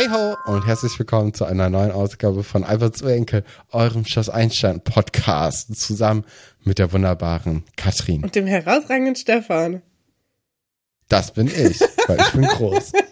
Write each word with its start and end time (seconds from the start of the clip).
Hey 0.00 0.08
ho 0.08 0.34
und 0.46 0.66
herzlich 0.66 0.98
willkommen 0.98 1.34
zu 1.34 1.44
einer 1.44 1.68
neuen 1.68 1.90
Ausgabe 1.90 2.42
von 2.42 2.64
Albert 2.64 2.96
zu 2.96 3.06
Enkel, 3.06 3.44
eurem 3.70 4.06
Schloss 4.06 4.30
Einstein 4.30 4.80
Podcast, 4.80 5.78
zusammen 5.78 6.24
mit 6.64 6.78
der 6.78 6.90
wunderbaren 6.94 7.64
Katrin. 7.76 8.24
Und 8.24 8.34
dem 8.34 8.46
herausragenden 8.46 9.14
Stefan. 9.14 9.82
Das 11.08 11.34
bin 11.34 11.48
ich, 11.48 11.80
weil 12.06 12.18
ich 12.18 12.32
bin 12.32 12.44
groß. 12.44 12.92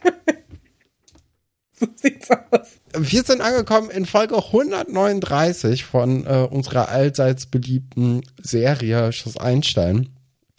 So 1.79 1.86
sieht's 1.95 2.29
aus. 2.30 2.80
Wir 2.96 3.22
sind 3.22 3.43
angekommen 3.43 3.91
in 3.91 4.07
Folge 4.07 4.36
139 4.36 5.85
von 5.85 6.27
äh, 6.27 6.49
unserer 6.50 6.89
allseits 6.89 7.46
beliebten 7.46 8.22
Serie 8.43 9.13
Schloss 9.13 9.36
Einstein. 9.36 10.08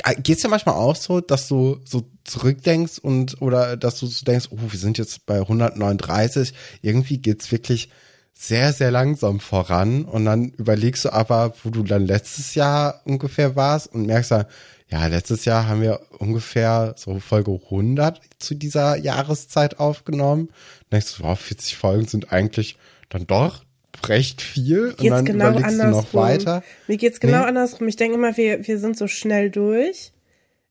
Äh, 0.09 0.21
geht's 0.21 0.41
dir 0.41 0.49
manchmal 0.49 0.75
auch 0.75 0.95
so, 0.95 1.21
dass 1.21 1.47
du 1.47 1.79
so 1.85 2.09
zurückdenkst 2.23 2.99
und 2.99 3.41
oder 3.41 3.77
dass 3.77 3.99
du 3.99 4.07
so 4.07 4.25
denkst, 4.25 4.47
oh, 4.51 4.57
wir 4.71 4.79
sind 4.79 4.97
jetzt 4.97 5.25
bei 5.25 5.39
139, 5.39 6.53
irgendwie 6.81 7.19
geht's 7.19 7.51
wirklich 7.51 7.89
sehr, 8.33 8.71
sehr 8.71 8.91
langsam 8.91 9.39
voran 9.39 10.05
und 10.05 10.25
dann 10.25 10.49
überlegst 10.51 11.05
du 11.05 11.13
aber, 11.13 11.53
wo 11.63 11.69
du 11.69 11.83
dann 11.83 12.05
letztes 12.05 12.55
Jahr 12.55 13.01
ungefähr 13.05 13.55
warst 13.55 13.93
und 13.93 14.05
merkst 14.05 14.31
dann, 14.31 14.45
ja, 14.87 15.05
letztes 15.05 15.45
Jahr 15.45 15.67
haben 15.67 15.81
wir 15.81 15.99
ungefähr 16.17 16.95
so 16.97 17.19
Folge 17.19 17.51
100 17.65 18.21
zu 18.39 18.55
dieser 18.55 18.95
Jahreszeit 18.95 19.79
aufgenommen. 19.79 20.49
Denkst 20.91 21.17
du, 21.17 21.23
wow, 21.23 21.39
40 21.39 21.77
Folgen 21.77 22.07
sind 22.07 22.31
eigentlich 22.31 22.77
dann 23.09 23.27
doch 23.27 23.63
recht 24.07 24.41
viel 24.41 24.95
und 24.97 25.07
dann 25.09 25.25
genau 25.25 25.49
überlegst 25.49 25.77
du 25.77 25.83
andersrum. 25.83 26.03
noch 26.03 26.13
weiter. 26.13 26.63
Mir 26.87 26.97
geht's 26.97 27.19
genau 27.19 27.39
Nee. 27.41 27.45
andersrum. 27.47 27.87
Ich 27.87 27.95
denke 27.97 28.15
immer, 28.17 28.37
wir, 28.37 28.65
wir 28.67 28.79
sind 28.79 28.97
so 28.97 29.07
schnell 29.07 29.49
durch. 29.49 30.13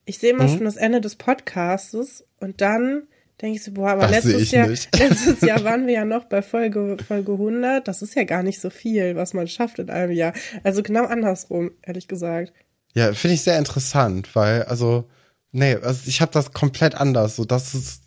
Ich 0.07 0.19
sehe 0.19 0.31
immer 0.31 0.45
Mhm. 0.45 0.57
schon 0.57 0.65
das 0.65 0.77
Ende 0.77 1.01
des 1.01 1.17
Podcastes 1.17 2.25
und 2.41 2.61
dann 2.61 3.03
denke 3.43 3.57
ich 3.59 3.65
so, 3.65 3.73
boah, 3.73 3.91
aber 3.91 4.03
Das 4.09 4.25
letztes 4.25 4.51
Jahr, 4.51 4.67
letztes 4.99 5.41
Jahr 5.43 5.63
waren 5.65 5.87
wir 5.87 5.95
ja 5.95 6.05
noch 6.05 6.25
bei 6.25 6.43
Folge, 6.43 6.97
Folge 7.07 7.33
100. 7.33 7.87
Das 7.87 8.03
ist 8.03 8.15
ja 8.15 8.25
gar 8.25 8.43
nicht 8.43 8.61
so 8.61 8.71
viel, 8.71 9.17
was 9.17 9.35
man 9.35 9.47
schafft 9.49 9.79
in 9.79 9.91
einem 9.91 10.13
Jahr. 10.13 10.33
Also 10.65 10.83
genau 10.83 11.05
andersrum, 11.05 11.71
ehrlich 11.83 12.09
gesagt. 12.09 12.53
Ja, 12.95 13.13
finde 13.13 13.35
ich 13.35 13.43
sehr 13.43 13.59
interessant, 13.59 14.35
weil, 14.35 14.63
also, 14.65 15.09
nee, 15.53 15.75
also 15.77 16.01
ich 16.07 16.21
habe 16.21 16.33
das 16.33 16.53
komplett 16.53 16.95
anders, 16.95 17.37
so 17.37 17.45
dass 17.45 17.75
es 17.75 18.01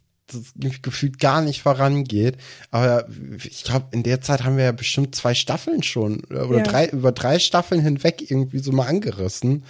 gefühlt 0.82 1.20
gar 1.20 1.42
nicht 1.42 1.62
vorangeht. 1.62 2.38
Aber 2.72 3.08
ich 3.44 3.64
glaube, 3.64 3.88
in 3.92 4.04
der 4.04 4.22
Zeit 4.22 4.44
haben 4.44 4.58
wir 4.58 4.64
ja 4.66 4.72
bestimmt 4.72 5.16
zwei 5.16 5.34
Staffeln 5.34 5.84
schon 5.84 6.24
äh, 6.30 6.36
oder 6.40 6.58
Ja. 6.60 6.64
drei, 6.64 6.88
über 6.88 7.12
drei 7.12 7.40
Staffeln 7.40 7.82
hinweg 7.82 8.30
irgendwie 8.32 8.60
so 8.60 8.72
mal 8.72 8.88
angerissen. 8.88 9.64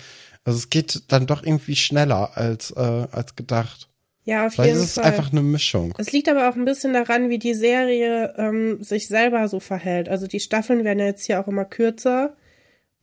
Also 0.43 0.57
es 0.57 0.69
geht 0.69 1.03
dann 1.09 1.27
doch 1.27 1.43
irgendwie 1.43 1.75
schneller 1.75 2.35
als, 2.35 2.71
äh, 2.71 2.79
als 2.79 3.35
gedacht. 3.35 3.87
Ja, 4.23 4.45
auf 4.47 4.53
Vielleicht 4.53 4.69
jeden 4.69 4.83
ist 4.83 4.89
es 4.89 4.93
Fall. 4.95 5.05
einfach 5.05 5.31
eine 5.31 5.41
Mischung. 5.41 5.93
Es 5.97 6.11
liegt 6.11 6.29
aber 6.29 6.49
auch 6.49 6.55
ein 6.55 6.65
bisschen 6.65 6.93
daran, 6.93 7.29
wie 7.29 7.39
die 7.39 7.55
Serie 7.55 8.33
ähm, 8.37 8.83
sich 8.83 9.07
selber 9.07 9.47
so 9.47 9.59
verhält. 9.59 10.09
Also 10.09 10.27
die 10.27 10.39
Staffeln 10.39 10.83
werden 10.83 10.99
ja 10.99 11.05
jetzt 11.05 11.25
hier 11.25 11.39
auch 11.39 11.47
immer 11.47 11.65
kürzer. 11.65 12.35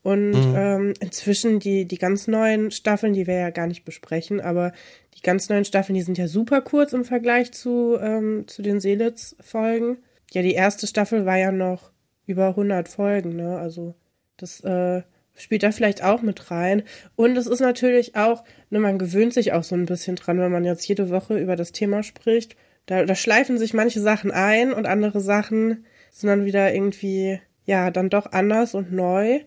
Und 0.03 0.31
Mhm. 0.31 0.55
ähm, 0.55 0.95
inzwischen 1.01 1.59
die, 1.59 1.85
die 1.85 1.99
ganz 1.99 2.29
neuen 2.29 2.71
Staffeln, 2.71 3.15
die 3.15 3.27
wir 3.27 3.35
ja 3.35 3.51
gar 3.51 3.67
nicht 3.67 3.85
besprechen, 3.85 4.41
aber 4.41 4.73
die 5.19 5.23
ganz 5.23 5.49
neuen 5.49 5.65
Staffeln, 5.65 5.95
die 5.95 6.03
sind 6.03 6.17
ja 6.17 6.29
super 6.29 6.61
kurz 6.61 6.93
im 6.93 7.05
Vergleich 7.05 7.53
zu, 7.53 7.99
ähm, 8.01 8.45
zu 8.47 8.63
den 8.63 8.81
Seelitz-Folgen. 8.81 9.99
Ja, 10.31 10.43
die 10.43 10.55
erste 10.55 10.87
Staffel 10.87 11.27
war 11.27 11.37
ja 11.37 11.51
noch 11.51 11.91
über 12.27 12.49
100 12.49 12.89
Folgen, 12.89 13.35
ne? 13.35 13.59
Also 13.59 13.95
das 14.37 14.61
äh, 14.61 15.03
spielt 15.35 15.65
da 15.65 15.73
vielleicht 15.73 16.05
auch 16.05 16.23
mit 16.23 16.51
rein. 16.51 16.85
Und 17.17 17.37
es 17.37 17.47
ist 17.47 17.61
natürlich 17.61 18.15
auch, 18.15 18.45
ne, 18.71 18.79
man 18.79 18.99
gewöhnt 18.99 19.35
sich 19.35 19.53
auch 19.53 19.65
so 19.65 19.75
ein 19.75 19.87
bisschen 19.87 20.17
dran, 20.17 20.39
wenn 20.39 20.53
man 20.53 20.65
jetzt 20.65 20.87
jede 20.87 21.11
Woche 21.11 21.39
über 21.39 21.57
das 21.57 21.73
Thema 21.73 22.03
spricht. 22.03 22.55
Da, 22.87 23.05
da 23.05 23.15
schleifen 23.15 23.59
sich 23.59 23.75
manche 23.75 24.01
Sachen 24.01 24.31
ein 24.31 24.73
und 24.73 24.87
andere 24.87 25.21
Sachen 25.21 25.85
sind 26.11 26.29
dann 26.29 26.45
wieder 26.45 26.73
irgendwie, 26.73 27.41
ja, 27.65 27.91
dann 27.91 28.09
doch 28.09 28.33
anders 28.33 28.75
und 28.75 28.93
neu. 28.93 29.41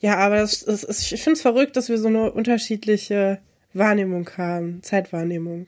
Ja, 0.00 0.16
aber 0.16 0.38
das, 0.38 0.64
das, 0.64 1.12
ich 1.12 1.22
finde 1.22 1.36
es 1.36 1.42
verrückt, 1.42 1.76
dass 1.76 1.88
wir 1.88 1.98
so 1.98 2.08
eine 2.08 2.32
unterschiedliche 2.32 3.40
Wahrnehmung 3.74 4.28
haben, 4.36 4.82
Zeitwahrnehmung. 4.82 5.66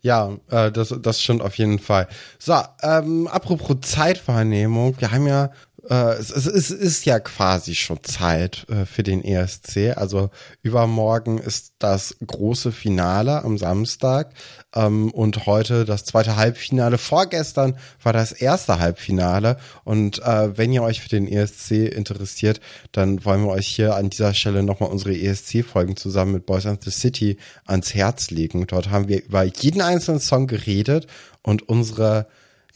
Ja, 0.00 0.36
äh, 0.50 0.70
das, 0.70 0.94
das 1.02 1.20
stimmt 1.20 1.42
auf 1.42 1.56
jeden 1.56 1.78
Fall. 1.78 2.06
So, 2.38 2.54
ähm, 2.82 3.26
apropos 3.26 3.80
Zeitwahrnehmung, 3.80 4.94
wir 5.00 5.10
haben 5.10 5.26
ja, 5.26 5.50
äh, 5.88 6.12
es, 6.18 6.30
es, 6.30 6.46
es 6.46 6.70
ist 6.70 7.06
ja 7.06 7.18
quasi 7.18 7.74
schon 7.74 8.02
Zeit 8.04 8.66
äh, 8.68 8.84
für 8.84 9.02
den 9.02 9.24
ESC. 9.24 9.96
Also 9.96 10.30
übermorgen 10.62 11.38
ist 11.38 11.72
das 11.78 12.16
große 12.24 12.72
Finale 12.72 13.42
am 13.42 13.56
Samstag 13.56 14.34
ähm, 14.74 15.10
und 15.10 15.46
heute 15.46 15.84
das 15.84 16.04
zweite 16.04 16.36
Halbfinale. 16.36 16.98
Vorgestern 16.98 17.78
war 18.02 18.12
das 18.12 18.32
erste 18.32 18.78
Halbfinale 18.78 19.56
und 19.84 20.22
äh, 20.22 20.56
wenn 20.56 20.72
ihr 20.72 20.82
euch 20.82 21.00
für 21.00 21.08
den 21.08 21.26
ESC 21.26 21.70
interessiert, 21.70 22.60
dann 22.92 23.24
wollen 23.24 23.44
wir 23.44 23.52
euch 23.52 23.68
hier 23.68 23.94
an 23.94 24.10
dieser 24.10 24.34
Stelle 24.34 24.62
nochmal 24.62 24.90
unsere 24.90 25.16
ESC-Folgen 25.16 25.96
zusammen 25.96 26.32
mit 26.32 26.46
Boys 26.46 26.66
and 26.66 26.84
the 26.84 26.90
City 26.90 27.38
ans 27.64 27.94
Herz 27.94 28.30
legen. 28.30 28.66
Dort 28.66 28.90
haben 28.90 29.08
wir 29.08 29.24
über 29.24 29.44
jeden 29.44 29.80
einzelnen 29.80 30.20
Song 30.20 30.46
geredet 30.46 31.06
und 31.42 31.68
unsere 31.68 32.26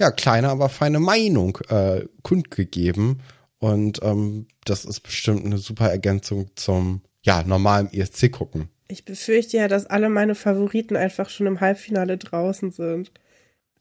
ja, 0.03 0.11
kleine, 0.11 0.49
aber 0.49 0.69
feine 0.69 1.01
Meinung 1.01 1.59
äh, 1.69 2.05
kundgegeben. 2.23 3.21
Und 3.59 4.01
ähm, 4.03 4.47
das 4.65 4.85
ist 4.85 5.01
bestimmt 5.01 5.45
eine 5.47 5.59
super 5.59 5.89
Ergänzung 5.91 6.51
zum 6.57 7.03
ja, 7.23 7.43
normalen 7.45 7.93
ESC 7.93 8.31
gucken. 8.33 8.69
Ich 8.89 9.05
befürchte 9.05 9.57
ja, 9.57 9.69
dass 9.69 9.87
alle 9.87 10.09
meine 10.09 10.35
Favoriten 10.35 10.97
einfach 10.97 11.31
schon 11.31 11.47
im 11.47 11.61
Halbfinale 11.61 12.19
draußen 12.19 12.73
sind. 12.73 13.13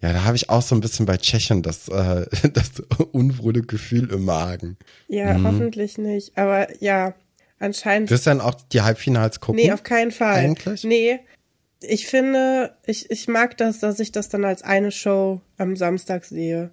Ja, 0.02 0.14
da 0.14 0.24
habe 0.24 0.36
ich 0.36 0.50
auch 0.50 0.62
so 0.62 0.76
ein 0.76 0.82
bisschen 0.82 1.06
bei 1.08 1.18
Tschechien 1.18 1.64
das, 1.64 1.88
äh, 1.90 2.26
das 2.54 2.80
unwohle 3.12 3.62
Gefühl 3.62 4.12
im 4.12 4.26
Magen. 4.26 4.78
Ja, 5.08 5.34
Mhm. 5.38 5.48
hoffentlich 5.48 5.98
nicht. 5.98 6.38
Aber 6.38 6.68
ja, 6.82 7.14
anscheinend. 7.60 8.10
Wirst 8.12 8.28
du 8.28 8.30
dann 8.32 8.42
auch 8.42 8.56
die 8.72 8.82
Halbfinals 8.82 9.40
gucken? 9.40 9.62
nee, 9.64 9.72
auf 9.72 9.84
keinen 9.84 10.12
Fall. 10.12 10.36
Eigentlich? 10.36 10.84
Nee. 10.84 11.20
Ich 11.84 12.08
finde, 12.08 12.76
ich, 12.86 13.10
ich 13.10 13.28
mag 13.28 13.58
das, 13.58 13.80
dass 13.80 14.00
ich 14.00 14.12
das 14.12 14.30
dann 14.30 14.46
als 14.46 14.62
eine 14.64 14.92
Show 14.92 15.42
am 15.58 15.76
Samstag 15.76 16.26
sehe. 16.26 16.72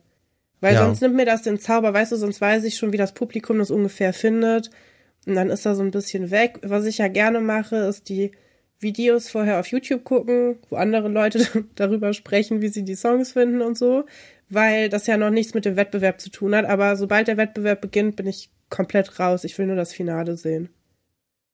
Weil 0.61 0.75
Ja. 0.75 0.85
sonst 0.85 1.01
nimmt 1.01 1.15
mir 1.17 1.25
das 1.25 1.43
den 1.43 1.59
Zauber, 1.59 1.95
weißt 1.95 2.13
du, 2.13 2.17
sonst 2.17 2.41
weiß 2.41 2.65
ich 2.65 2.77
schon, 2.77 2.93
wie 2.93 2.97
das 2.99 3.15
Publikum 3.15 3.59
das 3.59 3.71
ungefähr 3.71 4.13
findet. 4.13 4.71
Und 5.27 5.35
dann 5.35 5.51
ist 5.51 5.65
er 5.67 5.75
so 5.75 5.83
ein 5.83 5.91
bisschen 5.91 6.31
weg. 6.31 6.59
Was 6.63 6.85
ich 6.85 6.99
ja 6.99 7.09
gerne 7.09 7.41
mache, 7.41 7.77
ist 7.77 8.09
die 8.09 8.33
Videos 8.81 9.29
vorher 9.29 9.61
auf 9.61 9.67
YouTube 9.69 10.05
gucken, 10.05 10.59
wo 10.69 10.77
andere 10.77 11.09
Leute 11.09 11.47
darüber 11.75 12.13
sprechen, 12.13 12.61
wie 12.61 12.69
sie 12.69 12.85
die 12.85 12.95
Songs 12.95 13.33
finden 13.33 13.63
und 13.63 13.79
so. 13.79 14.05
Weil 14.51 14.89
das 14.89 15.07
ja 15.07 15.17
noch 15.17 15.31
nichts 15.31 15.55
mit 15.55 15.65
dem 15.65 15.77
Wettbewerb 15.77 16.21
zu 16.21 16.31
tun 16.31 16.55
hat. 16.55 16.65
Aber 16.65 16.97
sobald 16.97 17.29
der 17.29 17.37
Wettbewerb 17.37 17.81
beginnt, 17.81 18.17
bin 18.17 18.27
ich 18.27 18.51
komplett 18.71 19.19
raus. 19.21 19.45
Ich 19.45 19.57
will 19.59 19.67
nur 19.67 19.77
das 19.77 19.93
Finale 19.93 20.37
sehen. 20.37 20.71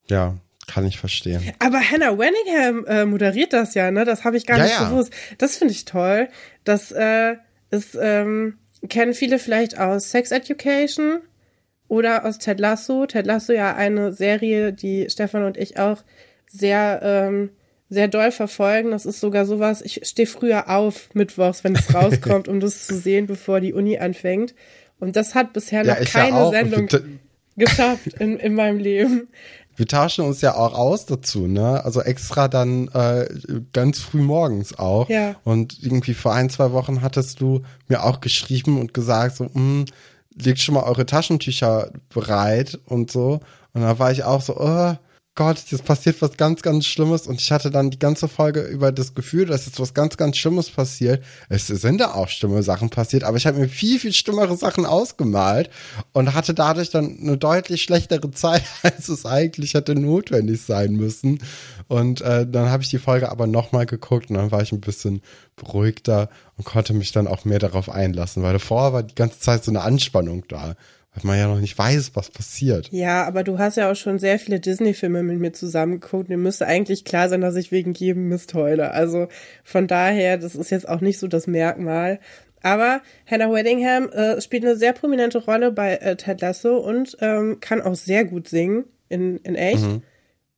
Ja, 0.08 0.36
kann 0.66 0.86
ich 0.86 0.98
verstehen. 0.98 1.52
Aber 1.58 1.78
Hannah 1.80 2.18
Wenningham 2.18 2.84
äh, 2.86 3.04
moderiert 3.04 3.52
das 3.52 3.74
ja, 3.74 3.90
ne? 3.90 4.04
Das 4.04 4.24
habe 4.24 4.36
ich 4.36 4.46
gar 4.46 4.58
Ja, 4.58 4.64
nicht 4.64 4.80
ja. 4.80 4.88
gewusst. 4.88 5.12
Das 5.38 5.56
finde 5.56 5.72
ich 5.72 5.84
toll. 5.84 6.28
Das 6.64 6.92
äh, 6.92 7.36
ist, 7.70 7.96
ähm, 8.00 8.58
kennen 8.88 9.14
viele 9.14 9.38
vielleicht 9.38 9.78
aus 9.78 10.10
Sex 10.10 10.30
Education 10.30 11.20
oder 11.88 12.24
aus 12.24 12.38
Ted 12.38 12.60
Lasso. 12.60 13.06
Ted 13.06 13.26
Lasso 13.26 13.52
ja 13.52 13.74
eine 13.74 14.12
Serie, 14.12 14.72
die 14.72 15.08
Stefan 15.10 15.44
und 15.44 15.56
ich 15.56 15.78
auch 15.78 16.02
sehr, 16.46 17.00
ähm, 17.02 17.50
sehr 17.88 18.08
doll 18.08 18.30
verfolgen. 18.30 18.90
Das 18.90 19.06
ist 19.06 19.20
sogar 19.20 19.46
sowas, 19.46 19.82
ich 19.82 20.00
stehe 20.04 20.26
früher 20.26 20.70
auf 20.70 21.10
mittwochs, 21.14 21.64
wenn 21.64 21.74
es 21.74 21.94
rauskommt, 21.94 22.48
um 22.48 22.60
das 22.60 22.86
zu 22.86 22.96
sehen, 22.96 23.26
bevor 23.26 23.60
die 23.60 23.72
Uni 23.72 23.98
anfängt. 23.98 24.54
Und 24.98 25.16
das 25.16 25.34
hat 25.34 25.52
bisher 25.52 25.84
noch 25.84 26.00
ich 26.00 26.12
keine 26.12 26.36
ja. 26.36 26.50
Sendung 26.50 26.88
geschafft 27.56 28.14
in, 28.18 28.38
in 28.38 28.54
meinem 28.54 28.78
Leben. 28.78 29.28
Wir 29.76 29.86
tauschen 29.86 30.24
uns 30.24 30.40
ja 30.40 30.54
auch 30.54 30.74
aus 30.74 31.06
dazu, 31.06 31.46
ne? 31.46 31.84
Also 31.84 32.00
extra 32.00 32.48
dann 32.48 32.88
äh, 32.88 33.26
ganz 33.72 33.98
früh 34.00 34.20
morgens 34.22 34.78
auch. 34.78 35.08
Ja. 35.08 35.36
Und 35.44 35.82
irgendwie 35.82 36.14
vor 36.14 36.32
ein, 36.32 36.50
zwei 36.50 36.72
Wochen 36.72 37.02
hattest 37.02 37.40
du 37.40 37.62
mir 37.88 38.04
auch 38.04 38.20
geschrieben 38.20 38.80
und 38.80 38.94
gesagt, 38.94 39.36
so, 39.36 39.50
hm, 39.52 39.86
legt 40.34 40.60
schon 40.60 40.74
mal 40.74 40.84
eure 40.84 41.06
Taschentücher 41.06 41.90
bereit 42.08 42.78
und 42.86 43.10
so. 43.10 43.40
Und 43.72 43.82
da 43.82 43.98
war 43.98 44.12
ich 44.12 44.24
auch 44.24 44.40
so, 44.40 44.56
oh 44.56 44.94
Gott, 45.36 45.58
jetzt 45.70 45.84
passiert 45.84 46.22
was 46.22 46.36
ganz, 46.36 46.62
ganz 46.62 46.86
Schlimmes. 46.86 47.26
Und 47.26 47.40
ich 47.40 47.50
hatte 47.50 47.72
dann 47.72 47.90
die 47.90 47.98
ganze 47.98 48.28
Folge 48.28 48.60
über 48.60 48.92
das 48.92 49.14
Gefühl, 49.14 49.46
dass 49.46 49.66
jetzt 49.66 49.80
was 49.80 49.92
ganz, 49.92 50.16
ganz 50.16 50.36
Schlimmes 50.36 50.70
passiert. 50.70 51.24
Es 51.48 51.66
sind 51.66 52.00
da 52.00 52.14
auch 52.14 52.28
schlimme 52.28 52.62
Sachen 52.62 52.88
passiert, 52.88 53.24
aber 53.24 53.36
ich 53.36 53.44
habe 53.44 53.58
mir 53.58 53.68
viel, 53.68 53.98
viel 53.98 54.12
schlimmere 54.12 54.56
Sachen 54.56 54.86
ausgemalt 54.86 55.70
und 56.12 56.34
hatte 56.34 56.54
dadurch 56.54 56.90
dann 56.90 57.18
eine 57.20 57.36
deutlich 57.36 57.82
schlechtere 57.82 58.30
Zeit, 58.30 58.62
als 58.84 59.08
es 59.08 59.26
eigentlich 59.26 59.74
hätte 59.74 59.96
notwendig 59.96 60.62
sein 60.62 60.92
müssen. 60.92 61.40
Und 61.88 62.20
äh, 62.20 62.46
dann 62.46 62.70
habe 62.70 62.84
ich 62.84 62.90
die 62.90 62.98
Folge 62.98 63.28
aber 63.28 63.48
nochmal 63.48 63.86
geguckt 63.86 64.30
und 64.30 64.36
dann 64.36 64.52
war 64.52 64.62
ich 64.62 64.70
ein 64.70 64.80
bisschen 64.80 65.20
beruhigter 65.56 66.28
und 66.56 66.64
konnte 66.64 66.94
mich 66.94 67.10
dann 67.10 67.26
auch 67.26 67.44
mehr 67.44 67.58
darauf 67.58 67.90
einlassen, 67.90 68.44
weil 68.44 68.52
davor 68.52 68.92
war 68.92 69.02
die 69.02 69.16
ganze 69.16 69.40
Zeit 69.40 69.64
so 69.64 69.72
eine 69.72 69.82
Anspannung 69.82 70.44
da, 70.46 70.76
weil 71.14 71.22
man 71.24 71.38
ja 71.38 71.46
noch 71.46 71.60
nicht 71.60 71.78
weiß, 71.78 72.12
was 72.14 72.30
passiert. 72.30 72.88
Ja, 72.90 73.24
aber 73.24 73.44
du 73.44 73.58
hast 73.58 73.76
ja 73.76 73.90
auch 73.90 73.96
schon 73.96 74.18
sehr 74.18 74.38
viele 74.38 74.60
Disney-Filme 74.60 75.22
mit 75.22 75.38
mir 75.38 75.52
zusammengeguckt. 75.52 76.28
Mir 76.28 76.36
müsste 76.36 76.66
eigentlich 76.66 77.04
klar 77.04 77.28
sein, 77.28 77.40
dass 77.40 77.56
ich 77.56 77.70
wegen 77.70 77.94
jedem 77.94 78.28
Mist 78.28 78.54
heule. 78.54 78.90
Also 78.90 79.28
von 79.62 79.86
daher, 79.86 80.38
das 80.38 80.56
ist 80.56 80.70
jetzt 80.70 80.88
auch 80.88 81.00
nicht 81.00 81.18
so 81.18 81.28
das 81.28 81.46
Merkmal. 81.46 82.18
Aber 82.62 83.02
Hannah 83.30 83.52
Weddingham 83.52 84.08
äh, 84.08 84.40
spielt 84.40 84.64
eine 84.64 84.76
sehr 84.76 84.92
prominente 84.94 85.38
Rolle 85.38 85.70
bei 85.70 85.96
äh, 85.96 86.16
Ted 86.16 86.40
Lasso 86.40 86.78
und 86.78 87.16
ähm, 87.20 87.58
kann 87.60 87.82
auch 87.82 87.94
sehr 87.94 88.24
gut 88.24 88.48
singen 88.48 88.84
in, 89.08 89.36
in 89.38 89.54
echt. 89.54 89.82
Mhm. 89.82 90.02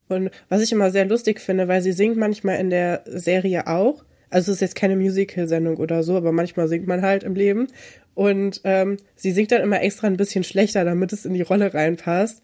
Und 0.09 0.31
was 0.49 0.63
ich 0.63 0.73
immer 0.73 0.91
sehr 0.91 1.05
lustig 1.05 1.41
finde, 1.41 1.69
weil 1.69 1.83
sie 1.83 1.93
singt 1.93 2.17
manchmal 2.17 2.59
in 2.59 2.71
der 2.71 3.03
Serie 3.07 3.67
auch. 3.67 4.05
Also 4.31 4.53
es 4.53 4.57
ist 4.57 4.61
jetzt 4.61 4.75
keine 4.77 4.97
Musical-Sendung 4.97 5.77
oder 5.77 6.03
so, 6.03 6.17
aber 6.17 6.33
manchmal 6.33 6.69
singt 6.69 6.87
man 6.87 7.03
halt 7.03 7.25
im 7.25 7.35
Leben. 7.35 7.69
Und 8.17 8.63
ähm, 8.65 8.97
sie 9.15 9.31
singt 9.31 9.53
dann 9.53 9.61
immer 9.61 9.83
extra 9.83 10.07
ein 10.07 10.17
bisschen 10.17 10.43
schlechter, 10.43 10.87
damit 10.87 11.13
es 11.13 11.27
in 11.27 11.35
die 11.35 11.43
Rolle 11.43 11.75
reinpasst. 11.75 12.43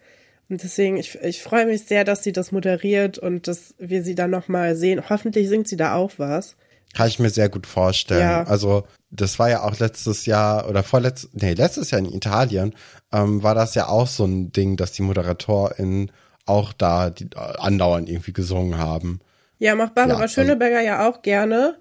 Und 0.50 0.62
deswegen, 0.62 0.98
ich, 0.98 1.18
ich 1.22 1.42
freue 1.42 1.64
mich 1.64 1.86
sehr, 1.86 2.04
dass 2.04 2.22
sie 2.22 2.32
das 2.32 2.52
moderiert 2.52 3.16
und 3.16 3.48
dass 3.48 3.74
wir 3.78 4.02
sie 4.04 4.14
dann 4.14 4.30
nochmal 4.30 4.76
sehen. 4.76 5.08
Hoffentlich 5.08 5.48
singt 5.48 5.66
sie 5.66 5.78
da 5.78 5.94
auch 5.94 6.12
was. 6.18 6.56
Kann 6.92 7.08
ich 7.08 7.18
mir 7.18 7.30
sehr 7.30 7.48
gut 7.48 7.66
vorstellen. 7.66 8.20
Ja. 8.20 8.42
Also, 8.44 8.84
das 9.10 9.38
war 9.38 9.48
ja 9.48 9.62
auch 9.62 9.78
letztes 9.78 10.26
Jahr 10.26 10.68
oder 10.68 10.82
vorletztes, 10.82 11.30
nee, 11.32 11.54
letztes 11.54 11.90
Jahr 11.90 12.00
in 12.00 12.12
Italien, 12.12 12.74
ähm, 13.10 13.42
war 13.42 13.54
das 13.54 13.74
ja 13.74 13.88
auch 13.88 14.06
so 14.06 14.26
ein 14.26 14.52
Ding, 14.52 14.76
dass 14.76 14.92
die 14.92 15.00
ModeratorInnen 15.00 16.12
auch 16.44 16.74
da 16.74 17.08
die, 17.08 17.30
äh, 17.34 17.38
andauernd 17.58 18.10
irgendwie 18.10 18.34
gesungen 18.34 18.76
haben. 18.76 19.20
Ja, 19.58 19.74
macht 19.74 19.94
Barbara 19.94 20.18
ja, 20.18 20.22
also, 20.24 20.34
Schöneberger 20.34 20.82
ja 20.82 21.08
auch 21.08 21.22
gerne. 21.22 21.76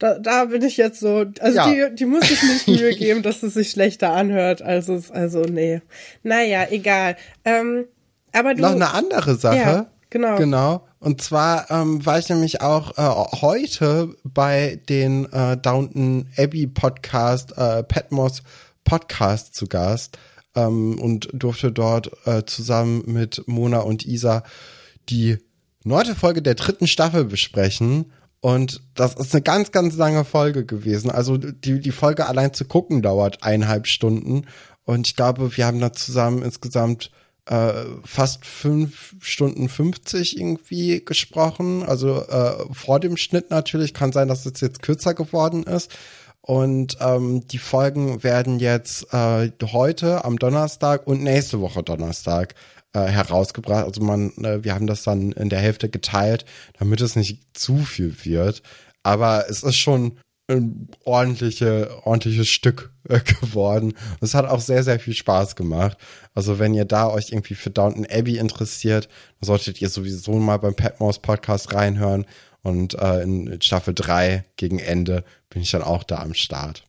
Da, 0.00 0.18
da 0.18 0.46
bin 0.46 0.62
ich 0.62 0.78
jetzt 0.78 0.98
so, 0.98 1.26
also 1.40 1.56
ja. 1.56 1.70
die, 1.70 1.94
die 1.94 2.06
muss 2.06 2.26
sich 2.26 2.42
nicht 2.42 2.66
Mühe 2.66 2.94
geben, 2.96 3.22
dass 3.22 3.42
es 3.42 3.52
sich 3.54 3.70
schlechter 3.70 4.12
anhört. 4.12 4.62
Also, 4.62 4.98
also 5.12 5.42
nee. 5.42 5.82
Naja, 6.22 6.66
egal. 6.70 7.16
Ähm, 7.44 7.84
aber 8.32 8.54
du. 8.54 8.62
Noch 8.62 8.72
eine 8.72 8.94
andere 8.94 9.36
Sache. 9.36 9.56
Ja, 9.56 9.86
genau. 10.08 10.36
Genau. 10.36 10.86
Und 11.00 11.20
zwar 11.20 11.70
ähm, 11.70 12.04
war 12.06 12.18
ich 12.18 12.30
nämlich 12.30 12.62
auch 12.62 12.96
äh, 12.96 13.38
heute 13.40 14.14
bei 14.24 14.80
den 14.88 15.30
äh, 15.32 15.58
Downton 15.58 16.28
Abbey 16.38 16.66
Podcast, 16.66 17.56
äh, 17.58 17.82
Patmos 17.82 18.42
Podcast 18.84 19.54
zu 19.54 19.66
Gast 19.66 20.18
ähm, 20.56 20.98
und 20.98 21.28
durfte 21.34 21.72
dort 21.72 22.10
äh, 22.26 22.44
zusammen 22.46 23.02
mit 23.06 23.46
Mona 23.46 23.80
und 23.80 24.06
Isa 24.06 24.44
die 25.10 25.36
neunte 25.84 26.14
Folge 26.14 26.40
der 26.40 26.54
dritten 26.54 26.86
Staffel 26.86 27.24
besprechen. 27.24 28.12
Und 28.40 28.82
das 28.94 29.14
ist 29.14 29.34
eine 29.34 29.42
ganz, 29.42 29.70
ganz 29.70 29.96
lange 29.96 30.24
Folge 30.24 30.64
gewesen. 30.64 31.10
Also 31.10 31.36
die, 31.36 31.80
die 31.80 31.92
Folge 31.92 32.26
allein 32.26 32.54
zu 32.54 32.64
gucken 32.64 33.02
dauert 33.02 33.42
eineinhalb 33.42 33.86
Stunden. 33.86 34.46
Und 34.84 35.06
ich 35.06 35.16
glaube, 35.16 35.56
wir 35.56 35.66
haben 35.66 35.80
da 35.80 35.92
zusammen 35.92 36.42
insgesamt 36.42 37.10
äh, 37.46 37.72
fast 38.04 38.46
fünf 38.46 39.14
Stunden 39.20 39.68
50 39.68 40.38
irgendwie 40.38 41.04
gesprochen. 41.04 41.82
Also 41.82 42.22
äh, 42.22 42.64
vor 42.72 42.98
dem 42.98 43.18
Schnitt 43.18 43.50
natürlich. 43.50 43.92
Kann 43.92 44.12
sein, 44.12 44.28
dass 44.28 44.46
es 44.46 44.60
jetzt 44.60 44.82
kürzer 44.82 45.14
geworden 45.14 45.64
ist. 45.64 45.90
Und 46.40 46.96
ähm, 47.00 47.46
die 47.46 47.58
Folgen 47.58 48.22
werden 48.22 48.58
jetzt 48.58 49.12
äh, 49.12 49.50
heute 49.62 50.24
am 50.24 50.38
Donnerstag 50.38 51.06
und 51.06 51.22
nächste 51.22 51.60
Woche 51.60 51.82
Donnerstag 51.82 52.54
äh, 52.92 53.06
herausgebracht. 53.06 53.84
Also 53.84 54.02
man, 54.02 54.30
äh, 54.44 54.64
wir 54.64 54.74
haben 54.74 54.86
das 54.86 55.02
dann 55.02 55.32
in 55.32 55.48
der 55.48 55.60
Hälfte 55.60 55.88
geteilt, 55.88 56.44
damit 56.78 57.00
es 57.00 57.16
nicht 57.16 57.56
zu 57.56 57.78
viel 57.78 58.14
wird. 58.24 58.62
Aber 59.02 59.46
es 59.48 59.62
ist 59.62 59.76
schon 59.76 60.18
ein 60.48 60.88
ordentliche, 61.04 61.90
ordentliches 62.04 62.48
Stück 62.48 62.92
äh, 63.08 63.20
geworden. 63.40 63.94
Es 64.20 64.34
hat 64.34 64.46
auch 64.46 64.60
sehr, 64.60 64.82
sehr 64.82 64.98
viel 64.98 65.14
Spaß 65.14 65.56
gemacht. 65.56 65.96
Also 66.34 66.58
wenn 66.58 66.74
ihr 66.74 66.84
da 66.84 67.08
euch 67.08 67.30
irgendwie 67.30 67.54
für 67.54 67.70
Downton 67.70 68.06
Abbey 68.06 68.38
interessiert, 68.38 69.08
dann 69.40 69.46
solltet 69.46 69.80
ihr 69.80 69.88
sowieso 69.88 70.32
mal 70.32 70.58
beim 70.58 70.74
Petmaus 70.74 71.20
Podcast 71.20 71.72
reinhören. 71.74 72.26
Und 72.62 72.94
äh, 72.94 73.22
in 73.22 73.62
Staffel 73.62 73.94
3 73.94 74.44
gegen 74.56 74.78
Ende 74.78 75.24
bin 75.48 75.62
ich 75.62 75.70
dann 75.70 75.82
auch 75.82 76.04
da 76.04 76.18
am 76.18 76.34
Start. 76.34 76.86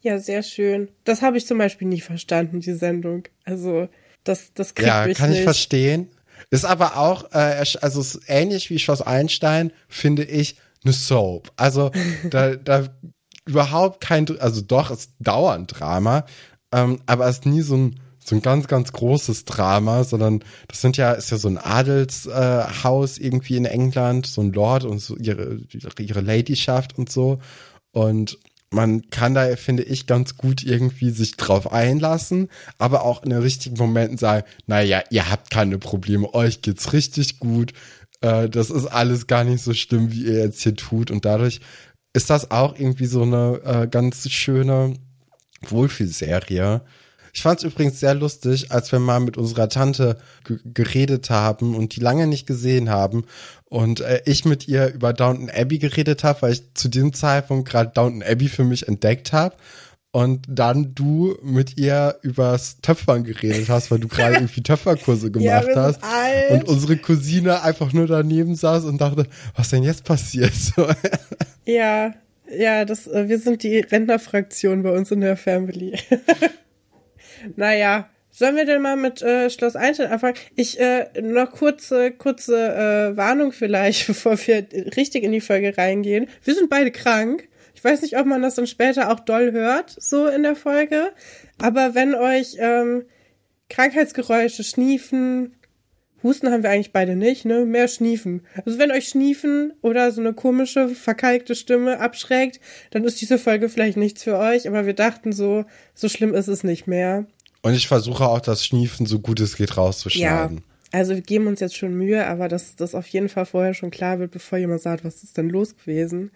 Ja, 0.00 0.18
sehr 0.18 0.42
schön. 0.42 0.88
Das 1.04 1.22
habe 1.22 1.38
ich 1.38 1.46
zum 1.46 1.58
Beispiel 1.58 1.88
nie 1.88 2.00
verstanden, 2.00 2.60
die 2.60 2.74
Sendung. 2.74 3.24
Also 3.44 3.88
das, 4.24 4.52
das 4.54 4.74
kriegt 4.74 4.88
ja, 4.88 5.06
mich 5.06 5.16
kann 5.16 5.30
nicht. 5.30 5.38
ich 5.38 5.44
verstehen. 5.44 6.10
Ist 6.50 6.64
aber 6.64 6.96
auch, 6.96 7.32
äh, 7.32 7.64
also 7.80 8.00
ist 8.00 8.20
ähnlich 8.26 8.70
wie 8.70 8.78
Schloss 8.78 9.02
Einstein, 9.02 9.72
finde 9.88 10.24
ich, 10.24 10.56
eine 10.84 10.92
Soap. 10.92 11.52
Also 11.56 11.90
da, 12.30 12.56
da 12.56 12.88
überhaupt 13.46 14.00
kein, 14.00 14.38
also 14.40 14.60
doch, 14.60 14.90
es 14.90 15.00
ist 15.00 15.10
dauernd 15.18 15.78
Drama, 15.78 16.24
ähm, 16.72 17.00
aber 17.06 17.26
es 17.28 17.38
ist 17.38 17.46
nie 17.46 17.62
so 17.62 17.76
ein, 17.76 18.00
so 18.24 18.34
ein 18.34 18.42
ganz, 18.42 18.68
ganz 18.68 18.92
großes 18.92 19.44
Drama, 19.44 20.02
sondern 20.04 20.42
das 20.68 20.80
sind 20.80 20.96
ja, 20.96 21.12
ist 21.12 21.30
ja 21.30 21.36
so 21.36 21.48
ein 21.48 21.58
Adelshaus 21.58 23.18
äh, 23.18 23.22
irgendwie 23.22 23.56
in 23.56 23.66
England, 23.66 24.26
so 24.26 24.40
ein 24.40 24.52
Lord 24.52 24.84
und 24.84 24.98
so 24.98 25.16
ihre, 25.16 25.58
ihre 25.98 26.20
Ladyschaft 26.22 26.96
und 26.96 27.10
so. 27.10 27.38
Und 27.92 28.38
man 28.74 29.08
kann 29.10 29.34
da, 29.34 29.56
finde 29.56 29.84
ich, 29.84 30.06
ganz 30.06 30.36
gut 30.36 30.62
irgendwie 30.62 31.10
sich 31.10 31.36
drauf 31.36 31.72
einlassen, 31.72 32.48
aber 32.78 33.04
auch 33.04 33.22
in 33.22 33.30
den 33.30 33.40
richtigen 33.40 33.76
Momenten 33.76 34.18
sagen, 34.18 34.44
naja, 34.66 35.02
ihr 35.10 35.30
habt 35.30 35.50
keine 35.50 35.78
Probleme, 35.78 36.32
euch 36.34 36.62
geht's 36.62 36.92
richtig 36.92 37.38
gut, 37.38 37.72
äh, 38.20 38.48
das 38.48 38.70
ist 38.70 38.86
alles 38.86 39.26
gar 39.26 39.44
nicht 39.44 39.62
so 39.62 39.74
schlimm, 39.74 40.12
wie 40.12 40.24
ihr 40.24 40.38
jetzt 40.38 40.62
hier 40.62 40.74
tut 40.74 41.10
und 41.10 41.24
dadurch 41.24 41.60
ist 42.12 42.30
das 42.30 42.50
auch 42.50 42.78
irgendwie 42.78 43.06
so 43.06 43.22
eine 43.22 43.60
äh, 43.64 43.88
ganz 43.88 44.28
schöne 44.30 44.94
Wohlfühlserie. 45.62 46.82
Ich 47.32 47.42
fand 47.42 47.58
es 47.58 47.64
übrigens 47.64 47.98
sehr 47.98 48.14
lustig, 48.14 48.70
als 48.70 48.92
wir 48.92 49.00
mal 49.00 49.18
mit 49.18 49.36
unserer 49.36 49.68
Tante 49.68 50.18
geredet 50.64 51.30
haben 51.30 51.74
und 51.74 51.96
die 51.96 52.00
lange 52.00 52.28
nicht 52.28 52.46
gesehen 52.46 52.90
haben 52.90 53.24
und 53.74 54.02
äh, 54.02 54.22
ich 54.24 54.44
mit 54.44 54.68
ihr 54.68 54.94
über 54.94 55.12
Downton 55.12 55.50
Abbey 55.50 55.78
geredet 55.78 56.22
habe, 56.22 56.42
weil 56.42 56.52
ich 56.52 56.62
zu 56.74 56.88
diesem 56.88 57.12
Zeitpunkt 57.12 57.68
gerade 57.68 57.90
Downton 57.92 58.22
Abbey 58.22 58.46
für 58.46 58.62
mich 58.62 58.86
entdeckt 58.86 59.32
habe 59.32 59.56
und 60.12 60.46
dann 60.48 60.94
du 60.94 61.36
mit 61.42 61.76
ihr 61.76 62.16
übers 62.22 62.80
Töpfern 62.82 63.24
geredet 63.24 63.68
hast, 63.68 63.90
weil 63.90 63.98
du 63.98 64.06
gerade 64.06 64.34
irgendwie 64.34 64.62
Töpferkurse 64.62 65.32
gemacht 65.32 65.66
ja, 65.74 65.74
hast 65.74 66.04
alt. 66.04 66.52
und 66.52 66.68
unsere 66.68 66.96
Cousine 66.98 67.64
einfach 67.64 67.92
nur 67.92 68.06
daneben 68.06 68.54
saß 68.54 68.84
und 68.84 69.00
dachte, 69.00 69.26
was 69.56 69.70
denn 69.70 69.82
jetzt 69.82 70.04
passiert? 70.04 70.52
ja, 71.64 72.14
ja, 72.56 72.84
das, 72.84 73.08
äh, 73.08 73.28
wir 73.28 73.40
sind 73.40 73.64
die 73.64 73.80
Rentnerfraktion 73.80 74.84
bei 74.84 74.92
uns 74.92 75.10
in 75.10 75.20
der 75.20 75.36
Family. 75.36 75.98
naja, 77.56 78.08
Sollen 78.36 78.56
wir 78.56 78.64
denn 78.64 78.82
mal 78.82 78.96
mit 78.96 79.22
äh, 79.22 79.48
Schloss 79.48 79.76
Einstein 79.76 80.10
anfangen? 80.10 80.34
Ich 80.56 80.80
äh, 80.80 81.06
noch 81.22 81.52
kurze 81.52 82.10
kurze 82.10 82.56
äh, 82.56 83.16
Warnung 83.16 83.52
vielleicht, 83.52 84.06
bevor 84.08 84.36
wir 84.36 84.66
richtig 84.96 85.22
in 85.22 85.30
die 85.30 85.40
Folge 85.40 85.78
reingehen. 85.78 86.26
Wir 86.42 86.56
sind 86.56 86.68
beide 86.68 86.90
krank. 86.90 87.48
Ich 87.76 87.84
weiß 87.84 88.02
nicht, 88.02 88.18
ob 88.18 88.26
man 88.26 88.42
das 88.42 88.56
dann 88.56 88.66
später 88.66 89.12
auch 89.12 89.20
doll 89.20 89.52
hört, 89.52 89.94
so 90.00 90.26
in 90.26 90.42
der 90.42 90.56
Folge. 90.56 91.12
Aber 91.62 91.94
wenn 91.94 92.16
euch 92.16 92.56
ähm, 92.58 93.04
Krankheitsgeräusche, 93.68 94.64
Schniefen, 94.64 95.54
Husten 96.24 96.50
haben 96.50 96.64
wir 96.64 96.70
eigentlich 96.70 96.92
beide 96.92 97.14
nicht, 97.14 97.44
ne? 97.44 97.64
Mehr 97.64 97.86
Schniefen. 97.86 98.42
Also 98.66 98.80
wenn 98.80 98.90
euch 98.90 99.06
Schniefen 99.06 99.74
oder 99.80 100.10
so 100.10 100.20
eine 100.20 100.32
komische, 100.32 100.88
verkalkte 100.88 101.54
Stimme 101.54 102.00
abschreckt, 102.00 102.58
dann 102.90 103.04
ist 103.04 103.20
diese 103.20 103.38
Folge 103.38 103.68
vielleicht 103.68 103.96
nichts 103.96 104.24
für 104.24 104.38
euch. 104.38 104.66
Aber 104.66 104.86
wir 104.86 104.94
dachten 104.94 105.30
so, 105.30 105.66
so 105.94 106.08
schlimm 106.08 106.34
ist 106.34 106.48
es 106.48 106.64
nicht 106.64 106.88
mehr. 106.88 107.26
Und 107.64 107.72
ich 107.72 107.88
versuche 107.88 108.26
auch 108.26 108.40
das 108.40 108.66
Schniefen 108.66 109.06
so 109.06 109.20
gut 109.20 109.40
es 109.40 109.56
geht 109.56 109.78
rauszuschneiden. 109.78 110.58
Ja, 110.58 110.62
also 110.92 111.14
wir 111.14 111.22
geben 111.22 111.46
uns 111.46 111.60
jetzt 111.60 111.74
schon 111.74 111.94
Mühe, 111.94 112.26
aber 112.26 112.48
dass 112.48 112.76
das 112.76 112.94
auf 112.94 113.06
jeden 113.06 113.30
Fall 113.30 113.46
vorher 113.46 113.72
schon 113.72 113.90
klar 113.90 114.18
wird, 114.18 114.32
bevor 114.32 114.58
jemand 114.58 114.82
sagt, 114.82 115.02
was 115.02 115.22
ist 115.22 115.38
denn 115.38 115.48
los 115.48 115.74
gewesen. 115.74 116.30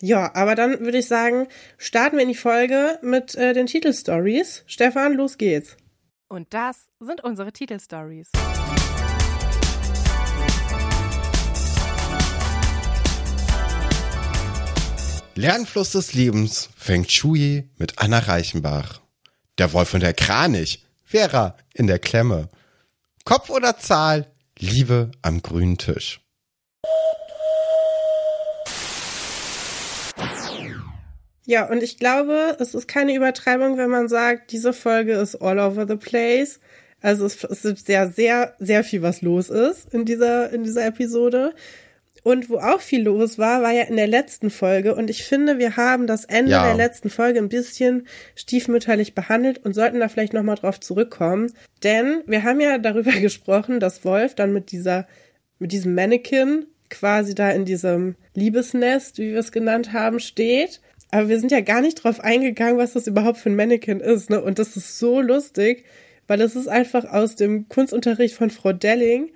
Ja, 0.00 0.34
aber 0.34 0.56
dann 0.56 0.80
würde 0.80 0.98
ich 0.98 1.06
sagen, 1.06 1.46
starten 1.78 2.16
wir 2.16 2.24
in 2.24 2.30
die 2.30 2.34
Folge 2.34 2.98
mit 3.00 3.36
äh, 3.36 3.52
den 3.54 3.66
Titelstories. 3.66 4.64
Stefan, 4.66 5.14
los 5.14 5.38
geht's. 5.38 5.76
Und 6.26 6.52
das 6.52 6.88
sind 6.98 7.22
unsere 7.22 7.52
Titelstories. 7.52 8.28
Lernfluss 15.36 15.92
des 15.92 16.12
Lebens 16.12 16.70
fängt 16.76 17.12
Shui 17.12 17.68
mit 17.78 18.00
Anna 18.00 18.18
Reichenbach. 18.18 19.01
Der 19.58 19.72
Wolf 19.72 19.92
und 19.94 20.02
der 20.02 20.14
Kranich. 20.14 20.84
Vera 21.04 21.56
in 21.74 21.86
der 21.86 21.98
Klemme. 21.98 22.48
Kopf 23.24 23.50
oder 23.50 23.76
Zahl? 23.76 24.26
Liebe 24.58 25.10
am 25.20 25.42
grünen 25.42 25.76
Tisch. 25.76 26.20
Ja, 31.44 31.68
und 31.68 31.82
ich 31.82 31.98
glaube, 31.98 32.56
es 32.60 32.74
ist 32.74 32.88
keine 32.88 33.14
Übertreibung, 33.14 33.76
wenn 33.76 33.90
man 33.90 34.08
sagt, 34.08 34.52
diese 34.52 34.72
Folge 34.72 35.12
ist 35.12 35.34
all 35.36 35.58
over 35.58 35.86
the 35.86 35.96
place. 35.96 36.60
Also 37.02 37.26
es, 37.26 37.42
es 37.44 37.64
ist 37.64 37.86
sehr, 37.86 38.10
sehr, 38.10 38.54
sehr 38.58 38.84
viel, 38.84 39.02
was 39.02 39.22
los 39.22 39.50
ist 39.50 39.92
in 39.92 40.04
dieser, 40.04 40.50
in 40.50 40.62
dieser 40.62 40.86
Episode. 40.86 41.52
Und 42.22 42.50
wo 42.50 42.58
auch 42.58 42.80
viel 42.80 43.02
los 43.02 43.36
war, 43.38 43.62
war 43.62 43.72
ja 43.72 43.82
in 43.82 43.96
der 43.96 44.06
letzten 44.06 44.50
Folge. 44.50 44.94
Und 44.94 45.10
ich 45.10 45.24
finde, 45.24 45.58
wir 45.58 45.76
haben 45.76 46.06
das 46.06 46.24
Ende 46.24 46.52
ja. 46.52 46.66
der 46.66 46.76
letzten 46.76 47.10
Folge 47.10 47.40
ein 47.40 47.48
bisschen 47.48 48.06
stiefmütterlich 48.36 49.14
behandelt 49.14 49.64
und 49.64 49.74
sollten 49.74 49.98
da 49.98 50.08
vielleicht 50.08 50.32
nochmal 50.32 50.54
drauf 50.54 50.78
zurückkommen. 50.78 51.52
Denn 51.82 52.22
wir 52.26 52.44
haben 52.44 52.60
ja 52.60 52.78
darüber 52.78 53.10
gesprochen, 53.20 53.80
dass 53.80 54.04
Wolf 54.04 54.34
dann 54.34 54.52
mit 54.52 54.70
dieser, 54.70 55.08
mit 55.58 55.72
diesem 55.72 55.94
Mannequin 55.94 56.66
quasi 56.90 57.34
da 57.34 57.50
in 57.50 57.64
diesem 57.64 58.14
Liebesnest, 58.34 59.18
wie 59.18 59.32
wir 59.32 59.40
es 59.40 59.50
genannt 59.50 59.92
haben, 59.92 60.20
steht. 60.20 60.80
Aber 61.10 61.28
wir 61.28 61.40
sind 61.40 61.50
ja 61.50 61.60
gar 61.60 61.80
nicht 61.80 62.04
drauf 62.04 62.20
eingegangen, 62.20 62.78
was 62.78 62.92
das 62.92 63.06
überhaupt 63.06 63.38
für 63.38 63.50
ein 63.50 63.56
Mannequin 63.56 64.00
ist, 64.00 64.30
ne? 64.30 64.42
Und 64.42 64.58
das 64.58 64.76
ist 64.76 64.98
so 64.98 65.20
lustig, 65.20 65.84
weil 66.26 66.38
das 66.38 66.54
ist 66.54 66.68
einfach 66.68 67.04
aus 67.04 67.34
dem 67.34 67.68
Kunstunterricht 67.68 68.34
von 68.34 68.50
Frau 68.50 68.72
Delling 68.72 69.32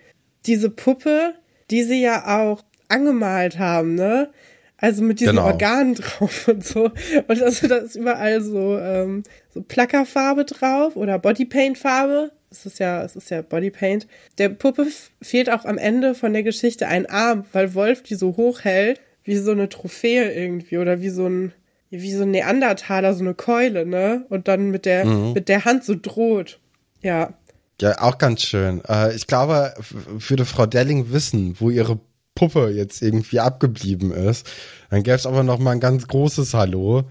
diese 0.47 0.71
Puppe, 0.71 1.35
die 1.71 1.83
sie 1.83 2.00
ja 2.00 2.40
auch 2.40 2.62
angemalt 2.88 3.59
haben, 3.59 3.95
ne? 3.95 4.31
Also 4.78 5.02
mit 5.02 5.21
diesen 5.21 5.37
Genau. 5.37 5.47
Organen 5.47 5.95
drauf 5.95 6.49
und 6.49 6.64
so. 6.64 6.90
Und 7.28 7.43
also 7.43 7.66
da 7.66 7.76
ist 7.76 7.97
überall 7.97 8.43
so, 8.43 8.78
ähm, 8.78 9.23
so 9.52 9.62
Plackerfarbe 9.62 10.45
drauf 10.45 10.97
oder 10.97 11.19
Bodypaint-Farbe. 11.19 12.33
Es 12.50 12.66
ist 12.66 12.78
ja, 12.78 13.02
es 13.02 13.16
ist 13.16 13.31
ja 13.31 13.43
Bodypaint. 13.43 14.07
Der 14.38 14.50
Puppe 14.50 14.87
fehlt 15.23 15.50
auch 15.50 15.64
am 15.64 15.78
Ende 15.78 16.14
von 16.14 16.33
der 16.33 16.43
Geschichte 16.43 16.87
ein 16.88 17.07
Arm, 17.07 17.45
weil 17.52 17.75
Wolf 17.75 18.02
die 18.02 18.14
so 18.14 18.37
hoch 18.37 18.61
hält, 18.64 19.00
wie 19.25 19.37
so 19.37 19.50
eine 19.52 19.69
Trophäe 19.69 20.33
irgendwie 20.33 20.78
oder 20.78 21.00
wie 21.00 21.11
so 21.11 21.26
ein, 21.26 21.52
wie 21.90 22.12
so 22.12 22.23
ein 22.23 22.31
Neandertaler, 22.31 23.14
so 23.14 23.25
eine 23.25 23.35
Keule, 23.35 23.87
ne? 23.87 24.26
Und 24.28 24.47
dann 24.47 24.71
mit 24.71 24.85
der, 24.85 25.05
mit 25.07 25.49
der 25.49 25.64
Hand 25.64 25.85
so 25.85 25.95
droht. 26.00 26.61
Ja. 27.02 27.33
Ja, 27.81 28.00
auch 28.00 28.19
ganz 28.19 28.43
schön. 28.43 28.83
Äh, 28.88 29.14
ich 29.14 29.26
glaube, 29.26 29.75
würde 30.07 30.45
Frau 30.45 30.66
Delling 30.66 31.12
wissen, 31.12 31.57
wo 31.59 31.71
ihre 31.71 31.99
Puppe 32.37 32.71
jetzt 32.71 33.02
irgendwie 33.02 33.40
abgeblieben 33.40 34.12
ist, 34.12 34.47
dann 34.90 35.02
gäbe 35.02 35.16
es 35.16 35.26
aber 35.26 35.43
noch 35.43 35.59
mal 35.59 35.73
ein 35.73 35.81
ganz 35.81 36.07
großes 36.07 36.55
Hallo. 36.55 37.02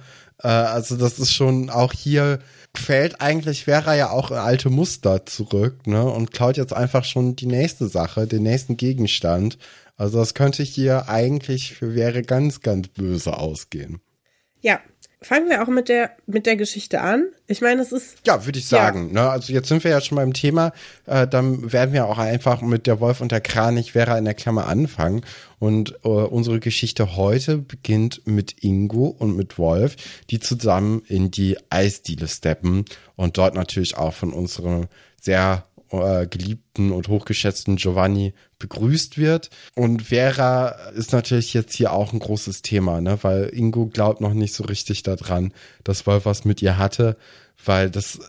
Äh, 0.42 0.48
also 0.48 0.96
das 0.96 1.20
ist 1.20 1.34
schon 1.34 1.70
auch 1.70 1.92
hier 1.92 2.40
fällt 2.78 3.22
eigentlich 3.22 3.66
Vera 3.66 3.96
ja 3.96 4.10
auch 4.10 4.32
in 4.32 4.38
alte 4.38 4.70
Muster 4.70 5.26
zurück, 5.26 5.88
ne? 5.88 6.04
Und 6.04 6.32
klaut 6.32 6.58
jetzt 6.58 6.74
einfach 6.74 7.04
schon 7.04 7.36
die 7.36 7.46
nächste 7.46 7.88
Sache, 7.88 8.28
den 8.28 8.44
nächsten 8.44 8.78
Gegenstand. 8.78 9.58
Also 9.98 10.20
das 10.20 10.34
könnte 10.34 10.64
hier 10.64 11.10
eigentlich 11.10 11.74
für 11.74 11.94
Vera 11.94 12.22
ganz, 12.22 12.62
ganz 12.62 12.90
böse 12.90 13.38
ausgehen. 13.38 14.02
Ja. 14.62 14.80
Fangen 15.26 15.50
wir 15.50 15.64
auch 15.64 15.68
mit 15.68 15.90
der, 15.90 16.12
mit 16.28 16.46
der 16.46 16.56
Geschichte 16.56 17.02
an. 17.02 17.26
Ich 17.48 17.60
meine, 17.60 17.82
es 17.82 17.92
ist, 17.92 18.18
Ja, 18.28 18.46
würde 18.46 18.60
ich 18.60 18.68
sagen. 18.68 19.12
Ne? 19.12 19.28
Also 19.28 19.54
jetzt 19.54 19.70
sind 19.70 19.84
wir 19.84 19.90
ja 19.90 20.00
schon 20.00 20.18
beim 20.18 20.34
Thema. 20.34 20.72
Äh, 21.08 21.28
dann 21.28 21.74
werden 21.74 21.96
wir 21.96 22.06
auch 22.06 22.20
einfach 22.20 22.62
mit 22.62 22.86
der 22.86 23.00
Wolf 23.00 23.22
und 23.22 23.32
der 23.32 23.42
Kranich 23.42 23.94
Vera 23.94 24.20
in 24.20 24.26
der 24.26 24.36
Klammer 24.36 24.68
anfangen. 24.68 25.22
Und 25.58 25.96
äh, 26.04 26.10
unsere 26.10 26.60
Geschichte 26.60 27.16
heute 27.16 27.58
beginnt 27.58 28.22
mit 28.28 28.64
Ingo 28.64 29.08
und 29.08 29.36
mit 29.36 29.58
Wolf, 29.58 29.96
die 30.30 30.40
zusammen 30.40 31.02
in 31.08 31.32
die 31.32 31.58
Eisdiele 31.72 32.28
steppen 32.28 32.86
und 33.16 33.40
dort 33.40 33.56
natürlich 33.56 33.98
auch 33.98 34.14
von 34.14 34.32
unserem 34.32 34.86
sehr 35.20 35.66
äh, 35.90 36.28
geliebten 36.28 36.92
und 36.92 37.08
hochgeschätzten 37.08 37.78
Giovanni 37.78 38.36
begrüßt 38.60 39.18
wird. 39.18 39.50
Und 39.76 40.04
Vera 40.04 40.70
ist 40.96 41.12
natürlich 41.12 41.54
jetzt 41.54 41.76
hier 41.76 41.94
auch 41.94 42.14
ein 42.14 42.20
großes 42.20 42.62
Thema, 42.62 43.02
ne? 43.02 43.20
weil 43.22 43.50
Ingo 43.54 43.88
glaubt 43.88 44.22
noch 44.22 44.34
nicht 44.34 44.54
so 44.54 44.64
richtig 44.64 45.04
daran, 45.04 45.54
dass 45.84 46.06
Wolf 46.08 46.26
was 46.26 46.46
mit 46.46 46.62
ihr 46.62 46.78
hatte, 46.78 47.18
weil 47.64 47.90
das, 47.90 48.20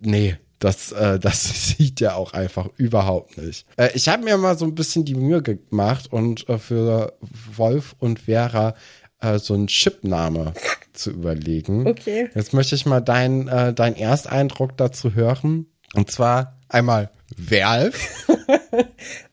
nee, 0.00 0.36
das, 0.58 0.92
äh, 0.92 1.18
das 1.18 1.42
sieht 1.76 2.00
er 2.00 2.16
auch 2.16 2.32
einfach 2.32 2.68
überhaupt 2.76 3.38
nicht. 3.38 3.66
Äh, 3.76 3.90
ich 3.94 4.08
habe 4.08 4.24
mir 4.24 4.36
mal 4.38 4.56
so 4.56 4.64
ein 4.64 4.74
bisschen 4.74 5.04
die 5.04 5.14
Mühe 5.14 5.42
gemacht 5.42 6.12
und 6.12 6.48
äh, 6.48 6.58
für 6.58 7.14
Wolf 7.56 7.96
und 7.98 8.20
Vera 8.20 8.74
äh, 9.20 9.38
so 9.38 9.54
einen 9.54 9.66
Chipname 9.66 10.52
zu 10.92 11.10
überlegen. 11.10 11.86
Okay. 11.86 12.30
Jetzt 12.34 12.52
möchte 12.52 12.74
ich 12.74 12.86
mal 12.86 13.00
deinen 13.00 13.48
äh, 13.48 13.72
dein 13.74 13.96
Ersteindruck 13.96 14.76
dazu 14.76 15.14
hören. 15.14 15.66
Und 15.94 16.10
zwar 16.10 16.58
einmal 16.68 17.10
Werf 17.36 18.26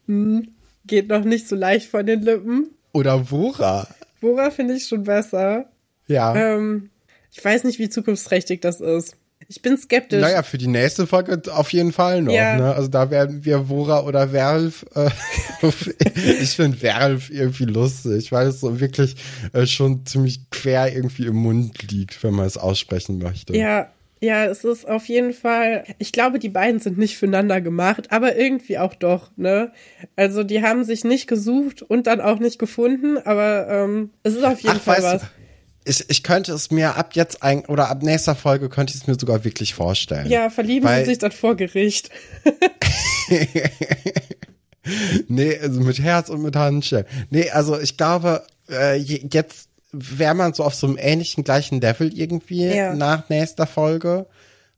geht 0.86 1.08
noch 1.10 1.24
nicht 1.24 1.48
so 1.48 1.56
leicht 1.56 1.90
von 1.90 2.06
den 2.06 2.22
Lippen. 2.22 2.72
oder 2.94 3.30
Wora. 3.32 3.88
Wora 4.22 4.52
finde 4.52 4.74
ich 4.74 4.88
schon 4.88 5.04
besser. 5.04 5.66
Ja. 6.08 6.36
Ähm, 6.36 6.90
ich 7.32 7.44
weiß 7.44 7.64
nicht, 7.64 7.80
wie 7.80 7.90
zukunftsträchtig 7.90 8.62
das 8.62 8.82
ist. 8.82 9.16
Ich 9.48 9.62
bin 9.62 9.78
skeptisch. 9.78 10.22
Naja, 10.22 10.44
für 10.44 10.58
die 10.58 10.68
nächste 10.68 11.08
Folge 11.08 11.42
auf 11.52 11.72
jeden 11.74 11.92
Fall 11.92 12.22
noch. 12.22 12.34
Ja. 12.34 12.58
Ne? 12.58 12.76
Also 12.76 12.88
da 12.88 13.10
werden 13.10 13.46
wir 13.46 13.70
Wora 13.70 14.04
oder 14.04 14.32
Werf. 14.32 14.86
Äh, 14.94 15.10
ich 16.42 16.52
finde 16.52 16.82
Werf 16.82 17.30
irgendwie 17.30 17.66
lustig, 17.66 18.32
weil 18.32 18.48
es 18.48 18.60
so 18.60 18.80
wirklich 18.80 19.16
äh, 19.54 19.66
schon 19.66 20.06
ziemlich 20.06 20.50
quer 20.52 20.94
irgendwie 20.94 21.26
im 21.26 21.38
Mund 21.38 21.92
liegt, 21.92 22.22
wenn 22.24 22.34
man 22.34 22.46
es 22.46 22.58
aussprechen 22.58 23.18
möchte. 23.20 23.56
Ja, 23.56 23.90
ja, 24.22 24.46
es 24.46 24.64
ist 24.64 24.88
auf 24.88 25.06
jeden 25.06 25.34
Fall. 25.34 25.84
Ich 25.98 26.12
glaube, 26.12 26.40
die 26.40 26.50
beiden 26.50 26.80
sind 26.80 26.98
nicht 26.98 27.18
füreinander 27.18 27.62
gemacht, 27.62 28.12
aber 28.12 28.36
irgendwie 28.36 28.78
auch 28.78 28.94
doch, 28.96 29.32
ne? 29.38 29.72
Also 30.16 30.44
die 30.44 30.62
haben 30.62 30.84
sich 30.84 31.04
nicht 31.04 31.28
gesucht 31.28 31.82
und 31.82 32.08
dann 32.08 32.20
auch 32.22 32.40
nicht 32.40 32.60
gefunden, 32.60 33.18
aber 33.18 33.68
ähm, 33.70 34.10
es 34.24 34.36
ist 34.36 34.44
auf 34.44 34.60
jeden 34.60 34.78
Ach, 34.78 34.82
Fall 34.82 35.02
weißt 35.04 35.14
was. 35.16 35.22
du, 35.22 35.28
ich, 35.86 36.06
ich 36.10 36.24
könnte 36.24 36.52
es 36.52 36.70
mir 36.70 36.96
ab 36.98 37.12
jetzt 37.14 37.42
ein, 37.42 37.66
oder 37.66 37.90
ab 37.90 38.04
nächster 38.04 38.36
Folge 38.36 38.68
könnte 38.70 38.94
ich 38.94 39.02
es 39.02 39.08
mir 39.08 39.16
sogar 39.18 39.44
wirklich 39.46 39.74
vorstellen. 39.74 40.30
Ja, 40.30 40.50
verlieben 40.50 40.88
sie 41.00 41.06
sich 41.06 41.18
dann 41.18 41.32
vor 41.32 41.56
Gericht. 41.56 42.10
Nee, 45.28 45.58
also 45.62 45.82
mit 45.82 46.00
Herz 46.00 46.30
und 46.30 46.42
mit 46.42 46.56
Handschellen. 46.56 47.06
Nee, 47.30 47.50
also 47.52 47.80
ich 47.80 47.96
glaube, 47.98 48.44
äh, 48.70 48.96
je- 48.96 49.24
jetzt 49.32 49.69
wäre 49.92 50.36
man 50.36 50.54
so 50.54 50.64
auf 50.64 50.76
so 50.76 50.88
einem 50.88 50.98
ähnlichen 51.00 51.44
gleichen 51.44 51.82
Level 51.82 52.14
irgendwie 52.18 52.66
Ja. 52.66 52.94
nach 52.94 53.30
nächster 53.30 53.68
Folge. 53.68 54.28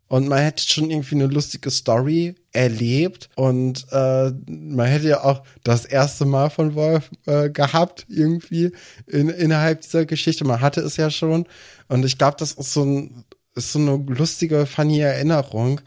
Und 0.08 0.28
man 0.28 0.40
hätte 0.40 0.62
schon 0.68 0.92
irgendwie 0.92 1.16
eine 1.16 1.28
lustige 1.28 1.72
Story 1.72 2.36
erlebt. 2.52 3.30
Und 3.36 3.86
äh, 3.92 4.32
man 4.46 4.88
hätte 4.88 5.08
ja 5.08 5.24
auch 5.24 5.44
das 5.64 5.86
erste 5.86 6.26
Mal 6.26 6.50
von 6.50 6.76
Wolf 6.76 7.10
äh, 7.28 7.50
gehabt, 7.50 8.06
irgendwie 8.10 8.72
in, 9.08 9.30
innerhalb 9.30 9.82
dieser 9.82 10.06
Geschichte. 10.06 10.44
Man 10.44 10.60
hatte 10.60 10.82
es 10.82 10.98
ja 10.98 11.10
schon. 11.10 11.46
Und 11.88 12.04
ich 12.06 12.18
glaube, 12.18 12.36
das 12.40 12.52
ist 12.52 12.74
so, 12.74 12.84
ein, 12.84 13.24
ist 13.56 13.72
so 13.72 13.80
eine 13.80 13.96
lustige, 14.08 14.66
funny 14.66 15.00
Erinnerung, 15.00 15.80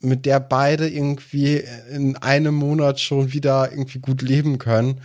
mit 0.00 0.26
der 0.26 0.40
beide 0.40 0.88
irgendwie 0.88 1.62
in 1.92 2.16
einem 2.16 2.54
Monat 2.56 2.98
schon 2.98 3.32
wieder 3.32 3.70
irgendwie 3.70 4.00
gut 4.00 4.22
leben 4.22 4.58
können. 4.58 5.00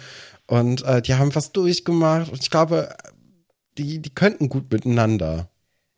Und 0.48 0.84
äh, 0.84 1.02
die 1.04 1.14
haben 1.14 1.34
was 1.36 1.52
durchgemacht. 1.52 2.32
Und 2.32 2.42
ich 2.42 2.50
glaube, 2.50 2.90
die, 3.78 4.00
die 4.00 4.14
könnten 4.14 4.50
gut 4.50 4.72
miteinander. 4.72 5.50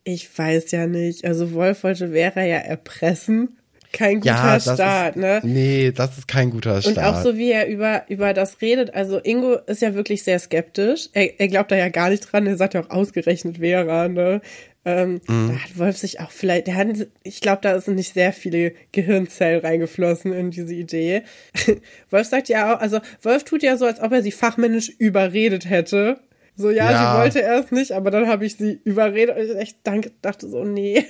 Ich 0.04 0.38
weiß 0.38 0.72
ja 0.72 0.88
nicht. 0.88 1.26
Also 1.26 1.54
Wolf 1.54 1.84
wollte 1.84 2.12
Vera 2.12 2.44
ja 2.44 2.58
erpressen. 2.58 3.58
Kein 3.92 4.20
guter 4.20 4.36
ja, 4.36 4.60
Start, 4.60 5.16
ist, 5.16 5.22
ne? 5.22 5.40
Nee, 5.44 5.92
das 5.92 6.18
ist 6.18 6.28
kein 6.28 6.50
guter 6.50 6.82
Start. 6.82 6.98
Und 6.98 7.04
auch 7.04 7.24
so, 7.24 7.38
wie 7.38 7.52
er 7.52 7.68
über, 7.68 8.04
über 8.10 8.34
das 8.34 8.62
redet. 8.62 8.94
Also 8.94 9.20
Ingo 9.20 9.54
ist 9.68 9.82
ja 9.82 9.96
wirklich 9.96 10.24
sehr 10.24 10.38
skeptisch. 10.38 11.10
Er, 11.14 11.40
er 11.40 11.48
glaubt 11.48 11.72
da 11.72 11.78
ja 11.78 11.88
gar 11.90 12.10
nicht 12.10 12.22
dran. 12.22 12.46
Er 12.46 12.58
sagt 12.58 12.74
ja 12.74 12.84
auch 12.84 12.90
ausgerechnet 12.90 13.60
Vera, 13.60 14.10
ne? 14.10 14.42
Ähm, 14.84 15.22
Mhm. 15.28 15.50
Da 15.50 15.64
hat 15.64 15.78
Wolf 15.78 15.98
sich 15.98 16.20
auch 16.20 16.30
vielleicht, 16.30 16.68
der 16.68 16.76
hat, 16.76 16.88
ich 17.24 17.42
glaube, 17.42 17.60
da 17.62 17.80
sind 17.82 17.96
nicht 17.96 18.14
sehr 18.14 18.34
viele 18.34 18.74
Gehirnzellen 18.92 19.62
reingeflossen 19.62 20.32
in 20.32 20.52
diese 20.52 20.74
Idee. 20.76 21.24
Wolf 22.12 22.28
sagt 22.28 22.50
ja 22.50 22.76
auch, 22.76 22.80
also 22.80 23.00
Wolf 23.22 23.46
tut 23.46 23.64
ja 23.64 23.78
so, 23.78 23.86
als 23.86 24.00
ob 24.00 24.12
er 24.12 24.22
sie 24.22 24.32
fachmännisch 24.32 24.90
überredet 24.90 25.70
hätte. 25.70 26.20
So, 26.56 26.70
ja, 26.70 26.90
Ja. 26.92 27.14
sie 27.14 27.20
wollte 27.20 27.40
erst 27.40 27.72
nicht, 27.72 27.92
aber 27.92 28.12
dann 28.12 28.28
habe 28.28 28.46
ich 28.46 28.58
sie 28.58 28.80
überredet. 28.84 29.36
Und 29.38 29.44
ich 29.44 29.56
echt 29.58 29.78
danke, 29.84 30.12
dachte 30.22 30.48
so, 30.50 30.64
nee. 30.64 31.06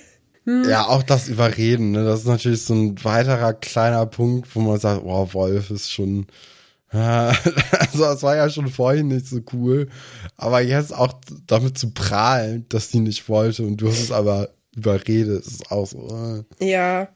Ja, 0.46 0.86
auch 0.88 1.02
das 1.02 1.28
Überreden, 1.28 1.92
ne? 1.92 2.06
Das 2.06 2.20
ist 2.22 2.28
natürlich 2.28 2.62
so 2.64 2.76
ein 2.76 3.04
weiterer 3.04 3.54
kleiner 3.54 4.06
Punkt, 4.06 4.56
wo 4.56 4.60
man 4.60 4.80
sagt, 4.80 5.02
oh, 5.04 5.28
Wolf 5.34 5.72
ist 5.72 5.92
schon. 5.92 6.28
Ja, 6.94 7.30
Also, 7.80 8.04
das 8.04 8.22
war 8.22 8.36
ja 8.36 8.48
schon 8.50 8.68
vorhin 8.68 9.08
nicht 9.08 9.28
so 9.28 9.40
cool. 9.54 9.90
Aber 10.38 10.62
jetzt 10.62 10.96
auch 10.96 11.14
damit 11.48 11.78
zu 11.80 11.92
prahlen, 11.92 12.66
dass 12.70 12.92
sie 12.92 13.00
nicht 13.00 13.28
wollte 13.28 13.64
und 13.64 13.78
du 13.78 13.88
hast 13.88 14.00
es 14.02 14.12
aber 14.12 14.50
überredet, 14.76 15.46
ist 15.46 15.72
auch 15.72 15.88
so. 15.88 16.44
Äh. 16.60 16.70
Ja. 16.70 17.08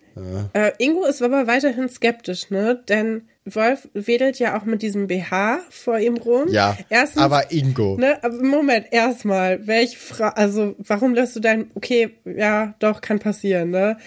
Äh, 0.54 0.72
Ingo 0.80 1.06
ist 1.06 1.22
aber 1.22 1.46
weiterhin 1.48 1.88
skeptisch, 1.88 2.50
ne? 2.50 2.84
Denn 2.90 3.29
Wolf 3.46 3.88
wedelt 3.94 4.38
ja 4.40 4.58
auch 4.60 4.66
mit 4.66 4.82
diesem 4.82 5.08
BH 5.08 5.60
vor 5.70 5.98
ihm 6.00 6.18
rum. 6.18 6.46
Ja, 6.50 6.78
Erstens, 6.90 7.22
aber 7.22 7.52
Ingo. 7.52 7.98
Ne, 7.98 8.22
aber 8.24 8.42
Moment, 8.44 8.88
erstmal, 8.92 9.66
welche 9.66 9.98
Frage, 9.98 10.38
also 10.38 10.76
warum 10.78 11.14
lässt 11.14 11.36
du 11.36 11.40
dein, 11.40 11.72
okay, 11.74 12.12
ja, 12.26 12.76
doch, 12.80 13.02
kann 13.02 13.20
passieren, 13.20 13.72
ne? 13.72 13.98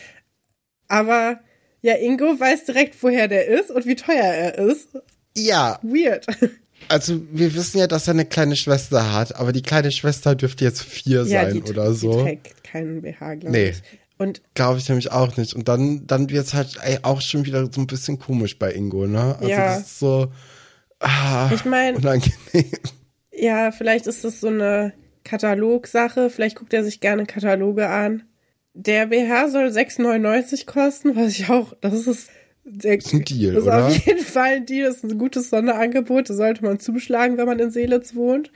Aber 0.88 1.40
ja, 1.80 1.94
Ingo 1.96 2.38
weiß 2.38 2.64
direkt, 2.66 3.02
woher 3.02 3.26
der 3.28 3.48
ist 3.48 3.70
und 3.70 3.86
wie 3.86 3.96
teuer 3.96 4.22
er 4.24 4.58
ist. 4.58 4.88
Ja, 5.36 5.80
Weird. 5.82 6.26
also 6.88 7.20
wir 7.32 7.54
wissen 7.54 7.78
ja, 7.78 7.86
dass 7.86 8.06
er 8.06 8.14
eine 8.14 8.26
kleine 8.26 8.54
Schwester 8.54 9.12
hat, 9.12 9.34
aber 9.36 9.52
die 9.52 9.62
kleine 9.62 9.90
Schwester 9.90 10.34
dürfte 10.34 10.64
jetzt 10.64 10.82
vier 10.82 11.24
ja, 11.24 11.44
sein 11.44 11.54
die, 11.54 11.62
oder 11.70 11.88
die 11.90 11.96
so. 11.96 12.22
trägt 12.22 12.62
keinen 12.64 13.02
BH, 13.02 13.34
glaube 13.36 13.50
Nee. 13.50 13.70
ich. 13.70 13.82
Und 14.18 14.42
Glaube 14.54 14.78
ich 14.78 14.88
nämlich 14.88 15.10
auch 15.10 15.36
nicht. 15.36 15.54
Und 15.54 15.68
dann, 15.68 16.06
dann 16.06 16.30
wird's 16.30 16.54
halt 16.54 16.78
ey, 16.82 16.98
auch 17.02 17.20
schon 17.20 17.44
wieder 17.44 17.66
so 17.72 17.80
ein 17.80 17.86
bisschen 17.86 18.18
komisch 18.18 18.58
bei 18.58 18.72
Ingo, 18.72 19.06
ne? 19.06 19.36
Also 19.36 19.48
Ja. 19.48 19.74
das 19.76 19.80
ist 19.82 19.98
so 19.98 20.30
ah, 21.00 21.50
ich 21.52 21.64
meine, 21.64 21.96
unangenehm. 21.98 22.70
ja, 23.32 23.72
vielleicht 23.72 24.06
ist 24.06 24.24
das 24.24 24.40
so 24.40 24.48
eine 24.48 24.92
Katalogsache, 25.24 26.30
vielleicht 26.30 26.56
guckt 26.56 26.72
er 26.74 26.84
sich 26.84 27.00
gerne 27.00 27.26
Kataloge 27.26 27.88
an. 27.88 28.24
Der 28.74 29.06
BH 29.06 29.48
soll 29.48 29.66
6,99 29.66 30.66
kosten, 30.66 31.14
was 31.16 31.32
ich 31.32 31.50
auch, 31.50 31.74
das 31.80 32.06
ist, 32.06 32.30
der, 32.64 32.98
ist 32.98 33.12
ein 33.12 33.24
Deal, 33.24 33.54
das 33.54 33.62
ist 33.64 33.66
oder? 33.68 33.86
auf 33.86 34.06
jeden 34.06 34.24
Fall 34.24 34.54
ein 34.54 34.66
Deal, 34.66 34.86
das 34.88 34.98
ist 34.98 35.04
ein 35.10 35.18
gutes 35.18 35.50
Sonderangebot, 35.50 36.30
da 36.30 36.34
sollte 36.34 36.64
man 36.64 36.78
zuschlagen, 36.80 37.36
wenn 37.36 37.46
man 37.46 37.58
in 37.58 37.70
Seelitz 37.70 38.14
wohnt. 38.14 38.50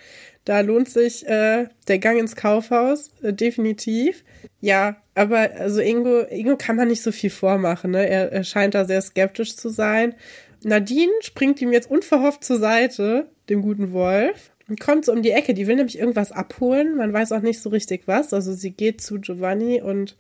Da 0.47 0.61
lohnt 0.61 0.89
sich 0.89 1.27
äh, 1.27 1.67
der 1.89 1.99
Gang 1.99 2.19
ins 2.21 2.37
Kaufhaus, 2.37 3.11
äh, 3.21 3.33
definitiv. 3.33 4.25
Ja, 4.61 4.97
aber 5.17 5.51
also 5.59 5.81
Ingo, 5.81 6.21
Ingo 6.31 6.57
kann 6.57 6.77
man 6.77 6.87
nicht 6.87 7.03
so 7.03 7.11
viel 7.11 7.31
vormachen. 7.31 7.91
Ne? 7.91 8.09
Er, 8.09 8.33
er 8.33 8.45
scheint 8.45 8.75
da 8.75 8.85
sehr 8.85 9.03
skeptisch 9.03 9.57
zu 9.57 9.69
sein. 9.69 10.15
Nadine 10.63 11.13
springt 11.21 11.61
ihm 11.61 11.73
jetzt 11.73 11.91
unverhofft 11.91 12.45
zur 12.45 12.59
Seite, 12.59 13.29
dem 13.49 13.61
guten 13.61 13.93
Wolf, 13.93 14.53
und 14.69 14.79
kommt 14.79 15.05
so 15.05 15.13
um 15.13 15.23
die 15.23 15.33
Ecke. 15.33 15.53
Die 15.53 15.67
will 15.67 15.77
nämlich 15.77 15.99
irgendwas 15.99 16.31
abholen. 16.31 16.97
Man 16.97 17.13
weiß 17.13 17.33
auch 17.33 17.41
nicht 17.41 17.61
so 17.61 17.71
richtig 17.71 18.07
was. 18.07 18.33
Also 18.33 18.53
sie 18.53 18.71
geht 18.71 19.01
zu 19.01 19.21
Giovanni 19.21 19.83
und 19.83 20.17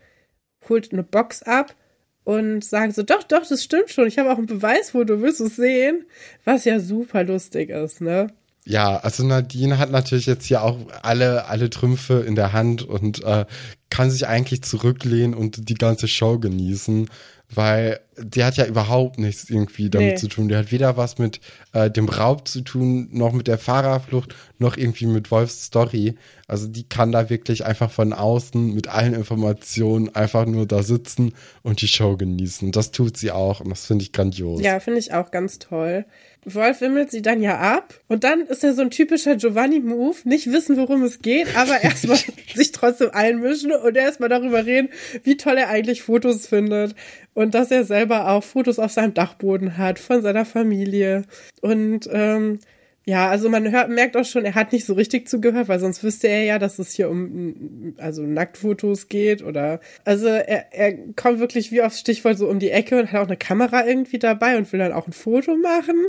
holt 0.68 0.92
eine 0.92 1.04
Box 1.04 1.44
ab 1.44 1.76
und 2.24 2.64
sagt 2.64 2.96
so, 2.96 3.04
doch, 3.04 3.22
doch, 3.22 3.46
das 3.46 3.62
stimmt 3.62 3.90
schon. 3.90 4.08
Ich 4.08 4.18
habe 4.18 4.32
auch 4.32 4.38
ein 4.38 4.46
Beweisfoto, 4.46 5.22
willst 5.22 5.38
du 5.38 5.44
es 5.44 5.54
sehen? 5.54 6.04
Was 6.44 6.64
ja 6.64 6.80
super 6.80 7.22
lustig 7.22 7.70
ist, 7.70 8.00
ne? 8.00 8.26
Ja, 8.68 8.96
also 8.96 9.24
Nadine 9.24 9.78
hat 9.78 9.92
natürlich 9.92 10.26
jetzt 10.26 10.46
hier 10.46 10.62
auch 10.62 10.76
alle, 11.02 11.46
alle 11.46 11.70
Trümpfe 11.70 12.24
in 12.26 12.34
der 12.34 12.52
Hand 12.52 12.82
und 12.82 13.22
äh, 13.22 13.46
kann 13.90 14.10
sich 14.10 14.26
eigentlich 14.26 14.62
zurücklehnen 14.62 15.34
und 15.34 15.68
die 15.68 15.74
ganze 15.74 16.08
Show 16.08 16.40
genießen 16.40 17.08
weil 17.54 18.00
die 18.18 18.44
hat 18.44 18.56
ja 18.56 18.66
überhaupt 18.66 19.18
nichts 19.18 19.48
irgendwie 19.48 19.88
damit 19.88 20.08
nee. 20.08 20.16
zu 20.16 20.28
tun. 20.28 20.48
Die 20.48 20.56
hat 20.56 20.72
weder 20.72 20.96
was 20.96 21.18
mit 21.18 21.40
äh, 21.72 21.90
dem 21.90 22.08
Raub 22.08 22.48
zu 22.48 22.62
tun, 22.62 23.08
noch 23.12 23.32
mit 23.32 23.46
der 23.46 23.58
Fahrerflucht, 23.58 24.34
noch 24.58 24.76
irgendwie 24.76 25.06
mit 25.06 25.30
Wolfs 25.30 25.64
Story. 25.64 26.16
Also 26.48 26.66
die 26.66 26.88
kann 26.88 27.12
da 27.12 27.30
wirklich 27.30 27.64
einfach 27.64 27.90
von 27.90 28.12
außen 28.12 28.74
mit 28.74 28.88
allen 28.88 29.14
Informationen 29.14 30.14
einfach 30.14 30.46
nur 30.46 30.66
da 30.66 30.82
sitzen 30.82 31.34
und 31.62 31.82
die 31.82 31.88
Show 31.88 32.16
genießen. 32.16 32.72
Das 32.72 32.90
tut 32.90 33.16
sie 33.16 33.30
auch 33.30 33.60
und 33.60 33.70
das 33.70 33.86
finde 33.86 34.02
ich 34.02 34.12
grandios. 34.12 34.60
Ja, 34.62 34.80
finde 34.80 34.98
ich 34.98 35.12
auch 35.12 35.30
ganz 35.30 35.58
toll. 35.58 36.04
Wolf 36.46 36.80
wimmelt 36.80 37.10
sie 37.10 37.22
dann 37.22 37.42
ja 37.42 37.58
ab. 37.58 37.94
Und 38.06 38.22
dann 38.22 38.42
ist 38.42 38.62
er 38.62 38.72
so 38.72 38.82
ein 38.82 38.90
typischer 38.90 39.36
Giovanni-Move, 39.36 40.16
nicht 40.24 40.52
wissen, 40.52 40.76
worum 40.76 41.02
es 41.02 41.20
geht, 41.20 41.56
aber 41.56 41.82
erstmal 41.82 42.18
sich 42.54 42.72
trotzdem 42.72 43.10
einmischen 43.12 43.72
und 43.72 43.96
erstmal 43.96 44.28
darüber 44.28 44.64
reden, 44.64 44.88
wie 45.24 45.36
toll 45.36 45.58
er 45.58 45.68
eigentlich 45.68 46.02
Fotos 46.02 46.46
findet. 46.46 46.94
Und 47.34 47.54
dass 47.54 47.70
er 47.70 47.84
selber 47.84 48.30
auch 48.30 48.44
Fotos 48.44 48.78
auf 48.78 48.92
seinem 48.92 49.12
Dachboden 49.12 49.76
hat 49.76 49.98
von 49.98 50.22
seiner 50.22 50.44
Familie. 50.44 51.24
Und 51.60 52.08
ähm, 52.12 52.60
ja, 53.08 53.28
also 53.28 53.48
man 53.48 53.70
hört, 53.70 53.88
merkt 53.88 54.16
auch 54.16 54.24
schon, 54.24 54.44
er 54.44 54.56
hat 54.56 54.72
nicht 54.72 54.84
so 54.84 54.94
richtig 54.94 55.28
zugehört, 55.28 55.68
weil 55.68 55.78
sonst 55.78 56.02
wüsste 56.02 56.26
er 56.26 56.42
ja, 56.42 56.58
dass 56.58 56.80
es 56.80 56.90
hier 56.90 57.08
um 57.08 57.94
also 57.98 58.22
Nacktfotos 58.22 59.06
geht 59.06 59.42
oder 59.42 59.78
also 60.04 60.26
er, 60.26 60.72
er 60.72 60.92
kommt 61.14 61.38
wirklich 61.38 61.70
wie 61.70 61.82
aufs 61.82 62.00
Stichwort 62.00 62.36
so 62.36 62.48
um 62.48 62.58
die 62.58 62.70
Ecke 62.70 62.98
und 62.98 63.12
hat 63.12 63.20
auch 63.20 63.28
eine 63.28 63.36
Kamera 63.36 63.86
irgendwie 63.86 64.18
dabei 64.18 64.58
und 64.58 64.72
will 64.72 64.80
dann 64.80 64.92
auch 64.92 65.06
ein 65.06 65.12
Foto 65.12 65.56
machen. 65.56 66.06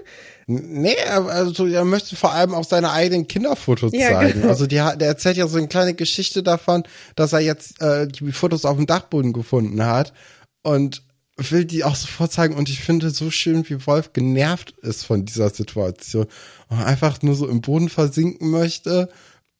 Nee, 0.47 0.95
also 1.07 1.67
er 1.67 1.85
möchte 1.85 2.15
vor 2.15 2.33
allem 2.33 2.55
auch 2.55 2.63
seine 2.63 2.91
eigenen 2.91 3.27
Kinderfotos 3.27 3.91
ja, 3.93 4.13
zeigen. 4.13 4.41
Genau. 4.41 4.47
Also 4.47 4.65
die, 4.65 4.77
der 4.77 5.07
erzählt 5.07 5.37
ja 5.37 5.45
so 5.45 5.59
eine 5.59 5.67
kleine 5.67 5.93
Geschichte 5.93 6.41
davon, 6.41 6.81
dass 7.15 7.31
er 7.31 7.41
jetzt 7.41 7.79
äh, 7.79 8.07
die 8.07 8.31
Fotos 8.31 8.65
auf 8.65 8.75
dem 8.75 8.87
Dachboden 8.87 9.33
gefunden 9.33 9.85
hat 9.85 10.13
und 10.63 11.03
will 11.37 11.65
die 11.65 11.83
auch 11.83 11.95
sofort 11.95 12.31
zeigen 12.31 12.55
und 12.55 12.67
ich 12.69 12.81
finde 12.81 13.11
so 13.11 13.29
schön, 13.29 13.67
wie 13.69 13.85
Wolf 13.85 14.13
genervt 14.13 14.71
ist 14.81 15.05
von 15.05 15.25
dieser 15.25 15.49
Situation 15.51 16.25
und 16.69 16.79
einfach 16.79 17.21
nur 17.21 17.35
so 17.35 17.47
im 17.47 17.61
Boden 17.61 17.89
versinken 17.89 18.49
möchte 18.49 19.09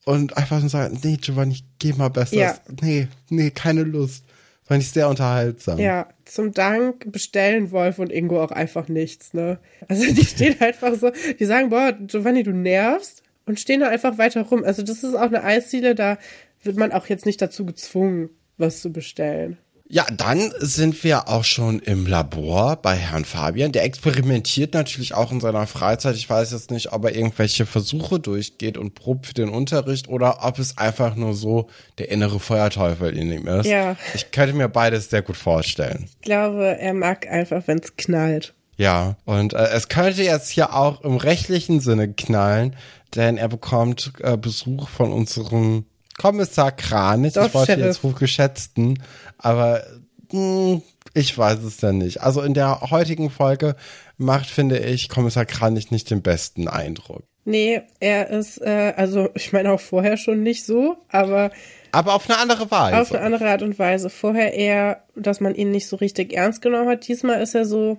und 0.06 0.38
einfach 0.38 0.60
nur 0.60 0.70
sagen, 0.70 1.00
nee, 1.04 1.18
Giovanni, 1.18 1.60
geh 1.80 1.94
mal 1.94 2.10
besser. 2.10 2.36
Ja. 2.36 2.56
Nee, 2.82 3.08
nee, 3.30 3.52
keine 3.52 3.84
Lust. 3.84 4.26
Fand 4.64 4.84
ich 4.84 4.92
sehr 4.92 5.08
unterhaltsam. 5.08 5.80
Ja, 5.80 6.10
zum 6.26 6.54
Dank 6.54 7.10
bestellen 7.12 7.72
Wolf 7.72 8.00
und 8.00 8.12
Ingo 8.12 8.44
auch 8.44 8.52
einfach 8.52 8.90
nichts, 8.90 9.34
ne? 9.34 9.60
Also 9.88 10.12
die 10.12 10.26
stehen 10.26 10.60
einfach 10.60 10.96
so, 10.96 11.12
die 11.40 11.46
sagen, 11.46 11.70
boah, 11.70 11.94
Giovanni, 11.94 12.44
du 12.44 12.52
nervst 12.52 13.24
und 13.46 13.60
stehen 13.60 13.80
da 13.80 13.88
einfach 13.88 14.18
weiter 14.18 14.42
rum. 14.42 14.64
Also 14.64 14.82
das 14.82 15.04
ist 15.04 15.16
auch 15.16 15.22
eine 15.22 15.44
Eisziele, 15.44 15.96
da 15.96 16.18
wird 16.64 16.76
man 16.76 16.92
auch 16.92 17.08
jetzt 17.08 17.26
nicht 17.26 17.42
dazu 17.42 17.66
gezwungen, 17.66 18.30
was 18.58 18.82
zu 18.82 18.92
bestellen. 18.92 19.58
Ja, 19.90 20.06
dann 20.12 20.52
sind 20.60 21.02
wir 21.06 21.30
auch 21.30 21.46
schon 21.46 21.80
im 21.80 22.06
Labor 22.06 22.76
bei 22.76 22.96
Herrn 22.96 23.24
Fabian. 23.24 23.72
Der 23.72 23.86
experimentiert 23.86 24.74
natürlich 24.74 25.14
auch 25.14 25.32
in 25.32 25.40
seiner 25.40 25.66
Freizeit. 25.66 26.16
Ich 26.16 26.30
weiß 26.30 26.52
jetzt 26.52 26.72
nicht, 26.72 26.92
ob 26.92 27.06
er 27.06 27.16
irgendwelche 27.16 27.66
Versuche 27.66 28.20
durchgeht 28.20 28.78
und 28.78 28.96
probt 28.96 29.28
für 29.28 29.34
den 29.34 29.48
Unterricht 29.48 30.10
oder 30.10 30.40
ob 30.44 30.60
es 30.60 30.78
einfach 30.78 31.16
nur 31.16 31.34
so 31.34 31.70
der 32.00 32.12
innere 32.12 32.42
Feuerteufel 32.42 33.16
in 33.16 33.32
ihm 33.32 33.48
ist. 33.48 33.66
Ja. 33.66 33.96
Ich 34.14 34.32
könnte 34.32 34.54
mir 34.54 34.68
beides 34.68 35.10
sehr 35.10 35.22
gut 35.22 35.38
vorstellen. 35.38 36.10
Ich 36.10 36.22
glaube, 36.22 36.78
er 36.78 36.94
mag 36.94 37.26
einfach, 37.28 37.64
wenn 37.68 37.80
es 37.80 37.96
knallt. 37.96 38.54
Ja, 38.76 39.16
und 39.26 39.54
äh, 39.54 39.70
es 39.70 39.88
könnte 39.88 40.22
jetzt 40.22 40.50
hier 40.50 40.76
auch 40.76 41.02
im 41.02 41.16
rechtlichen 41.16 41.80
Sinne 41.80 42.14
knallen, 42.14 42.76
denn 43.16 43.38
er 43.38 43.48
bekommt 43.48 44.12
äh, 44.20 44.38
Besuch 44.38 44.90
von 44.90 45.14
unserem 45.14 45.86
Kommissar 46.18 46.72
Kranich, 46.72 47.36
ich 47.36 47.54
wollte 47.54 47.74
jetzt 47.74 48.04
hochgeschätzten, 48.04 49.02
aber 49.38 49.84
mh, 50.32 50.74
hm, 50.74 50.82
ich 51.14 51.36
weiß 51.38 51.64
es 51.64 51.82
ja 51.82 51.92
nicht. 51.92 52.22
Also 52.22 52.42
in 52.42 52.54
der 52.54 52.82
heutigen 52.92 53.30
Folge 53.30 53.76
macht, 54.18 54.48
finde 54.48 54.80
ich, 54.80 55.10
Kommissar 55.10 55.46
Kranich 55.46 55.92
nicht 55.92 56.10
den 56.10 56.22
besten 56.22 56.68
Eindruck. 56.68 57.24
Nee, 57.46 57.82
er 58.00 58.30
ist, 58.30 58.62
äh, 58.62 58.94
also 58.98 59.30
ich 59.34 59.54
meine 59.54 59.72
auch 59.72 59.80
vorher 59.80 60.18
schon 60.18 60.44
nicht 60.44 60.66
so, 60.66 60.98
aber. 61.10 61.52
Aber 61.94 62.14
auf 62.14 62.30
eine 62.30 62.40
andere 62.40 62.70
Weise. 62.70 63.00
Auf 63.00 63.14
eine 63.14 63.24
andere 63.24 63.50
Art 63.50 63.62
und 63.62 63.80
Weise. 63.80 64.10
Vorher 64.10 64.54
eher, 64.54 65.04
dass 65.16 65.40
man 65.40 65.56
ihn 65.56 65.72
nicht 65.72 65.88
so 65.88 65.96
richtig 65.96 66.34
ernst 66.34 66.62
genommen 66.62 66.90
hat. 66.90 67.08
Diesmal 67.08 67.42
ist 67.42 67.56
er 67.56 67.66
so, 67.66 67.98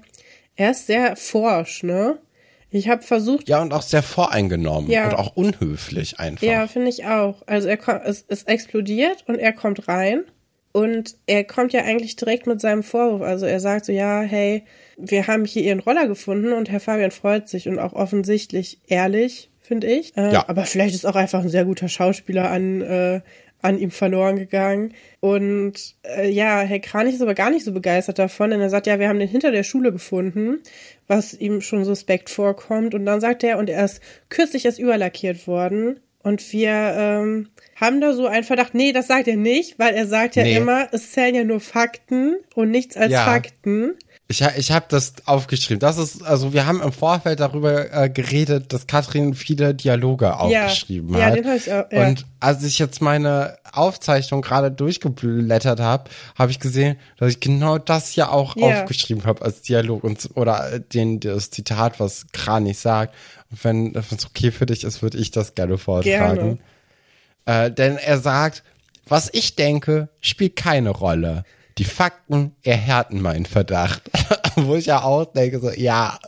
er 0.54 0.72
ist 0.72 0.86
sehr 0.86 1.16
forsch, 1.16 1.82
ne? 1.82 2.18
Ich 2.70 2.88
habe 2.88 3.02
versucht. 3.02 3.48
Ja, 3.48 3.62
und 3.62 3.72
auch 3.72 3.82
sehr 3.82 4.02
voreingenommen 4.02 4.90
ja. 4.90 5.08
und 5.08 5.14
auch 5.14 5.36
unhöflich 5.36 6.20
einfach. 6.20 6.42
Ja, 6.42 6.66
finde 6.66 6.90
ich 6.90 7.06
auch. 7.06 7.42
Also 7.46 7.68
er 7.68 7.78
kommt, 7.78 8.02
es, 8.04 8.24
es 8.28 8.42
explodiert 8.44 9.24
und 9.26 9.36
er 9.36 9.52
kommt 9.52 9.88
rein 9.88 10.24
und 10.72 11.16
er 11.26 11.44
kommt 11.44 11.72
ja 11.72 11.82
eigentlich 11.82 12.16
direkt 12.16 12.46
mit 12.46 12.60
seinem 12.60 12.82
Vorwurf. 12.82 13.22
Also 13.22 13.46
er 13.46 13.60
sagt 13.60 13.86
so, 13.86 13.92
ja, 13.92 14.20
hey, 14.20 14.64
wir 14.98 15.26
haben 15.26 15.44
hier 15.44 15.62
ihren 15.62 15.80
Roller 15.80 16.06
gefunden 16.06 16.52
und 16.52 16.70
Herr 16.70 16.80
Fabian 16.80 17.10
freut 17.10 17.48
sich 17.48 17.68
und 17.68 17.78
auch 17.78 17.94
offensichtlich 17.94 18.80
ehrlich, 18.86 19.50
finde 19.60 19.86
ich. 19.86 20.16
Äh, 20.16 20.32
ja. 20.32 20.44
Aber 20.48 20.64
vielleicht 20.64 20.94
ist 20.94 21.06
auch 21.06 21.16
einfach 21.16 21.40
ein 21.40 21.48
sehr 21.48 21.64
guter 21.64 21.88
Schauspieler 21.88 22.50
an, 22.50 22.82
äh, 22.82 23.20
an 23.60 23.78
ihm 23.78 23.90
verloren 23.90 24.36
gegangen. 24.36 24.94
Und 25.20 25.96
äh, 26.02 26.30
ja, 26.30 26.60
Herr 26.60 26.80
Kranich 26.80 27.14
ist 27.14 27.22
aber 27.22 27.34
gar 27.34 27.50
nicht 27.50 27.64
so 27.64 27.72
begeistert 27.72 28.18
davon, 28.18 28.50
denn 28.50 28.60
er 28.60 28.70
sagt, 28.70 28.86
ja, 28.86 28.98
wir 28.98 29.08
haben 29.08 29.18
den 29.18 29.28
hinter 29.28 29.50
der 29.50 29.64
Schule 29.64 29.90
gefunden, 29.90 30.58
was 31.08 31.34
ihm 31.34 31.60
schon 31.60 31.84
suspekt 31.84 32.30
vorkommt. 32.30 32.94
Und 32.94 33.04
dann 33.04 33.20
sagt 33.20 33.42
er, 33.42 33.58
und 33.58 33.68
er 33.68 33.84
ist 33.84 34.00
kürzlich 34.28 34.66
erst 34.66 34.78
überlackiert 34.78 35.46
worden. 35.48 35.98
Und 36.22 36.52
wir 36.52 36.70
ähm, 36.70 37.48
haben 37.76 38.00
da 38.00 38.12
so 38.12 38.26
einen 38.26 38.44
Verdacht, 38.44 38.74
nee, 38.74 38.92
das 38.92 39.06
sagt 39.06 39.28
er 39.28 39.36
nicht, 39.36 39.78
weil 39.78 39.94
er 39.94 40.06
sagt 40.06 40.36
ja 40.36 40.42
nee. 40.42 40.56
immer, 40.56 40.88
es 40.92 41.12
zählen 41.12 41.34
ja 41.34 41.44
nur 41.44 41.60
Fakten 41.60 42.36
und 42.54 42.70
nichts 42.70 42.96
als 42.96 43.12
ja. 43.12 43.24
Fakten. 43.24 43.94
Ich, 44.30 44.42
ich 44.42 44.72
habe 44.72 44.84
das 44.90 45.14
aufgeschrieben. 45.24 45.80
Das 45.80 45.96
ist, 45.96 46.22
also 46.22 46.52
wir 46.52 46.66
haben 46.66 46.82
im 46.82 46.92
Vorfeld 46.92 47.40
darüber 47.40 47.90
äh, 47.94 48.10
geredet, 48.10 48.74
dass 48.74 48.86
Katrin 48.86 49.32
viele 49.32 49.74
Dialoge 49.74 50.36
aufgeschrieben 50.36 51.16
ja, 51.16 51.24
hat. 51.24 51.36
Ja, 51.36 51.42
den 51.42 51.46
hab 51.46 51.56
ich 51.56 51.72
auch, 51.72 51.90
ja. 51.90 52.06
Und 52.06 52.26
als 52.38 52.62
ich 52.62 52.78
jetzt 52.78 53.00
meine 53.00 53.56
Aufzeichnung 53.72 54.42
gerade 54.42 54.70
durchgeblättert 54.70 55.80
habe, 55.80 56.10
habe 56.38 56.50
ich 56.50 56.60
gesehen, 56.60 56.98
dass 57.16 57.30
ich 57.30 57.40
genau 57.40 57.78
das 57.78 58.16
ja 58.16 58.28
auch 58.28 58.54
ja. 58.56 58.82
aufgeschrieben 58.82 59.24
habe 59.24 59.42
als 59.42 59.62
Dialog 59.62 60.04
und 60.04 60.28
oder 60.34 60.78
den 60.78 61.20
das 61.20 61.48
Zitat, 61.48 61.98
was 61.98 62.26
Kranich 62.32 62.78
sagt. 62.78 63.14
Und 63.50 63.64
wenn 63.64 63.94
es 63.94 64.26
okay 64.26 64.50
für 64.50 64.66
dich 64.66 64.84
ist, 64.84 65.00
würde 65.00 65.16
ich 65.16 65.30
das 65.30 65.54
gerne 65.54 65.78
vortragen. 65.78 66.58
Gerne. 67.46 67.66
Äh, 67.66 67.72
denn 67.72 67.96
er 67.96 68.18
sagt, 68.18 68.62
was 69.06 69.30
ich 69.32 69.56
denke, 69.56 70.10
spielt 70.20 70.54
keine 70.54 70.90
Rolle 70.90 71.44
die 71.78 71.84
Fakten 71.84 72.52
erhärten 72.62 73.20
meinen 73.20 73.46
Verdacht. 73.46 74.10
Wo 74.56 74.74
ich 74.74 74.86
ja 74.86 75.02
auch 75.02 75.24
denke, 75.24 75.60
so, 75.60 75.70
ja, 75.70 76.18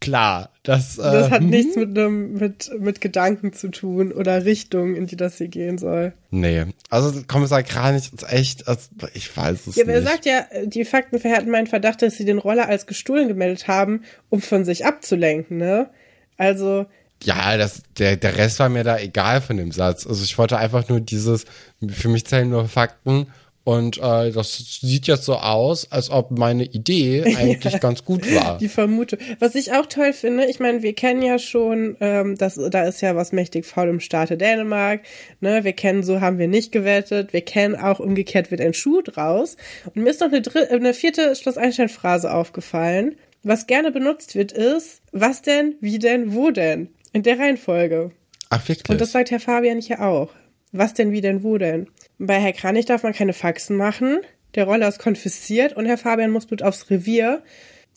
klar, 0.00 0.50
das. 0.62 0.98
Äh, 0.98 1.02
das 1.02 1.30
hat 1.30 1.42
hm? 1.42 1.50
nichts 1.50 1.76
mit 1.76 1.96
einem, 1.96 2.32
mit, 2.34 2.70
mit 2.78 3.00
Gedanken 3.00 3.52
zu 3.52 3.70
tun 3.70 4.12
oder 4.12 4.44
Richtung, 4.44 4.96
in 4.96 5.06
die 5.06 5.16
das 5.16 5.38
hier 5.38 5.48
gehen 5.48 5.78
soll. 5.78 6.12
Nee, 6.30 6.66
also 6.88 7.12
Kommissar 7.26 7.62
Kranich 7.62 8.10
ist 8.12 8.32
echt, 8.32 8.66
also, 8.66 8.88
ich 9.14 9.36
weiß 9.36 9.66
es 9.66 9.76
ja, 9.76 9.84
nicht. 9.84 9.94
Ja, 9.94 10.00
er 10.00 10.02
sagt 10.02 10.26
ja, 10.26 10.46
die 10.64 10.84
Fakten 10.84 11.18
verhärten 11.18 11.50
meinen 11.50 11.66
Verdacht, 11.66 12.02
dass 12.02 12.16
sie 12.16 12.24
den 12.24 12.38
Roller 12.38 12.68
als 12.68 12.86
gestohlen 12.86 13.28
gemeldet 13.28 13.68
haben, 13.68 14.02
um 14.30 14.40
von 14.40 14.64
sich 14.64 14.86
abzulenken, 14.86 15.58
ne? 15.58 15.90
Also, 16.36 16.86
ja, 17.22 17.58
das, 17.58 17.82
der, 17.98 18.16
der 18.16 18.38
Rest 18.38 18.58
war 18.60 18.70
mir 18.70 18.82
da 18.82 18.98
egal 18.98 19.42
von 19.42 19.58
dem 19.58 19.72
Satz. 19.72 20.06
Also 20.06 20.24
ich 20.24 20.38
wollte 20.38 20.56
einfach 20.56 20.88
nur 20.88 21.00
dieses, 21.00 21.44
für 21.86 22.08
mich 22.08 22.24
zählen 22.24 22.48
nur 22.48 22.66
Fakten 22.66 23.26
und 23.70 23.98
äh, 23.98 24.32
das 24.32 24.80
sieht 24.80 25.06
jetzt 25.06 25.24
so 25.24 25.36
aus, 25.36 25.92
als 25.92 26.10
ob 26.10 26.32
meine 26.32 26.64
Idee 26.64 27.22
eigentlich 27.38 27.74
ja, 27.74 27.78
ganz 27.78 28.04
gut 28.04 28.26
war. 28.34 28.58
Die 28.58 28.66
Vermutung. 28.66 29.20
Was 29.38 29.54
ich 29.54 29.72
auch 29.72 29.86
toll 29.86 30.12
finde, 30.12 30.46
ich 30.46 30.58
meine, 30.58 30.82
wir 30.82 30.92
kennen 30.92 31.22
ja 31.22 31.38
schon, 31.38 31.96
ähm, 32.00 32.36
dass 32.36 32.56
da 32.56 32.82
ist 32.82 33.00
ja 33.00 33.14
was 33.14 33.30
mächtig 33.30 33.64
faul 33.64 33.88
im 33.88 34.00
Staate 34.00 34.36
Dänemark. 34.36 35.02
Ne, 35.38 35.62
wir 35.62 35.72
kennen, 35.72 36.02
so 36.02 36.20
haben 36.20 36.38
wir 36.38 36.48
nicht 36.48 36.72
gewettet. 36.72 37.32
Wir 37.32 37.42
kennen 37.42 37.76
auch, 37.76 38.00
umgekehrt 38.00 38.50
wird 38.50 38.60
ein 38.60 38.74
Schuh 38.74 39.02
draus. 39.02 39.56
Und 39.86 40.02
mir 40.02 40.10
ist 40.10 40.20
noch 40.20 40.32
eine, 40.32 40.42
dritte, 40.42 40.68
eine 40.72 40.92
vierte 40.92 41.36
Schloss-Einstein-Phrase 41.36 42.34
aufgefallen. 42.34 43.14
Was 43.44 43.68
gerne 43.68 43.92
benutzt 43.92 44.34
wird, 44.34 44.50
ist, 44.50 45.00
was 45.12 45.42
denn, 45.42 45.76
wie 45.80 46.00
denn, 46.00 46.34
wo 46.34 46.50
denn? 46.50 46.88
In 47.12 47.22
der 47.22 47.38
Reihenfolge. 47.38 48.10
Ach, 48.48 48.68
wirklich? 48.68 48.90
Und 48.90 49.00
das 49.00 49.12
sagt 49.12 49.30
Herr 49.30 49.38
Fabian 49.38 49.80
hier 49.80 50.00
auch. 50.00 50.30
Was 50.72 50.92
denn, 50.94 51.12
wie 51.12 51.20
denn, 51.20 51.44
wo 51.44 51.56
denn? 51.56 51.86
Bei 52.22 52.38
Herr 52.38 52.52
Kranich 52.52 52.84
darf 52.84 53.02
man 53.02 53.14
keine 53.14 53.32
Faxen 53.32 53.76
machen. 53.76 54.18
Der 54.54 54.64
Roller 54.64 54.86
ist 54.88 54.98
konfisziert 54.98 55.72
und 55.72 55.86
Herr 55.86 55.96
Fabian 55.96 56.30
muss 56.30 56.50
mit 56.50 56.62
aufs 56.62 56.90
Revier. 56.90 57.42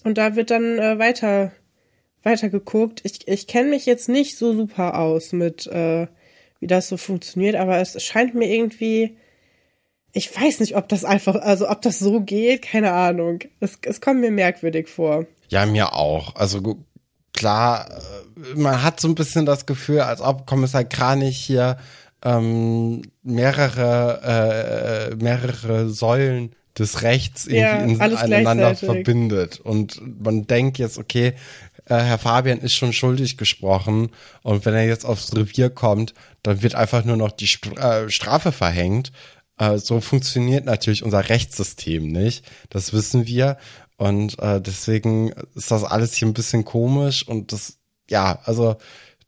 Und 0.06 0.18
da 0.18 0.38
wird 0.38 0.50
dann 0.50 0.80
äh, 0.80 0.98
weiter, 0.98 1.52
weiter 2.24 2.48
geguckt. 2.48 3.02
Ich, 3.04 3.28
ich 3.28 3.48
kenne 3.48 3.70
mich 3.70 3.86
jetzt 3.86 4.08
nicht 4.08 4.38
so 4.38 4.54
super 4.54 4.98
aus 4.98 5.34
mit, 5.34 5.68
äh, 5.68 6.08
wie 6.62 6.68
das 6.68 6.88
so 6.88 6.96
funktioniert, 6.96 7.58
aber 7.58 7.80
es 7.80 8.02
scheint 8.02 8.34
mir 8.34 8.48
irgendwie, 8.48 9.18
ich 10.14 10.34
weiß 10.34 10.62
nicht, 10.62 10.78
ob 10.78 10.88
das 10.88 11.04
einfach, 11.04 11.36
also 11.36 11.70
ob 11.70 11.82
das 11.82 12.00
so 12.00 12.22
geht, 12.22 12.62
keine 12.62 12.94
Ahnung. 12.94 13.40
Es, 13.60 13.78
es 13.82 14.00
kommt 14.00 14.22
mir 14.22 14.32
merkwürdig 14.32 14.88
vor. 14.88 15.26
Ja, 15.50 15.66
mir 15.66 15.92
auch. 15.92 16.38
Also 16.38 16.78
klar, 17.34 17.90
äh, 17.92 18.58
man 18.58 18.84
hat 18.84 19.02
so 19.02 19.10
ein 19.10 19.16
bisschen 19.16 19.46
das 19.46 19.66
Gefühl, 19.66 20.00
als 20.00 20.22
ob 20.22 20.46
Kommissar 20.46 20.86
Kranich 20.86 21.40
hier 21.40 21.78
ähm, 22.24 23.02
mehrere, 23.22 25.12
äh, 25.12 25.16
mehrere 25.16 25.90
Säulen 25.90 26.56
des 26.78 27.04
Rechts 27.04 27.46
irgendwie 27.46 27.96
Ja, 27.98 28.08
gleichzeitig. 28.08 28.80
verbindet. 28.80 29.60
Und 29.60 30.02
man 30.24 30.48
denkt 30.48 30.78
jetzt, 30.80 30.98
okay, 30.98 31.34
äh, 31.86 31.96
Herr 31.96 32.18
Fabian 32.18 32.60
ist 32.60 32.74
schon 32.74 32.94
schuldig 32.94 33.38
gesprochen 33.38 34.10
und 34.42 34.66
wenn 34.66 34.74
er 34.74 34.86
jetzt 34.86 35.06
aufs 35.06 35.36
Revier 35.36 35.70
kommt, 35.70 36.14
dann 36.42 36.64
wird 36.64 36.76
einfach 36.76 37.04
nur 37.06 37.18
noch 37.18 37.32
die 37.32 37.50
äh, 37.78 38.10
Strafe 38.10 38.52
verhängt. 38.52 39.12
Äh, 39.60 39.78
so 39.78 40.00
funktioniert 40.02 40.66
natürlich 40.66 41.04
unser 41.04 41.30
Rechtssystem 41.30 42.08
nicht. 42.08 42.46
Das 42.70 42.94
wissen 42.94 43.28
wir. 43.28 43.58
Und 43.98 44.40
äh, 44.40 44.60
deswegen 44.60 45.32
ist 45.56 45.70
das 45.72 45.84
alles 45.84 46.16
hier 46.16 46.28
ein 46.28 46.34
bisschen 46.34 46.66
komisch 46.66 47.28
und 47.28 47.52
das, 47.52 47.78
ja, 48.10 48.40
also 48.46 48.78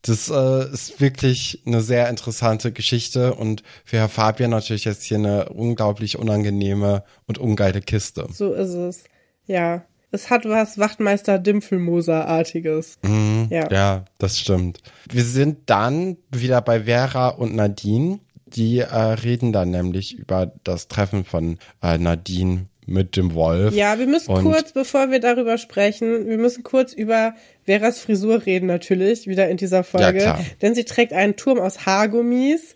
das 0.07 0.29
äh, 0.29 0.71
ist 0.71 1.01
wirklich 1.01 1.61
eine 1.65 1.81
sehr 1.81 2.09
interessante 2.09 2.71
Geschichte 2.71 3.33
und 3.33 3.63
für 3.83 3.97
Herr 3.97 4.09
Fabian 4.09 4.51
natürlich 4.51 4.85
jetzt 4.85 5.03
hier 5.03 5.17
eine 5.17 5.49
unglaublich 5.49 6.17
unangenehme 6.17 7.03
und 7.27 7.37
ungeile 7.37 7.81
Kiste. 7.81 8.27
So 8.31 8.53
ist 8.53 8.73
es. 8.73 9.03
Ja. 9.47 9.83
Es 10.11 10.29
hat 10.29 10.45
was 10.45 10.77
Wachtmeister 10.77 11.39
Dimpfelmoser-artiges. 11.39 12.99
Mhm, 13.01 13.47
Ja. 13.49 13.69
ja, 13.71 14.05
das 14.17 14.39
stimmt. 14.39 14.79
Wir 15.11 15.23
sind 15.25 15.69
dann 15.69 16.17
wieder 16.31 16.61
bei 16.61 16.83
Vera 16.83 17.29
und 17.29 17.55
Nadine. 17.55 18.19
Die 18.45 18.79
äh, 18.79 18.85
reden 18.95 19.51
dann 19.51 19.71
nämlich 19.71 20.13
über 20.17 20.53
das 20.63 20.87
Treffen 20.87 21.25
von 21.25 21.57
äh, 21.81 21.97
Nadine 21.97 22.67
mit 22.85 23.17
dem 23.17 23.33
Wolf. 23.33 23.73
Ja, 23.73 23.97
wir 23.99 24.07
müssen 24.07 24.31
Und- 24.31 24.43
kurz, 24.43 24.71
bevor 24.73 25.11
wir 25.11 25.19
darüber 25.19 25.57
sprechen, 25.57 26.27
wir 26.27 26.37
müssen 26.37 26.63
kurz 26.63 26.93
über 26.93 27.33
Veras 27.63 27.99
Frisur 27.99 28.45
reden 28.45 28.67
natürlich, 28.67 29.27
wieder 29.27 29.49
in 29.49 29.57
dieser 29.57 29.83
Folge. 29.83 30.19
klar. 30.19 30.45
Denn 30.61 30.75
sie 30.75 30.83
trägt 30.85 31.13
einen 31.13 31.35
Turm 31.35 31.59
aus 31.59 31.85
Haargummis 31.85 32.75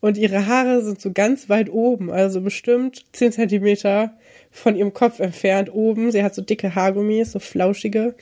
und 0.00 0.16
ihre 0.16 0.46
Haare 0.46 0.82
sind 0.84 1.00
so 1.00 1.10
ganz 1.12 1.48
weit 1.48 1.70
oben, 1.70 2.10
also 2.10 2.40
bestimmt 2.40 3.04
10 3.12 3.32
Zentimeter 3.32 4.16
von 4.50 4.76
ihrem 4.76 4.94
Kopf 4.94 5.18
entfernt 5.20 5.72
oben. 5.74 6.12
Sie 6.12 6.22
hat 6.22 6.34
so 6.34 6.42
dicke 6.42 6.74
Haargummis, 6.74 7.32
so 7.32 7.38
flauschige. 7.40 8.14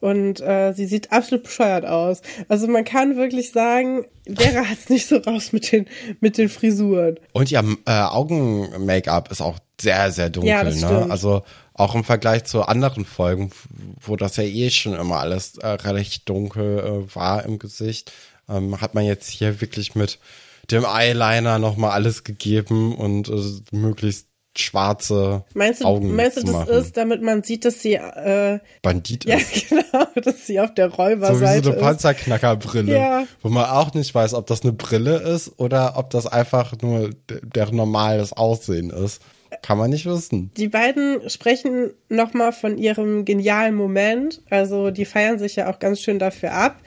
Und 0.00 0.40
äh, 0.40 0.72
sie 0.72 0.86
sieht 0.86 1.12
absolut 1.12 1.44
bescheuert 1.44 1.84
aus. 1.84 2.22
Also 2.48 2.66
man 2.68 2.84
kann 2.86 3.16
wirklich 3.16 3.50
sagen, 3.52 4.06
Vera 4.26 4.64
hat's 4.66 4.88
nicht 4.88 5.06
so 5.06 5.18
raus 5.18 5.52
mit 5.52 5.70
den, 5.70 5.84
mit 6.20 6.38
den 6.38 6.48
Frisuren. 6.48 7.20
Und 7.34 7.52
ihr 7.52 7.62
äh, 7.86 7.90
Augen-Make-up 7.90 9.30
ist 9.30 9.42
auch 9.42 9.58
sehr, 9.80 10.10
sehr 10.12 10.30
dunkel. 10.30 10.50
Ja, 10.50 10.64
ne? 10.64 11.06
Also 11.10 11.42
auch 11.74 11.94
im 11.94 12.04
Vergleich 12.04 12.44
zu 12.44 12.62
anderen 12.62 13.04
Folgen, 13.04 13.50
wo 14.00 14.16
das 14.16 14.36
ja 14.36 14.44
eh 14.44 14.70
schon 14.70 14.94
immer 14.94 15.18
alles 15.20 15.56
äh, 15.58 15.66
recht 15.68 16.28
dunkel 16.28 16.78
äh, 17.10 17.14
war 17.14 17.44
im 17.44 17.58
Gesicht, 17.58 18.12
ähm, 18.48 18.80
hat 18.80 18.94
man 18.94 19.04
jetzt 19.04 19.30
hier 19.30 19.60
wirklich 19.60 19.94
mit 19.94 20.18
dem 20.70 20.84
Eyeliner 20.84 21.58
nochmal 21.58 21.92
alles 21.92 22.22
gegeben 22.24 22.94
und 22.94 23.28
äh, 23.28 23.76
möglichst 23.76 24.26
schwarze 24.58 25.44
Meinst 25.54 25.80
du, 25.80 25.84
Augen 25.86 26.14
meinst 26.16 26.36
du 26.36 26.42
das 26.42 26.52
machen. 26.52 26.68
ist, 26.70 26.96
damit 26.96 27.22
man 27.22 27.42
sieht, 27.44 27.64
dass 27.64 27.80
sie 27.82 27.94
äh, 27.94 28.58
Bandit 28.82 29.24
Ja, 29.24 29.36
ist. 29.36 29.68
genau, 29.68 30.06
dass 30.22 30.46
sie 30.46 30.60
auf 30.60 30.74
der 30.74 30.90
So 30.90 30.96
wie 30.98 31.02
Räuberseite 31.02 31.64
so 31.64 31.70
eine 31.70 31.78
ist. 31.78 31.82
Panzerknackerbrille, 31.84 32.94
Ja. 32.94 33.24
wo 33.42 33.48
man 33.48 33.66
auch 33.70 33.94
nicht 33.94 34.14
weiß, 34.14 34.34
ob 34.34 34.46
das 34.48 34.62
eine 34.62 34.72
Brille 34.72 35.16
ist 35.18 35.52
oder 35.58 35.96
ob 35.96 36.10
das 36.10 36.26
einfach 36.26 36.72
nur 36.82 37.10
d- 37.10 37.40
deren 37.42 37.76
normales 37.76 38.32
Aussehen 38.32 38.90
ist. 38.90 39.22
Kann 39.62 39.78
man 39.78 39.90
nicht 39.90 40.06
wissen. 40.06 40.50
Die 40.56 40.68
beiden 40.68 41.28
sprechen 41.28 41.90
nochmal 42.08 42.52
von 42.52 42.78
ihrem 42.78 43.24
genialen 43.24 43.74
Moment. 43.74 44.42
Also 44.50 44.90
die 44.90 45.04
feiern 45.04 45.38
sich 45.38 45.56
ja 45.56 45.70
auch 45.70 45.78
ganz 45.78 46.00
schön 46.00 46.18
dafür 46.18 46.52
ab. 46.52 46.80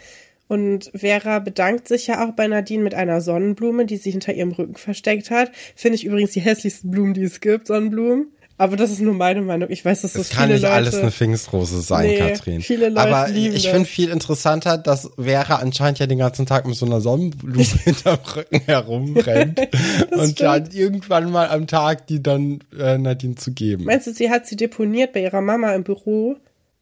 Und 0.48 0.92
Vera 0.94 1.40
bedankt 1.40 1.88
sich 1.88 2.08
ja 2.08 2.26
auch 2.26 2.34
bei 2.34 2.48
Nadine 2.48 2.84
mit 2.84 2.94
einer 2.94 3.22
Sonnenblume, 3.22 3.86
die 3.86 3.98
sie 3.98 4.12
hinter 4.12 4.34
ihrem 4.34 4.52
Rücken 4.52 4.76
versteckt 4.76 5.32
hat. 5.32 5.52
Finde 5.76 5.96
ich 5.96 6.06
übrigens 6.06 6.32
die 6.32 6.42
hässlichsten 6.42 6.92
Blumen, 6.92 7.14
die 7.14 7.24
es 7.24 7.42
gibt, 7.42 7.68
Sonnenblumen. 7.68 8.28
Aber 8.58 8.76
das 8.78 8.92
ist 8.92 9.02
nur 9.02 9.16
meine 9.16 9.42
Meinung. 9.42 9.70
Ich 9.72 9.84
weiß, 9.84 10.02
dass 10.02 10.14
das 10.14 10.24
Es 10.24 10.30
kann 10.30 10.50
nicht 10.50 10.62
Leute 10.62 10.74
alles 10.74 10.96
eine 10.96 11.10
Pfingstrose 11.12 11.82
sein, 11.82 12.06
Nee, 12.08 12.18
Katrin. 12.18 12.62
viele 12.62 12.90
Leute 12.90 13.02
Aber 13.02 13.30
ich 13.30 13.68
finde 13.68 13.86
viel 13.86 14.10
interessanter, 14.10 14.78
dass 14.78 15.10
Vera 15.20 15.56
anscheinend 15.56 15.98
ja 16.00 16.06
den 16.06 16.20
ganzen 16.20 16.46
Tag 16.46 16.68
mit 16.68 16.76
so 16.76 16.86
einer 16.86 17.02
Sonnenblume 17.02 17.64
hinterm 17.84 18.20
Rücken 18.36 18.62
herumrennt 18.66 19.60
und 20.12 20.32
stimmt. 20.32 20.40
dann 20.42 20.70
irgendwann 20.72 21.32
mal 21.32 21.50
am 21.50 21.66
Tag 21.66 22.06
die 22.08 22.22
dann 22.22 22.60
äh, 22.78 22.98
Nadine 23.00 23.36
zu 23.36 23.52
geben. 23.54 23.86
Meinst 23.86 24.06
du, 24.08 24.14
sie 24.14 24.30
hat 24.30 24.46
sie 24.46 24.56
deponiert 24.56 25.14
bei 25.14 25.22
ihrer 25.24 25.42
Mama 25.42 25.74
im 25.74 25.84
Büro? 25.84 26.36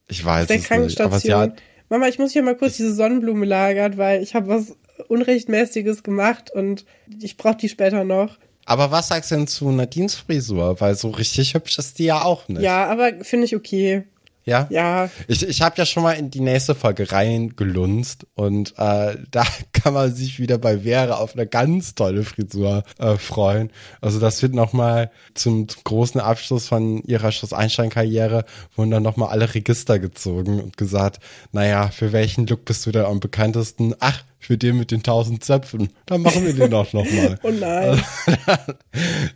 Ich 0.09 0.23
weiß 0.25 0.47
der 0.47 0.57
es 0.57 0.61
nicht. 0.63 0.71
Aber 0.71 0.87
sie 0.89 0.97
Krankenstation. 1.29 1.39
hat, 1.41 1.61
Mama, 1.87 2.07
ich 2.09 2.19
muss 2.19 2.33
hier 2.33 2.43
mal 2.43 2.55
kurz 2.57 2.75
diese 2.77 2.93
Sonnenblume 2.93 3.45
lagern, 3.45 3.97
weil 3.97 4.21
ich 4.21 4.35
habe 4.35 4.49
was 4.49 4.75
Unrechtmäßiges 5.07 6.03
gemacht 6.03 6.51
und 6.53 6.85
ich 7.21 7.37
brauche 7.37 7.55
die 7.57 7.69
später 7.69 8.03
noch. 8.03 8.37
Aber 8.71 8.89
was 8.89 9.09
sagst 9.09 9.31
du 9.31 9.35
denn 9.35 9.47
zu 9.47 9.69
Nadines 9.69 10.15
Frisur? 10.15 10.79
Weil 10.79 10.95
so 10.95 11.09
richtig 11.09 11.53
hübsch 11.53 11.77
ist 11.77 11.99
die 11.99 12.05
ja 12.05 12.21
auch 12.21 12.47
nicht. 12.47 12.61
Ja, 12.61 12.89
aber 12.89 13.11
finde 13.21 13.45
ich 13.45 13.55
okay. 13.55 14.03
Ja? 14.45 14.67
Ja, 14.71 15.09
Ich, 15.27 15.47
ich 15.47 15.61
habe 15.61 15.75
ja 15.77 15.85
schon 15.85 16.03
mal 16.03 16.13
in 16.13 16.31
die 16.31 16.39
nächste 16.39 16.73
Folge 16.73 17.11
reingelunzt 17.11 18.25
und 18.33 18.73
äh, 18.77 19.17
da 19.31 19.43
kann 19.81 19.93
man 19.93 20.13
sich 20.13 20.39
wieder 20.39 20.57
bei 20.57 20.79
Vera 20.79 21.15
auf 21.15 21.33
eine 21.33 21.47
ganz 21.47 21.95
tolle 21.95 22.23
Frisur 22.23 22.83
äh, 22.99 23.17
freuen. 23.17 23.71
Also 23.99 24.19
das 24.19 24.41
wird 24.41 24.53
nochmal 24.53 25.11
zum, 25.33 25.67
zum 25.67 25.83
großen 25.83 26.21
Abschluss 26.21 26.67
von 26.67 27.03
ihrer 27.03 27.31
Schloss-Einstein-Karriere 27.31 28.45
wurden 28.75 28.91
dann 28.91 29.03
nochmal 29.03 29.29
alle 29.29 29.53
Register 29.53 29.99
gezogen 29.99 30.61
und 30.61 30.77
gesagt, 30.77 31.19
naja, 31.51 31.89
für 31.89 32.11
welchen 32.11 32.47
Look 32.47 32.65
bist 32.65 32.85
du 32.85 32.91
da 32.91 33.05
am 33.05 33.19
bekanntesten? 33.19 33.95
Ach, 33.99 34.23
für 34.41 34.57
den 34.57 34.77
mit 34.77 34.89
den 34.89 35.03
tausend 35.03 35.43
Zöpfen. 35.43 35.89
Dann 36.07 36.23
machen 36.23 36.43
wir 36.43 36.53
den 36.53 36.73
auch 36.73 36.91
nochmal. 36.93 37.37
oh 37.43 37.51
nein. 37.51 38.03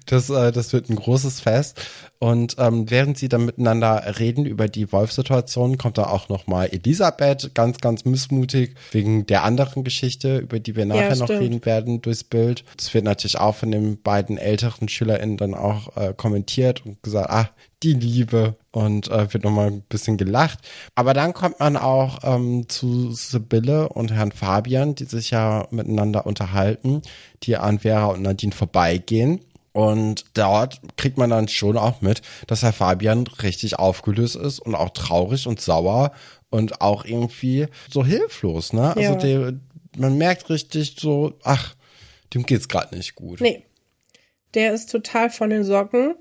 Das, 0.08 0.30
äh, 0.32 0.52
das 0.52 0.74
wird 0.74 0.90
ein 0.90 0.96
großes 0.96 1.42
Fest. 1.42 1.80
Und 2.18 2.56
ähm, 2.58 2.90
während 2.90 3.18
sie 3.18 3.30
dann 3.30 3.46
miteinander 3.46 4.16
reden 4.20 4.46
über 4.46 4.68
die 4.68 4.92
Wolfsituation, 4.92 5.78
kommt 5.78 6.00
da 6.00 6.06
auch 6.08 6.28
nochmal 6.28 6.70
Elisabeth 6.72 7.54
ganz, 7.54 7.78
ganz 7.78 8.04
missmutig 8.04 8.76
wegen 8.92 9.28
der 9.28 9.44
anderen 9.44 9.84
Geschichte, 9.84 10.35
über 10.40 10.60
die 10.60 10.76
wir 10.76 10.86
nachher 10.86 11.16
noch 11.16 11.26
stimmt. 11.28 11.42
reden 11.42 11.66
werden, 11.66 12.02
durchs 12.02 12.24
Bild. 12.24 12.64
Es 12.80 12.94
wird 12.94 13.04
natürlich 13.06 13.38
auch 13.40 13.56
von 13.56 13.72
den 13.72 14.02
beiden 14.02 14.38
älteren 14.38 14.88
SchülerInnen 14.90 15.38
dann 15.38 15.54
auch 15.54 15.96
äh, 15.98 16.14
kommentiert 16.16 16.86
und 16.86 17.02
gesagt, 17.04 17.30
ah, 17.30 17.50
die 17.84 17.94
Liebe 17.94 18.56
und 18.72 19.10
äh, 19.12 19.32
wird 19.34 19.44
nochmal 19.44 19.68
ein 19.68 19.82
bisschen 19.82 20.18
gelacht. 20.18 20.60
Aber 20.96 21.14
dann 21.14 21.34
kommt 21.34 21.60
man 21.60 21.78
auch 21.78 22.20
ähm, 22.24 22.68
zu 22.68 23.12
Sibylle 23.12 23.90
und 23.90 24.12
Herrn 24.12 24.32
Fabian, 24.32 24.96
die 24.96 25.06
sich 25.06 25.32
ja 25.32 25.68
miteinander 25.72 26.26
unterhalten, 26.26 27.02
die 27.44 27.58
an 27.58 27.80
Vera 27.80 28.06
und 28.08 28.22
Nadine 28.24 28.54
vorbeigehen. 28.54 29.42
Und 29.72 30.24
dort 30.36 30.80
kriegt 30.96 31.18
man 31.18 31.30
dann 31.30 31.50
schon 31.50 31.78
auch 31.78 32.00
mit, 32.00 32.22
dass 32.48 32.64
Herr 32.64 32.72
Fabian 32.72 33.28
richtig 33.44 33.78
aufgelöst 33.78 34.38
ist 34.38 34.60
und 34.60 34.74
auch 34.74 34.92
traurig 34.92 35.48
und 35.48 35.60
sauer 35.60 36.14
und 36.50 36.80
auch 36.80 37.04
irgendwie 37.04 37.68
so 37.90 38.06
hilflos, 38.06 38.72
ne? 38.72 38.96
Also 38.96 39.02
Ja. 39.02 39.16
der, 39.16 39.54
man 39.98 40.18
merkt 40.18 40.50
richtig 40.50 40.96
so, 41.00 41.34
ach, 41.44 41.76
dem 42.34 42.46
geht's 42.46 42.68
gerade 42.68 42.96
nicht 42.96 43.16
gut. 43.16 43.42
Nee. 43.42 43.64
Der 44.54 44.74
ist 44.74 44.92
total 44.92 45.30
von 45.30 45.50
den 45.50 45.64
Socken. 45.64 46.16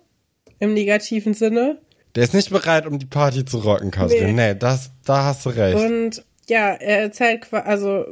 Im 0.58 0.74
negativen 0.74 1.34
Sinne. 1.34 1.80
Der 2.14 2.24
ist 2.24 2.34
nicht 2.34 2.50
bereit, 2.50 2.86
um 2.86 2.98
die 2.98 3.06
Party 3.06 3.44
zu 3.44 3.58
rocken, 3.58 3.90
Katrin. 3.90 4.36
Nee, 4.36 4.54
das, 4.54 4.92
da 5.04 5.24
hast 5.24 5.44
du 5.44 5.50
recht. 5.50 5.76
Und 5.76 6.24
ja, 6.48 6.74
er 6.74 7.00
erzählt, 7.00 7.52
also 7.52 8.04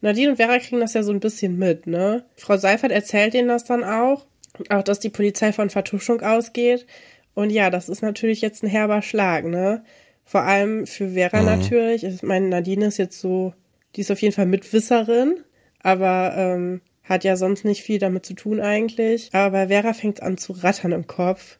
Nadine 0.00 0.30
und 0.30 0.36
Vera 0.36 0.58
kriegen 0.58 0.80
das 0.80 0.94
ja 0.94 1.02
so 1.02 1.12
ein 1.12 1.20
bisschen 1.20 1.58
mit, 1.58 1.86
ne? 1.86 2.24
Frau 2.36 2.56
Seifert 2.56 2.92
erzählt 2.92 3.34
ihnen 3.34 3.48
das 3.48 3.64
dann 3.64 3.84
auch. 3.84 4.26
Auch, 4.70 4.82
dass 4.82 5.00
die 5.00 5.10
Polizei 5.10 5.52
von 5.52 5.70
Vertuschung 5.70 6.22
ausgeht. 6.22 6.86
Und 7.34 7.50
ja, 7.50 7.70
das 7.70 7.88
ist 7.88 8.02
natürlich 8.02 8.40
jetzt 8.40 8.62
ein 8.62 8.68
herber 8.68 9.02
Schlag, 9.02 9.44
ne? 9.44 9.84
Vor 10.24 10.42
allem 10.42 10.86
für 10.86 11.10
Vera 11.10 11.42
natürlich. 11.42 12.04
Ich 12.04 12.22
meine, 12.22 12.48
Nadine 12.48 12.86
ist 12.86 12.98
jetzt 12.98 13.20
so, 13.20 13.54
die 13.96 14.02
ist 14.02 14.10
auf 14.10 14.20
jeden 14.20 14.34
Fall 14.34 14.46
Mitwisserin, 14.46 15.40
aber 15.82 16.34
ähm, 16.36 16.80
hat 17.02 17.24
ja 17.24 17.36
sonst 17.36 17.64
nicht 17.64 17.82
viel 17.82 17.98
damit 17.98 18.26
zu 18.26 18.34
tun 18.34 18.60
eigentlich. 18.60 19.30
Aber 19.32 19.50
bei 19.50 19.68
Vera 19.68 19.92
fängt 19.92 20.16
es 20.16 20.22
an 20.22 20.38
zu 20.38 20.52
rattern 20.52 20.92
im 20.92 21.06
Kopf. 21.06 21.58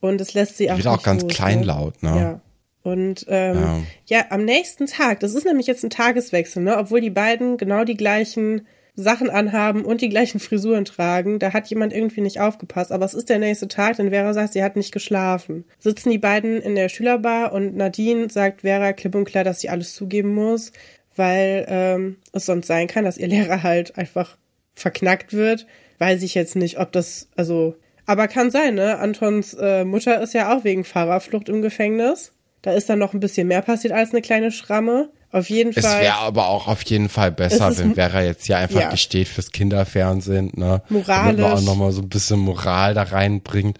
Und 0.00 0.20
es 0.20 0.34
lässt 0.34 0.56
sie 0.56 0.70
auch 0.70 0.76
Wird 0.76 0.86
auch 0.86 1.02
ganz 1.02 1.22
los, 1.22 1.32
kleinlaut, 1.32 2.02
ne? 2.02 2.16
Ja. 2.16 2.40
Und 2.82 3.24
ähm, 3.28 3.86
ja. 4.06 4.26
am 4.28 4.44
nächsten 4.44 4.86
Tag, 4.86 5.20
das 5.20 5.32
ist 5.32 5.46
nämlich 5.46 5.66
jetzt 5.66 5.84
ein 5.84 5.90
Tageswechsel, 5.90 6.62
ne? 6.62 6.76
Obwohl 6.76 7.00
die 7.00 7.10
beiden 7.10 7.56
genau 7.56 7.84
die 7.84 7.96
gleichen 7.96 8.66
Sachen 8.96 9.28
anhaben 9.28 9.84
und 9.84 10.02
die 10.02 10.08
gleichen 10.08 10.38
Frisuren 10.38 10.84
tragen. 10.84 11.38
Da 11.38 11.52
hat 11.52 11.66
jemand 11.68 11.92
irgendwie 11.92 12.20
nicht 12.20 12.40
aufgepasst. 12.40 12.92
Aber 12.92 13.04
es 13.04 13.14
ist 13.14 13.28
der 13.28 13.38
nächste 13.38 13.66
Tag, 13.66 13.96
denn 13.96 14.10
Vera 14.10 14.32
sagt, 14.34 14.52
sie 14.52 14.62
hat 14.62 14.76
nicht 14.76 14.92
geschlafen. 14.92 15.64
Sitzen 15.78 16.10
die 16.10 16.18
beiden 16.18 16.60
in 16.60 16.76
der 16.76 16.88
Schülerbar 16.88 17.52
und 17.52 17.74
Nadine 17.74 18.30
sagt 18.30 18.60
Vera 18.60 18.92
klipp 18.92 19.14
und 19.14 19.24
klar, 19.24 19.42
dass 19.42 19.60
sie 19.60 19.68
alles 19.68 19.94
zugeben 19.94 20.34
muss, 20.34 20.70
weil 21.16 21.66
ähm, 21.68 22.16
es 22.32 22.46
sonst 22.46 22.66
sein 22.66 22.86
kann, 22.86 23.04
dass 23.04 23.18
ihr 23.18 23.28
Lehrer 23.28 23.62
halt 23.62 23.96
einfach 23.98 24.36
verknackt 24.74 25.32
wird. 25.32 25.66
Weiß 25.98 26.22
ich 26.22 26.34
jetzt 26.34 26.56
nicht, 26.56 26.78
ob 26.78 26.92
das, 26.92 27.28
also, 27.36 27.76
aber 28.06 28.28
kann 28.28 28.50
sein, 28.50 28.74
ne? 28.74 28.98
Antons 28.98 29.54
äh, 29.54 29.84
Mutter 29.84 30.20
ist 30.20 30.34
ja 30.34 30.56
auch 30.56 30.64
wegen 30.64 30.84
Fahrerflucht 30.84 31.48
im 31.48 31.62
Gefängnis. 31.62 32.32
Da 32.62 32.72
ist 32.72 32.88
dann 32.88 32.98
noch 32.98 33.12
ein 33.12 33.20
bisschen 33.20 33.48
mehr 33.48 33.62
passiert 33.62 33.92
als 33.92 34.10
eine 34.10 34.22
kleine 34.22 34.50
Schramme. 34.50 35.10
Auf 35.30 35.50
jeden 35.50 35.72
es 35.76 35.84
Fall. 35.84 35.96
Es 35.96 36.00
wäre 36.00 36.18
aber 36.18 36.48
auch 36.48 36.68
auf 36.68 36.82
jeden 36.84 37.08
Fall 37.08 37.32
besser, 37.32 37.76
wenn 37.76 37.94
Vera 37.94 38.22
jetzt 38.22 38.46
hier 38.46 38.56
einfach 38.56 38.80
ja. 38.80 38.90
gesteht 38.90 39.28
fürs 39.28 39.50
Kinderfernsehen, 39.50 40.52
ne? 40.54 40.80
Moralisch. 40.88 41.06
Damit 41.06 41.38
man 41.40 41.52
auch 41.52 41.60
nochmal 41.62 41.92
so 41.92 42.02
ein 42.02 42.08
bisschen 42.08 42.38
Moral 42.38 42.94
da 42.94 43.02
reinbringt. 43.02 43.78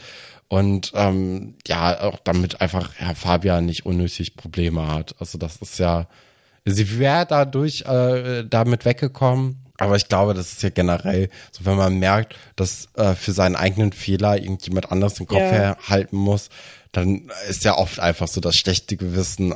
Und 0.48 0.92
ähm, 0.94 1.54
ja, 1.66 2.00
auch 2.02 2.18
damit 2.22 2.60
einfach 2.60 2.90
Herr 2.96 3.14
Fabian 3.14 3.66
nicht 3.66 3.86
unnötig 3.86 4.36
Probleme 4.36 4.86
hat. 4.92 5.14
Also 5.18 5.38
das 5.38 5.56
ist 5.56 5.78
ja, 5.78 6.06
sie 6.64 6.98
wäre 6.98 7.26
dadurch 7.26 7.82
äh, 7.82 8.44
damit 8.48 8.84
weggekommen. 8.84 9.60
Aber 9.78 9.96
ich 9.96 10.08
glaube, 10.08 10.34
das 10.34 10.52
ist 10.52 10.62
ja 10.62 10.68
generell, 10.70 11.28
so 11.50 11.64
wenn 11.64 11.76
man 11.76 11.98
merkt, 11.98 12.36
dass 12.54 12.88
äh, 12.94 13.14
für 13.14 13.32
seinen 13.32 13.56
eigenen 13.56 13.90
Fehler 13.92 14.36
irgendjemand 14.36 14.92
anders 14.92 15.14
den 15.14 15.26
Kopf 15.26 15.40
Ja. 15.40 15.76
halten 15.88 16.16
muss, 16.16 16.48
dann 16.92 17.28
ist 17.48 17.64
ja 17.64 17.76
oft 17.76 17.98
einfach 17.98 18.28
so 18.28 18.40
das 18.40 18.56
schlechte 18.56 18.96
Gewissen 18.96 19.52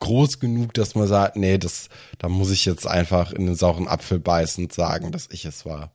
groß 0.00 0.40
genug, 0.40 0.74
dass 0.74 0.94
man 0.94 1.06
sagt, 1.08 1.36
nee, 1.36 1.56
das, 1.56 1.88
da 2.18 2.28
muss 2.28 2.50
ich 2.50 2.66
jetzt 2.66 2.86
einfach 2.86 3.32
in 3.32 3.46
den 3.46 3.54
sauren 3.54 3.88
Apfel 3.88 4.18
beißen 4.18 4.64
und 4.64 4.72
sagen, 4.74 5.10
dass 5.10 5.28
ich 5.30 5.46
es 5.46 5.64
war. 5.64 5.92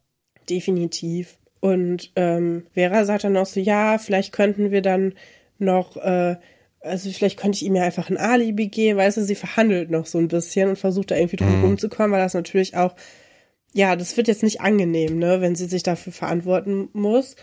Definitiv. 0.49 1.37
Und 1.59 2.11
ähm, 2.15 2.65
Vera 2.73 3.05
sagt 3.05 3.25
dann 3.25 3.33
noch 3.33 3.45
so, 3.45 3.59
ja, 3.59 3.97
vielleicht 3.99 4.31
könnten 4.31 4.71
wir 4.71 4.81
dann 4.81 5.13
noch, 5.59 5.97
äh, 5.97 6.37
also 6.81 7.09
vielleicht 7.11 7.39
könnte 7.39 7.57
ich 7.57 7.65
ihm 7.65 7.75
ja 7.75 7.83
einfach 7.83 8.09
ein 8.09 8.17
Alibi 8.17 8.67
geben, 8.67 8.97
weißt 8.97 9.17
du, 9.17 9.23
sie 9.23 9.35
verhandelt 9.35 9.89
noch 9.89 10.05
so 10.05 10.17
ein 10.17 10.27
bisschen 10.27 10.69
und 10.69 10.75
versucht 10.77 11.11
da 11.11 11.15
irgendwie 11.15 11.37
drum 11.37 11.63
rumzukommen, 11.63 12.11
weil 12.11 12.21
das 12.21 12.33
natürlich 12.33 12.75
auch, 12.75 12.95
ja, 13.73 13.95
das 13.95 14.15
wird 14.17 14.27
jetzt 14.27 14.43
nicht 14.43 14.61
angenehm, 14.61 15.17
ne, 15.17 15.41
wenn 15.41 15.55
sie 15.55 15.65
sich 15.65 15.83
dafür 15.83 16.13
verantworten 16.13 16.89
muss. 16.93 17.35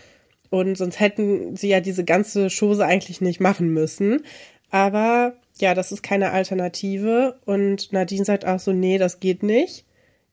Und 0.49 0.77
sonst 0.77 0.99
hätten 0.99 1.55
sie 1.55 1.69
ja 1.69 1.81
diese 1.81 2.03
ganze 2.03 2.49
Chose 2.49 2.85
eigentlich 2.85 3.21
nicht 3.21 3.39
machen 3.39 3.69
müssen. 3.69 4.21
Aber 4.69 5.33
ja, 5.57 5.73
das 5.73 5.91
ist 5.91 6.03
keine 6.03 6.31
Alternative. 6.31 7.39
Und 7.45 7.91
Nadine 7.91 8.25
sagt 8.25 8.45
auch 8.45 8.59
so, 8.59 8.71
nee, 8.71 8.97
das 8.97 9.19
geht 9.19 9.43
nicht. 9.43 9.85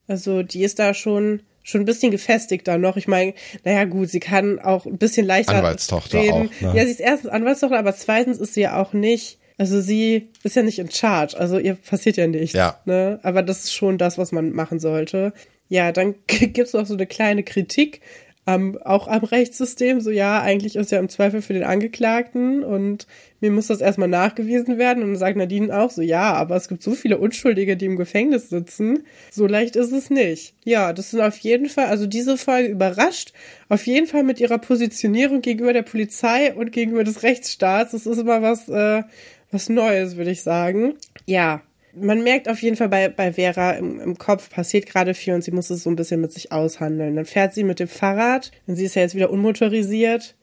Also 0.06 0.42
die 0.42 0.64
ist 0.64 0.78
da 0.78 0.94
schon 0.94 1.42
schon 1.62 1.82
ein 1.82 1.84
bisschen 1.84 2.10
gefestigter 2.10 2.78
noch. 2.78 2.96
Ich 2.96 3.08
meine, 3.08 3.34
naja 3.64 3.84
gut, 3.84 4.10
sie 4.10 4.20
kann 4.20 4.58
auch 4.58 4.86
ein 4.86 4.98
bisschen 4.98 5.26
leichter 5.26 5.56
Anwaltstochter 5.56 6.18
reden. 6.18 6.32
auch, 6.32 6.60
ne? 6.60 6.72
Ja, 6.76 6.84
sie 6.84 6.90
ist 6.92 7.00
erstens 7.00 7.30
Anwaltstochter, 7.30 7.78
aber 7.78 7.94
zweitens 7.94 8.38
ist 8.38 8.54
sie 8.54 8.62
ja 8.62 8.80
auch 8.80 8.92
nicht, 8.92 9.38
also 9.58 9.80
sie 9.80 10.28
ist 10.42 10.56
ja 10.56 10.62
nicht 10.62 10.78
in 10.78 10.90
Charge, 10.90 11.38
also 11.38 11.58
ihr 11.58 11.74
passiert 11.74 12.16
ja 12.16 12.26
nichts. 12.26 12.54
Ja. 12.54 12.80
Ne? 12.84 13.20
Aber 13.22 13.42
das 13.42 13.64
ist 13.64 13.74
schon 13.74 13.98
das, 13.98 14.18
was 14.18 14.32
man 14.32 14.52
machen 14.52 14.80
sollte. 14.80 15.32
Ja, 15.68 15.92
dann 15.92 16.14
gibt's 16.26 16.72
noch 16.72 16.86
so 16.86 16.94
eine 16.94 17.06
kleine 17.06 17.42
Kritik 17.42 18.00
am, 18.44 18.76
auch 18.78 19.06
am 19.06 19.22
Rechtssystem. 19.22 20.00
So, 20.00 20.10
ja, 20.10 20.40
eigentlich 20.40 20.76
ist 20.76 20.90
ja 20.90 20.98
im 20.98 21.08
Zweifel 21.08 21.42
für 21.42 21.52
den 21.52 21.62
Angeklagten 21.62 22.64
und 22.64 23.06
mir 23.40 23.50
muss 23.50 23.68
das 23.68 23.80
erstmal 23.80 24.08
nachgewiesen 24.08 24.78
werden. 24.78 25.02
Und 25.02 25.10
dann 25.10 25.18
sagt 25.18 25.36
Nadine 25.36 25.76
auch 25.76 25.90
so, 25.90 26.02
ja, 26.02 26.32
aber 26.34 26.56
es 26.56 26.68
gibt 26.68 26.82
so 26.82 26.92
viele 26.92 27.18
Unschuldige, 27.18 27.76
die 27.76 27.86
im 27.86 27.96
Gefängnis 27.96 28.48
sitzen. 28.48 29.04
So 29.30 29.46
leicht 29.46 29.76
ist 29.76 29.92
es 29.92 30.10
nicht. 30.10 30.54
Ja, 30.64 30.92
das 30.92 31.12
sind 31.12 31.20
auf 31.20 31.38
jeden 31.38 31.68
Fall, 31.68 31.86
also 31.86 32.06
diese 32.06 32.36
Folge 32.36 32.68
überrascht 32.68 33.32
auf 33.68 33.86
jeden 33.86 34.06
Fall 34.06 34.22
mit 34.22 34.40
ihrer 34.40 34.58
Positionierung 34.58 35.40
gegenüber 35.40 35.72
der 35.72 35.82
Polizei 35.82 36.52
und 36.52 36.72
gegenüber 36.72 37.04
des 37.04 37.22
Rechtsstaats. 37.22 37.92
Das 37.92 38.06
ist 38.06 38.18
immer 38.18 38.42
was, 38.42 38.68
äh, 38.68 39.02
was 39.50 39.68
Neues, 39.68 40.16
würde 40.16 40.30
ich 40.30 40.42
sagen. 40.42 40.94
Ja, 41.26 41.62
man 41.94 42.22
merkt 42.22 42.48
auf 42.48 42.62
jeden 42.62 42.76
Fall 42.76 42.88
bei, 42.88 43.08
bei 43.08 43.32
Vera 43.32 43.72
im, 43.72 44.00
im 44.00 44.18
Kopf 44.18 44.50
passiert 44.50 44.86
gerade 44.86 45.14
viel 45.14 45.34
und 45.34 45.42
sie 45.42 45.50
muss 45.50 45.70
es 45.70 45.82
so 45.82 45.90
ein 45.90 45.96
bisschen 45.96 46.20
mit 46.20 46.32
sich 46.32 46.52
aushandeln. 46.52 47.16
Dann 47.16 47.24
fährt 47.24 47.54
sie 47.54 47.64
mit 47.64 47.80
dem 47.80 47.88
Fahrrad, 47.88 48.50
denn 48.66 48.76
sie 48.76 48.84
ist 48.84 48.94
ja 48.94 49.02
jetzt 49.02 49.14
wieder 49.14 49.30
unmotorisiert, 49.30 50.34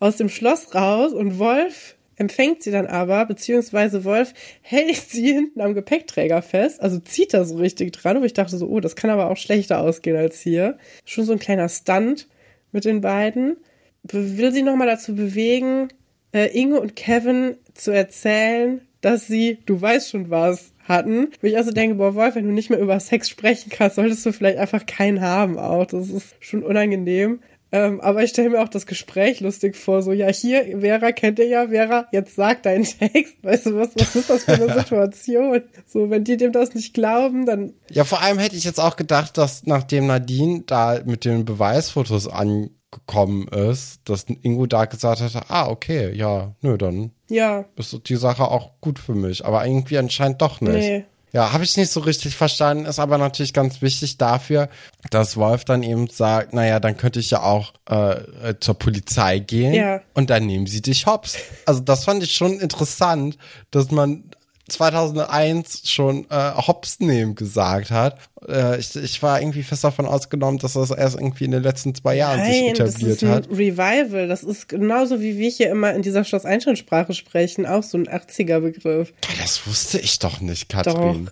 aus 0.00 0.16
dem 0.16 0.28
Schloss 0.28 0.74
raus 0.74 1.12
und 1.12 1.38
Wolf 1.38 1.96
empfängt 2.16 2.62
sie 2.62 2.70
dann 2.70 2.86
aber, 2.86 3.24
beziehungsweise 3.26 4.04
Wolf 4.04 4.34
hält 4.62 4.96
sie 4.96 5.32
hinten 5.32 5.60
am 5.60 5.74
Gepäckträger 5.74 6.42
fest, 6.42 6.80
also 6.80 6.98
zieht 6.98 7.32
da 7.32 7.44
so 7.44 7.56
richtig 7.56 7.92
dran, 7.92 8.20
wo 8.20 8.24
ich 8.24 8.34
dachte 8.34 8.56
so, 8.56 8.66
oh, 8.68 8.80
das 8.80 8.96
kann 8.96 9.10
aber 9.10 9.30
auch 9.30 9.36
schlechter 9.36 9.80
ausgehen 9.80 10.16
als 10.16 10.40
hier. 10.40 10.78
Schon 11.04 11.24
so 11.24 11.32
ein 11.32 11.38
kleiner 11.38 11.68
Stunt 11.68 12.28
mit 12.72 12.84
den 12.84 13.00
beiden. 13.00 13.56
Will 14.02 14.52
sie 14.52 14.62
nochmal 14.62 14.86
dazu 14.86 15.14
bewegen, 15.14 15.88
äh, 16.32 16.46
Inge 16.58 16.80
und 16.80 16.96
Kevin 16.96 17.56
zu 17.74 17.90
erzählen, 17.90 18.82
dass 19.00 19.26
sie, 19.26 19.58
du 19.66 19.80
weißt 19.80 20.10
schon 20.10 20.30
was, 20.30 20.72
hatten. 20.88 21.28
Wo 21.40 21.46
ich 21.46 21.56
also 21.56 21.70
denke, 21.70 21.96
boah, 21.96 22.14
Wolf, 22.14 22.34
wenn 22.34 22.46
du 22.46 22.52
nicht 22.52 22.70
mehr 22.70 22.80
über 22.80 22.98
Sex 23.00 23.28
sprechen 23.28 23.70
kannst, 23.70 23.96
solltest 23.96 24.24
du 24.24 24.32
vielleicht 24.32 24.58
einfach 24.58 24.86
keinen 24.86 25.20
haben 25.20 25.58
auch. 25.58 25.86
Das 25.86 26.08
ist 26.08 26.34
schon 26.40 26.62
unangenehm. 26.62 27.40
Ähm, 27.70 28.00
aber 28.00 28.22
ich 28.22 28.30
stelle 28.30 28.48
mir 28.48 28.62
auch 28.62 28.68
das 28.68 28.86
Gespräch 28.86 29.40
lustig 29.40 29.76
vor, 29.76 30.02
so, 30.02 30.12
ja, 30.12 30.28
hier, 30.28 30.80
Vera 30.80 31.12
kennt 31.12 31.38
ihr 31.38 31.48
ja, 31.48 31.68
Vera, 31.68 32.06
jetzt 32.12 32.34
sag 32.34 32.62
deinen 32.62 32.84
Text. 32.84 33.36
Weißt 33.42 33.66
du, 33.66 33.76
was, 33.76 33.90
was 33.94 34.16
ist 34.16 34.30
das 34.30 34.44
für 34.44 34.54
eine 34.54 34.72
Situation? 34.78 35.60
So, 35.86 36.08
wenn 36.08 36.24
die 36.24 36.38
dem 36.38 36.52
das 36.52 36.74
nicht 36.74 36.94
glauben, 36.94 37.44
dann, 37.44 37.74
Ja, 37.90 38.04
vor 38.04 38.22
allem 38.22 38.38
hätte 38.38 38.56
ich 38.56 38.64
jetzt 38.64 38.80
auch 38.80 38.96
gedacht, 38.96 39.36
dass 39.36 39.66
nachdem 39.66 40.06
Nadine 40.06 40.62
da 40.64 41.00
mit 41.04 41.26
den 41.26 41.44
Beweisfotos 41.44 42.26
angekommen 42.26 43.48
ist, 43.48 44.00
dass 44.06 44.24
Ingo 44.42 44.64
da 44.64 44.86
gesagt 44.86 45.20
hat, 45.20 45.50
ah, 45.50 45.68
okay, 45.68 46.14
ja, 46.14 46.54
nö, 46.62 46.78
dann 46.78 47.10
ja, 47.30 47.64
ist 47.76 47.96
die 48.08 48.16
Sache 48.16 48.44
auch 48.48 48.72
gut 48.80 48.98
für 48.98 49.14
mich. 49.14 49.44
Aber 49.44 49.64
irgendwie 49.66 49.98
anscheinend 49.98 50.40
doch 50.42 50.60
nicht. 50.60 50.72
nee. 50.74 51.04
Ja, 51.30 51.52
habe 51.52 51.62
ich 51.62 51.76
nicht 51.76 51.92
so 51.92 52.00
richtig 52.00 52.34
verstanden, 52.36 52.86
ist 52.86 52.98
aber 52.98 53.18
natürlich 53.18 53.52
ganz 53.52 53.82
wichtig 53.82 54.16
dafür, 54.16 54.70
dass 55.10 55.36
Wolf 55.36 55.66
dann 55.66 55.82
eben 55.82 56.06
sagt, 56.08 56.54
naja, 56.54 56.80
dann 56.80 56.96
könnte 56.96 57.20
ich 57.20 57.30
ja 57.30 57.42
auch 57.42 57.74
äh, 57.84 58.54
zur 58.60 58.78
Polizei 58.78 59.38
gehen 59.38 59.74
Ja. 59.74 60.00
und 60.14 60.30
dann 60.30 60.46
nehmen 60.46 60.66
sie 60.66 60.80
dich 60.80 61.04
hops. 61.04 61.36
Also 61.66 61.80
das 61.80 62.06
fand 62.06 62.22
ich 62.22 62.32
schon 62.32 62.58
interessant, 62.58 63.36
dass 63.70 63.90
man 63.90 64.24
2001 64.68 65.88
schon 65.88 66.26
äh, 66.30 66.52
hops 66.54 67.00
nehmen 67.00 67.34
gesagt 67.34 67.90
hat. 67.90 68.18
Äh, 68.46 68.78
ich, 68.78 68.94
ich 68.96 69.22
war 69.22 69.40
irgendwie 69.40 69.62
fest 69.62 69.84
davon 69.84 70.06
ausgenommen, 70.06 70.58
dass 70.58 70.74
das 70.74 70.90
erst 70.90 71.16
irgendwie 71.16 71.44
in 71.44 71.50
den 71.52 71.62
letzten 71.62 71.94
zwei 71.94 72.16
Jahren 72.16 72.44
sich 72.44 72.62
Nein, 72.62 72.74
das 72.76 72.90
etabliert 72.96 73.16
ist 73.16 73.24
ein 73.24 73.30
hat. 73.30 73.48
Revival. 73.50 74.28
Das 74.28 74.42
ist 74.42 74.68
genauso 74.68 75.20
wie 75.20 75.38
wir 75.38 75.50
hier 75.50 75.70
immer 75.70 75.92
in 75.94 76.02
dieser 76.02 76.24
Schloss 76.24 76.44
Einstein-Sprache 76.44 77.14
sprechen, 77.14 77.66
auch 77.66 77.82
so 77.82 77.98
ein 77.98 78.08
80er-Begriff. 78.08 79.12
Das 79.40 79.66
wusste 79.66 79.98
ich 79.98 80.18
doch 80.18 80.40
nicht, 80.40 80.68
Katrin. 80.68 81.30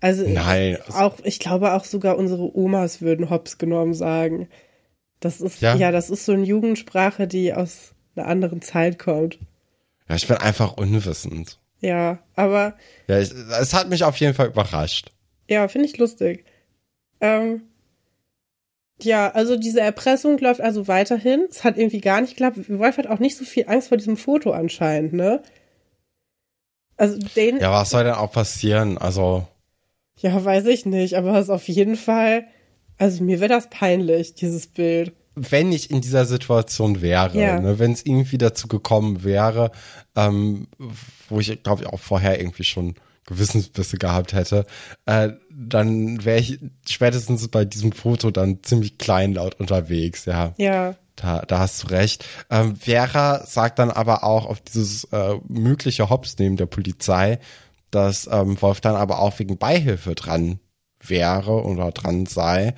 Also 0.00 0.26
Nein. 0.28 0.78
auch, 0.92 1.14
ich 1.24 1.38
glaube 1.38 1.72
auch 1.72 1.84
sogar 1.84 2.18
unsere 2.18 2.56
Omas 2.56 3.00
würden 3.00 3.30
Hops 3.30 3.58
genommen 3.58 3.94
sagen. 3.94 4.48
Das 5.20 5.40
ist, 5.40 5.60
Ja? 5.62 5.74
ja, 5.74 5.90
das 5.90 6.10
ist 6.10 6.26
so 6.26 6.32
eine 6.32 6.44
Jugendsprache, 6.44 7.26
die 7.26 7.54
aus 7.54 7.94
einer 8.14 8.26
anderen 8.28 8.60
Zeit 8.62 8.98
kommt. 8.98 9.38
Ja, 10.08 10.14
ich 10.16 10.28
bin 10.28 10.36
einfach 10.36 10.76
unwissend. 10.76 11.58
Ja, 11.80 12.18
aber 12.34 12.74
Ja, 13.08 13.18
ich, 13.20 13.30
es 13.32 13.74
hat 13.74 13.88
mich 13.88 14.02
auf 14.04 14.16
jeden 14.16 14.34
Fall 14.34 14.48
überrascht. 14.48 15.10
ja, 15.48 15.68
finde 15.68 15.86
ich 15.86 15.98
lustig. 15.98 16.44
Ähm, 17.20 17.62
ja, 19.02 19.30
also 19.30 19.56
diese 19.56 19.80
Erpressung 19.80 20.38
läuft 20.38 20.60
also 20.60 20.88
weiterhin. 20.88 21.46
Es 21.50 21.64
hat 21.64 21.76
irgendwie 21.76 22.00
gar 22.00 22.20
nicht 22.20 22.30
geklappt. 22.30 22.58
Wolf 22.70 22.96
hat 22.96 23.06
auch 23.06 23.18
nicht 23.18 23.36
so 23.36 23.44
viel 23.44 23.68
Angst 23.68 23.88
vor 23.88 23.98
diesem 23.98 24.16
Foto 24.16 24.52
anscheinend, 24.52 25.12
ne? 25.12 25.42
Also 26.96 27.18
den, 27.36 27.58
Ja, 27.60 27.70
was 27.72 27.90
soll 27.90 28.04
denn 28.04 28.14
auch 28.14 28.32
passieren? 28.32 28.96
Also, 28.96 29.46
ja, 30.18 30.42
weiß 30.42 30.64
ich 30.66 30.86
nicht, 30.86 31.14
aber 31.14 31.36
es 31.36 31.44
ist 31.44 31.50
auf 31.50 31.68
jeden 31.68 31.96
Fall, 31.96 32.46
also 32.96 33.22
mir 33.22 33.38
wäre 33.40 33.50
das 33.50 33.68
peinlich, 33.68 34.34
dieses 34.34 34.66
Bild. 34.66 35.12
Wenn 35.36 35.70
ich 35.70 35.90
in 35.90 36.00
dieser 36.00 36.24
Situation 36.24 37.02
wäre, 37.02 37.38
Ja. 37.38 37.60
ne, 37.60 37.78
wenn 37.78 37.92
es 37.92 38.04
irgendwie 38.04 38.38
dazu 38.38 38.66
gekommen 38.68 39.22
wäre, 39.22 39.70
ähm, 40.16 40.66
wo 41.28 41.38
ich, 41.38 41.62
glaube 41.62 41.82
ich, 41.82 41.88
auch 41.88 42.00
vorher 42.00 42.40
irgendwie 42.40 42.64
schon 42.64 42.94
Gewissensbisse 43.26 43.98
gehabt 43.98 44.32
hätte, 44.32 44.66
äh, 45.04 45.30
dann 45.50 46.24
wäre 46.24 46.38
ich 46.40 46.58
spätestens 46.88 47.46
bei 47.48 47.64
diesem 47.64 47.92
Foto 47.92 48.30
dann 48.30 48.62
ziemlich 48.62 48.98
kleinlaut 48.98 49.56
unterwegs, 49.60 50.24
ja. 50.24 50.54
Ja, 50.58 50.94
Da, 51.16 51.42
da 51.42 51.58
hast 51.60 51.82
du 51.82 51.86
recht. 51.88 52.24
Ähm, 52.50 52.76
Vera 52.76 53.44
sagt 53.46 53.78
dann 53.78 53.90
aber 53.90 54.22
auch 54.24 54.46
auf 54.46 54.60
dieses 54.60 55.04
äh, 55.12 55.34
mögliche 55.48 56.08
Hops 56.10 56.36
neben 56.38 56.56
der 56.56 56.66
Polizei, 56.66 57.38
dass 57.90 58.28
ähm, 58.30 58.60
Wolf 58.60 58.80
dann 58.80 58.94
aber 58.96 59.18
auch 59.20 59.38
wegen 59.38 59.56
Beihilfe 59.58 60.14
dran 60.14 60.60
wäre 61.00 61.64
oder 61.64 61.90
dran 61.92 62.26
sei. 62.26 62.74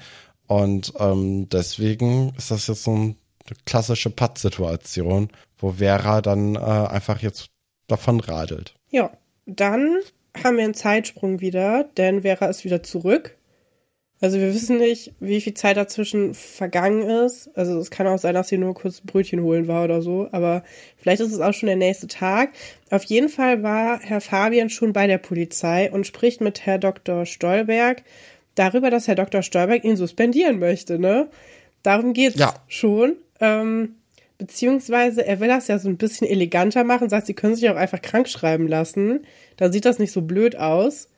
Und 0.48 0.94
ähm, 0.98 1.48
deswegen 1.50 2.32
ist 2.36 2.50
das 2.50 2.66
jetzt 2.66 2.82
so 2.82 2.92
ein, 2.92 3.16
eine 3.46 3.56
klassische 3.66 4.10
Patt-Situation, 4.10 5.28
wo 5.58 5.72
Vera 5.72 6.20
dann 6.22 6.56
äh, 6.56 6.58
einfach 6.58 7.20
jetzt 7.20 7.50
davon 7.86 8.18
radelt. 8.20 8.74
Ja, 8.90 9.12
dann 9.46 9.98
haben 10.42 10.56
wir 10.56 10.64
einen 10.64 10.74
Zeitsprung 10.74 11.40
wieder, 11.40 11.84
denn 11.96 12.22
Vera 12.22 12.46
ist 12.46 12.64
wieder 12.64 12.82
zurück. 12.82 13.36
Also 14.20 14.38
wir 14.38 14.52
wissen 14.52 14.78
nicht, 14.78 15.12
wie 15.20 15.40
viel 15.40 15.54
Zeit 15.54 15.76
dazwischen 15.76 16.34
vergangen 16.34 17.02
ist. 17.02 17.50
Also 17.54 17.78
es 17.78 17.90
kann 17.90 18.08
auch 18.08 18.18
sein, 18.18 18.34
dass 18.34 18.48
sie 18.48 18.58
nur 18.58 18.74
kurz 18.74 19.00
Brötchen 19.00 19.42
holen 19.42 19.68
war 19.68 19.84
oder 19.84 20.02
so. 20.02 20.28
Aber 20.32 20.64
vielleicht 20.96 21.20
ist 21.20 21.32
es 21.32 21.38
auch 21.38 21.52
schon 21.52 21.68
der 21.68 21.76
nächste 21.76 22.08
Tag. 22.08 22.50
Auf 22.90 23.04
jeden 23.04 23.28
Fall 23.28 23.62
war 23.62 24.00
Herr 24.00 24.20
Fabian 24.20 24.70
schon 24.70 24.92
bei 24.92 25.06
der 25.06 25.18
Polizei 25.18 25.92
und 25.92 26.06
spricht 26.06 26.40
mit 26.40 26.66
Herr 26.66 26.78
Dr. 26.78 27.26
Stolberg 27.26 28.02
darüber, 28.58 28.90
dass 28.90 29.08
Herr 29.08 29.14
Dr. 29.14 29.42
Stolberg 29.42 29.84
ihn 29.84 29.96
suspendieren 29.96 30.58
möchte. 30.58 30.98
Ne? 30.98 31.28
Darum 31.82 32.12
geht's 32.12 32.38
Ja. 32.38 32.54
schon. 32.66 33.16
Ähm, 33.40 33.94
beziehungsweise 34.38 35.26
er 35.26 35.40
will 35.40 35.48
das 35.48 35.68
ja 35.68 35.78
so 35.78 35.88
ein 35.88 35.96
bisschen 35.96 36.26
eleganter 36.26 36.84
machen. 36.84 37.08
Sagt, 37.08 37.26
sie 37.26 37.34
können 37.34 37.54
sich 37.54 37.68
auch 37.70 37.76
einfach 37.76 38.00
krank 38.02 38.28
schreiben 38.28 38.68
lassen. 38.68 39.24
Da 39.56 39.70
sieht 39.70 39.84
das 39.84 39.98
nicht 39.98 40.12
so 40.12 40.22
blöd 40.22 40.56
aus. 40.56 41.08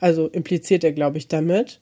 Also 0.00 0.28
impliziert 0.28 0.84
er, 0.84 0.92
glaube 0.92 1.18
ich, 1.18 1.28
damit. 1.28 1.80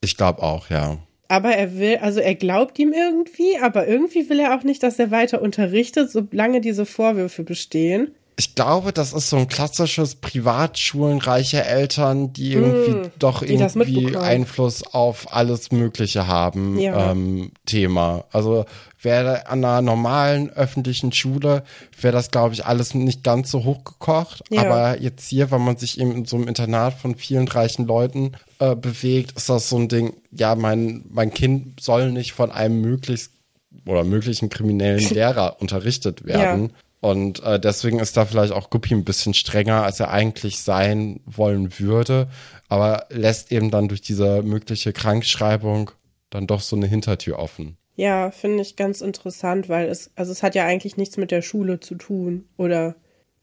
Ich 0.00 0.16
glaube 0.16 0.42
auch, 0.42 0.70
ja. 0.70 0.98
Aber 1.28 1.50
er 1.50 1.78
will, 1.78 1.96
also 1.96 2.20
er 2.20 2.34
glaubt 2.36 2.78
ihm 2.78 2.92
irgendwie, 2.92 3.58
aber 3.60 3.88
irgendwie 3.88 4.28
will 4.30 4.38
er 4.38 4.54
auch 4.56 4.62
nicht, 4.62 4.82
dass 4.82 4.98
er 4.98 5.10
weiter 5.10 5.42
unterrichtet, 5.42 6.10
solange 6.10 6.60
diese 6.60 6.86
Vorwürfe 6.86 7.42
bestehen. 7.42 8.14
Ich 8.38 8.54
glaube, 8.54 8.92
das 8.92 9.14
ist 9.14 9.30
so 9.30 9.38
ein 9.38 9.48
klassisches 9.48 10.16
Privatschulenreiche 10.16 11.64
Eltern, 11.64 12.32
die 12.32 12.52
irgendwie 12.52 13.08
doch 13.18 13.40
Mm, 13.42 13.46
die 13.46 13.56
das 13.56 13.76
irgendwie. 13.76 14.16
Einfluss 14.16 14.82
auf 14.82 15.32
alles 15.34 15.72
Mögliche 15.72 16.26
haben, 16.26 16.78
Ja. 16.78 17.12
ähm, 17.12 17.52
Thema. 17.64 18.24
Also 18.32 18.66
wäre 19.00 19.46
an 19.48 19.64
einer 19.64 19.80
normalen 19.82 20.50
öffentlichen 20.50 21.12
Schule, 21.12 21.62
wäre 22.00 22.12
das, 22.12 22.30
glaube 22.30 22.54
ich, 22.54 22.66
alles 22.66 22.92
nicht 22.94 23.22
ganz 23.24 23.50
so 23.50 23.64
hochgekocht. 23.64 24.42
Ja. 24.50 24.62
Aber 24.62 25.00
jetzt 25.00 25.28
hier, 25.28 25.50
wenn 25.50 25.64
man 25.64 25.76
sich 25.78 25.98
eben 26.00 26.12
in 26.12 26.24
so 26.26 26.36
einem 26.36 26.48
Internat 26.48 26.94
von 26.94 27.14
vielen 27.14 27.48
reichen 27.48 27.86
Leuten 27.86 28.32
äh, 28.58 28.74
bewegt, 28.74 29.32
ist 29.36 29.48
das 29.48 29.68
so 29.68 29.76
ein 29.78 29.88
Ding, 29.88 30.14
ja, 30.30 30.54
mein, 30.56 31.04
mein 31.08 31.32
Kind 31.32 31.80
soll 31.80 32.12
nicht 32.12 32.32
von 32.32 32.50
einem 32.50 32.80
möglichst 32.80 33.30
oder 33.86 34.04
möglichen 34.04 34.48
kriminellen 34.50 35.08
Lehrer 35.10 35.56
unterrichtet 35.60 36.24
werden. 36.26 36.72
Und 37.06 37.40
äh, 37.44 37.60
deswegen 37.60 38.00
ist 38.00 38.16
da 38.16 38.24
vielleicht 38.26 38.52
auch 38.52 38.68
Guppi 38.70 38.94
ein 38.94 39.04
bisschen 39.04 39.32
strenger, 39.32 39.84
als 39.84 40.00
er 40.00 40.10
eigentlich 40.10 40.60
sein 40.60 41.20
wollen 41.24 41.78
würde, 41.78 42.28
aber 42.68 43.06
lässt 43.10 43.52
eben 43.52 43.70
dann 43.70 43.86
durch 43.88 44.00
diese 44.00 44.42
mögliche 44.42 44.92
Krankschreibung 44.92 45.92
dann 46.30 46.46
doch 46.48 46.60
so 46.60 46.74
eine 46.74 46.86
Hintertür 46.86 47.38
offen. 47.38 47.76
Ja, 47.94 48.30
finde 48.32 48.60
ich 48.62 48.74
ganz 48.76 49.00
interessant, 49.00 49.68
weil 49.68 49.88
es, 49.88 50.10
also 50.16 50.32
es 50.32 50.42
hat 50.42 50.54
ja 50.56 50.64
eigentlich 50.66 50.96
nichts 50.96 51.16
mit 51.16 51.30
der 51.30 51.42
Schule 51.42 51.78
zu 51.80 51.94
tun. 51.94 52.44
Oder 52.56 52.96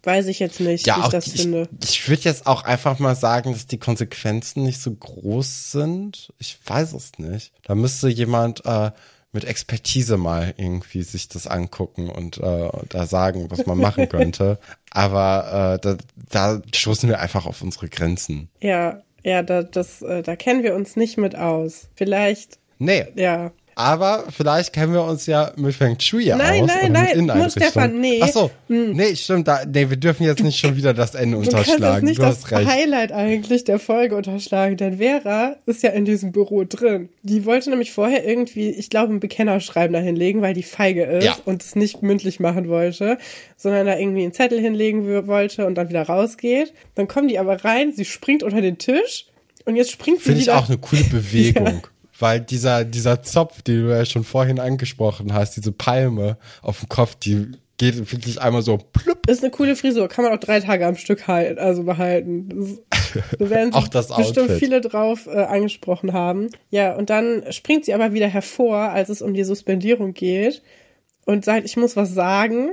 weiß 0.03 0.27
ich 0.27 0.39
jetzt 0.39 0.59
nicht, 0.59 0.85
wie 0.85 0.99
ich 0.99 1.07
das 1.07 1.25
die- 1.25 1.37
finde. 1.37 1.69
ich, 1.81 1.89
ich 1.91 2.09
würde 2.09 2.23
jetzt 2.23 2.45
auch 2.45 2.63
einfach 2.65 2.99
mal 2.99 3.15
sagen, 3.15 3.53
dass 3.53 3.65
die 3.65 3.79
Konsequenzen 3.79 4.63
nicht 4.63 4.81
so 4.81 4.91
groß 4.93 5.71
sind. 5.71 6.33
Ich 6.37 6.59
weiß 6.65 6.93
es 6.93 7.17
nicht. 7.17 7.53
Da 7.63 7.75
müsste 7.75 8.09
jemand 8.09 8.65
äh, 8.65 8.91
mit 9.33 9.45
Expertise 9.45 10.17
mal 10.17 10.53
irgendwie 10.57 11.03
sich 11.03 11.27
das 11.27 11.47
angucken 11.47 12.09
und 12.09 12.37
äh, 12.37 12.69
da 12.89 13.05
sagen, 13.05 13.47
was 13.49 13.65
man 13.65 13.77
machen 13.77 14.07
könnte. 14.07 14.59
Aber 14.91 15.75
äh, 15.75 15.79
da, 15.81 15.97
da 16.29 16.61
stoßen 16.73 17.09
wir 17.09 17.19
einfach 17.19 17.45
auf 17.45 17.61
unsere 17.61 17.89
Grenzen. 17.89 18.49
Ja, 18.61 19.01
ja, 19.23 19.41
da, 19.41 19.63
das, 19.63 20.01
äh, 20.01 20.21
da 20.21 20.35
kennen 20.35 20.63
wir 20.63 20.75
uns 20.75 20.95
nicht 20.95 21.17
mit 21.17 21.35
aus. 21.35 21.87
Vielleicht, 21.95 22.59
Nee, 22.79 23.05
ja. 23.15 23.51
Aber 23.75 24.25
vielleicht 24.29 24.73
kennen 24.73 24.93
wir 24.93 25.03
uns 25.03 25.25
ja 25.25 25.51
mit 25.55 25.73
Feng 25.75 25.99
Shui 25.99 26.23
ja 26.25 26.35
Nein, 26.37 26.63
aus. 26.63 26.67
nein, 26.67 26.83
mit 26.83 26.91
nein, 26.93 27.07
Inneneinrichtung. 27.13 27.63
Stefan, 27.63 27.99
nee. 27.99 28.15
Hm. 28.19 28.23
Ach 28.23 28.27
so, 28.29 28.51
nee, 28.67 29.15
stimmt. 29.15 29.47
Da, 29.47 29.61
nee, 29.65 29.89
wir 29.89 29.97
dürfen 29.97 30.23
jetzt 30.23 30.43
nicht 30.43 30.59
schon 30.59 30.75
wieder 30.75 30.93
das 30.93 31.15
Ende 31.15 31.37
Du 31.37 31.43
kannst 31.43 31.53
jetzt 31.53 31.69
unterschlagen. 31.75 32.05
nicht 32.05 32.17
du 32.19 32.21
das 32.23 32.37
hast 32.37 32.51
recht. 32.51 32.67
Highlight 32.69 33.11
eigentlich 33.11 33.63
der 33.63 33.79
Folge 33.79 34.15
unterschlagen, 34.15 34.77
denn 34.77 34.97
Vera 34.97 35.55
ist 35.65 35.83
ja 35.83 35.89
in 35.91 36.05
diesem 36.05 36.31
Büro 36.31 36.63
drin. 36.63 37.09
Die 37.23 37.45
wollte 37.45 37.69
nämlich 37.69 37.91
vorher 37.91 38.25
irgendwie, 38.27 38.69
ich 38.69 38.89
glaube, 38.89 39.13
ein 39.13 39.19
Bekennerschreiben 39.19 39.93
da 39.93 39.99
hinlegen, 39.99 40.41
weil 40.41 40.53
die 40.53 40.63
feige 40.63 41.03
ist 41.03 41.25
Ja. 41.25 41.37
und 41.45 41.63
es 41.63 41.75
nicht 41.75 42.01
mündlich 42.03 42.39
machen 42.39 42.67
wollte, 42.69 43.17
sondern 43.57 43.85
da 43.85 43.97
irgendwie 43.97 44.23
einen 44.23 44.33
Zettel 44.33 44.59
hinlegen 44.59 45.27
wollte 45.27 45.65
und 45.65 45.75
dann 45.75 45.89
wieder 45.89 46.03
rausgeht. 46.03 46.73
Dann 46.95 47.07
kommen 47.07 47.27
die 47.27 47.39
aber 47.39 47.63
rein, 47.63 47.91
sie 47.93 48.05
springt 48.05 48.43
unter 48.43 48.61
den 48.61 48.77
Tisch 48.77 49.25
und 49.65 49.75
jetzt 49.75 49.91
springt 49.91 50.19
sie 50.19 50.25
Finde 50.25 50.39
ich 50.41 50.45
wieder. 50.47 50.57
auch 50.57 50.67
eine 50.67 50.77
coole 50.77 51.03
Bewegung. 51.11 51.81
Weil 52.19 52.41
dieser, 52.41 52.85
dieser 52.85 53.23
Zopf, 53.23 53.61
den 53.63 53.87
du 53.87 53.89
ja 53.89 54.05
schon 54.05 54.23
vorhin 54.23 54.59
angesprochen 54.59 55.33
hast, 55.33 55.55
diese 55.55 55.71
Palme 55.71 56.37
auf 56.61 56.79
dem 56.79 56.89
Kopf, 56.89 57.15
die 57.15 57.51
geht 57.77 58.11
wirklich 58.11 58.39
einmal 58.39 58.61
so 58.61 58.77
plupp. 58.77 59.27
ist 59.27 59.41
eine 59.43 59.51
coole 59.51 59.75
Frisur, 59.75 60.07
kann 60.07 60.23
man 60.23 60.33
auch 60.33 60.39
drei 60.39 60.59
Tage 60.59 60.85
am 60.85 60.95
Stück 60.95 61.27
halten, 61.27 61.59
also 61.59 61.83
behalten. 61.83 62.49
Das, 62.49 63.31
da 63.39 63.49
werden 63.49 63.73
Auch 63.73 63.87
das 63.87 64.07
bestimmt 64.07 64.51
Outfit. 64.51 64.59
viele 64.59 64.81
drauf 64.81 65.27
äh, 65.27 65.31
angesprochen 65.31 66.13
haben. 66.13 66.49
Ja, 66.69 66.95
und 66.95 67.09
dann 67.09 67.51
springt 67.51 67.85
sie 67.85 67.93
aber 67.93 68.13
wieder 68.13 68.27
hervor, 68.27 68.77
als 68.77 69.09
es 69.09 69.21
um 69.21 69.33
die 69.33 69.43
Suspendierung 69.43 70.13
geht 70.13 70.61
und 71.25 71.43
sagt, 71.45 71.65
ich 71.65 71.77
muss 71.77 71.95
was 71.95 72.13
sagen. 72.13 72.71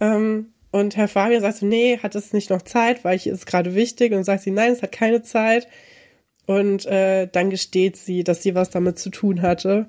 Ähm, 0.00 0.52
und 0.70 0.96
Herr 0.96 1.08
Fabian 1.08 1.40
sagt 1.40 1.56
so, 1.56 1.66
nee, 1.66 1.98
hat 2.02 2.14
es 2.14 2.32
nicht 2.32 2.50
noch 2.50 2.62
Zeit, 2.62 3.04
weil 3.04 3.16
ich 3.16 3.26
ist 3.26 3.46
gerade 3.46 3.74
wichtig. 3.74 4.12
Und 4.12 4.24
sagt 4.24 4.42
sie, 4.42 4.50
nein, 4.50 4.72
es 4.72 4.82
hat 4.82 4.92
keine 4.92 5.22
Zeit. 5.22 5.66
Und 6.46 6.86
äh, 6.86 7.26
dann 7.30 7.50
gesteht 7.50 7.96
sie, 7.96 8.22
dass 8.24 8.42
sie 8.42 8.54
was 8.54 8.70
damit 8.70 8.98
zu 8.98 9.10
tun 9.10 9.42
hatte. 9.42 9.86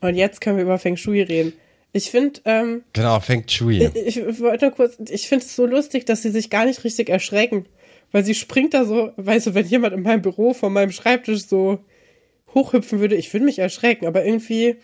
Und 0.00 0.14
jetzt 0.14 0.40
können 0.40 0.56
wir 0.56 0.64
über 0.64 0.78
Feng 0.78 0.96
Shui 0.96 1.20
reden. 1.22 1.52
Ich 1.92 2.10
finde, 2.10 2.40
ähm, 2.46 2.82
Genau, 2.92 3.20
Feng 3.20 3.44
Shui. 3.48 3.84
ich 3.94 4.16
wollte 4.40 4.66
nur 4.66 4.74
kurz, 4.74 4.96
ich 5.10 5.28
finde 5.28 5.44
es 5.44 5.54
so 5.56 5.66
lustig, 5.66 6.06
dass 6.06 6.22
sie 6.22 6.30
sich 6.30 6.48
gar 6.48 6.64
nicht 6.64 6.84
richtig 6.84 7.10
erschrecken. 7.10 7.66
Weil 8.12 8.24
sie 8.24 8.34
springt 8.34 8.74
da 8.74 8.84
so, 8.84 9.12
weißt 9.16 9.48
du, 9.48 9.54
wenn 9.54 9.66
jemand 9.66 9.94
in 9.94 10.02
meinem 10.02 10.22
Büro 10.22 10.52
vor 10.54 10.70
meinem 10.70 10.90
Schreibtisch 10.90 11.46
so 11.46 11.78
hochhüpfen 12.54 12.98
würde, 13.00 13.14
ich 13.14 13.32
würde 13.32 13.44
mich 13.44 13.58
erschrecken, 13.60 14.06
aber 14.06 14.24
irgendwie, 14.24 14.76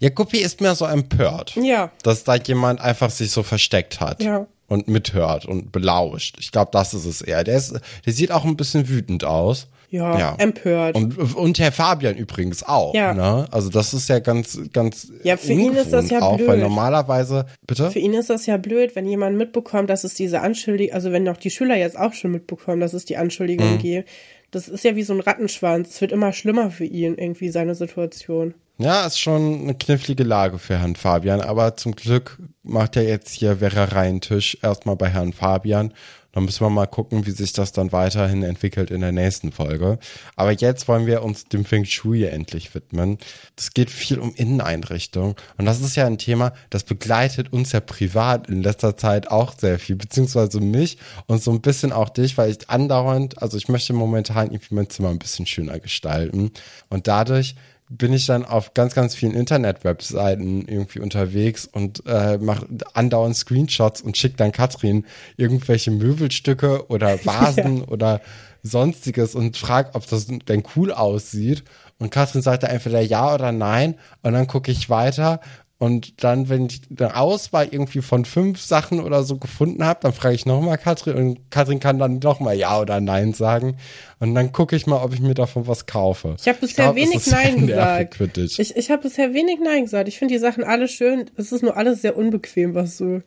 Ja, 0.00 0.08
Guppi 0.08 0.38
ist 0.38 0.60
mehr 0.60 0.74
so 0.74 0.86
empört, 0.86 1.54
ja, 1.56 1.92
dass 2.02 2.24
da 2.24 2.34
jemand 2.36 2.80
einfach 2.80 3.10
sich 3.10 3.30
so 3.30 3.42
versteckt 3.44 4.00
hat. 4.00 4.22
Ja. 4.22 4.46
Und 4.68 4.88
mithört 4.88 5.46
und 5.46 5.70
belauscht. 5.70 6.38
Ich 6.40 6.50
glaube, 6.50 6.70
das 6.72 6.92
ist 6.92 7.04
es 7.04 7.22
eher. 7.22 7.44
Der, 7.44 7.56
ist, 7.56 7.78
der 8.04 8.12
sieht 8.12 8.32
auch 8.32 8.44
ein 8.44 8.56
bisschen 8.56 8.88
wütend 8.88 9.22
aus. 9.22 9.68
Ja, 9.90 10.18
Ja. 10.18 10.34
empört. 10.38 10.96
Und, 10.96 11.34
und 11.34 11.58
Herr 11.58 11.72
Fabian 11.72 12.16
übrigens 12.16 12.62
auch. 12.62 12.94
Ja. 12.94 13.14
Ne? 13.14 13.46
Also 13.50 13.68
das 13.70 13.94
ist 13.94 14.08
ja 14.08 14.18
ganz, 14.18 14.58
ganz 14.72 15.12
Ja, 15.22 15.36
für 15.36 15.52
ihn 15.52 15.74
ist 15.74 15.92
das 15.92 16.10
ja 16.10 16.20
auch, 16.22 16.36
blöd. 16.36 16.48
weil 16.48 16.58
normalerweise, 16.58 17.46
bitte? 17.66 17.90
Für 17.90 17.98
ihn 17.98 18.14
ist 18.14 18.30
das 18.30 18.46
ja 18.46 18.56
blöd, 18.56 18.96
wenn 18.96 19.06
jemand 19.06 19.36
mitbekommt, 19.36 19.90
dass 19.90 20.04
es 20.04 20.14
diese 20.14 20.40
Anschuldigung, 20.40 20.94
also 20.94 21.12
wenn 21.12 21.28
auch 21.28 21.36
die 21.36 21.50
Schüler 21.50 21.76
jetzt 21.76 21.98
auch 21.98 22.12
schon 22.12 22.32
mitbekommen, 22.32 22.80
dass 22.80 22.92
es 22.94 23.04
die 23.04 23.16
Anschuldigung 23.16 23.74
Mhm. 23.74 23.78
gibt. 23.78 24.08
Das 24.52 24.68
ist 24.68 24.84
ja 24.84 24.94
wie 24.96 25.02
so 25.02 25.12
ein 25.12 25.20
Rattenschwanz. 25.20 25.90
Es 25.90 26.00
wird 26.00 26.12
immer 26.12 26.32
schlimmer 26.32 26.70
für 26.70 26.84
ihn, 26.84 27.16
irgendwie 27.18 27.48
seine 27.48 27.74
Situation. 27.74 28.54
Ja, 28.78 29.06
ist 29.06 29.18
schon 29.18 29.62
eine 29.62 29.74
knifflige 29.74 30.22
Lage 30.22 30.58
für 30.58 30.78
Herrn 30.78 30.96
Fabian, 30.96 31.40
aber 31.40 31.78
zum 31.78 31.96
Glück 31.96 32.38
macht 32.62 32.96
er 32.96 33.04
jetzt 33.04 33.30
hier 33.30 33.56
Vera 33.56 33.84
Reinttisch 33.84 34.58
erstmal 34.60 34.96
bei 34.96 35.08
Herrn 35.08 35.32
Fabian. 35.32 35.94
Dann 36.32 36.44
müssen 36.44 36.60
wir 36.60 36.68
mal 36.68 36.84
gucken, 36.84 37.24
wie 37.24 37.30
sich 37.30 37.54
das 37.54 37.72
dann 37.72 37.92
weiterhin 37.92 38.42
entwickelt 38.42 38.90
in 38.90 39.00
der 39.00 39.12
nächsten 39.12 39.52
Folge. 39.52 39.98
Aber 40.34 40.52
jetzt 40.52 40.86
wollen 40.88 41.06
wir 41.06 41.22
uns 41.22 41.44
dem 41.44 41.64
Feng 41.64 41.86
Shui 41.86 42.24
endlich 42.24 42.74
widmen. 42.74 43.16
Es 43.56 43.72
geht 43.72 43.88
viel 43.88 44.18
um 44.18 44.34
Inneneinrichtung. 44.34 45.36
Und 45.56 45.64
das 45.64 45.80
ist 45.80 45.96
ja 45.96 46.04
ein 46.04 46.18
Thema, 46.18 46.52
das 46.68 46.84
begleitet 46.84 47.54
uns 47.54 47.72
ja 47.72 47.80
privat 47.80 48.50
in 48.50 48.62
letzter 48.62 48.98
Zeit 48.98 49.30
auch 49.30 49.54
sehr 49.58 49.78
viel, 49.78 49.96
beziehungsweise 49.96 50.60
mich 50.60 50.98
und 51.26 51.42
so 51.42 51.50
ein 51.50 51.62
bisschen 51.62 51.92
auch 51.92 52.10
dich, 52.10 52.36
weil 52.36 52.50
ich 52.50 52.68
andauernd, 52.68 53.40
also 53.40 53.56
ich 53.56 53.68
möchte 53.68 53.94
momentan 53.94 54.50
irgendwie 54.50 54.74
mein 54.74 54.90
Zimmer 54.90 55.08
ein 55.08 55.18
bisschen 55.18 55.46
schöner 55.46 55.80
gestalten. 55.80 56.50
Und 56.90 57.06
dadurch 57.06 57.54
bin 57.88 58.12
ich 58.12 58.26
dann 58.26 58.44
auf 58.44 58.74
ganz, 58.74 58.94
ganz 58.94 59.14
vielen 59.14 59.34
Internet-Webseiten 59.34 60.66
irgendwie 60.66 61.00
unterwegs 61.00 61.68
und 61.70 62.02
äh, 62.06 62.36
mache 62.38 62.66
andauernd 62.94 63.36
Screenshots 63.36 64.00
und 64.00 64.16
schicke 64.16 64.36
dann 64.36 64.52
Katrin 64.52 65.04
irgendwelche 65.36 65.92
Möbelstücke 65.92 66.88
oder 66.88 67.18
Vasen 67.24 67.82
oder 67.82 68.20
sonstiges 68.62 69.34
und 69.34 69.56
frag, 69.56 69.94
ob 69.94 70.08
das 70.08 70.26
denn 70.26 70.64
cool 70.74 70.92
aussieht. 70.92 71.62
Und 71.98 72.10
Katrin 72.10 72.42
sagt 72.42 72.64
da 72.64 72.66
entweder 72.66 73.00
ja 73.00 73.32
oder 73.32 73.52
nein 73.52 73.94
und 74.22 74.32
dann 74.32 74.48
gucke 74.48 74.72
ich 74.72 74.90
weiter 74.90 75.40
und 75.78 76.24
dann, 76.24 76.48
wenn 76.48 76.66
ich 76.66 76.80
eine 76.98 77.16
Auswahl 77.16 77.68
irgendwie 77.70 78.00
von 78.00 78.24
fünf 78.24 78.62
Sachen 78.62 78.98
oder 79.00 79.22
so 79.24 79.36
gefunden 79.36 79.84
habe, 79.84 80.00
dann 80.02 80.14
frage 80.14 80.34
ich 80.34 80.46
nochmal 80.46 80.78
Katrin 80.78 81.16
und 81.16 81.50
Katrin 81.50 81.80
kann 81.80 81.98
dann 81.98 82.18
nochmal 82.18 82.56
Ja 82.56 82.80
oder 82.80 82.98
Nein 83.00 83.34
sagen. 83.34 83.76
Und 84.18 84.34
dann 84.34 84.52
gucke 84.52 84.74
ich 84.74 84.86
mal, 84.86 85.02
ob 85.02 85.12
ich 85.12 85.20
mir 85.20 85.34
davon 85.34 85.66
was 85.66 85.84
kaufe. 85.84 86.36
Ich 86.40 86.48
habe 86.48 86.60
bisher 86.60 86.92
glaub, 86.92 86.96
es 86.96 87.02
wenig 87.02 87.26
Nein 87.26 87.66
gesagt. 87.66 88.18
Ich, 88.58 88.74
ich 88.74 88.90
habe 88.90 89.02
bisher 89.02 89.34
wenig 89.34 89.58
Nein 89.62 89.82
gesagt. 89.84 90.08
Ich 90.08 90.18
finde 90.18 90.32
die 90.32 90.40
Sachen 90.40 90.64
alle 90.64 90.88
schön. 90.88 91.30
Es 91.36 91.52
ist 91.52 91.62
nur 91.62 91.76
alles 91.76 92.00
sehr 92.00 92.16
unbequem, 92.16 92.74
was 92.74 92.96
du 92.96 93.22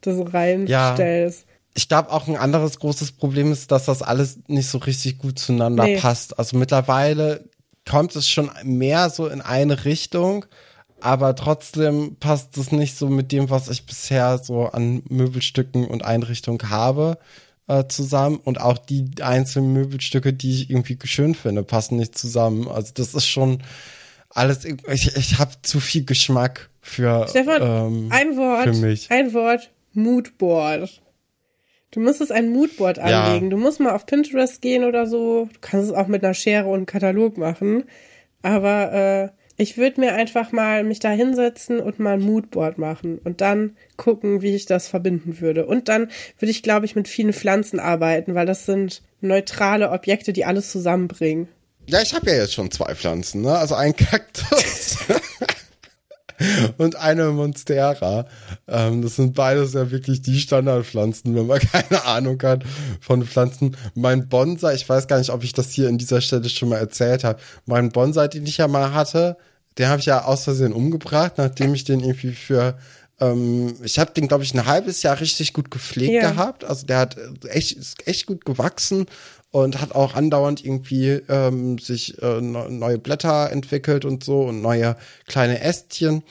da 0.00 0.14
so 0.14 0.24
reinstellst. 0.24 1.46
ich 1.74 1.88
glaube 1.88 2.10
auch 2.12 2.26
ein 2.26 2.36
anderes 2.36 2.78
großes 2.80 3.12
Problem 3.12 3.52
ist, 3.52 3.70
dass 3.70 3.84
das 3.86 4.02
alles 4.02 4.38
nicht 4.48 4.68
so 4.68 4.78
richtig 4.78 5.18
gut 5.18 5.38
zueinander 5.38 5.84
Nee. 5.84 5.98
passt. 5.98 6.38
Also 6.38 6.56
mittlerweile 6.58 7.44
kommt 7.88 8.16
es 8.16 8.28
schon 8.28 8.50
mehr 8.64 9.10
so 9.10 9.26
in 9.28 9.40
eine 9.40 9.84
Richtung, 9.84 10.44
aber 11.04 11.36
trotzdem 11.36 12.16
passt 12.18 12.56
es 12.56 12.72
nicht 12.72 12.96
so 12.96 13.08
mit 13.08 13.30
dem, 13.30 13.50
was 13.50 13.68
ich 13.68 13.84
bisher 13.86 14.38
so 14.38 14.66
an 14.66 15.02
Möbelstücken 15.08 15.86
und 15.86 16.04
Einrichtungen 16.04 16.70
habe. 16.70 17.18
äh, 17.66 17.84
zusammen 17.88 18.36
und 18.44 18.60
auch 18.60 18.76
die 18.76 19.06
einzelnen 19.22 19.72
Möbelstücke, 19.72 20.34
die 20.34 20.50
ich 20.52 20.68
irgendwie 20.70 20.98
schön 21.04 21.34
finde, 21.34 21.62
passen 21.62 21.96
nicht 21.96 22.16
zusammen. 22.18 22.68
Also 22.68 22.92
das 22.94 23.14
ist 23.14 23.26
schon 23.26 23.62
alles, 24.28 24.66
ich, 24.66 25.16
ich 25.16 25.38
habe 25.38 25.52
zu 25.62 25.80
viel 25.80 26.04
Geschmack 26.04 26.68
für, 26.82 27.26
Stefan, 27.28 27.62
ähm, 27.62 28.08
ein 28.10 28.36
Wort, 28.36 28.64
für 28.64 28.74
mich. 28.74 29.10
ein 29.10 29.32
Wort, 29.32 29.70
Moodboard. 29.94 31.00
Du 31.90 32.00
musstest 32.00 32.32
ein 32.32 32.50
Moodboard 32.50 32.98
Ja. 32.98 33.24
anlegen. 33.24 33.48
Du 33.48 33.56
musst 33.56 33.80
mal 33.80 33.94
auf 33.94 34.04
Pinterest 34.04 34.60
gehen 34.60 34.84
oder 34.84 35.06
so. 35.06 35.48
Du 35.50 35.58
kannst 35.62 35.88
es 35.90 35.94
auch 35.96 36.08
mit 36.08 36.22
einer 36.24 36.34
Schere 36.34 36.66
und 36.66 36.74
einem 36.74 36.86
Katalog 36.86 37.38
machen. 37.38 37.84
Aber 38.42 38.92
äh, 38.92 39.28
ich 39.56 39.76
würde 39.76 40.00
mir 40.00 40.14
einfach 40.14 40.52
mal 40.52 40.82
mich 40.84 40.98
da 40.98 41.10
hinsetzen 41.10 41.80
und 41.80 42.00
mal 42.00 42.14
ein 42.14 42.22
Moodboard 42.22 42.78
machen 42.78 43.18
und 43.22 43.40
dann 43.40 43.76
gucken, 43.96 44.42
wie 44.42 44.54
ich 44.54 44.66
das 44.66 44.88
verbinden 44.88 45.40
würde. 45.40 45.66
Und 45.66 45.88
dann 45.88 46.10
würde 46.38 46.50
ich, 46.50 46.62
glaube 46.62 46.86
ich, 46.86 46.96
mit 46.96 47.08
vielen 47.08 47.32
Pflanzen 47.32 47.78
arbeiten, 47.78 48.34
weil 48.34 48.46
das 48.46 48.66
sind 48.66 49.02
neutrale 49.20 49.90
Objekte, 49.90 50.32
die 50.32 50.44
alles 50.44 50.70
zusammenbringen. 50.70 51.48
Ja, 51.86 52.00
ich 52.00 52.14
habe 52.14 52.30
ja 52.30 52.36
jetzt 52.36 52.54
schon 52.54 52.70
zwei 52.70 52.94
Pflanzen, 52.94 53.42
ne? 53.42 53.56
Also 53.56 53.74
ein 53.74 53.94
Kaktus 53.94 54.98
und 56.78 56.96
eine 56.96 57.30
Monstera. 57.30 58.26
Ähm, 58.68 59.02
das 59.02 59.16
sind 59.16 59.34
beides 59.34 59.74
ja 59.74 59.90
wirklich 59.90 60.22
die 60.22 60.38
Standardpflanzen, 60.38 61.34
wenn 61.34 61.46
man 61.46 61.58
keine 61.72 62.04
Ahnung 62.04 62.40
hat 62.42 62.64
von 63.00 63.24
Pflanzen. 63.24 63.76
Mein 63.94 64.28
Bonsai, 64.28 64.74
ich 64.74 64.88
weiß 64.88 65.06
gar 65.06 65.18
nicht, 65.18 65.30
ob 65.30 65.44
ich 65.44 65.52
das 65.52 65.70
hier 65.72 65.88
in 65.88 65.98
dieser 65.98 66.20
Stelle 66.20 66.48
schon 66.48 66.68
mal 66.68 66.78
erzählt 66.78 67.24
habe. 67.24 67.38
Mein 67.66 67.90
Bonsai, 67.90 68.28
den 68.28 68.46
ich 68.46 68.58
ja 68.58 68.68
mal 68.68 68.94
hatte, 68.94 69.36
den 69.78 69.88
habe 69.88 70.00
ich 70.00 70.06
ja 70.06 70.24
aus 70.24 70.44
Versehen 70.44 70.72
umgebracht, 70.72 71.34
nachdem 71.36 71.74
ich 71.74 71.84
den 71.84 72.00
irgendwie 72.00 72.32
für 72.32 72.76
ähm, 73.20 73.74
ich 73.82 73.98
habe 73.98 74.12
den, 74.12 74.26
glaube 74.28 74.44
ich, 74.44 74.54
ein 74.54 74.66
halbes 74.66 75.02
Jahr 75.02 75.20
richtig 75.20 75.52
gut 75.52 75.70
gepflegt 75.70 76.12
Ja. 76.12 76.30
gehabt. 76.30 76.64
Also 76.64 76.86
der 76.86 76.98
hat 76.98 77.16
äh, 77.16 77.48
echt, 77.48 77.72
ist 77.76 78.06
echt 78.06 78.26
gut 78.26 78.44
gewachsen 78.44 79.06
und 79.54 79.80
hat 79.80 79.94
auch 79.94 80.14
andauernd 80.14 80.64
irgendwie 80.64 81.10
ähm, 81.28 81.78
sich 81.78 82.20
äh, 82.20 82.40
ne- 82.40 82.66
neue 82.70 82.98
Blätter 82.98 83.52
entwickelt 83.52 84.04
und 84.04 84.24
so 84.24 84.42
und 84.42 84.60
neue 84.60 84.96
kleine 85.28 85.60
Ästchen. 85.60 86.24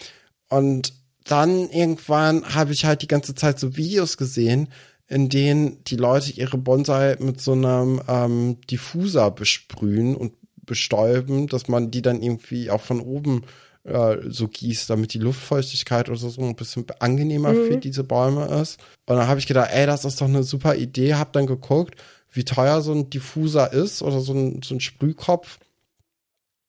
Und 0.50 0.92
dann 1.24 1.70
irgendwann 1.70 2.54
habe 2.54 2.74
ich 2.74 2.84
halt 2.84 3.02
die 3.02 3.08
ganze 3.08 3.34
Zeit 3.34 3.60
so 3.60 3.78
Videos 3.78 4.18
gesehen, 4.18 4.68
in 5.08 5.30
denen 5.30 5.82
die 5.86 5.96
Leute 5.96 6.32
ihre 6.32 6.58
Bonsai 6.58 7.16
mit 7.20 7.40
so 7.40 7.54
einem 7.54 8.02
ähm, 8.10 8.58
Diffuser 8.70 9.32
besprühen 9.32 10.18
und 10.18 10.34
bestäuben, 10.66 11.48
dass 11.48 11.70
man 11.70 11.92
die 11.92 12.02
dann 12.02 12.22
irgendwie 12.22 12.72
auch 12.72 12.82
von 12.82 13.00
oben 13.00 13.44
äh, 13.86 14.18
so 14.28 14.50
gießt, 14.50 14.90
damit 14.90 15.14
die 15.14 15.20
Luftfeuchtigkeit 15.20 16.10
oder 16.10 16.18
so 16.18 16.42
ein 16.42 16.58
bisschen 16.58 16.86
angenehmer 17.00 17.54
für 17.54 17.78
diese 17.78 18.04
Bäume 18.04 18.48
ist. 18.62 18.82
Und 19.06 19.16
dann 19.16 19.28
habe 19.28 19.40
ich 19.40 19.48
gedacht, 19.48 19.70
ey, 19.72 19.86
das 19.86 20.04
ist 20.04 20.20
doch 20.20 20.28
eine 20.28 20.44
super 20.44 20.76
Idee. 20.76 21.14
Hab 21.14 21.32
dann 21.32 21.48
geguckt, 21.48 21.96
wie 22.34 22.46
teuer 22.46 22.82
so 22.82 22.94
ein 22.94 23.10
Diffuser 23.10 23.72
ist 23.72 24.02
oder 24.02 24.20
so 24.20 24.34
ein, 24.34 24.62
so 24.64 24.76
ein 24.76 24.80
Sprühkopf. 24.80 25.60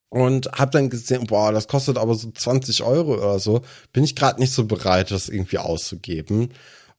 Und 0.09 0.47
hab 0.53 0.71
dann 0.71 0.89
gesehen, 0.89 1.27
boah, 1.27 1.51
das 1.51 1.67
kostet 1.67 1.97
aber 1.97 2.15
so 2.15 2.31
20 2.31 2.83
Euro 2.83 3.15
oder 3.15 3.39
so. 3.39 3.61
Bin 3.91 4.05
ich 4.05 4.15
gerade 4.15 4.39
nicht 4.39 4.53
so 4.53 4.65
bereit, 4.65 5.11
das 5.11 5.27
irgendwie 5.27 5.57
auszugeben. 5.57 6.53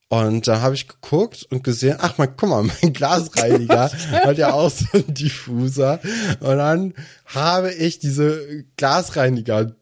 Und 0.09 0.47
da 0.47 0.61
habe 0.61 0.77
ich 0.77 0.87
geguckt 0.87 1.45
und 1.51 1.64
gesehen, 1.64 1.97
ach 1.99 2.17
mal, 2.19 2.27
guck 2.27 2.51
mal, 2.51 2.62
mein 2.83 2.93
Glasreiniger 2.93 3.91
hat 3.91 4.39
ja 4.39 4.53
auch 4.53 4.71
so 4.71 4.85
einen 4.93 5.14
Diffuser. 5.14 5.99
Und 6.41 6.59
dann 6.59 6.95
habe 7.25 7.73
ich 7.73 7.99
diese 7.99 8.64
Glasreiniger 8.77 9.75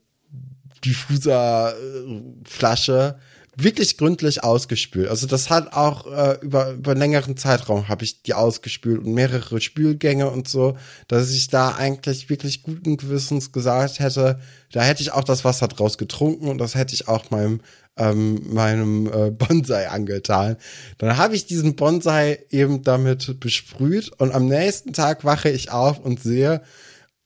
Diffuserflasche 0.85 3.19
wirklich 3.57 3.97
gründlich 3.97 4.43
ausgespült. 4.43 5.09
Also 5.09 5.27
das 5.27 5.51
hat 5.51 5.73
auch 5.73 6.07
äh, 6.07 6.39
über 6.41 6.73
über 6.73 6.95
längeren 6.95 7.37
Zeitraum 7.37 7.89
habe 7.89 8.05
ich 8.05 8.23
die 8.23 8.35
ausgespült 8.35 9.05
und 9.05 9.13
mehrere 9.13 9.61
Spülgänge 9.61 10.31
und 10.31 10.49
so, 10.49 10.77
dass 11.09 11.33
ich 11.33 11.49
da 11.49 11.75
eigentlich 11.75 12.31
wirklich 12.31 12.63
guten 12.63 12.97
Gewissens 12.97 13.53
gesagt 13.53 14.01
hätte, 14.01 14.41
da 14.73 14.83
hätte 14.83 15.03
ich 15.03 15.13
auch 15.13 15.25
das 15.25 15.45
Wasser 15.45 15.69
draus 15.69 15.99
getrunken 15.99 16.49
und 16.49 16.59
das 16.59 16.75
hätte 16.75 16.95
ich 16.95 17.09
auch 17.09 17.31
meinem 17.31 17.61
ähm, 17.97 18.43
meinem 18.53 19.07
äh, 19.07 19.31
Bonsai 19.31 19.89
angetan. 19.89 20.57
Dann 20.99 21.17
habe 21.17 21.37
ich 21.37 21.47
diesen 21.47 21.77
Bonsai 21.77 22.41
eben 22.51 22.83
damit 22.83 23.39
besprüht 23.41 24.11
und 24.19 24.33
am 24.33 24.47
nächsten 24.47 24.93
Tag 24.93 25.25
wache 25.25 25.49
ich 25.49 25.71
auf 25.71 26.01
und 26.01 26.21
sehe, 26.21 26.63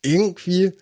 irgendwie 0.02 0.72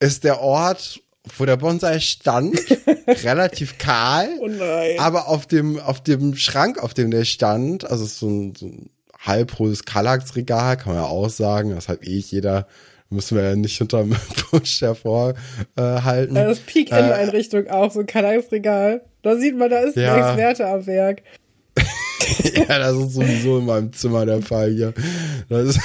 ist 0.00 0.24
der 0.24 0.40
Ort, 0.40 1.00
wo 1.36 1.44
der 1.44 1.56
Bonsai 1.56 2.00
stand, 2.00 2.58
relativ 3.06 3.78
kahl. 3.78 4.28
Oh. 4.40 4.50
Aber 4.98 5.28
auf 5.28 5.46
dem, 5.46 5.78
auf 5.78 6.02
dem 6.02 6.34
Schrank, 6.36 6.82
auf 6.82 6.94
dem 6.94 7.10
der 7.10 7.24
stand, 7.24 7.88
also 7.88 8.04
so 8.04 8.28
ein, 8.28 8.54
so 8.56 8.66
ein 8.66 8.90
halbhohes 9.18 9.84
Kallax-Regal, 9.84 10.76
kann 10.76 10.94
man 10.94 11.02
ja 11.02 11.08
auch 11.08 11.30
sagen, 11.30 11.70
das 11.70 11.88
hat 11.88 12.02
eh 12.02 12.18
jeder, 12.18 12.66
müssen 13.08 13.36
wir 13.36 13.44
ja 13.44 13.56
nicht 13.56 13.78
hinterm 13.78 14.16
Busch 14.50 14.80
hervorhalten. 14.80 16.36
Äh. 16.36 16.44
Das 16.44 16.58
Peak-End-Einrichtung 16.60 17.68
auch, 17.68 17.92
so 17.92 18.00
ein 18.00 18.06
Kanalsregal. 18.06 19.02
Da 19.22 19.36
sieht 19.36 19.56
man, 19.56 19.70
da 19.70 19.80
ist 19.80 19.96
ein 19.96 20.02
Ja. 20.02 20.28
Experte 20.28 20.66
am 20.66 20.86
Werk. 20.86 21.22
ja, 22.54 22.78
das 22.78 22.96
ist 22.96 23.14
sowieso 23.14 23.58
in 23.58 23.66
meinem 23.66 23.92
Zimmer 23.92 24.26
der 24.26 24.42
Fall 24.42 24.70
hier. 24.70 24.92
Das 25.48 25.68
ist 25.76 25.80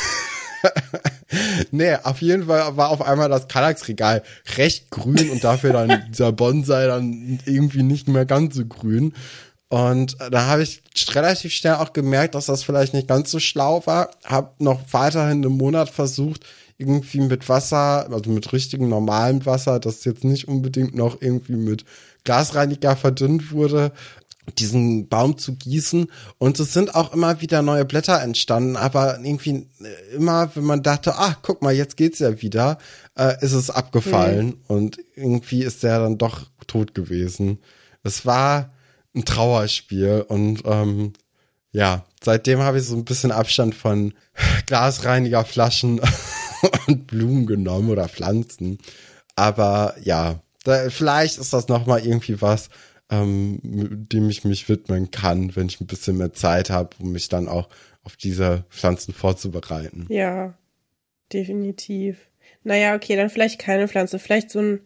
nee, 1.72 1.96
auf 2.04 2.22
jeden 2.22 2.48
Fall 2.48 2.78
war 2.78 2.90
auf 2.90 3.02
einmal 3.02 3.30
das 3.30 3.48
Kallax-Regal 3.48 4.24
recht 4.58 4.90
grün 4.90 5.30
und 5.30 5.44
dafür 5.44 5.74
dann 5.74 6.04
dieser 6.10 6.32
Bonsai 6.32 6.88
dann 6.88 7.40
irgendwie 7.46 7.84
nicht 7.84 8.08
mehr 8.08 8.26
ganz 8.26 8.56
so 8.56 8.66
grün. 8.66 9.14
Und 9.70 10.16
da 10.32 10.48
habe 10.48 10.64
ich 10.64 10.82
relativ 11.14 11.52
schnell 11.52 11.76
auch 11.76 11.92
gemerkt, 11.92 12.36
dass 12.36 12.46
das 12.46 12.64
vielleicht 12.64 12.94
nicht 12.94 13.08
ganz 13.08 13.32
so 13.32 13.40
schlau 13.40 13.86
war. 13.86 14.12
Hab 14.24 14.62
noch 14.62 14.80
weiterhin 14.92 15.44
einen 15.44 15.58
Monat 15.58 15.90
versucht, 15.90 16.46
irgendwie 16.78 17.20
mit 17.20 17.50
Wasser, 17.50 18.08
also 18.12 18.30
mit 18.30 18.54
richtigem 18.54 18.88
normalem 18.88 19.46
Wasser, 19.46 19.80
das 19.80 20.06
jetzt 20.06 20.24
nicht 20.24 20.48
unbedingt 20.48 20.96
noch 20.96 21.22
irgendwie 21.22 21.56
mit 21.56 21.84
Glasreiniger 22.24 22.96
verdünnt 22.96 23.52
wurde, 23.52 23.92
diesen 24.56 25.08
Baum 25.10 25.38
zu 25.38 25.56
gießen. 25.56 26.08
Und 26.38 26.60
es 26.60 26.74
sind 26.74 26.96
auch 26.96 27.14
immer 27.14 27.42
wieder 27.42 27.62
neue 27.62 27.86
Blätter 27.86 28.22
entstanden, 28.22 28.76
aber 28.76 29.20
irgendwie 29.20 29.68
äh, 29.82 30.16
immer, 30.16 30.56
wenn 30.56 30.64
man 30.64 30.84
dachte, 30.84 31.16
ach, 31.16 31.40
guck 31.42 31.62
mal, 31.62 31.74
jetzt 31.74 31.98
geht's 31.98 32.20
ja 32.20 32.42
wieder, 32.42 32.78
äh, 33.18 33.36
ist 33.44 33.54
es 33.54 33.70
abgefallen 33.70 34.56
und 34.68 35.00
irgendwie 35.16 35.64
ist 35.64 35.84
der 35.84 36.00
dann 36.00 36.18
doch 36.18 36.46
tot 36.68 36.94
gewesen. 36.94 37.60
Es 38.04 38.26
war 38.26 38.72
ein 39.16 39.26
Trauerspiel 39.26 40.26
und 40.28 40.64
ähm, 40.66 41.14
ja, 41.72 42.06
seitdem 42.24 42.60
habe 42.62 42.80
ich 42.80 42.86
so 42.86 42.96
ein 42.96 43.06
bisschen 43.06 43.32
Abstand 43.32 43.76
von 43.76 44.14
Glasreinigerflaschen 44.66 46.02
und 46.88 47.08
Blumen 47.08 47.46
genommen 47.46 47.90
oder 47.90 48.08
Pflanzen. 48.08 48.78
Aber 49.36 49.96
ja, 50.04 50.40
da, 50.64 50.90
vielleicht 50.90 51.38
ist 51.38 51.54
das 51.54 51.68
nochmal 51.68 52.06
irgendwie 52.06 52.42
was, 52.42 52.70
ähm, 53.10 53.60
dem 53.64 54.30
ich 54.30 54.44
mich 54.44 54.68
widmen 54.70 55.12
kann, 55.12 55.56
wenn 55.56 55.68
ich 55.68 55.80
ein 55.80 55.88
bisschen 55.88 56.18
mehr 56.18 56.34
Zeit 56.34 56.70
habe, 56.70 56.90
um 57.00 57.12
mich 57.12 57.30
dann 57.30 57.48
auch 57.48 57.70
auf 58.04 58.16
diese 58.16 58.66
Pflanzen 58.70 59.14
vorzubereiten. 59.14 60.06
Ja, 60.10 60.54
definitiv. 61.32 62.18
Naja, 62.64 62.96
okay, 62.96 63.16
dann 63.16 63.30
vielleicht 63.30 63.60
keine 63.60 63.88
Pflanze. 63.88 64.20
Vielleicht 64.20 64.52
so 64.52 64.60
ein 64.60 64.82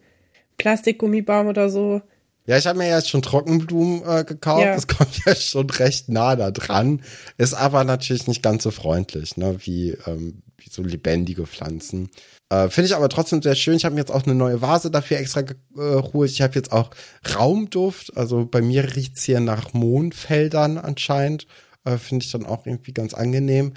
Plastikgummibaum 0.58 1.48
oder 1.48 1.68
so. 1.68 2.02
Ja, 2.46 2.58
ich 2.58 2.66
habe 2.66 2.78
mir 2.78 2.88
jetzt 2.88 3.08
schon 3.08 3.22
Trockenblumen 3.22 4.02
äh, 4.04 4.24
gekauft. 4.24 4.64
Ja. 4.64 4.74
Das 4.74 4.86
kommt 4.88 5.24
ja 5.24 5.34
schon 5.34 5.70
recht 5.70 6.08
nah 6.08 6.36
da 6.36 6.50
dran. 6.50 7.02
Ist 7.38 7.54
aber 7.54 7.84
natürlich 7.84 8.26
nicht 8.26 8.42
ganz 8.42 8.64
so 8.64 8.70
freundlich, 8.70 9.36
ne, 9.36 9.56
wie, 9.60 9.96
ähm, 10.06 10.42
wie 10.64 10.70
so 10.70 10.82
lebendige 10.82 11.46
Pflanzen. 11.46 12.10
Äh, 12.50 12.68
Finde 12.68 12.86
ich 12.88 12.94
aber 12.96 13.08
trotzdem 13.08 13.42
sehr 13.42 13.54
schön. 13.54 13.74
Ich 13.76 13.84
habe 13.84 13.94
mir 13.94 14.00
jetzt 14.00 14.10
auch 14.12 14.24
eine 14.24 14.34
neue 14.34 14.60
Vase 14.62 14.90
dafür 14.90 15.18
extra 15.18 15.42
geholt. 15.42 16.30
Ich 16.30 16.42
habe 16.42 16.54
jetzt 16.54 16.72
auch 16.72 16.90
Raumduft. 17.34 18.16
Also 18.16 18.46
bei 18.46 18.60
mir 18.62 18.94
riecht's 18.96 19.22
hier 19.24 19.40
nach 19.40 19.72
Mohnfeldern 19.72 20.78
anscheinend. 20.78 21.46
Äh, 21.84 21.96
Finde 21.98 22.24
ich 22.24 22.30
dann 22.32 22.46
auch 22.46 22.66
irgendwie 22.66 22.92
ganz 22.92 23.14
angenehm. 23.14 23.72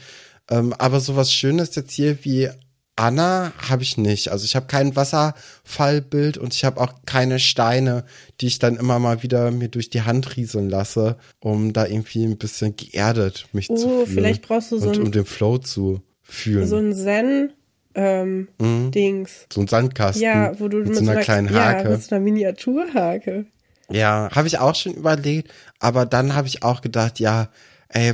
Ähm, 0.49 0.73
aber 0.73 0.99
sowas 0.99 1.31
Schönes 1.33 1.73
jetzt 1.75 1.91
hier 1.93 2.23
wie 2.23 2.49
Anna 2.97 3.51
habe 3.57 3.83
ich 3.83 3.97
nicht. 3.97 4.29
Also 4.31 4.45
ich 4.45 4.55
habe 4.55 4.67
kein 4.67 4.95
Wasserfallbild 4.95 6.37
und 6.37 6.53
ich 6.53 6.63
habe 6.65 6.79
auch 6.79 6.93
keine 7.05 7.39
Steine, 7.39 8.05
die 8.41 8.47
ich 8.47 8.59
dann 8.59 8.77
immer 8.77 8.99
mal 8.99 9.23
wieder 9.23 9.51
mir 9.51 9.67
durch 9.69 9.89
die 9.89 10.03
Hand 10.03 10.37
rieseln 10.37 10.69
lasse, 10.69 11.17
um 11.39 11.73
da 11.73 11.85
irgendwie 11.85 12.23
ein 12.23 12.37
bisschen 12.37 12.75
geerdet 12.75 13.47
mich 13.53 13.69
Oh, 13.69 13.75
zu 13.75 13.89
fühlen. 13.89 14.07
vielleicht 14.07 14.41
brauchst 14.43 14.71
du 14.71 14.79
so 14.79 14.87
und 14.89 14.95
ein- 14.97 15.01
um 15.03 15.11
den 15.11 15.25
Flow 15.25 15.57
zu 15.57 16.01
fühlen. 16.25 16.67
So 16.67 16.77
ein 16.77 16.93
Zen 16.93 17.53
ähm, 17.93 18.49
Mhm. 18.59 18.91
Dings. 18.91 19.47
so 19.53 19.61
ein 19.61 19.67
Sandkasten 19.67 20.21
Ja, 20.21 20.59
wo 20.59 20.67
du 20.67 20.79
mit 20.79 20.95
so 20.95 21.01
einer 21.09 21.21
kleinen 21.21 21.47
Ja, 21.53 21.63
Hake. 21.69 21.89
mit 21.89 22.03
so 22.03 22.13
einer 22.15 22.23
Miniaturhake. 22.25 23.45
Ja, 23.89 24.29
habe 24.33 24.47
ich 24.47 24.57
auch 24.59 24.75
schon 24.75 24.95
überlegt, 24.95 25.53
aber 25.79 26.05
dann 26.05 26.35
habe 26.35 26.47
ich 26.47 26.63
auch 26.63 26.81
gedacht, 26.81 27.19
ja, 27.19 27.49
ey, 27.87 28.13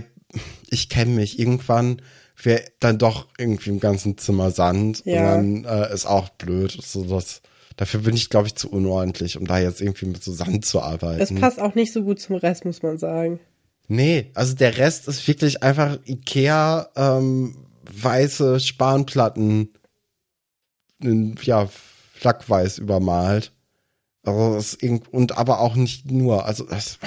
ich 0.70 0.90
kenne 0.90 1.12
mich. 1.12 1.40
Irgendwann 1.40 2.02
wäre 2.44 2.64
dann 2.80 2.98
doch 2.98 3.28
irgendwie 3.38 3.70
im 3.70 3.80
ganzen 3.80 4.18
Zimmer 4.18 4.52
Sand 4.52 5.02
Ja. 5.06 5.20
und 5.36 5.64
dann 5.66 5.66
äh, 5.66 5.94
ist 5.94 6.06
auch 6.06 6.30
blöd. 6.30 6.78
So 6.82 7.04
das, 7.06 7.42
dafür 7.78 8.02
bin 8.02 8.16
ich, 8.16 8.30
glaube 8.30 8.48
ich, 8.48 8.56
zu 8.56 8.70
unordentlich, 8.70 9.38
um 9.38 9.48
da 9.48 9.60
jetzt 9.60 9.82
irgendwie 9.82 10.08
mit 10.08 10.24
so 10.24 10.32
Sand 10.34 10.66
zu 10.66 10.82
arbeiten. 10.82 11.20
Das 11.20 11.34
passt 11.34 11.60
auch 11.62 11.74
nicht 11.76 11.94
so 11.94 12.04
gut 12.04 12.20
zum 12.20 12.36
Rest, 12.36 12.66
muss 12.66 12.84
man 12.84 12.98
sagen. 12.98 13.40
Nee, 13.88 14.30
also 14.36 14.56
der 14.56 14.78
Rest 14.78 15.08
ist 15.08 15.28
wirklich 15.28 15.64
einfach 15.64 15.98
Ikea, 16.06 16.90
ähm, 16.96 17.56
weiße 17.94 18.60
Spanplatten, 18.60 19.70
in, 21.02 21.36
ja, 21.42 21.70
flackweiß 22.16 22.78
übermalt. 22.78 23.52
Also 24.24 24.54
das 24.54 24.74
ist 24.76 25.08
und 25.12 25.38
aber 25.38 25.60
auch 25.60 25.76
nicht 25.76 26.12
nur, 26.12 26.46
also 26.46 26.64
das, 26.64 27.00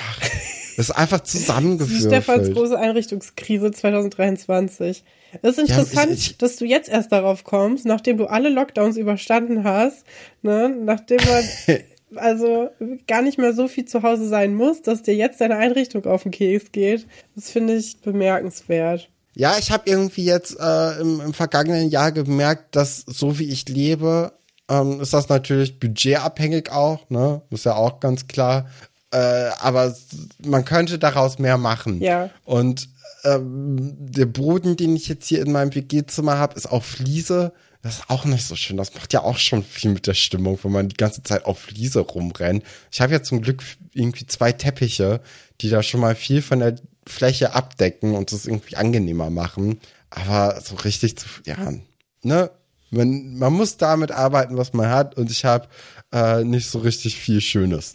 das 0.77 0.89
ist 0.89 0.91
einfach 0.91 1.21
zusammengeführt. 1.23 2.13
Stefans 2.13 2.53
große 2.53 2.79
Einrichtungskrise 2.79 3.71
2023. 3.71 5.05
Es 5.43 5.59
ist 5.59 5.59
interessant, 5.59 6.07
ja, 6.07 6.15
ich, 6.15 6.31
ich, 6.31 6.39
dass 6.39 6.57
du 6.57 6.65
jetzt 6.65 6.89
erst 6.89 7.13
darauf 7.13 7.45
kommst, 7.45 7.87
nachdem 7.87 8.19
du 8.19 8.27
alle 8.27 8.49
Lockdowns 8.49 8.97
überstanden 8.97 9.63
hast, 9.63 10.05
ne, 10.43 10.69
nachdem 10.69 11.19
man 11.19 11.79
also 12.17 12.71
gar 13.07 13.23
nicht 13.23 13.39
mehr 13.39 13.53
so 13.53 13.69
viel 13.69 13.85
zu 13.85 14.03
Hause 14.03 14.29
sein 14.29 14.55
muss, 14.55 14.83
dass 14.83 15.03
dir 15.03 15.15
jetzt 15.15 15.41
deine 15.41 15.57
Einrichtung 15.57 16.05
auf 16.07 16.25
den 16.25 16.33
Keks 16.33 16.73
geht. 16.73 17.07
Das 17.35 17.51
finde 17.51 17.77
ich 17.77 18.01
bemerkenswert. 18.01 19.11
Ja, 19.37 19.57
ich 19.59 19.71
habe 19.71 19.91
irgendwie 19.91 20.25
jetzt 20.25 20.59
äh, 20.59 21.01
im, 21.01 21.21
im 21.21 21.35
vergangenen 21.35 21.91
Jahr 21.91 22.13
gemerkt, 22.13 22.77
dass 22.77 23.05
so 23.07 23.39
wie 23.39 23.49
ich 23.49 23.69
lebe, 23.69 24.33
ähm, 24.69 25.01
ist 25.01 25.13
das 25.13 25.29
natürlich 25.29 25.79
budgetabhängig 25.79 26.71
auch, 26.71 27.11
ne? 27.11 27.43
Ist 27.51 27.65
ja 27.65 27.75
auch 27.75 28.01
ganz 28.01 28.29
klar. 28.29 28.67
Äh, 29.11 29.51
aber 29.61 29.95
man 30.45 30.65
könnte 30.65 30.99
daraus 30.99 31.39
mehr 31.39 31.59
machen. 31.59 32.01
Ja. 32.01 32.31
Und 32.45 32.89
ähm, 33.25 33.95
der 33.99 34.27
Boden, 34.27 34.77
den 34.77 34.97
ich 34.97 35.09
jetzt 35.09 35.27
hier 35.29 35.43
in 35.43 35.53
meinem 35.53 35.75
WG-Zimmer 35.75 36.39
habe, 36.39 36.57
ist 36.57 36.67
auf 36.67 36.85
Fliese. 36.85 37.53
Das 37.83 37.97
ist 37.97 38.11
auch 38.11 38.25
nicht 38.25 38.47
so 38.47 38.57
schön. 38.57 38.77
Das 38.79 38.95
macht 38.95 39.13
ja 39.13 39.23
auch 39.23 39.37
schon 39.37 39.63
viel 39.63 39.91
mit 39.91 40.07
der 40.07 40.15
Stimmung, 40.15 40.59
wenn 40.63 40.73
man 40.73 40.89
die 40.89 40.97
ganze 40.97 41.23
Zeit 41.23 41.45
auf 41.45 41.59
Fliese 41.59 42.01
rumrennt. 42.01 42.65
Ich 42.91 43.01
habe 43.01 43.13
ja 43.13 43.23
zum 43.23 43.43
Glück 43.43 43.63
irgendwie 43.93 44.27
zwei 44.27 44.53
Teppiche, 44.53 45.21
die 45.61 45.69
da 45.69 45.83
schon 45.83 46.01
mal 46.01 46.15
viel 46.15 46.41
von 46.41 46.61
der 46.61 46.77
Fläche 47.07 47.55
abdecken 47.55 48.15
und 48.15 48.33
es 48.33 48.47
irgendwie 48.47 48.77
angenehmer 48.77 49.31
machen. 49.31 49.81
Aber 50.11 50.61
so 50.61 50.77
richtig 50.77 51.19
zu, 51.19 51.27
ja, 51.47 51.73
ne? 52.23 52.51
Man, 52.91 53.37
man 53.39 53.53
muss 53.53 53.77
damit 53.77 54.13
arbeiten, 54.13 54.57
was 54.57 54.73
man 54.73 54.89
hat. 54.89 55.17
Und 55.17 55.29
ich 55.29 55.45
habe 55.45 55.67
äh, 56.13 56.45
nicht 56.45 56.71
so 56.71 56.79
richtig 56.79 57.17
viel 57.17 57.41
Schönes. 57.41 57.93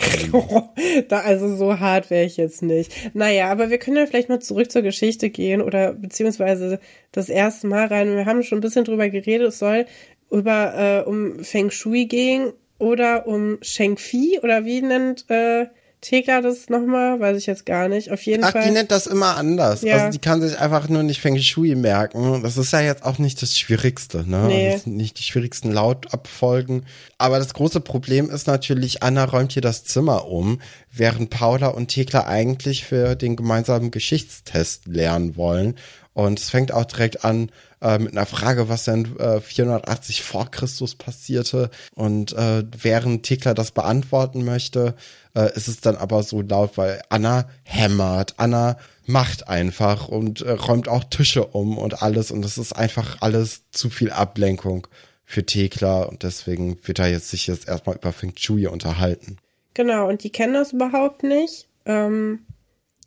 da, 1.07 1.21
also 1.21 1.55
so 1.55 1.79
hart 1.79 2.09
wäre 2.09 2.25
ich 2.25 2.35
jetzt 2.35 2.61
nicht. 2.61 2.91
Naja, 3.13 3.49
aber 3.49 3.69
wir 3.69 3.77
können 3.77 3.95
ja 3.95 4.05
vielleicht 4.05 4.27
mal 4.27 4.41
zurück 4.41 4.69
zur 4.69 4.81
Geschichte 4.81 5.29
gehen 5.29 5.61
oder 5.61 5.93
beziehungsweise 5.93 6.81
das 7.13 7.29
erste 7.29 7.67
Mal 7.67 7.87
rein. 7.87 8.13
Wir 8.13 8.25
haben 8.25 8.43
schon 8.43 8.57
ein 8.57 8.61
bisschen 8.61 8.83
drüber 8.83 9.09
geredet. 9.09 9.47
Es 9.47 9.59
soll 9.59 9.85
über 10.29 11.03
äh, 11.05 11.09
um 11.09 11.43
Feng 11.45 11.71
Shui 11.71 12.05
gehen 12.05 12.51
oder 12.77 13.25
um 13.25 13.57
Sheng 13.61 13.97
Fi 13.97 14.39
oder 14.43 14.65
wie 14.65 14.81
nennt 14.81 15.29
äh, 15.29 15.67
Thekla 16.01 16.41
das 16.41 16.69
nochmal? 16.69 17.19
Weiß 17.19 17.37
ich 17.37 17.45
jetzt 17.45 17.65
gar 17.65 17.89
nicht. 17.89 18.11
Auf 18.11 18.21
jeden 18.21 18.43
Ach, 18.45 18.51
Fall. 18.51 18.63
die 18.63 18.71
nennt 18.71 18.89
das 18.89 19.05
immer 19.05 19.35
anders. 19.35 19.81
Ja. 19.81 19.97
Also 19.97 20.11
die 20.11 20.19
kann 20.19 20.41
sich 20.41 20.57
einfach 20.57 20.87
nur 20.87 21.03
nicht 21.03 21.19
Feng 21.19 21.37
Shui 21.37 21.75
merken. 21.75 22.41
Das 22.41 22.55
ist 22.55 22.71
ja 22.71 22.79
jetzt 22.79 23.03
auch 23.03 23.17
nicht 23.17 23.41
das 23.41 23.57
Schwierigste, 23.57 24.29
ne? 24.29 24.45
Nee. 24.47 24.71
Das 24.71 24.83
sind 24.83 24.95
nicht 24.95 25.19
die 25.19 25.23
schwierigsten 25.23 25.73
Lautabfolgen. 25.73 26.85
Aber 27.17 27.37
das 27.37 27.53
große 27.53 27.81
Problem 27.81 28.29
ist 28.29 28.47
natürlich, 28.47 29.03
Anna 29.03 29.25
räumt 29.25 29.51
hier 29.51 29.61
das 29.61 29.83
Zimmer 29.83 30.25
um, 30.27 30.61
während 30.91 31.31
Paula 31.31 31.67
und 31.67 31.89
Thekla 31.89 32.25
eigentlich 32.25 32.85
für 32.85 33.15
den 33.15 33.35
gemeinsamen 33.35 33.91
Geschichtstest 33.91 34.87
lernen 34.87 35.35
wollen. 35.35 35.75
Und 36.13 36.39
es 36.39 36.49
fängt 36.49 36.71
auch 36.71 36.85
direkt 36.85 37.25
an 37.25 37.51
äh, 37.81 37.99
mit 37.99 38.13
einer 38.13 38.25
Frage, 38.25 38.69
was 38.69 38.85
denn 38.85 39.17
äh, 39.19 39.39
480 39.39 40.23
vor 40.23 40.49
Christus 40.51 40.95
passierte. 40.95 41.69
Und 41.95 42.33
äh, 42.33 42.63
während 42.81 43.23
Thekla 43.23 43.53
das 43.53 43.71
beantworten 43.71 44.43
möchte, 44.43 44.95
äh, 45.35 45.53
ist 45.55 45.67
es 45.67 45.81
dann 45.81 45.95
aber 45.95 46.23
so 46.23 46.41
laut, 46.41 46.77
weil 46.77 47.01
Anna 47.09 47.49
hämmert, 47.63 48.35
Anna 48.37 48.77
macht 49.05 49.47
einfach 49.47 50.07
und 50.07 50.41
äh, 50.41 50.51
räumt 50.51 50.87
auch 50.87 51.03
Tische 51.03 51.45
um 51.45 51.77
und 51.77 52.01
alles. 52.01 52.31
Und 52.31 52.45
es 52.45 52.57
ist 52.57 52.73
einfach 52.73 53.17
alles 53.21 53.63
zu 53.71 53.89
viel 53.89 54.11
Ablenkung 54.11 54.87
für 55.25 55.45
Thekla. 55.45 56.03
Und 56.03 56.23
deswegen 56.23 56.77
wird 56.83 56.99
er 56.99 57.07
jetzt 57.07 57.29
sich 57.29 57.47
jetzt 57.47 57.67
erstmal 57.67 57.95
über 57.95 58.13
Feng 58.13 58.33
Shui 58.35 58.67
unterhalten. 58.67 59.37
Genau, 59.73 60.07
und 60.07 60.23
die 60.23 60.31
kennen 60.31 60.53
das 60.53 60.73
überhaupt 60.73 61.23
nicht. 61.23 61.67
Ähm, 61.85 62.39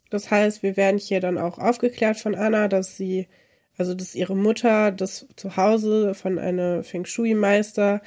das 0.09 0.29
heißt, 0.29 0.63
wir 0.63 0.77
werden 0.77 0.99
hier 0.99 1.19
dann 1.19 1.37
auch 1.37 1.57
aufgeklärt 1.57 2.17
von 2.17 2.35
Anna, 2.35 2.67
dass 2.67 2.97
sie, 2.97 3.27
also 3.77 3.93
dass 3.93 4.15
ihre 4.15 4.35
Mutter 4.35 4.91
das 4.91 5.27
zu 5.35 5.57
Hause 5.57 6.13
von 6.13 6.39
einem 6.39 6.83
Feng 6.83 7.05
Shui-Meister 7.05 8.01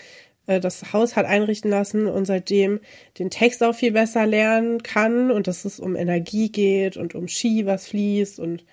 äh, 0.47 0.61
das 0.61 0.93
Haus 0.93 1.17
hat 1.17 1.27
einrichten 1.27 1.71
lassen 1.71 2.07
und 2.07 2.25
seitdem 2.25 2.81
den 3.19 3.31
Text 3.31 3.63
auch 3.63 3.75
viel 3.75 3.93
besser 3.93 4.27
lernen 4.27 4.83
kann 4.83 5.31
und 5.31 5.47
dass 5.47 5.65
es 5.65 5.81
um 5.81 5.97
Energie 5.97 6.51
geht 6.51 6.97
und 6.97 7.15
um 7.15 7.29
Ski, 7.29 7.67
was 7.67 7.89
fließt 7.89 8.39
und 8.39 8.65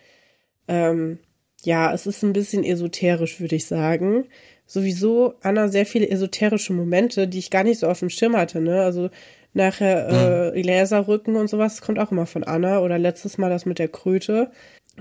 ähm, 0.67 1.19
ja, 1.63 1.93
es 1.93 2.07
ist 2.07 2.23
ein 2.23 2.33
bisschen 2.33 2.63
esoterisch, 2.63 3.39
würde 3.39 3.55
ich 3.55 3.65
sagen. 3.65 4.25
Sowieso 4.65 5.35
Anna 5.41 5.67
sehr 5.69 5.85
viele 5.85 6.09
esoterische 6.09 6.73
Momente, 6.73 7.27
die 7.27 7.39
ich 7.39 7.49
gar 7.51 7.63
nicht 7.63 7.79
so 7.79 7.87
auf 7.87 7.99
dem 7.99 8.09
Schirm 8.09 8.35
hatte, 8.35 8.61
ne? 8.61 8.81
Also 8.81 9.09
nachher 9.53 10.53
äh, 10.53 10.61
Laserrücken 10.61 11.35
und 11.35 11.49
sowas 11.49 11.81
kommt 11.81 11.99
auch 11.99 12.11
immer 12.11 12.25
von 12.25 12.43
Anna 12.43 12.79
oder 12.79 12.97
letztes 12.97 13.37
Mal 13.37 13.49
das 13.49 13.65
mit 13.65 13.79
der 13.79 13.87
Kröte. 13.87 14.51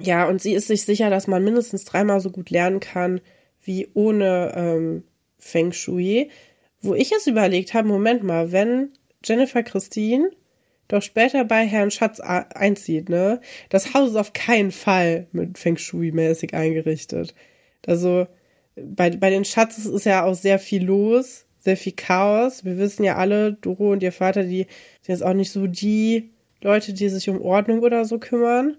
Ja, 0.00 0.26
und 0.28 0.40
sie 0.40 0.54
ist 0.54 0.68
sich 0.68 0.84
sicher, 0.84 1.10
dass 1.10 1.26
man 1.26 1.44
mindestens 1.44 1.84
dreimal 1.84 2.20
so 2.20 2.30
gut 2.30 2.50
lernen 2.50 2.80
kann 2.80 3.20
wie 3.62 3.88
ohne 3.94 4.52
ähm, 4.56 5.04
Feng 5.38 5.72
Shui. 5.72 6.30
Wo 6.80 6.94
ich 6.94 7.12
es 7.12 7.26
überlegt 7.26 7.74
habe, 7.74 7.88
Moment 7.88 8.22
mal, 8.22 8.52
wenn 8.52 8.90
Jennifer 9.24 9.62
Christine 9.62 10.30
doch 10.88 11.02
später 11.02 11.44
bei 11.44 11.64
Herrn 11.64 11.90
Schatz 11.90 12.20
einzieht, 12.20 13.08
ne? 13.08 13.40
Das 13.68 13.94
Haus 13.94 14.10
ist 14.10 14.16
auf 14.16 14.32
keinen 14.32 14.72
Fall 14.72 15.26
mit 15.32 15.58
Feng 15.58 15.76
Shui-mäßig 15.76 16.54
eingerichtet. 16.54 17.34
Also 17.86 18.26
bei, 18.74 19.10
bei 19.10 19.30
den 19.30 19.44
Schatz 19.44 19.78
ist 19.78 20.06
ja 20.06 20.24
auch 20.24 20.34
sehr 20.34 20.58
viel 20.58 20.84
los, 20.84 21.46
sehr 21.58 21.76
viel 21.76 21.92
Chaos. 21.92 22.64
Wir 22.64 22.78
wissen 22.78 23.04
ja 23.04 23.16
alle, 23.16 23.52
Doro 23.54 23.92
und 23.92 24.02
ihr 24.02 24.12
Vater, 24.12 24.42
die 24.42 24.66
sind 25.02 25.14
jetzt 25.14 25.22
auch 25.22 25.34
nicht 25.34 25.52
so 25.52 25.66
die 25.66 26.30
Leute, 26.60 26.92
die 26.92 27.08
sich 27.08 27.28
um 27.28 27.40
Ordnung 27.40 27.80
oder 27.80 28.04
so 28.04 28.18
kümmern. 28.18 28.76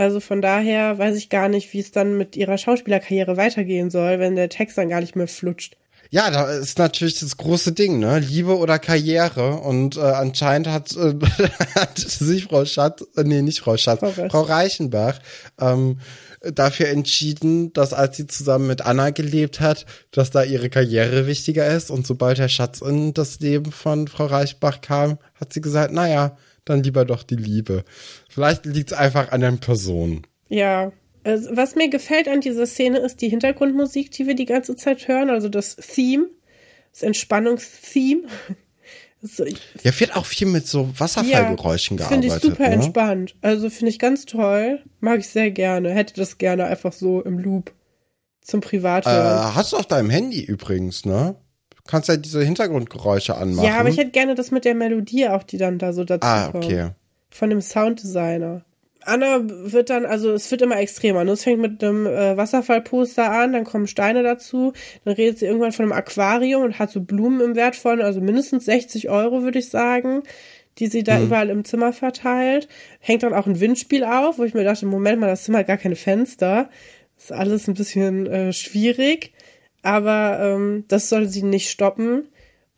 Also 0.00 0.18
von 0.18 0.40
daher 0.40 0.96
weiß 0.96 1.14
ich 1.16 1.28
gar 1.28 1.50
nicht, 1.50 1.74
wie 1.74 1.78
es 1.78 1.92
dann 1.92 2.16
mit 2.16 2.34
ihrer 2.34 2.56
Schauspielerkarriere 2.56 3.36
weitergehen 3.36 3.90
soll, 3.90 4.18
wenn 4.18 4.34
der 4.34 4.48
Text 4.48 4.78
dann 4.78 4.88
gar 4.88 5.02
nicht 5.02 5.14
mehr 5.14 5.28
flutscht. 5.28 5.76
Ja, 6.08 6.30
da 6.30 6.50
ist 6.50 6.78
natürlich 6.78 7.20
das 7.20 7.36
große 7.36 7.72
Ding, 7.72 7.98
ne? 7.98 8.18
Liebe 8.18 8.56
oder 8.56 8.78
Karriere. 8.78 9.56
Und 9.58 9.98
äh, 9.98 10.00
anscheinend 10.00 10.68
hat, 10.68 10.96
äh, 10.96 11.14
hat 11.74 11.98
sich 11.98 12.44
Frau 12.44 12.64
Schatz, 12.64 13.04
äh, 13.14 13.24
nee, 13.24 13.42
nicht 13.42 13.60
Frau 13.60 13.76
Schatz, 13.76 14.00
Frau, 14.00 14.28
Frau 14.30 14.40
Reichenbach 14.40 15.18
ähm, 15.60 16.00
dafür 16.40 16.88
entschieden, 16.88 17.74
dass 17.74 17.92
als 17.92 18.16
sie 18.16 18.26
zusammen 18.26 18.68
mit 18.68 18.80
Anna 18.80 19.10
gelebt 19.10 19.60
hat, 19.60 19.84
dass 20.12 20.30
da 20.30 20.42
ihre 20.42 20.70
Karriere 20.70 21.26
wichtiger 21.26 21.66
ist. 21.66 21.90
Und 21.90 22.06
sobald 22.06 22.38
der 22.38 22.48
Schatz 22.48 22.80
in 22.80 23.12
das 23.12 23.38
Leben 23.40 23.70
von 23.70 24.08
Frau 24.08 24.24
Reichenbach 24.24 24.80
kam, 24.80 25.18
hat 25.38 25.52
sie 25.52 25.60
gesagt, 25.60 25.92
naja, 25.92 26.38
dann 26.64 26.82
lieber 26.82 27.04
doch 27.04 27.22
die 27.22 27.36
Liebe. 27.36 27.84
Vielleicht 28.28 28.66
liegt 28.66 28.92
es 28.92 28.98
einfach 28.98 29.32
an 29.32 29.40
den 29.40 29.58
Personen. 29.58 30.26
Ja, 30.48 30.92
also, 31.24 31.54
was 31.56 31.74
mir 31.74 31.88
gefällt 31.90 32.28
an 32.28 32.40
dieser 32.40 32.66
Szene 32.66 32.98
ist 32.98 33.20
die 33.20 33.28
Hintergrundmusik, 33.28 34.10
die 34.10 34.26
wir 34.26 34.34
die 34.34 34.46
ganze 34.46 34.76
Zeit 34.76 35.06
hören, 35.06 35.30
also 35.30 35.48
das 35.48 35.76
Theme, 35.76 36.26
das 36.92 37.02
Entspannungstheme. 37.02 38.22
So, 39.22 39.44
ja, 39.44 40.00
wird 40.00 40.16
auch 40.16 40.24
viel 40.24 40.46
mit 40.46 40.66
so 40.66 40.88
Wasserfallgeräuschen 40.98 41.98
ja, 41.98 42.08
gearbeitet. 42.08 42.32
Finde 42.32 42.36
ich 42.38 42.42
super 42.42 42.68
ne? 42.70 42.74
entspannt. 42.74 43.36
Also 43.42 43.68
finde 43.68 43.90
ich 43.90 43.98
ganz 43.98 44.24
toll. 44.24 44.82
Mag 45.00 45.20
ich 45.20 45.28
sehr 45.28 45.50
gerne. 45.50 45.90
Hätte 45.90 46.14
das 46.14 46.38
gerne 46.38 46.64
einfach 46.64 46.94
so 46.94 47.20
im 47.20 47.38
Loop 47.38 47.74
zum 48.40 48.62
Privathören. 48.62 49.50
Äh, 49.50 49.54
hast 49.54 49.74
du 49.74 49.76
auf 49.76 49.84
deinem 49.84 50.08
Handy 50.08 50.42
übrigens, 50.42 51.04
ne? 51.04 51.36
Du 51.90 51.96
kannst 51.96 52.08
ja 52.08 52.16
diese 52.16 52.40
Hintergrundgeräusche 52.40 53.36
anmachen. 53.36 53.66
Ja, 53.66 53.80
aber 53.80 53.88
ich 53.88 53.96
hätte 53.96 54.12
gerne 54.12 54.36
das 54.36 54.52
mit 54.52 54.64
der 54.64 54.76
Melodie 54.76 55.26
auch, 55.26 55.42
die 55.42 55.58
dann 55.58 55.78
da 55.78 55.92
so 55.92 56.04
dazu 56.04 56.24
ah, 56.24 56.50
kommt. 56.52 56.64
Ah, 56.64 56.68
okay. 56.68 56.88
Von 57.30 57.50
dem 57.50 57.60
Sounddesigner. 57.60 58.64
Anna 59.02 59.40
wird 59.42 59.90
dann, 59.90 60.06
also 60.06 60.30
es 60.30 60.48
wird 60.52 60.62
immer 60.62 60.78
extremer. 60.78 61.24
Ne? 61.24 61.32
Es 61.32 61.42
fängt 61.42 61.60
mit 61.60 61.82
einem 61.82 62.06
äh, 62.06 62.36
Wasserfallposter 62.36 63.32
an, 63.32 63.54
dann 63.54 63.64
kommen 63.64 63.88
Steine 63.88 64.22
dazu, 64.22 64.72
dann 65.04 65.14
redet 65.14 65.40
sie 65.40 65.46
irgendwann 65.46 65.72
von 65.72 65.86
einem 65.86 65.92
Aquarium 65.92 66.62
und 66.62 66.78
hat 66.78 66.92
so 66.92 67.00
Blumen 67.00 67.40
im 67.40 67.56
Wert 67.56 67.74
von, 67.74 68.00
also 68.00 68.20
mindestens 68.20 68.66
60 68.66 69.08
Euro, 69.08 69.42
würde 69.42 69.58
ich 69.58 69.68
sagen, 69.68 70.22
die 70.78 70.86
sie 70.86 71.02
da 71.02 71.18
mhm. 71.18 71.24
überall 71.24 71.50
im 71.50 71.64
Zimmer 71.64 71.92
verteilt. 71.92 72.68
Hängt 73.00 73.24
dann 73.24 73.34
auch 73.34 73.48
ein 73.48 73.58
Windspiel 73.58 74.04
auf, 74.04 74.38
wo 74.38 74.44
ich 74.44 74.54
mir 74.54 74.62
dachte, 74.62 74.86
Moment 74.86 75.18
mal, 75.18 75.26
das 75.26 75.42
Zimmer 75.42 75.58
hat 75.58 75.66
gar 75.66 75.76
keine 75.76 75.96
Fenster. 75.96 76.70
Das 77.16 77.24
ist 77.24 77.32
alles 77.32 77.66
ein 77.66 77.74
bisschen 77.74 78.28
äh, 78.28 78.52
schwierig, 78.52 79.32
aber 79.82 80.38
ähm, 80.40 80.84
das 80.88 81.08
soll 81.08 81.28
sie 81.28 81.42
nicht 81.42 81.70
stoppen. 81.70 82.28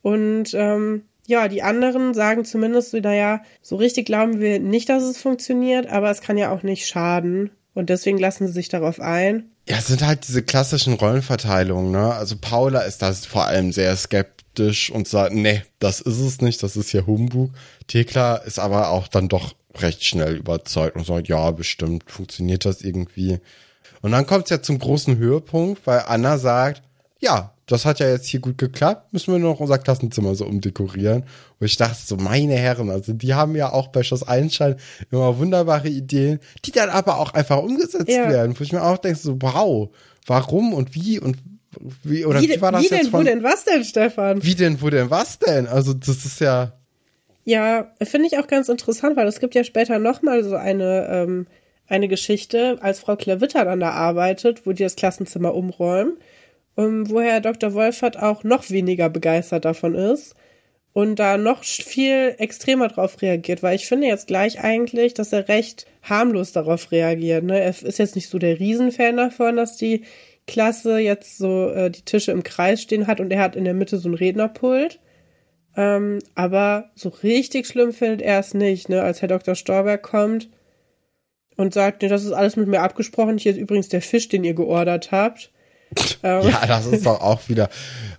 Und 0.03 0.55
ähm, 0.55 1.03
ja, 1.27 1.49
die 1.49 1.63
anderen 1.63 2.15
sagen 2.15 2.45
zumindest, 2.45 2.95
naja, 2.95 3.43
so 3.63 3.77
richtig 3.77 4.07
glauben 4.07 4.41
wir 4.41 4.59
nicht, 4.59 4.89
dass 4.89 5.03
es 5.03 5.19
funktioniert, 5.19 5.87
aber 5.87 6.11
es 6.11 6.21
kann 6.21 6.37
ja 6.37 6.51
auch 6.51 6.63
nicht 6.63 6.87
schaden. 6.87 7.51
Und 7.75 7.89
deswegen 7.89 8.19
lassen 8.19 8.47
sie 8.47 8.53
sich 8.53 8.69
darauf 8.69 9.01
ein. 9.01 9.51
Ja, 9.69 9.77
es 9.79 9.87
sind 9.87 10.05
halt 10.05 10.27
diese 10.27 10.43
klassischen 10.43 10.95
Rollenverteilungen, 10.95 11.93
ne? 11.93 12.13
Also 12.13 12.37
Paula 12.39 12.81
ist 12.81 13.01
da 13.01 13.13
vor 13.13 13.47
allem 13.47 13.73
sehr 13.73 13.97
skeptisch 13.97 14.91
und 14.91 15.07
sagt, 15.07 15.35
nee, 15.35 15.63
das 15.79 16.01
ist 16.01 16.19
es 16.19 16.41
nicht, 16.41 16.63
das 16.63 16.77
ist 16.77 16.93
ja 16.93 17.07
Humbug. 17.07 17.51
Thekla 17.87 18.37
ist 18.37 18.59
aber 18.59 18.91
auch 18.91 19.09
dann 19.09 19.29
doch 19.29 19.55
recht 19.77 20.05
schnell 20.05 20.37
überzeugt 20.37 20.97
und 20.97 21.07
sagt, 21.07 21.29
ja, 21.29 21.51
bestimmt 21.53 22.11
funktioniert 22.11 22.65
das 22.65 22.83
irgendwie. 22.83 23.39
Und 24.03 24.11
dann 24.11 24.27
kommt 24.27 24.45
es 24.45 24.51
ja 24.51 24.61
zum 24.61 24.79
großen 24.79 25.17
Höhepunkt, 25.17 25.87
weil 25.87 26.03
Anna 26.07 26.37
sagt, 26.37 26.83
ja, 27.23 27.55
das 27.67 27.85
hat 27.85 28.01
ja 28.01 28.09
jetzt 28.09 28.27
hier 28.27 28.41
gut 28.41 28.59
geklappt, 28.59 29.13
müssen 29.13 29.33
wir 29.33 29.39
nur 29.39 29.53
noch 29.53 29.61
unser 29.61 29.79
Klassenzimmer 29.79 30.35
so 30.35 30.45
umdekorieren. 30.45 31.23
Und 31.61 31.67
ich 31.67 31.77
dachte 31.77 31.97
so, 32.05 32.17
meine 32.17 32.55
Herren, 32.55 32.91
also 32.91 33.13
die 33.13 33.35
haben 33.35 33.55
ja 33.55 33.73
auch 33.73 33.89
bei 33.89 34.03
Schloss 34.03 34.27
Einstein 34.27 34.77
immer 35.11 35.39
wunderbare 35.39 35.89
Ideen, 35.89 36.41
die 36.65 36.73
dann 36.73 36.91
aber 36.91 37.19
auch 37.19 37.33
einfach 37.35 37.59
umgesetzt 37.59 38.09
Ja. 38.09 38.29
werden. 38.29 38.59
Wo 38.59 38.65
ich 38.65 38.73
mir 38.73 38.83
auch 38.83 38.99
denke, 38.99 39.19
so, 39.19 39.37
wow, 39.41 39.89
warum 40.27 40.75
und 40.75 40.95
wie 40.95 41.21
und 41.21 41.39
wie, 42.03 42.27
oder 42.27 42.43
wie, 42.43 42.51
wie, 42.51 42.61
war 42.61 42.73
das 42.73 42.83
wie 42.83 42.89
jetzt 42.89 43.05
denn, 43.05 43.11
von, 43.11 43.21
wo 43.21 43.25
denn, 43.25 43.43
was 43.43 43.65
denn, 43.65 43.85
Stefan? 43.85 44.43
wie 44.43 44.55
denn, 44.55 44.83
wo 44.83 44.91
denn, 44.91 45.09
was 45.09 45.39
denn? 45.39 45.67
Also 45.67 45.95
das 45.95 46.25
ist 46.27 46.41
ja, 46.41 46.73
Ja, 47.45 47.93
finde 48.03 48.27
ich 48.27 48.39
auch 48.39 48.47
ganz 48.49 48.69
interessant, 48.69 49.17
weil 49.17 49.27
es 49.29 49.41
gibt 49.41 49.55
ja 49.55 49.65
später 49.65 49.99
nochmal 49.99 50.45
so 50.45 50.57
eine, 50.57 51.09
ähm, 51.09 51.47
eine 51.89 52.09
Geschichte, 52.09 52.79
als 52.81 53.01
Frau 53.01 53.17
Klavitter 53.17 53.65
dann 53.65 53.81
da 53.81 53.91
arbeitet, 53.91 54.67
wo 54.67 54.73
die 54.73 54.83
das 54.83 54.97
Klassenzimmer 54.97 55.55
umräumen, 55.55 56.19
ähm, 56.77 57.09
wo 57.11 57.21
Herr 57.21 57.41
Dr. 57.41 57.75
Wolfert 57.75 58.19
auch 58.19 58.45
noch 58.45 58.71
weniger 58.71 59.09
begeistert 59.09 59.65
davon 59.65 59.95
ist 59.95 60.35
und 60.93 61.19
da 61.19 61.39
noch 61.39 61.65
viel 61.65 62.35
extremer 62.39 62.89
drauf 62.89 63.23
reagiert, 63.23 63.63
weil 63.63 63.77
ich 63.77 63.87
finde 63.87 64.07
jetzt 64.07 64.27
gleich 64.27 64.61
eigentlich, 64.61 65.15
dass 65.15 65.33
er 65.33 65.49
recht 65.49 65.87
harmlos 66.03 66.53
darauf 66.53 66.93
reagiert. 66.93 67.45
Ne? 67.45 67.61
Er 67.61 67.71
ist 67.71 67.99
jetzt 67.99 68.15
nicht 68.15 68.29
so 68.29 68.39
der 68.39 68.59
Riesenfan 68.59 69.17
davon, 69.17 69.57
dass 69.57 69.77
die 69.77 70.03
Klasse 70.47 70.99
jetzt 70.99 71.39
so 71.39 71.71
äh, 71.71 71.91
die 71.91 72.03
Tische 72.03 72.33
im 72.33 72.43
Kreis 72.43 72.83
stehen 72.83 73.07
hat 73.07 73.21
und 73.21 73.31
er 73.31 73.41
hat 73.41 73.57
in 73.57 73.65
der 73.65 73.75
Mitte 73.75 73.99
so 73.99 74.09
ein 74.09 74.15
Rednerpult. 74.15 74.99
Ähm, 75.77 76.19
aber 76.35 76.91
so 76.95 77.09
richtig 77.09 77.67
schlimm 77.67 77.93
findet 77.93 78.21
er 78.21 78.41
es 78.41 78.53
nicht, 78.53 78.89
ne? 78.89 79.03
Als 79.03 79.23
Herr 79.23 79.29
Dr. 79.29 79.55
Storberg 79.55 80.03
kommt 80.03 80.51
und 81.57 81.73
sagt, 81.73 82.03
ne, 82.03 82.09
das 82.09 82.25
ist 82.25 82.33
alles 82.33 82.57
mit 82.57 82.69
mir 82.69 82.83
abgesprochen. 82.83 83.39
Hier 83.39 83.53
ist 83.53 83.59
übrigens 83.59 83.89
der 83.89 84.03
Fisch, 84.03 84.29
den 84.29 84.45
ihr 84.45 84.55
geordert 84.55 85.13
habt. 85.13 85.52
Ähm, 86.23 86.49
ja, 86.49 86.67
das 86.67 86.87
ist 86.87 87.07
doch 87.07 87.21
auch 87.21 87.49
wieder, 87.49 87.69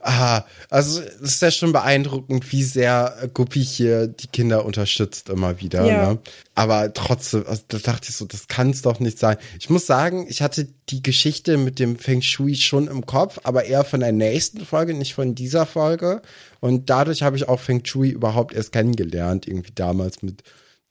ah, 0.02 0.44
also 0.70 1.02
es 1.02 1.22
ist 1.22 1.42
ja 1.42 1.52
schon 1.52 1.72
beeindruckend, 1.72 2.52
wie 2.52 2.64
sehr 2.64 3.30
Guppi 3.34 3.64
hier 3.64 4.08
die 4.08 4.28
Kinder 4.28 4.66
unterstützt 4.66 5.30
immer 5.30 5.60
wieder, 5.62 5.86
Ja. 5.86 6.12
ne? 6.14 6.20
Aber 6.56 6.94
trotzdem, 6.94 7.46
also, 7.48 7.64
da 7.68 7.78
dachte 7.80 8.10
ich 8.10 8.16
so, 8.16 8.26
das 8.26 8.48
kann 8.48 8.70
es 8.70 8.82
doch 8.84 9.00
nicht 9.00 9.18
sein. 9.18 9.38
Ich 9.60 9.70
muss 9.70 9.88
sagen, 9.88 10.26
ich 10.30 10.42
hatte 10.42 10.68
die 10.90 11.02
Geschichte 11.02 11.58
mit 11.58 11.80
dem 11.80 11.98
Feng 11.98 12.22
Shui 12.22 12.56
schon 12.56 12.88
im 12.88 13.06
Kopf, 13.06 13.40
aber 13.44 13.66
eher 13.66 13.84
von 13.84 14.02
der 14.02 14.12
nächsten 14.12 14.66
Folge, 14.66 14.94
nicht 14.94 15.16
von 15.16 15.34
dieser 15.34 15.66
Folge. 15.66 16.22
Und 16.60 16.90
dadurch 16.92 17.24
habe 17.24 17.36
ich 17.38 17.50
auch 17.50 17.60
Feng 17.60 17.84
Shui 17.84 18.10
überhaupt 18.10 18.54
erst 18.54 18.72
kennengelernt, 18.72 19.48
irgendwie 19.48 19.72
damals 19.74 20.22
mit 20.22 20.44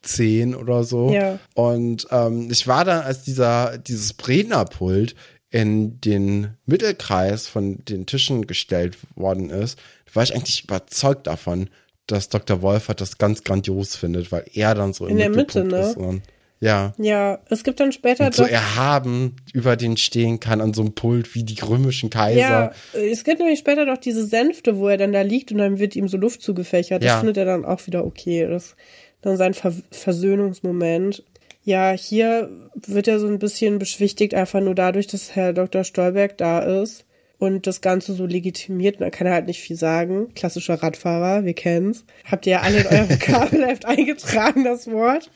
zehn 0.02 0.56
oder 0.56 0.82
so. 0.82 1.12
Ja. 1.12 1.38
Und 1.54 2.08
ähm, 2.10 2.48
ich 2.50 2.66
war 2.66 2.84
dann, 2.84 3.02
als 3.02 3.22
dieser, 3.22 3.78
dieses 3.78 4.14
Rednerpult 4.26 5.14
in 5.52 6.00
den 6.00 6.54
Mittelkreis 6.66 7.46
von 7.46 7.84
den 7.84 8.06
Tischen 8.06 8.46
gestellt 8.46 8.96
worden 9.14 9.50
ist, 9.50 9.78
war 10.12 10.22
ich 10.22 10.34
eigentlich 10.34 10.64
überzeugt 10.64 11.26
davon, 11.26 11.68
dass 12.06 12.30
Dr. 12.30 12.62
Wolfert 12.62 13.00
das 13.00 13.18
ganz 13.18 13.44
grandios 13.44 13.94
findet, 13.94 14.32
weil 14.32 14.44
er 14.54 14.74
dann 14.74 14.92
so 14.92 15.06
In 15.06 15.18
der 15.18 15.30
Mitte, 15.30 15.62
ne? 15.64 15.78
ist. 15.78 15.96
Und, 15.96 16.22
ja. 16.60 16.94
ja, 16.96 17.38
es 17.50 17.64
gibt 17.64 17.80
dann 17.80 17.92
später 17.92 18.26
Und 18.26 18.34
so 18.34 18.44
erhaben 18.44 19.36
über 19.52 19.76
den 19.76 19.96
stehen 19.98 20.40
kann 20.40 20.60
an 20.60 20.72
so 20.72 20.82
einem 20.82 20.94
Pult 20.94 21.34
wie 21.34 21.44
die 21.44 21.60
römischen 21.60 22.08
Kaiser. 22.08 22.38
Ja, 22.40 22.72
es 22.94 23.22
gibt 23.24 23.38
nämlich 23.38 23.58
später 23.58 23.84
doch 23.84 23.98
diese 23.98 24.24
Sänfte, 24.24 24.78
wo 24.78 24.88
er 24.88 24.96
dann 24.96 25.12
da 25.12 25.20
liegt 25.20 25.52
und 25.52 25.58
dann 25.58 25.78
wird 25.78 25.96
ihm 25.96 26.08
so 26.08 26.16
Luft 26.16 26.40
zugefächert. 26.40 27.02
Das 27.02 27.08
Ja. 27.08 27.18
findet 27.18 27.36
er 27.36 27.44
dann 27.44 27.64
auch 27.64 27.86
wieder 27.86 28.06
okay. 28.06 28.46
Das 28.48 28.64
ist 28.66 28.76
dann 29.20 29.36
sein 29.36 29.54
Ver 29.54 29.72
Versöhnungsmoment. 29.90 31.24
Ja, 31.64 31.92
hier 31.92 32.50
wird 32.74 33.08
er 33.08 33.20
so 33.20 33.28
ein 33.28 33.38
bisschen 33.38 33.78
beschwichtigt, 33.78 34.34
einfach 34.34 34.60
nur 34.60 34.74
dadurch, 34.74 35.06
dass 35.06 35.36
Herr 35.36 35.52
Dr. 35.52 35.84
Stolberg 35.84 36.36
da 36.36 36.58
ist 36.58 37.04
und 37.38 37.66
das 37.66 37.80
Ganze 37.80 38.14
so 38.14 38.26
legitimiert. 38.26 39.00
Da 39.00 39.10
kann 39.10 39.26
er 39.26 39.34
halt 39.34 39.46
nicht 39.46 39.60
viel 39.60 39.76
sagen. 39.76 40.34
Klassischer 40.34 40.82
Radfahrer, 40.82 41.44
wir 41.44 41.54
kennen's. 41.54 42.04
Habt 42.24 42.46
ihr 42.46 42.52
ja 42.52 42.60
alle 42.62 42.80
in 42.80 42.86
euer 42.86 43.08
Vokabelheft 43.08 43.84
eingetragen, 43.86 44.64
das 44.64 44.90
Wort, 44.90 45.30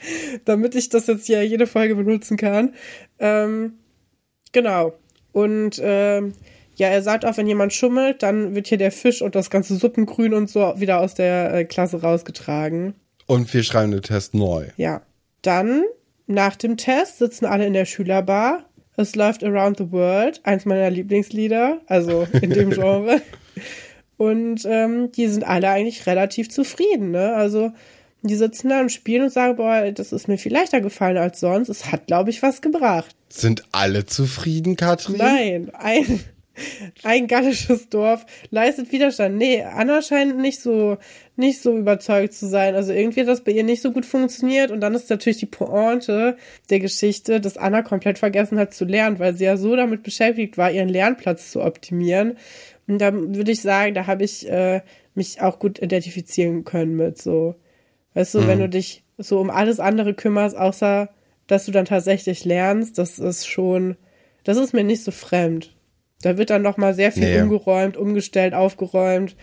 damit 0.45 0.75
ich 0.75 0.89
das 0.89 1.07
jetzt 1.07 1.27
hier 1.27 1.47
jede 1.47 1.67
Folge 1.67 1.95
benutzen 1.95 2.37
kann. 2.37 2.75
Ähm, 3.19 3.75
Genau. 4.57 4.95
Und 5.33 5.79
ähm, 5.83 6.33
ja, 6.77 6.89
er 6.89 7.03
sagt 7.03 7.27
auch, 7.27 7.37
wenn 7.37 7.47
jemand 7.47 7.75
schummelt, 7.75 8.23
dann 8.23 8.55
wird 8.55 8.69
hier 8.69 8.79
der 8.79 8.91
Fisch 8.91 9.21
und 9.21 9.35
das 9.35 9.51
ganze 9.51 9.77
Suppengrün 9.77 10.33
und 10.33 10.49
so 10.49 10.61
wieder 10.79 11.01
aus 11.01 11.13
der 11.13 11.53
äh, 11.53 11.65
Klasse 11.65 12.01
rausgetragen. 12.01 12.95
Und 13.27 13.53
wir 13.53 13.63
schreiben 13.63 13.93
den 13.93 14.01
Test 14.01 14.33
neu. 14.33 14.69
Ja. 14.79 15.03
Dann, 15.43 15.85
nach 16.27 16.57
dem 16.57 16.77
Test, 16.77 17.19
sitzen 17.19 17.47
alle 17.47 17.67
in 17.67 17.73
der 17.73 17.85
Schülerbar. 17.85 18.65
Es 18.97 19.15
läuft 19.15 19.45
Around 19.45 19.79
the 19.79 19.93
World, 19.93 20.41
eins 20.45 20.65
meiner 20.65 20.91
Lieblingslieder, 20.91 21.81
also 21.87 22.27
in 22.41 22.51
dem 22.51 22.71
Genre. 22.71 23.21
Und 24.17 24.65
ähm, 24.65 25.13
die 25.13 25.29
sind 25.29 25.45
alle 25.45 25.69
eigentlich 25.69 26.07
relativ 26.07 26.49
zufrieden, 26.49 27.11
ne? 27.11 27.35
Also 27.35 27.73
die 28.23 28.35
sitzen 28.35 28.71
da 28.71 28.81
und 28.81 28.91
spielen 28.91 29.25
und 29.25 29.33
sagen, 29.33 29.57
boah, 29.57 29.91
das 29.93 30.13
ist 30.13 30.27
mir 30.27 30.39
viel 30.39 30.53
leichter 30.53 30.81
gefallen 30.81 31.19
als 31.19 31.41
sonst. 31.41 31.69
Es 31.69 31.93
hat, 31.93 32.07
glaube 32.07 32.31
ich, 32.31 32.43
was 32.43 32.63
gebracht. 32.63 33.15
Sind 33.29 33.63
alle 33.73 34.07
zufrieden, 34.07 34.77
Katrin? 34.77 35.19
Nein, 35.19 35.71
ein, 35.75 36.21
ein 37.03 37.27
gallisches 37.27 37.89
Dorf 37.89 38.27
leistet 38.51 38.93
Widerstand. 38.93 39.37
Nee, 39.37 39.63
Anna 39.63 40.03
scheint 40.03 40.39
nicht 40.39 40.61
so, 40.61 40.99
nicht 41.37 41.61
so 41.61 41.77
überzeugt 41.77 42.35
zu 42.35 42.47
sein. 42.47 42.75
Also 42.75 42.93
irgendwie 42.93 43.21
hat 43.21 43.29
das 43.29 43.45
bei 43.45 43.53
ihr 43.53 43.65
nicht 43.65 43.83
so 43.83 43.93
gut 43.93 44.07
funktioniert. 44.07 44.71
Und 44.71 44.81
dann 44.81 44.95
ist 44.95 45.11
natürlich 45.11 45.39
die 45.39 45.47
Pointe 45.47 46.37
der 46.71 46.81
Geschichte, 46.81 47.41
dass 47.41 47.57
Anna 47.57 47.83
komplett 47.83 48.19
vergessen 48.19 48.59
hat 48.59 48.75
zu 48.75 48.85
lernen, 48.85 49.19
weil 49.19 49.35
sie 49.35 49.45
ja 49.45 49.57
so 49.57 49.77
damit 49.77 50.03
beschäftigt 50.03 50.59
war, 50.59 50.71
ihren 50.71 50.89
Lernplatz 50.89 51.51
zu 51.51 51.63
optimieren. 51.63 52.37
Und 52.89 52.99
da 52.99 53.13
würde 53.13 53.53
ich 53.53 53.63
sagen, 53.63 53.95
da 53.95 54.07
habe 54.07 54.25
ich 54.25 54.49
äh, 54.49 54.81
mich 55.15 55.41
auch 55.41 55.59
gut 55.59 55.81
identifizieren 55.83 56.65
können 56.65 56.97
mit 56.97 57.21
so. 57.21 57.57
Weißt 58.15 58.35
du, 58.35 58.47
wenn 58.47 58.61
du 58.61 58.69
dich 58.69 59.03
so 59.19 59.41
um 59.41 59.51
alles 59.51 59.81
andere 59.81 60.15
kümmerst, 60.15 60.57
außer 60.57 61.11
dass 61.47 61.67
du 61.67 61.73
dann 61.73 61.85
tatsächlich 61.85 62.45
lernst, 62.45 62.99
das 62.99 63.19
ist 63.19 63.47
schon, 63.47 63.97
das 64.45 64.57
ist 64.57 64.73
mir 64.73 64.85
nicht 64.85 65.05
so 65.05 65.11
fremd. 65.11 65.76
Da 66.23 66.39
wird 66.39 66.51
dann 66.51 66.63
noch 66.63 66.77
mal 66.77 66.95
sehr 66.95 67.13
viel 67.13 67.25
Nee. 67.25 67.43
umgeräumt, 67.43 67.97
umgestellt, 67.97 68.55
aufgeräumt, 68.55 69.37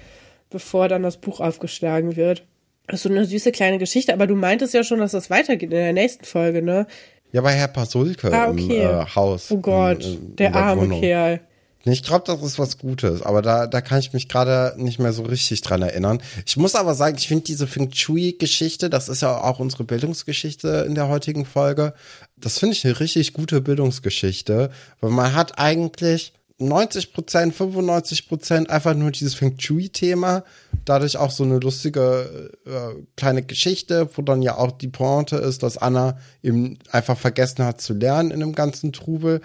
bevor 0.49 0.87
dann 0.87 1.03
das 1.03 1.17
Buch 1.17 1.39
aufgeschlagen 1.39 2.15
wird. 2.15 2.45
Das 2.87 2.95
ist 2.95 3.03
so 3.03 3.09
eine 3.09 3.25
süße 3.25 3.51
kleine 3.51 3.77
Geschichte, 3.77 4.13
aber 4.13 4.27
du 4.27 4.35
meintest 4.35 4.73
ja 4.73 4.83
schon, 4.83 4.99
dass 4.99 5.11
das 5.11 5.29
weitergeht 5.29 5.71
in 5.71 5.77
der 5.77 5.93
nächsten 5.93 6.25
Folge, 6.25 6.61
ne? 6.61 6.85
Ja, 7.31 7.41
bei 7.41 7.53
Herr 7.53 7.67
Pasulke 7.69 8.31
Ah, 8.31 8.45
im 8.51 8.59
okay. 8.63 8.81
äh, 8.83 9.05
Haus. 9.15 9.49
Oh 9.51 9.57
Gott, 9.57 10.03
in, 10.03 10.13
in, 10.13 10.35
der 10.35 10.49
in 10.49 10.53
arme 10.55 10.81
Wohnung. 10.81 10.99
Kerl. 11.01 11.39
Ich 11.85 12.01
glaube, 12.03 12.23
das 12.25 12.41
ist 12.41 12.59
was 12.59 12.77
Gutes, 12.77 13.21
aber 13.23 13.41
da, 13.41 13.67
da 13.67 13.81
kann 13.81 13.99
ich 13.99 14.13
mich 14.13 14.29
gerade 14.29 14.73
nicht 14.77 14.99
mehr 14.99 15.11
so 15.11 15.23
richtig 15.23 15.59
dran 15.61 15.81
erinnern. 15.81 16.21
Ich 16.45 16.55
muss 16.55 16.75
aber 16.75 16.95
sagen, 16.95 17.17
ich 17.17 17.27
finde 17.27 17.43
diese 17.43 17.67
Feng 17.67 17.91
Shui-Geschichte, 17.91 18.89
das 18.89 19.09
ist 19.09 19.21
ja 19.21 19.41
auch 19.43 19.59
unsere 19.59 19.83
Bildungsgeschichte 19.83 20.85
in 20.87 20.95
der 20.95 21.09
heutigen 21.09 21.43
Folge, 21.45 21.93
das 22.37 22.57
finde 22.59 22.75
ich 22.75 22.85
eine 22.85 22.99
richtig 23.01 23.33
gute 23.33 23.59
Bildungsgeschichte, 23.59 24.69
weil 25.01 25.09
man 25.11 25.35
hat 25.35 25.59
eigentlich 25.59 26.31
90 26.59 27.13
Prozent, 27.13 27.55
95 27.55 28.27
Prozent 28.27 28.69
einfach 28.69 28.93
nur 28.93 29.11
dieses 29.11 29.33
Feng 29.35 29.59
Shui-Thema, 29.59 30.43
dadurch 30.85 31.17
auch 31.17 31.31
so 31.31 31.43
eine 31.43 31.59
lustige 31.59 32.51
äh, 32.65 33.03
kleine 33.17 33.43
Geschichte, 33.43 34.09
wo 34.15 34.21
dann 34.21 34.41
ja 34.41 34.57
auch 34.57 34.71
die 34.71 34.87
Pointe 34.87 35.37
ist, 35.37 35.63
dass 35.63 35.77
Anna 35.77 36.17
eben 36.41 36.77
einfach 36.91 37.17
vergessen 37.17 37.65
hat 37.65 37.81
zu 37.81 37.93
lernen 37.93 38.31
in 38.31 38.39
dem 38.39 38.53
ganzen 38.53 38.93
Trubel. 38.93 39.41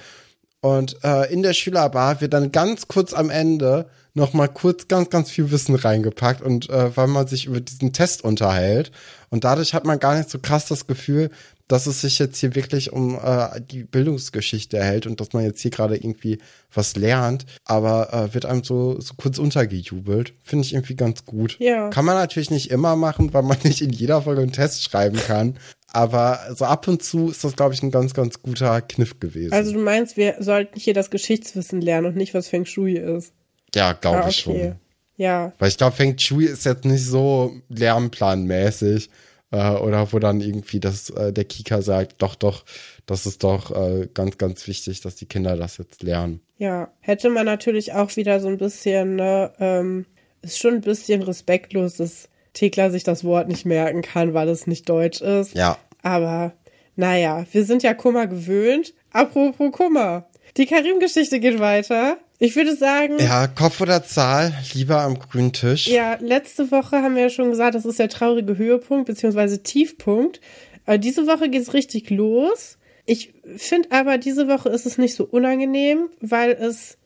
Und 0.61 1.02
äh, 1.04 1.32
in 1.32 1.42
der 1.42 1.54
Schülerbar 1.54 2.20
wird 2.20 2.32
dann 2.32 2.52
ganz 2.52 2.88
kurz 2.88 3.14
am 3.14 3.30
Ende 3.30 3.88
noch 4.14 4.32
mal 4.32 4.48
kurz 4.48 4.88
ganz, 4.88 5.09
ganz 5.09 5.30
viel 5.30 5.50
Wissen 5.52 5.76
reingepackt 5.76 6.42
und 6.42 6.68
äh, 6.68 6.96
weil 6.96 7.06
man 7.06 7.26
sich 7.28 7.46
über 7.46 7.61
diesen 7.61 7.92
Test 7.92 8.24
unterhält. 8.24 8.90
Und 9.30 9.44
dadurch 9.44 9.74
hat 9.74 9.84
man 9.84 10.00
gar 10.00 10.16
nicht 10.16 10.28
so 10.28 10.38
krass 10.40 10.66
das 10.66 10.86
Gefühl, 10.86 11.30
dass 11.69 11.87
es 11.87 12.01
sich 12.01 12.19
jetzt 12.19 12.39
hier 12.39 12.55
wirklich 12.55 12.93
um 12.93 13.14
äh, 13.23 13.61
die 13.61 13.85
Bildungsgeschichte 13.85 14.79
erhält 14.79 15.07
und 15.07 15.21
dass 15.21 15.33
man 15.35 15.45
jetzt 15.45 15.61
hier 15.61 15.71
gerade 15.71 15.97
irgendwie 15.97 16.39
was 16.75 16.97
lernt, 16.97 17.45
aber 17.64 18.12
äh, 18.12 18.35
wird 18.35 18.47
einem 18.47 18.64
so, 18.64 19.01
so 19.01 19.14
kurz 19.16 19.39
untergejubelt. 19.39 20.33
Finde 20.43 20.64
ich 20.64 20.73
irgendwie 20.75 20.97
ganz 20.97 21.25
gut. 21.27 21.57
Ja. 21.61 21.91
Kann 21.91 22.05
man 22.07 22.16
natürlich 22.16 22.51
nicht 22.51 22.71
immer 22.71 22.97
machen, 22.97 23.33
weil 23.35 23.43
man 23.43 23.59
nicht 23.64 23.83
in 23.83 23.91
jeder 23.91 24.23
Folge 24.23 24.43
einen 24.43 24.53
Test 24.53 24.83
schreiben 24.83 25.19
kann. 25.19 25.59
Aber 25.91 26.41
so 26.55 26.66
ab 26.66 26.87
und 26.89 27.03
zu 27.03 27.31
ist 27.31 27.45
das, 27.45 27.57
glaube 27.57 27.73
ich, 27.75 27.83
ein 27.83 27.91
ganz, 27.91 28.12
ganz 28.12 28.43
guter 28.43 28.83
Kniff 28.83 29.21
gewesen. 29.21 29.53
Also 29.55 29.73
du 29.73 29.79
meinst, 29.79 30.16
wir 30.19 30.37
sollten 30.41 30.79
hier 30.79 30.93
das 30.93 31.11
Geschichtswissen 31.11 31.81
lernen 31.81 32.09
und 32.09 32.16
nicht, 32.16 32.35
was 32.35 32.49
Feng 32.49 32.66
Shui 32.66 32.95
ist. 32.97 33.33
ja, 33.75 33.93
glaube 33.95 34.25
Ah, 34.25 34.29
ich 34.29 34.37
schon. 34.37 34.77
Ja, 35.16 35.53
Weil 35.59 35.69
ich 35.69 35.77
glaube, 35.79 35.97
Feng 35.97 36.16
Shui 36.19 36.45
ist 36.45 36.64
jetzt 36.64 36.85
nicht 36.85 37.05
so 37.05 37.53
lernplanmäßig. 37.71 39.11
Äh, 39.51 39.70
oder 39.72 40.12
wo 40.12 40.18
dann 40.18 40.40
irgendwie 40.40 40.78
das, 40.78 41.11
äh, 41.11 41.32
der 41.32 41.44
Kika 41.44 41.80
sagt, 41.80 42.20
doch, 42.20 42.34
doch, 42.34 42.64
das 43.07 43.24
ist 43.24 43.42
doch 43.44 43.70
äh, 43.70 44.09
ganz, 44.12 44.36
ganz 44.36 44.66
wichtig, 44.66 45.01
dass 45.01 45.16
die 45.16 45.26
Kinder 45.26 45.57
das 45.57 45.78
jetzt 45.78 46.03
lernen. 46.03 46.40
ja. 46.59 46.90
Hätte 47.01 47.30
man 47.30 47.46
natürlich 47.46 47.94
auch 47.94 48.14
wieder 48.16 48.40
so 48.40 48.49
ein 48.49 48.59
bisschen, 48.59 49.16
ne, 49.16 49.53
ähm, 49.59 50.05
ist 50.42 50.59
schon 50.59 50.74
ein 50.74 50.80
bisschen 50.82 51.22
respektlos, 51.22 51.96
dass 51.96 52.28
Thekla 52.53 52.90
sich 52.90 53.05
das 53.05 53.24
Wort 53.24 53.49
nicht 53.49 53.64
merken 53.64 54.03
kann, 54.03 54.34
weil 54.34 54.49
es 54.49 54.66
nicht 54.66 54.88
deutsch 54.88 55.20
ist. 55.20 55.55
Ja. 55.55 55.78
Aber 56.03 56.53
naja, 56.96 57.46
wir 57.53 57.64
sind 57.64 57.82
ja 57.82 57.94
Kummer 57.94 58.26
gewöhnt. 58.26 58.92
Apropos 59.12 59.72
Kummer. 59.72 60.28
Die 60.57 60.66
Karim-Geschichte 60.66 61.40
geht 61.40 61.61
weiter. 61.61 62.18
Ich 62.41 62.55
würde 62.55 62.76
sagen. 62.76 63.18
Ja, 63.18 63.49
Kopf 63.49 63.80
oder 63.80 64.05
Zahl, 64.05 64.55
lieber 64.72 65.01
am 65.01 65.18
grünen 65.18 65.53
Tisch. 65.53 65.89
Ja, 65.89 66.16
letzte 66.20 66.70
Woche 66.70 67.03
haben 67.03 67.16
wir 67.16 67.22
ja 67.22 67.30
schon 67.30 67.51
gesagt, 67.51 67.74
das 67.74 67.84
ist 67.84 67.99
der 67.99 68.09
traurige 68.09 68.57
Höhepunkt 68.57 69.07
beziehungsweise 69.07 69.62
Tiefpunkt. 69.62 70.41
Aber 70.86 70.99
diese 70.99 71.26
Woche 71.26 71.49
geht's 71.49 71.74
richtig 71.74 72.11
los. 72.11 72.78
Ich 73.05 73.32
finde 73.57 73.91
aber, 73.91 74.18
diese 74.18 74.49
Woche 74.49 74.68
ist 74.68 74.86
es 74.86 74.99
nicht 74.99 75.14
so 75.14 75.24
unangenehm, 75.24 76.11
weil 76.20 76.53
es 76.53 76.99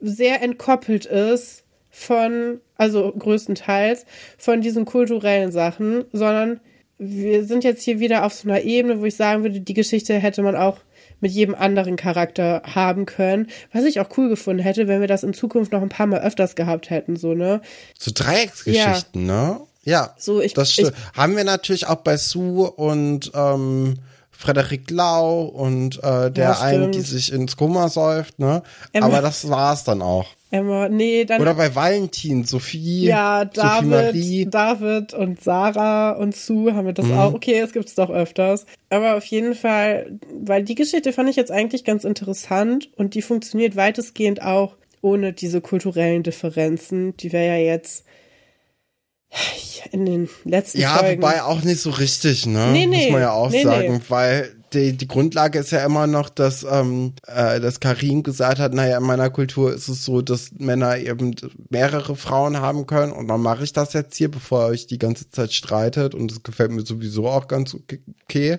sehr 0.00 0.42
entkoppelt 0.42 1.06
ist 1.06 1.64
von, 1.90 2.60
also 2.76 3.12
größtenteils, 3.12 4.06
von 4.38 4.60
diesen 4.62 4.84
kulturellen 4.84 5.52
Sachen, 5.52 6.04
sondern 6.12 6.60
wir 6.98 7.44
sind 7.44 7.64
jetzt 7.64 7.82
hier 7.82 8.00
wieder 8.00 8.24
auf 8.24 8.32
so 8.32 8.48
einer 8.48 8.62
Ebene, 8.62 9.00
wo 9.00 9.04
ich 9.04 9.16
sagen 9.16 9.42
würde, 9.42 9.60
die 9.60 9.74
Geschichte 9.74 10.14
hätte 10.14 10.42
man 10.42 10.56
auch 10.56 10.78
mit 11.24 11.32
jedem 11.32 11.54
anderen 11.54 11.96
Charakter 11.96 12.60
haben 12.74 13.06
können. 13.06 13.48
Was 13.72 13.84
ich 13.84 13.98
auch 13.98 14.10
cool 14.18 14.28
gefunden 14.28 14.62
hätte, 14.62 14.88
wenn 14.88 15.00
wir 15.00 15.08
das 15.08 15.22
in 15.22 15.32
Zukunft 15.32 15.72
noch 15.72 15.80
ein 15.80 15.88
paar 15.88 16.06
Mal 16.06 16.20
öfters 16.20 16.54
gehabt 16.54 16.90
hätten, 16.90 17.16
so, 17.16 17.32
ne? 17.32 17.62
So 17.98 18.10
Dreiecksgeschichten, 18.14 19.26
ja. 19.26 19.52
ne? 19.54 19.60
Ja. 19.84 20.14
So, 20.18 20.42
ich, 20.42 20.52
das 20.52 20.72
stimmt. 20.72 20.92
Ich, 20.92 21.18
haben 21.18 21.34
wir 21.34 21.44
natürlich 21.44 21.86
auch 21.86 21.96
bei 21.96 22.18
Sue 22.18 22.70
und 22.70 23.32
ähm, 23.34 23.94
Frederik 24.30 24.90
Lau 24.90 25.44
und 25.44 25.96
äh, 26.04 26.30
der 26.30 26.44
ja, 26.44 26.60
einen, 26.60 26.92
die 26.92 27.00
sich 27.00 27.32
ins 27.32 27.56
Koma 27.56 27.88
säuft, 27.88 28.38
ne? 28.38 28.62
Aber 28.92 29.22
das 29.22 29.48
war's 29.48 29.84
dann 29.84 30.02
auch. 30.02 30.26
Emma, 30.54 30.88
nee, 30.88 31.24
dann. 31.24 31.40
Oder 31.40 31.54
bei 31.54 31.74
Valentin, 31.74 32.44
Sophie. 32.44 33.06
Ja, 33.06 33.44
David, 33.44 33.72
Sophie 33.72 33.86
Marie. 33.86 34.46
David 34.46 35.12
und 35.12 35.42
Sarah 35.42 36.12
und 36.12 36.36
Sue 36.36 36.74
haben 36.74 36.86
wir 36.86 36.92
das 36.92 37.06
mhm. 37.06 37.18
auch. 37.18 37.34
Okay, 37.34 37.58
es 37.58 37.72
gibt's 37.72 37.96
doch 37.96 38.08
öfters. 38.08 38.64
Aber 38.88 39.16
auf 39.16 39.24
jeden 39.24 39.56
Fall, 39.56 40.16
weil 40.32 40.62
die 40.62 40.76
Geschichte 40.76 41.12
fand 41.12 41.28
ich 41.28 41.34
jetzt 41.34 41.50
eigentlich 41.50 41.82
ganz 41.82 42.04
interessant 42.04 42.88
und 42.94 43.14
die 43.14 43.22
funktioniert 43.22 43.74
weitestgehend 43.74 44.42
auch 44.42 44.76
ohne 45.00 45.32
diese 45.32 45.60
kulturellen 45.60 46.22
Differenzen, 46.22 47.16
die 47.16 47.32
wir 47.32 47.42
ja 47.42 47.56
jetzt 47.56 48.04
in 49.90 50.06
den 50.06 50.28
letzten 50.44 50.80
ja, 50.80 50.98
Folgen. 50.98 51.20
Ja, 51.20 51.28
wobei 51.28 51.42
auch 51.42 51.62
nicht 51.62 51.80
so 51.80 51.90
richtig, 51.90 52.46
ne? 52.46 52.68
Nee, 52.70 52.86
nee, 52.86 53.06
Muss 53.06 53.12
man 53.12 53.20
ja 53.22 53.32
auch 53.32 53.50
nee, 53.50 53.64
sagen, 53.64 53.94
nee. 53.94 54.00
weil 54.08 54.53
die, 54.74 54.96
die 54.96 55.08
Grundlage 55.08 55.58
ist 55.58 55.70
ja 55.70 55.84
immer 55.84 56.06
noch, 56.06 56.28
dass, 56.28 56.64
ähm, 56.68 57.14
äh, 57.26 57.60
dass 57.60 57.80
Karim 57.80 58.22
gesagt 58.22 58.58
hat, 58.58 58.74
naja, 58.74 58.98
in 58.98 59.04
meiner 59.04 59.30
Kultur 59.30 59.72
ist 59.72 59.88
es 59.88 60.04
so, 60.04 60.22
dass 60.22 60.52
Männer 60.58 60.98
eben 60.98 61.34
mehrere 61.70 62.16
Frauen 62.16 62.58
haben 62.60 62.86
können. 62.86 63.12
Und 63.12 63.28
dann 63.28 63.40
mache 63.40 63.64
ich 63.64 63.72
das 63.72 63.92
jetzt 63.92 64.16
hier, 64.16 64.30
bevor 64.30 64.66
ihr 64.66 64.70
euch 64.70 64.86
die 64.86 64.98
ganze 64.98 65.30
Zeit 65.30 65.52
streitet. 65.52 66.14
Und 66.14 66.30
das 66.30 66.42
gefällt 66.42 66.72
mir 66.72 66.84
sowieso 66.84 67.28
auch 67.28 67.48
ganz 67.48 67.76
okay. 68.24 68.58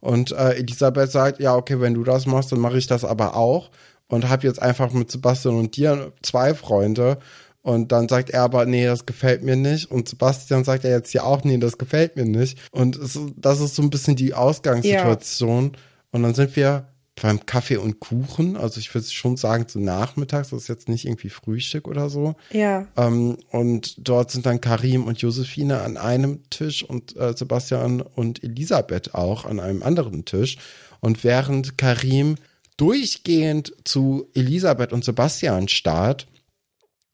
Und 0.00 0.32
äh, 0.32 0.54
Elisabeth 0.54 1.10
sagt, 1.10 1.40
ja, 1.40 1.54
okay, 1.56 1.80
wenn 1.80 1.94
du 1.94 2.04
das 2.04 2.26
machst, 2.26 2.52
dann 2.52 2.60
mache 2.60 2.78
ich 2.78 2.86
das 2.86 3.04
aber 3.04 3.36
auch. 3.36 3.70
Und 4.08 4.28
habe 4.28 4.46
jetzt 4.46 4.62
einfach 4.62 4.92
mit 4.92 5.10
Sebastian 5.10 5.56
und 5.56 5.76
dir 5.76 6.12
zwei 6.22 6.54
Freunde 6.54 7.18
und 7.66 7.90
dann 7.90 8.08
sagt 8.08 8.30
er 8.30 8.42
aber, 8.42 8.64
nee, 8.64 8.86
das 8.86 9.06
gefällt 9.06 9.42
mir 9.42 9.56
nicht. 9.56 9.90
Und 9.90 10.08
Sebastian 10.08 10.62
sagt 10.62 10.84
er 10.84 10.92
jetzt 10.92 11.12
ja 11.14 11.24
auch, 11.24 11.42
nee, 11.42 11.58
das 11.58 11.78
gefällt 11.78 12.14
mir 12.14 12.24
nicht. 12.24 12.56
Und 12.70 12.94
es, 12.94 13.18
das 13.34 13.58
ist 13.58 13.74
so 13.74 13.82
ein 13.82 13.90
bisschen 13.90 14.14
die 14.14 14.34
Ausgangssituation. 14.34 15.72
Ja. 15.72 15.80
Und 16.12 16.22
dann 16.22 16.32
sind 16.32 16.54
wir 16.54 16.86
beim 17.20 17.44
Kaffee 17.44 17.78
und 17.78 17.98
Kuchen. 17.98 18.56
Also 18.56 18.78
ich 18.78 18.94
würde 18.94 19.08
schon 19.08 19.36
sagen, 19.36 19.64
so 19.66 19.80
nachmittags, 19.80 20.50
das 20.50 20.62
ist 20.62 20.68
jetzt 20.68 20.88
nicht 20.88 21.06
irgendwie 21.06 21.28
Frühstück 21.28 21.88
oder 21.88 22.08
so. 22.08 22.36
Ja. 22.52 22.86
Ähm, 22.96 23.36
und 23.50 23.96
dort 23.98 24.30
sind 24.30 24.46
dann 24.46 24.60
Karim 24.60 25.02
und 25.02 25.20
Josephine 25.20 25.80
an 25.80 25.96
einem 25.96 26.48
Tisch 26.50 26.84
und 26.84 27.16
äh, 27.16 27.36
Sebastian 27.36 28.00
und 28.00 28.44
Elisabeth 28.44 29.12
auch 29.12 29.44
an 29.44 29.58
einem 29.58 29.82
anderen 29.82 30.24
Tisch. 30.24 30.56
Und 31.00 31.24
während 31.24 31.76
Karim 31.76 32.36
durchgehend 32.76 33.72
zu 33.82 34.28
Elisabeth 34.34 34.92
und 34.92 35.04
Sebastian 35.04 35.66
starrt, 35.66 36.28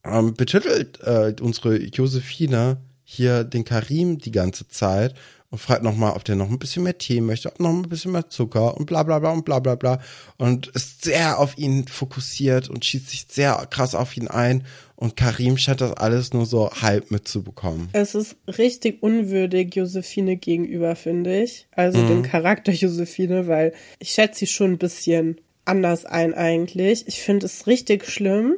ähm, 0.05 0.35
betitelt 0.35 1.01
äh, 1.03 1.35
unsere 1.41 1.77
Josephine 1.77 2.79
hier 3.05 3.45
den 3.45 3.65
Karim 3.65 4.19
die 4.19 4.33
ganze 4.33 4.69
Zeit 4.69 5.15
und 5.53 5.59
fragt 5.59 5.83
nochmal, 5.83 6.15
ob 6.15 6.25
der 6.25 6.35
noch 6.35 6.49
ein 6.49 6.59
bisschen 6.59 6.83
mehr 6.83 6.97
Tee 6.97 7.21
möchte, 7.21 7.51
ob 7.51 7.61
noch 7.61 7.71
ein 7.71 7.83
bisschen 7.83 8.13
mehr 8.13 8.29
Zucker 8.31 8.75
und 8.77 8.87
bla 8.87 9.03
bla 9.03 9.19
bla 9.19 9.33
und 9.33 9.45
bla 9.45 9.59
bla 9.59 9.75
bla 9.75 10.01
und 10.39 10.69
ist 10.69 11.05
sehr 11.05 11.39
auf 11.39 11.59
ihn 11.59 11.87
fokussiert 11.87 12.71
und 12.71 12.85
schießt 12.85 13.11
sich 13.11 13.27
sehr 13.29 13.67
krass 13.69 13.95
auf 13.95 14.17
ihn 14.17 14.29
ein 14.29 14.65
und 14.97 15.15
Karim 15.15 15.59
scheint 15.59 15.83
das 15.83 15.93
alles 15.93 16.33
nur 16.33 16.47
so 16.47 16.71
halb 16.71 17.11
mitzubekommen. 17.11 17.91
Es 17.93 18.15
ist 18.15 18.37
richtig 18.47 19.03
unwürdig 19.03 19.75
Josephine 19.75 20.37
gegenüber, 20.37 20.97
finde 20.97 21.43
ich. 21.43 21.67
Also 21.73 21.99
mhm. 21.99 22.09
dem 22.09 22.23
Charakter 22.23 22.73
Josephine, 22.73 23.47
weil 23.47 23.75
ich 23.99 24.13
schätze 24.13 24.41
sie 24.41 24.47
schon 24.47 24.73
ein 24.73 24.79
bisschen 24.79 25.39
anders 25.67 26.07
ein 26.07 26.33
eigentlich. 26.33 27.07
Ich 27.09 27.21
finde 27.21 27.47
es 27.47 27.67
richtig 27.67 28.07
schlimm, 28.07 28.57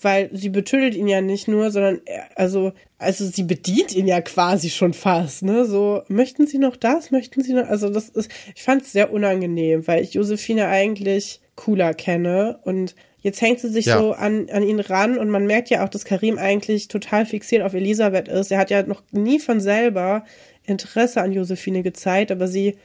weil 0.00 0.30
sie 0.32 0.50
betüttelt 0.50 0.94
ihn 0.94 1.08
ja 1.08 1.20
nicht 1.20 1.48
nur, 1.48 1.70
sondern 1.70 2.00
er, 2.04 2.26
also 2.36 2.72
also 2.98 3.26
sie 3.26 3.42
bedient 3.42 3.94
ihn 3.94 4.06
ja 4.06 4.20
quasi 4.20 4.70
schon 4.70 4.94
fast, 4.94 5.42
ne? 5.42 5.64
So 5.64 6.02
möchten 6.08 6.46
Sie 6.46 6.58
noch 6.58 6.76
das, 6.76 7.10
möchten 7.10 7.42
Sie 7.42 7.52
noch, 7.52 7.68
also 7.68 7.90
das 7.90 8.08
ist, 8.08 8.30
ich 8.54 8.62
fand 8.62 8.82
es 8.82 8.92
sehr 8.92 9.12
unangenehm, 9.12 9.86
weil 9.86 10.02
ich 10.02 10.14
Josephine 10.14 10.68
eigentlich 10.68 11.40
cooler 11.56 11.94
kenne 11.94 12.58
und 12.64 12.94
jetzt 13.20 13.40
hängt 13.40 13.60
sie 13.60 13.68
sich 13.68 13.86
ja. 13.86 13.98
so 13.98 14.12
an 14.12 14.48
an 14.50 14.62
ihn 14.62 14.80
ran 14.80 15.18
und 15.18 15.30
man 15.30 15.46
merkt 15.46 15.70
ja 15.70 15.84
auch, 15.84 15.88
dass 15.88 16.04
Karim 16.04 16.38
eigentlich 16.38 16.88
total 16.88 17.26
fixiert 17.26 17.62
auf 17.62 17.74
Elisabeth 17.74 18.28
ist. 18.28 18.50
Er 18.50 18.58
hat 18.58 18.70
ja 18.70 18.82
noch 18.82 19.02
nie 19.12 19.38
von 19.38 19.60
selber 19.60 20.24
Interesse 20.64 21.22
an 21.22 21.32
Josephine 21.32 21.82
gezeigt, 21.82 22.32
aber 22.32 22.48
sie 22.48 22.76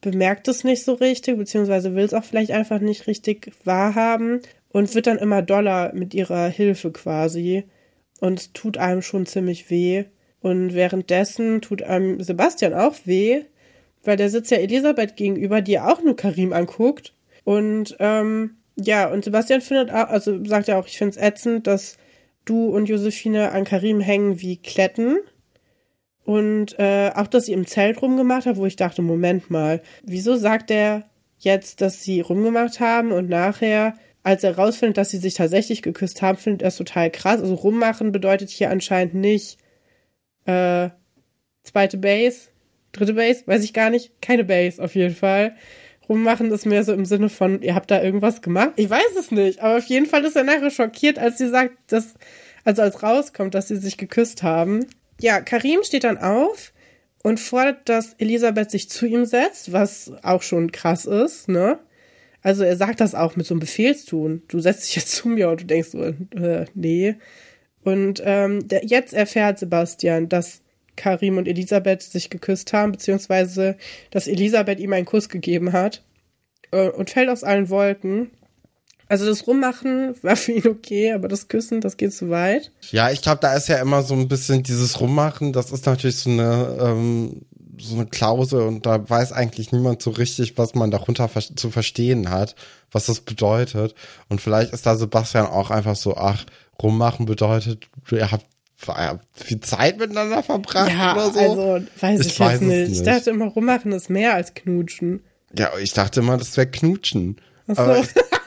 bemerkt 0.00 0.46
es 0.48 0.64
nicht 0.64 0.84
so 0.84 0.94
richtig, 0.94 1.36
beziehungsweise 1.36 1.94
will 1.94 2.04
es 2.04 2.14
auch 2.14 2.24
vielleicht 2.24 2.52
einfach 2.52 2.80
nicht 2.80 3.06
richtig 3.06 3.52
wahrhaben 3.64 4.40
und 4.70 4.94
wird 4.94 5.06
dann 5.06 5.18
immer 5.18 5.42
doller 5.42 5.92
mit 5.94 6.14
ihrer 6.14 6.48
Hilfe 6.48 6.90
quasi. 6.90 7.64
Und 8.20 8.54
tut 8.54 8.78
einem 8.78 9.02
schon 9.02 9.26
ziemlich 9.26 9.70
weh. 9.70 10.04
Und 10.40 10.74
währenddessen 10.74 11.60
tut 11.60 11.82
einem 11.82 12.20
Sebastian 12.20 12.74
auch 12.74 12.94
weh, 13.04 13.42
weil 14.04 14.16
der 14.16 14.30
sitzt 14.30 14.50
ja 14.50 14.58
Elisabeth 14.58 15.16
gegenüber, 15.16 15.60
die 15.60 15.72
ja 15.72 15.92
auch 15.92 16.02
nur 16.02 16.16
Karim 16.16 16.52
anguckt. 16.52 17.12
Und 17.44 17.96
ähm, 17.98 18.56
ja, 18.76 19.10
und 19.10 19.24
Sebastian 19.24 19.60
findet 19.60 19.90
auch, 19.90 20.08
also 20.08 20.44
sagt 20.44 20.68
ja 20.68 20.78
auch, 20.78 20.86
ich 20.86 20.98
finde 20.98 21.16
es 21.16 21.22
ätzend, 21.22 21.66
dass 21.66 21.96
du 22.44 22.68
und 22.68 22.86
Josephine 22.86 23.52
an 23.52 23.64
Karim 23.64 24.00
hängen 24.00 24.40
wie 24.40 24.56
Kletten. 24.56 25.18
Und 26.24 26.78
äh, 26.78 27.10
auch, 27.14 27.26
dass 27.26 27.46
sie 27.46 27.52
im 27.52 27.66
Zelt 27.66 28.02
rumgemacht 28.02 28.46
hat, 28.46 28.56
wo 28.56 28.66
ich 28.66 28.76
dachte, 28.76 29.02
Moment 29.02 29.50
mal, 29.50 29.80
wieso 30.02 30.36
sagt 30.36 30.70
er 30.70 31.04
jetzt, 31.38 31.80
dass 31.80 32.02
sie 32.02 32.20
rumgemacht 32.20 32.80
haben 32.80 33.12
und 33.12 33.28
nachher 33.28 33.94
als 34.22 34.44
er 34.44 34.56
rausfindet, 34.56 34.96
dass 34.96 35.10
sie 35.10 35.18
sich 35.18 35.34
tatsächlich 35.34 35.82
geküsst 35.82 36.22
haben, 36.22 36.38
findet 36.38 36.62
er 36.62 36.68
es 36.68 36.76
total 36.76 37.10
krass. 37.10 37.40
Also 37.40 37.54
rummachen 37.54 38.12
bedeutet 38.12 38.50
hier 38.50 38.70
anscheinend 38.70 39.14
nicht 39.14 39.58
äh, 40.44 40.90
zweite 41.62 41.96
Base, 41.98 42.48
dritte 42.92 43.14
Base, 43.14 43.42
weiß 43.46 43.64
ich 43.64 43.72
gar 43.72 43.90
nicht. 43.90 44.20
Keine 44.20 44.44
Base 44.44 44.82
auf 44.82 44.94
jeden 44.94 45.14
Fall. 45.14 45.54
Rummachen 46.08 46.50
ist 46.50 46.64
mehr 46.64 46.84
so 46.84 46.92
im 46.92 47.04
Sinne 47.04 47.28
von, 47.28 47.60
ihr 47.60 47.74
habt 47.74 47.90
da 47.90 48.02
irgendwas 48.02 48.40
gemacht. 48.40 48.72
Ich 48.76 48.88
weiß 48.88 49.16
es 49.18 49.30
nicht, 49.30 49.60
aber 49.60 49.76
auf 49.76 49.84
jeden 49.84 50.06
Fall 50.06 50.24
ist 50.24 50.36
er 50.36 50.44
nachher 50.44 50.70
schockiert, 50.70 51.18
als 51.18 51.38
sie 51.38 51.48
sagt, 51.48 51.76
dass, 51.88 52.14
also 52.64 52.82
als 52.82 53.02
rauskommt, 53.02 53.54
dass 53.54 53.68
sie 53.68 53.76
sich 53.76 53.98
geküsst 53.98 54.42
haben. 54.42 54.86
Ja, 55.20 55.40
Karim 55.40 55.82
steht 55.82 56.04
dann 56.04 56.16
auf 56.16 56.72
und 57.22 57.40
fordert, 57.40 57.88
dass 57.88 58.14
Elisabeth 58.14 58.70
sich 58.70 58.88
zu 58.88 59.06
ihm 59.06 59.26
setzt, 59.26 59.72
was 59.72 60.12
auch 60.22 60.42
schon 60.42 60.72
krass 60.72 61.04
ist, 61.04 61.48
ne? 61.48 61.78
Also 62.42 62.62
er 62.64 62.76
sagt 62.76 63.00
das 63.00 63.14
auch 63.14 63.36
mit 63.36 63.46
so 63.46 63.54
einem 63.54 63.60
Befehlstun. 63.60 64.42
Du 64.48 64.60
setzt 64.60 64.86
dich 64.88 64.96
jetzt 64.96 65.12
zu 65.12 65.28
mir 65.28 65.50
und 65.50 65.62
du 65.62 65.66
denkst 65.66 65.90
so, 65.90 66.02
äh, 66.02 66.66
nee. 66.74 67.16
Und 67.82 68.22
ähm, 68.24 68.68
der, 68.68 68.84
jetzt 68.84 69.14
erfährt 69.14 69.58
Sebastian, 69.58 70.28
dass 70.28 70.60
Karim 70.96 71.38
und 71.38 71.48
Elisabeth 71.48 72.02
sich 72.02 72.28
geküsst 72.28 72.72
haben, 72.72 72.92
beziehungsweise 72.92 73.76
dass 74.10 74.26
Elisabeth 74.26 74.80
ihm 74.80 74.92
einen 74.92 75.06
Kuss 75.06 75.28
gegeben 75.28 75.72
hat 75.72 76.02
äh, 76.70 76.88
und 76.88 77.10
fällt 77.10 77.30
aus 77.30 77.44
allen 77.44 77.70
Wolken. 77.70 78.30
Also 79.08 79.24
das 79.24 79.46
Rummachen 79.46 80.14
war 80.22 80.36
für 80.36 80.52
ihn 80.52 80.68
okay, 80.68 81.12
aber 81.12 81.28
das 81.28 81.48
Küssen, 81.48 81.80
das 81.80 81.96
geht 81.96 82.12
zu 82.12 82.28
weit. 82.28 82.70
Ja, 82.90 83.10
ich 83.10 83.22
glaube, 83.22 83.38
da 83.40 83.54
ist 83.54 83.68
ja 83.68 83.80
immer 83.80 84.02
so 84.02 84.14
ein 84.14 84.28
bisschen 84.28 84.62
dieses 84.62 85.00
Rummachen, 85.00 85.54
das 85.54 85.72
ist 85.72 85.86
natürlich 85.86 86.16
so 86.16 86.30
eine 86.30 86.76
ähm, 86.78 87.42
so 87.80 87.94
eine 87.94 88.06
Klausel 88.06 88.62
und 88.62 88.86
da 88.86 89.08
weiß 89.08 89.32
eigentlich 89.32 89.72
niemand 89.72 90.02
so 90.02 90.10
richtig, 90.10 90.58
was 90.58 90.74
man 90.74 90.90
darunter 90.90 91.28
zu 91.56 91.70
verstehen 91.70 92.30
hat, 92.30 92.54
was 92.90 93.06
das 93.06 93.20
bedeutet. 93.20 93.94
Und 94.28 94.40
vielleicht 94.40 94.72
ist 94.72 94.86
da 94.86 94.96
Sebastian 94.96 95.46
auch 95.46 95.70
einfach 95.70 95.96
so, 95.96 96.16
ach, 96.16 96.44
rummachen 96.82 97.26
bedeutet, 97.26 97.88
ihr 98.10 98.30
habt 98.30 98.46
viel 99.32 99.60
Zeit 99.60 99.98
miteinander 99.98 100.42
verbracht 100.42 100.90
ja, 100.90 101.14
oder 101.14 101.30
so. 101.32 101.38
Also, 101.40 101.86
weiß 102.00 102.20
ich, 102.20 102.26
ich 102.28 102.40
weiß 102.40 102.60
jetzt 102.60 102.68
nicht. 102.68 102.88
nicht. 102.88 102.98
Ich 102.98 103.02
dachte 103.02 103.30
immer, 103.30 103.46
rummachen 103.46 103.92
ist 103.92 104.08
mehr 104.08 104.34
als 104.34 104.54
knutschen. 104.54 105.24
Ja, 105.56 105.70
ich 105.80 105.92
dachte 105.92 106.20
immer, 106.20 106.36
das 106.36 106.56
wäre 106.56 106.68
knutschen. 106.68 107.40
Ach 107.66 107.76
so. 107.76 108.04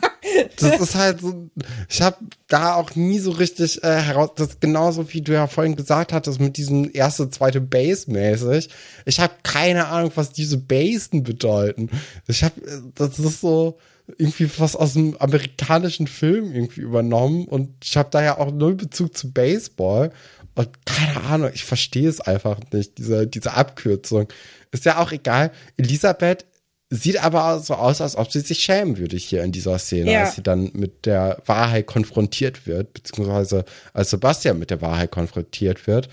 das 0.60 0.80
ist 0.80 0.96
halt 0.96 1.22
so, 1.22 1.50
ich 1.90 2.02
habe 2.02 2.18
da 2.48 2.76
auch 2.76 2.96
nie 2.96 3.20
so 3.20 3.32
richtig 3.32 3.84
äh, 3.84 4.02
heraus, 4.02 4.32
das 4.36 4.60
genauso 4.60 5.12
wie 5.14 5.22
du 5.22 5.34
ja 5.34 5.48
vorhin 5.48 5.76
gesagt 5.76 6.14
hattest, 6.14 6.40
mit 6.40 6.58
diesem 6.58 6.90
erste, 6.94 7.30
zweite 7.30 7.62
Base 7.62 8.12
mäßig. 8.12 8.70
Ich 9.06 9.20
habe 9.20 9.34
keine 9.44 9.88
Ahnung, 9.88 10.12
was 10.16 10.32
diese 10.32 10.58
Basen 10.58 11.24
bedeuten. 11.24 11.90
Ich 12.28 12.44
habe, 12.44 12.62
das 12.96 13.20
ist 13.20 13.42
so 13.42 13.78
irgendwie 14.18 14.50
was 14.58 14.76
aus 14.76 14.98
einem 14.98 15.16
amerikanischen 15.20 16.08
Film 16.08 16.54
irgendwie 16.54 16.82
übernommen 16.82 17.46
und 17.46 17.70
ich 17.84 17.96
habe 17.98 18.10
da 18.12 18.22
ja 18.22 18.38
auch 18.38 18.52
null 18.52 18.76
Bezug 18.76 19.18
zu 19.18 19.32
Baseball. 19.32 20.12
Und 20.54 20.86
keine 20.86 21.24
Ahnung, 21.24 21.52
ich 21.54 21.64
verstehe 21.64 22.10
es 22.10 22.20
einfach 22.20 22.58
nicht, 22.74 22.98
diese, 22.98 23.26
diese 23.26 23.54
Abkürzung. 23.54 24.28
Ist 24.72 24.86
ja 24.86 24.98
auch 25.00 25.12
egal. 25.12 25.52
Elisabeth 25.78 26.46
Sieht 26.94 27.24
aber 27.24 27.60
so 27.60 27.76
aus, 27.76 28.02
als 28.02 28.18
ob 28.18 28.34
sie 28.34 28.42
sich 28.42 28.60
schämen 28.60 28.98
würde 28.98 29.16
hier 29.16 29.44
in 29.44 29.54
dieser 29.54 29.80
Szene, 29.80 30.12
ja. 30.12 30.24
als 30.24 30.36
sie 30.36 30.44
dann 30.44 30.72
mit 30.74 31.06
der 31.06 31.42
Wahrheit 31.46 31.88
konfrontiert 31.88 32.68
wird, 32.68 32.94
beziehungsweise 32.94 33.64
als 33.94 34.10
Sebastian 34.10 34.60
mit 34.60 34.72
der 34.72 34.82
Wahrheit 34.82 35.10
konfrontiert 35.10 35.88
wird. 35.88 36.10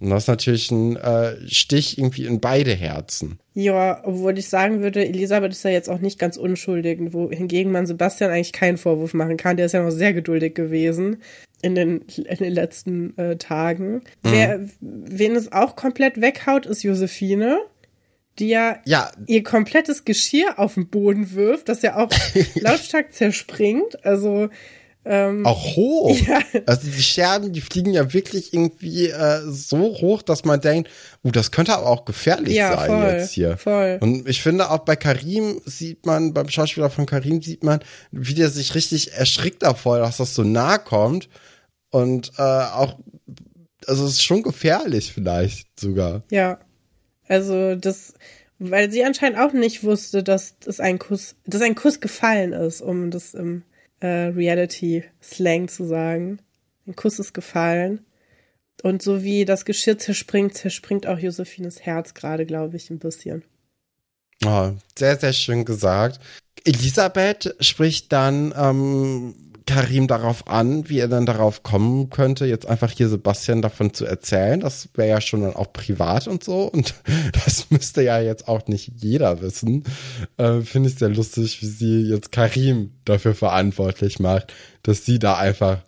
Und 0.00 0.08
das 0.08 0.24
ist 0.24 0.28
natürlich 0.28 0.70
ein 0.70 0.96
äh, 0.96 1.36
Stich 1.46 1.98
irgendwie 1.98 2.24
in 2.24 2.40
beide 2.40 2.72
Herzen. 2.72 3.38
Ja, 3.52 4.00
obwohl 4.04 4.38
ich 4.38 4.48
sagen 4.48 4.80
würde, 4.80 5.06
Elisabeth 5.06 5.52
ist 5.52 5.64
ja 5.64 5.70
jetzt 5.70 5.90
auch 5.90 6.00
nicht 6.00 6.18
ganz 6.18 6.38
unschuldig, 6.38 7.12
wohingegen 7.12 7.70
man 7.70 7.86
Sebastian 7.86 8.30
eigentlich 8.30 8.52
keinen 8.52 8.78
Vorwurf 8.78 9.12
machen 9.12 9.36
kann. 9.36 9.58
Der 9.58 9.66
ist 9.66 9.72
ja 9.72 9.82
noch 9.82 9.90
sehr 9.90 10.14
geduldig 10.14 10.54
gewesen 10.54 11.18
in 11.60 11.74
den, 11.74 12.00
in 12.16 12.36
den 12.38 12.52
letzten 12.52 13.16
äh, 13.18 13.36
Tagen. 13.36 13.92
Mhm. 13.92 14.00
Wer, 14.22 14.60
wen 14.80 15.36
es 15.36 15.52
auch 15.52 15.76
komplett 15.76 16.22
weghaut, 16.22 16.64
ist 16.64 16.82
Josephine 16.82 17.58
die 18.38 18.48
ja, 18.48 18.78
ja, 18.84 19.10
ihr 19.26 19.42
komplettes 19.42 20.04
Geschirr 20.04 20.58
auf 20.58 20.74
den 20.74 20.88
Boden 20.88 21.32
wirft, 21.32 21.68
das 21.68 21.82
ja 21.82 21.96
auch 21.96 22.10
lautstark 22.54 23.12
zerspringt. 23.12 24.04
Also 24.04 24.48
ähm, 25.04 25.44
auch 25.44 25.76
hoch. 25.76 26.16
Ja. 26.26 26.40
Also 26.66 26.88
die 26.88 27.02
Scherben, 27.02 27.52
die 27.52 27.60
fliegen 27.60 27.92
ja 27.92 28.12
wirklich 28.12 28.54
irgendwie 28.54 29.08
äh, 29.08 29.40
so 29.46 29.78
hoch, 30.00 30.22
dass 30.22 30.44
man 30.44 30.60
denkt, 30.60 30.88
uh, 31.24 31.30
das 31.30 31.50
könnte 31.50 31.74
aber 31.74 31.86
auch 31.86 32.04
gefährlich 32.04 32.54
ja, 32.54 32.76
sein 32.76 32.90
voll, 32.90 33.12
jetzt 33.12 33.32
hier. 33.32 33.56
Voll. 33.56 33.98
Und 34.00 34.28
ich 34.28 34.42
finde 34.42 34.70
auch 34.70 34.80
bei 34.80 34.94
Karim 34.94 35.60
sieht 35.64 36.06
man, 36.06 36.32
beim 36.32 36.48
Schauspieler 36.48 36.90
von 36.90 37.06
Karim 37.06 37.42
sieht 37.42 37.64
man, 37.64 37.80
wie 38.12 38.34
der 38.34 38.50
sich 38.50 38.74
richtig 38.74 39.12
erschrickt 39.14 39.62
davor, 39.62 39.98
dass 39.98 40.18
das 40.18 40.34
so 40.34 40.44
nah 40.44 40.78
kommt. 40.78 41.28
Und 41.90 42.32
äh, 42.38 42.42
auch, 42.42 42.98
also 43.86 44.04
es 44.06 44.12
ist 44.12 44.24
schon 44.24 44.42
gefährlich 44.42 45.12
vielleicht 45.12 45.80
sogar. 45.80 46.22
Ja. 46.30 46.58
Also 47.32 47.76
das, 47.76 48.12
weil 48.58 48.92
sie 48.92 49.04
anscheinend 49.04 49.38
auch 49.38 49.54
nicht 49.54 49.84
wusste, 49.84 50.22
dass 50.22 50.58
das 50.58 50.80
ein 50.80 50.98
Kuss, 50.98 51.34
dass 51.46 51.62
ein 51.62 51.74
Kuss 51.74 51.98
gefallen 52.00 52.52
ist, 52.52 52.82
um 52.82 53.10
das 53.10 53.32
im 53.32 53.62
äh, 54.00 54.06
Reality-Slang 54.06 55.68
zu 55.68 55.84
sagen. 55.84 56.40
Ein 56.86 56.94
Kuss 56.94 57.18
ist 57.18 57.32
gefallen. 57.32 58.04
Und 58.82 59.00
so 59.00 59.22
wie 59.22 59.46
das 59.46 59.64
Geschirr 59.64 59.96
zerspringt, 59.96 60.54
zerspringt 60.54 61.06
auch 61.06 61.18
Josephines 61.18 61.80
Herz 61.80 62.12
gerade, 62.12 62.44
glaube 62.44 62.76
ich, 62.76 62.90
ein 62.90 62.98
bisschen. 62.98 63.44
Oh, 64.44 64.72
sehr, 64.98 65.16
sehr 65.18 65.32
schön 65.32 65.64
gesagt. 65.64 66.20
Elisabeth 66.66 67.56
spricht 67.60 68.12
dann 68.12 68.52
ähm, 68.54 69.51
Karim 69.72 70.06
darauf 70.06 70.48
an, 70.48 70.90
wie 70.90 70.98
er 70.98 71.08
dann 71.08 71.24
darauf 71.24 71.62
kommen 71.62 72.10
könnte, 72.10 72.44
jetzt 72.44 72.66
einfach 72.66 72.90
hier 72.90 73.08
Sebastian 73.08 73.62
davon 73.62 73.94
zu 73.94 74.04
erzählen. 74.04 74.60
Das 74.60 74.90
wäre 74.94 75.08
ja 75.08 75.20
schon 75.22 75.40
dann 75.40 75.56
auch 75.56 75.72
privat 75.72 76.28
und 76.28 76.44
so. 76.44 76.64
Und 76.64 76.94
das 77.44 77.70
müsste 77.70 78.02
ja 78.02 78.20
jetzt 78.20 78.48
auch 78.48 78.66
nicht 78.66 78.92
jeder 78.96 79.40
wissen. 79.40 79.84
Äh, 80.36 80.60
Finde 80.60 80.90
ich 80.90 80.96
sehr 80.96 81.08
lustig, 81.08 81.62
wie 81.62 81.66
sie 81.66 82.02
jetzt 82.02 82.32
Karim 82.32 82.92
dafür 83.06 83.34
verantwortlich 83.34 84.20
macht, 84.20 84.52
dass 84.82 85.06
sie 85.06 85.18
da 85.18 85.38
einfach 85.38 85.78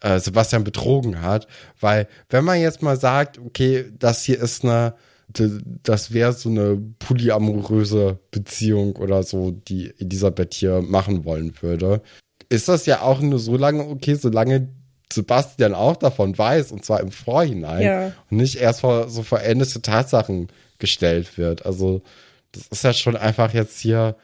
äh, 0.00 0.18
Sebastian 0.20 0.64
betrogen 0.64 1.20
hat. 1.20 1.48
Weil, 1.80 2.08
wenn 2.30 2.44
man 2.44 2.58
jetzt 2.58 2.80
mal 2.80 2.98
sagt, 2.98 3.38
okay, 3.38 3.84
das 3.98 4.24
hier 4.24 4.40
ist 4.40 4.64
eine 4.64 4.94
das 5.82 6.14
wäre 6.14 6.32
so 6.32 6.48
eine 6.48 6.80
polyamoröse 7.00 8.18
Beziehung 8.30 8.96
oder 8.96 9.22
so, 9.22 9.50
die 9.50 9.92
Elisabeth 9.98 10.54
hier 10.54 10.80
machen 10.80 11.26
wollen 11.26 11.52
würde 11.60 12.00
ist 12.48 12.68
das 12.68 12.86
ja 12.86 13.02
auch 13.02 13.20
nur 13.20 13.38
so 13.38 13.56
lange 13.56 13.86
okay, 13.86 14.14
solange 14.14 14.68
Sebastian 15.12 15.74
auch 15.74 15.96
davon 15.96 16.36
weiß, 16.36 16.72
und 16.72 16.84
zwar 16.84 17.00
im 17.00 17.10
Vorhinein 17.10 17.82
ja. 17.82 18.12
und 18.30 18.36
nicht 18.36 18.56
erst 18.56 18.80
vor 18.80 19.08
so 19.08 19.22
verendete 19.22 19.80
Tatsachen 19.80 20.48
gestellt 20.78 21.38
wird. 21.38 21.64
Also, 21.66 22.02
das 22.52 22.66
ist 22.68 22.84
ja 22.84 22.92
schon 22.92 23.16
einfach 23.16 23.54
jetzt 23.54 23.80
hier, 23.80 24.16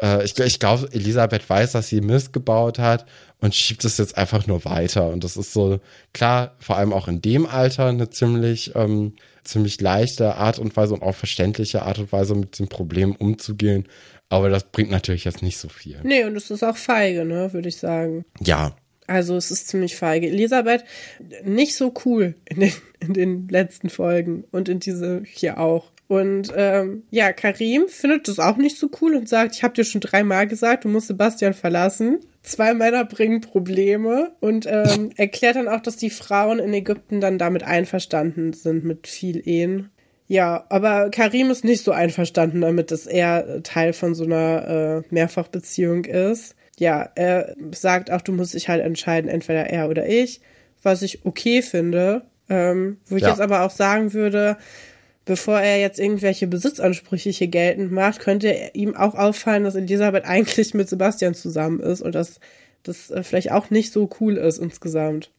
äh, 0.00 0.24
ich, 0.24 0.38
ich 0.38 0.58
glaube, 0.58 0.88
Elisabeth 0.92 1.48
weiß, 1.48 1.72
dass 1.72 1.88
sie 1.88 2.00
Mist 2.00 2.32
gebaut 2.32 2.78
hat 2.78 3.06
und 3.40 3.54
schiebt 3.54 3.84
es 3.84 3.98
jetzt 3.98 4.16
einfach 4.16 4.46
nur 4.46 4.64
weiter. 4.64 5.08
Und 5.08 5.24
das 5.24 5.36
ist 5.36 5.52
so, 5.52 5.80
klar, 6.12 6.54
vor 6.58 6.76
allem 6.76 6.92
auch 6.92 7.08
in 7.08 7.20
dem 7.20 7.46
Alter 7.46 7.86
eine 7.86 8.10
ziemlich, 8.10 8.74
ähm, 8.74 9.14
ziemlich 9.44 9.80
leichte 9.80 10.36
Art 10.36 10.58
und 10.58 10.74
Weise 10.76 10.94
und 10.94 11.02
auch 11.02 11.14
verständliche 11.14 11.82
Art 11.82 11.98
und 11.98 12.12
Weise 12.12 12.34
mit 12.34 12.58
dem 12.58 12.68
Problem 12.68 13.14
umzugehen. 13.14 13.86
Aber 14.34 14.50
das 14.50 14.64
bringt 14.64 14.90
natürlich 14.90 15.24
jetzt 15.24 15.42
nicht 15.42 15.58
so 15.58 15.68
viel. 15.68 16.00
Nee, 16.02 16.24
und 16.24 16.34
es 16.34 16.50
ist 16.50 16.64
auch 16.64 16.76
feige, 16.76 17.24
ne, 17.24 17.52
würde 17.52 17.68
ich 17.68 17.76
sagen. 17.76 18.24
Ja. 18.40 18.74
Also 19.06 19.36
es 19.36 19.52
ist 19.52 19.68
ziemlich 19.68 19.94
feige. 19.94 20.26
Elisabeth, 20.26 20.84
nicht 21.44 21.76
so 21.76 21.94
cool 22.04 22.34
in 22.46 22.60
den, 22.60 22.72
in 22.98 23.14
den 23.14 23.48
letzten 23.48 23.90
Folgen 23.90 24.42
und 24.50 24.68
in 24.68 24.80
diese 24.80 25.22
hier 25.24 25.60
auch. 25.60 25.92
Und 26.08 26.52
ähm, 26.56 27.04
ja, 27.10 27.32
Karim 27.32 27.86
findet 27.86 28.26
das 28.26 28.40
auch 28.40 28.56
nicht 28.56 28.76
so 28.76 28.90
cool 29.00 29.14
und 29.14 29.28
sagt, 29.28 29.54
ich 29.54 29.62
habe 29.62 29.74
dir 29.74 29.84
schon 29.84 30.00
dreimal 30.00 30.48
gesagt, 30.48 30.84
du 30.84 30.88
musst 30.88 31.06
Sebastian 31.06 31.54
verlassen. 31.54 32.18
Zwei 32.42 32.74
Männer 32.74 33.04
bringen 33.04 33.40
Probleme 33.40 34.32
und 34.40 34.66
ähm, 34.66 35.10
erklärt 35.16 35.54
dann 35.54 35.68
auch, 35.68 35.80
dass 35.80 35.96
die 35.96 36.10
Frauen 36.10 36.58
in 36.58 36.74
Ägypten 36.74 37.20
dann 37.20 37.38
damit 37.38 37.62
einverstanden 37.62 38.52
sind 38.52 38.84
mit 38.84 39.06
viel 39.06 39.46
Ehen 39.48 39.90
ja, 40.26 40.64
aber 40.70 41.10
Karim 41.10 41.50
ist 41.50 41.64
nicht 41.64 41.84
so 41.84 41.92
einverstanden 41.92 42.60
damit, 42.60 42.90
dass 42.90 43.06
er 43.06 43.62
Teil 43.62 43.92
von 43.92 44.14
so 44.14 44.24
einer 44.24 45.02
äh, 45.06 45.14
Mehrfachbeziehung 45.14 46.04
ist. 46.04 46.54
Ja, 46.78 47.10
er 47.14 47.54
sagt 47.72 48.10
auch, 48.10 48.22
du 48.22 48.32
musst 48.32 48.54
dich 48.54 48.68
halt 48.68 48.82
entscheiden, 48.82 49.30
entweder 49.30 49.66
er 49.66 49.88
oder 49.88 50.08
ich, 50.08 50.40
was 50.82 51.02
ich 51.02 51.24
okay 51.24 51.62
finde. 51.62 52.22
Ähm, 52.48 52.98
wo 53.06 53.16
ich 53.16 53.22
ja. 53.22 53.30
jetzt 53.30 53.40
aber 53.40 53.62
auch 53.62 53.70
sagen 53.70 54.12
würde, 54.12 54.58
bevor 55.24 55.60
er 55.60 55.80
jetzt 55.80 55.98
irgendwelche 55.98 56.46
Besitzansprüche 56.46 57.30
hier 57.30 57.48
geltend 57.48 57.92
macht, 57.92 58.20
könnte 58.20 58.54
ihm 58.74 58.94
auch 58.94 59.14
auffallen, 59.14 59.64
dass 59.64 59.74
Elisabeth 59.74 60.24
eigentlich 60.24 60.74
mit 60.74 60.88
Sebastian 60.88 61.34
zusammen 61.34 61.80
ist 61.80 62.02
und 62.02 62.14
dass 62.14 62.40
das 62.82 63.10
äh, 63.10 63.22
vielleicht 63.22 63.52
auch 63.52 63.70
nicht 63.70 63.92
so 63.92 64.10
cool 64.20 64.36
ist 64.36 64.58
insgesamt. 64.58 65.30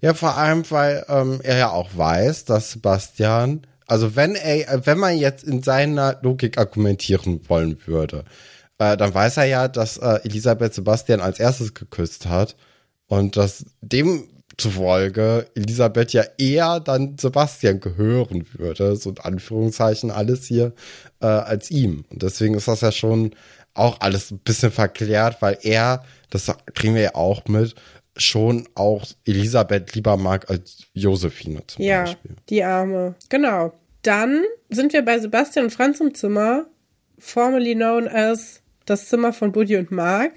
Ja, 0.00 0.12
vor 0.12 0.36
allem, 0.36 0.70
weil 0.70 1.04
ähm, 1.08 1.40
er 1.42 1.56
ja 1.56 1.70
auch 1.70 1.90
weiß, 1.94 2.44
dass 2.44 2.72
Sebastian 2.72 3.66
also 3.86 4.16
wenn 4.16 4.34
er, 4.34 4.86
wenn 4.86 4.98
man 4.98 5.16
jetzt 5.16 5.44
in 5.44 5.62
seiner 5.62 6.18
Logik 6.22 6.58
argumentieren 6.58 7.40
wollen 7.48 7.78
würde, 7.86 8.24
äh, 8.78 8.96
dann 8.96 9.14
weiß 9.14 9.36
er 9.38 9.44
ja, 9.44 9.68
dass 9.68 9.98
äh, 9.98 10.20
Elisabeth 10.24 10.74
Sebastian 10.74 11.20
als 11.20 11.38
erstes 11.38 11.74
geküsst 11.74 12.26
hat 12.26 12.56
und 13.06 13.36
dass 13.36 13.66
demzufolge 13.80 15.46
Elisabeth 15.54 16.12
ja 16.12 16.24
eher 16.38 16.80
dann 16.80 17.16
Sebastian 17.18 17.80
gehören 17.80 18.46
würde, 18.54 18.96
so 18.96 19.10
in 19.10 19.18
Anführungszeichen 19.18 20.10
alles 20.10 20.46
hier, 20.46 20.72
äh, 21.20 21.26
als 21.26 21.70
ihm. 21.70 22.04
Und 22.10 22.22
deswegen 22.22 22.54
ist 22.54 22.68
das 22.68 22.80
ja 22.80 22.92
schon 22.92 23.34
auch 23.74 24.00
alles 24.00 24.30
ein 24.30 24.38
bisschen 24.38 24.70
verklärt, 24.70 25.42
weil 25.42 25.58
er, 25.62 26.04
das 26.30 26.50
kriegen 26.74 26.94
wir 26.94 27.02
ja 27.02 27.14
auch 27.14 27.46
mit, 27.46 27.74
schon 28.16 28.68
auch 28.74 29.06
Elisabeth 29.24 29.94
lieber 29.94 30.16
mag 30.16 30.48
als 30.50 30.86
Josephine 30.92 31.66
zum 31.66 31.84
ja, 31.84 32.02
Beispiel. 32.02 32.32
Ja, 32.32 32.42
die 32.48 32.64
Arme. 32.64 33.14
Genau. 33.28 33.72
Dann 34.02 34.42
sind 34.68 34.92
wir 34.92 35.02
bei 35.02 35.18
Sebastian 35.18 35.66
und 35.66 35.70
Franz 35.70 36.00
im 36.00 36.14
Zimmer, 36.14 36.66
formerly 37.18 37.74
known 37.74 38.06
as 38.06 38.60
das 38.86 39.08
Zimmer 39.08 39.32
von 39.32 39.52
Buddy 39.52 39.76
und 39.76 39.90
Mark. 39.90 40.32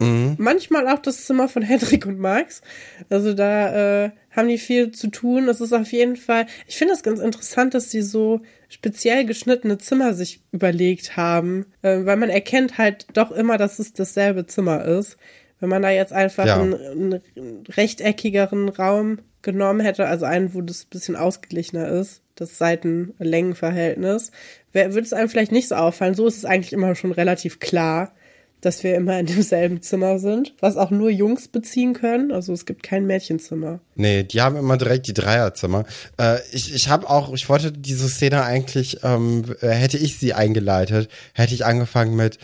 Mhm. 0.00 0.36
Manchmal 0.38 0.86
auch 0.88 1.00
das 1.00 1.24
Zimmer 1.26 1.48
von 1.48 1.62
Hendrik 1.62 2.06
und 2.06 2.18
Max. 2.18 2.62
Also 3.08 3.34
da 3.34 4.04
äh, 4.04 4.10
haben 4.30 4.48
die 4.48 4.58
viel 4.58 4.92
zu 4.92 5.08
tun. 5.08 5.46
Das 5.46 5.60
ist 5.60 5.72
auf 5.72 5.90
jeden 5.90 6.16
Fall, 6.16 6.46
ich 6.66 6.76
finde 6.76 6.94
es 6.94 7.02
ganz 7.02 7.18
interessant, 7.18 7.74
dass 7.74 7.90
sie 7.90 8.02
so 8.02 8.40
speziell 8.68 9.24
geschnittene 9.24 9.78
Zimmer 9.78 10.14
sich 10.14 10.42
überlegt 10.52 11.16
haben, 11.16 11.66
äh, 11.82 12.04
weil 12.04 12.16
man 12.16 12.30
erkennt 12.30 12.78
halt 12.78 13.06
doch 13.14 13.32
immer, 13.32 13.58
dass 13.58 13.78
es 13.78 13.92
dasselbe 13.92 14.46
Zimmer 14.46 14.84
ist. 14.84 15.16
Wenn 15.60 15.68
man 15.68 15.82
da 15.82 15.90
jetzt 15.90 16.12
einfach 16.12 16.46
ja. 16.46 16.60
einen, 16.60 16.74
einen, 16.74 17.64
rechteckigeren 17.68 18.68
Raum 18.68 19.18
genommen 19.42 19.80
hätte, 19.80 20.06
also 20.06 20.24
einen, 20.24 20.54
wo 20.54 20.60
das 20.60 20.84
bisschen 20.84 21.16
ausgeglichener 21.16 21.88
ist, 21.88 22.22
das 22.34 22.58
Seitenlängenverhältnis, 22.58 24.30
würde 24.72 25.00
es 25.00 25.12
einem 25.12 25.28
vielleicht 25.28 25.52
nicht 25.52 25.68
so 25.68 25.74
auffallen. 25.74 26.14
So 26.14 26.26
ist 26.26 26.36
es 26.36 26.44
eigentlich 26.44 26.72
immer 26.72 26.94
schon 26.94 27.12
relativ 27.12 27.58
klar, 27.58 28.12
dass 28.60 28.82
wir 28.82 28.94
immer 28.96 29.18
in 29.18 29.26
demselben 29.26 29.82
Zimmer 29.82 30.18
sind, 30.18 30.54
was 30.60 30.76
auch 30.76 30.90
nur 30.90 31.10
Jungs 31.10 31.48
beziehen 31.48 31.94
können. 31.94 32.32
Also 32.32 32.52
es 32.52 32.66
gibt 32.66 32.82
kein 32.82 33.06
Mädchenzimmer. 33.06 33.80
Nee, 33.94 34.24
die 34.24 34.40
haben 34.40 34.56
immer 34.56 34.76
direkt 34.76 35.06
die 35.06 35.14
Dreierzimmer. 35.14 35.84
Äh, 36.18 36.38
ich 36.52 36.74
ich 36.74 36.88
habe 36.88 37.08
auch, 37.08 37.32
ich 37.34 37.48
wollte 37.48 37.72
diese 37.72 38.08
Szene 38.08 38.42
eigentlich, 38.42 39.00
ähm, 39.04 39.44
hätte 39.60 39.98
ich 39.98 40.18
sie 40.18 40.34
eingeleitet, 40.34 41.08
hätte 41.34 41.54
ich 41.54 41.64
angefangen 41.64 42.16
mit 42.16 42.38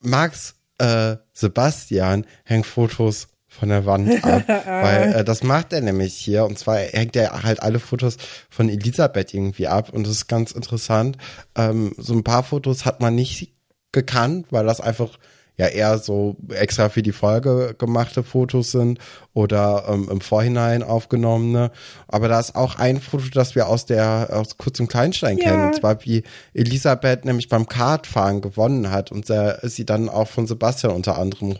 Max, 0.00 0.56
äh, 0.78 1.16
Sebastian 1.32 2.26
hängt 2.44 2.66
Fotos 2.66 3.28
von 3.48 3.68
der 3.68 3.84
Wand 3.84 4.24
ab, 4.24 4.48
weil 4.66 5.12
äh, 5.12 5.24
das 5.24 5.42
macht 5.42 5.72
er 5.72 5.82
nämlich 5.82 6.14
hier 6.14 6.44
und 6.44 6.58
zwar 6.58 6.78
hängt 6.78 7.16
er 7.16 7.42
halt 7.42 7.62
alle 7.62 7.80
Fotos 7.80 8.16
von 8.48 8.68
Elisabeth 8.68 9.34
irgendwie 9.34 9.68
ab 9.68 9.90
und 9.92 10.06
das 10.06 10.12
ist 10.12 10.26
ganz 10.26 10.52
interessant. 10.52 11.18
Ähm, 11.54 11.94
so 11.98 12.14
ein 12.14 12.24
paar 12.24 12.44
Fotos 12.44 12.86
hat 12.86 13.00
man 13.00 13.14
nicht 13.14 13.52
gekannt, 13.92 14.46
weil 14.50 14.64
das 14.64 14.80
einfach 14.80 15.18
ja 15.62 15.68
eher 15.68 15.98
so 15.98 16.36
extra 16.50 16.88
für 16.88 17.02
die 17.02 17.12
Folge 17.12 17.74
gemachte 17.78 18.22
Fotos 18.22 18.72
sind 18.72 18.98
oder 19.32 19.84
ähm, 19.88 20.08
im 20.10 20.20
Vorhinein 20.20 20.82
aufgenommene. 20.82 21.70
Aber 22.08 22.28
da 22.28 22.38
ist 22.38 22.54
auch 22.54 22.76
ein 22.76 23.00
Foto, 23.00 23.24
das 23.32 23.54
wir 23.54 23.68
aus 23.68 23.86
der 23.86 24.28
aus 24.32 24.58
Kurz 24.58 24.78
und 24.80 24.88
Kleinstein 24.88 25.38
Ja. 25.38 25.44
kennen. 25.50 25.66
Und 25.66 25.76
zwar 25.76 26.04
wie 26.04 26.22
Elisabeth 26.54 27.24
nämlich 27.24 27.48
beim 27.48 27.66
Kartfahren 27.66 28.40
gewonnen 28.40 28.90
hat 28.90 29.10
und 29.12 29.26
sie 29.26 29.86
dann 29.86 30.08
auch 30.08 30.28
von 30.28 30.46
Sebastian 30.46 30.92
unter 30.92 31.18
anderem 31.18 31.54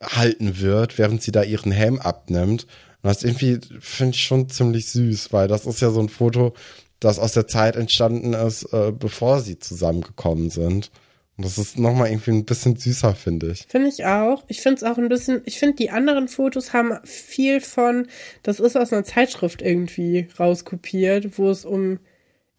hochgehalten 0.00 0.60
wird, 0.60 0.98
während 0.98 1.22
sie 1.22 1.32
da 1.32 1.42
ihren 1.42 1.72
Helm 1.72 1.98
abnimmt. 1.98 2.64
Und 3.02 3.08
das 3.08 3.22
irgendwie 3.22 3.60
finde 3.80 4.14
ich 4.14 4.24
schon 4.24 4.48
ziemlich 4.48 4.88
süß, 4.90 5.32
weil 5.32 5.48
das 5.48 5.66
ist 5.66 5.80
ja 5.80 5.90
so 5.90 6.00
ein 6.00 6.08
Foto, 6.08 6.54
das 7.00 7.18
aus 7.20 7.32
der 7.32 7.46
Zeit 7.46 7.76
entstanden 7.76 8.32
ist, 8.34 8.64
äh, 8.72 8.90
bevor 8.92 9.40
sie 9.40 9.58
zusammengekommen 9.58 10.50
sind. 10.50 10.90
Und 11.38 11.44
das 11.44 11.56
ist 11.56 11.78
nochmal 11.78 12.08
irgendwie 12.08 12.32
ein 12.32 12.44
bisschen 12.44 12.74
süßer, 12.74 13.14
finde 13.14 13.52
ich. 13.52 13.64
Finde 13.68 13.88
ich 13.88 14.04
auch. 14.04 14.42
Ich 14.48 14.60
finde 14.60 14.78
es 14.78 14.82
auch 14.82 14.98
ein 14.98 15.08
bisschen, 15.08 15.40
ich 15.44 15.60
finde, 15.60 15.76
die 15.76 15.90
anderen 15.90 16.26
Fotos 16.26 16.72
haben 16.72 16.98
viel 17.04 17.60
von, 17.60 18.08
das 18.42 18.58
ist 18.58 18.76
aus 18.76 18.92
einer 18.92 19.04
Zeitschrift 19.04 19.62
irgendwie 19.62 20.26
rauskopiert, 20.38 21.38
wo 21.38 21.48
es 21.48 21.64
um 21.64 22.00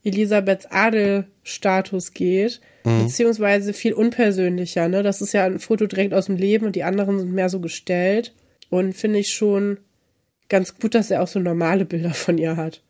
Elisabeths 0.01 0.65
Adelstatus 0.67 2.13
geht, 2.13 2.61
beziehungsweise 2.83 3.73
viel 3.73 3.91
unpersönlicher, 3.91 4.87
ne? 4.87 5.03
Das 5.03 5.21
ist 5.21 5.33
ja 5.33 5.43
ein 5.43 5.59
Foto 5.59 5.85
direkt 5.85 6.13
aus 6.13 6.27
dem 6.27 6.37
Leben 6.37 6.65
und 6.65 6.77
die 6.77 6.83
anderen 6.83 7.19
sind 7.19 7.33
mehr 7.33 7.49
so 7.49 7.59
gestellt. 7.59 8.33
Und 8.69 8.93
finde 8.93 9.19
ich 9.19 9.33
schon 9.33 9.79
ganz 10.47 10.77
gut, 10.79 10.95
dass 10.95 11.11
er 11.11 11.21
auch 11.21 11.27
so 11.27 11.39
normale 11.39 11.83
Bilder 11.83 12.13
von 12.13 12.37
ihr 12.37 12.55
hat. 12.55 12.81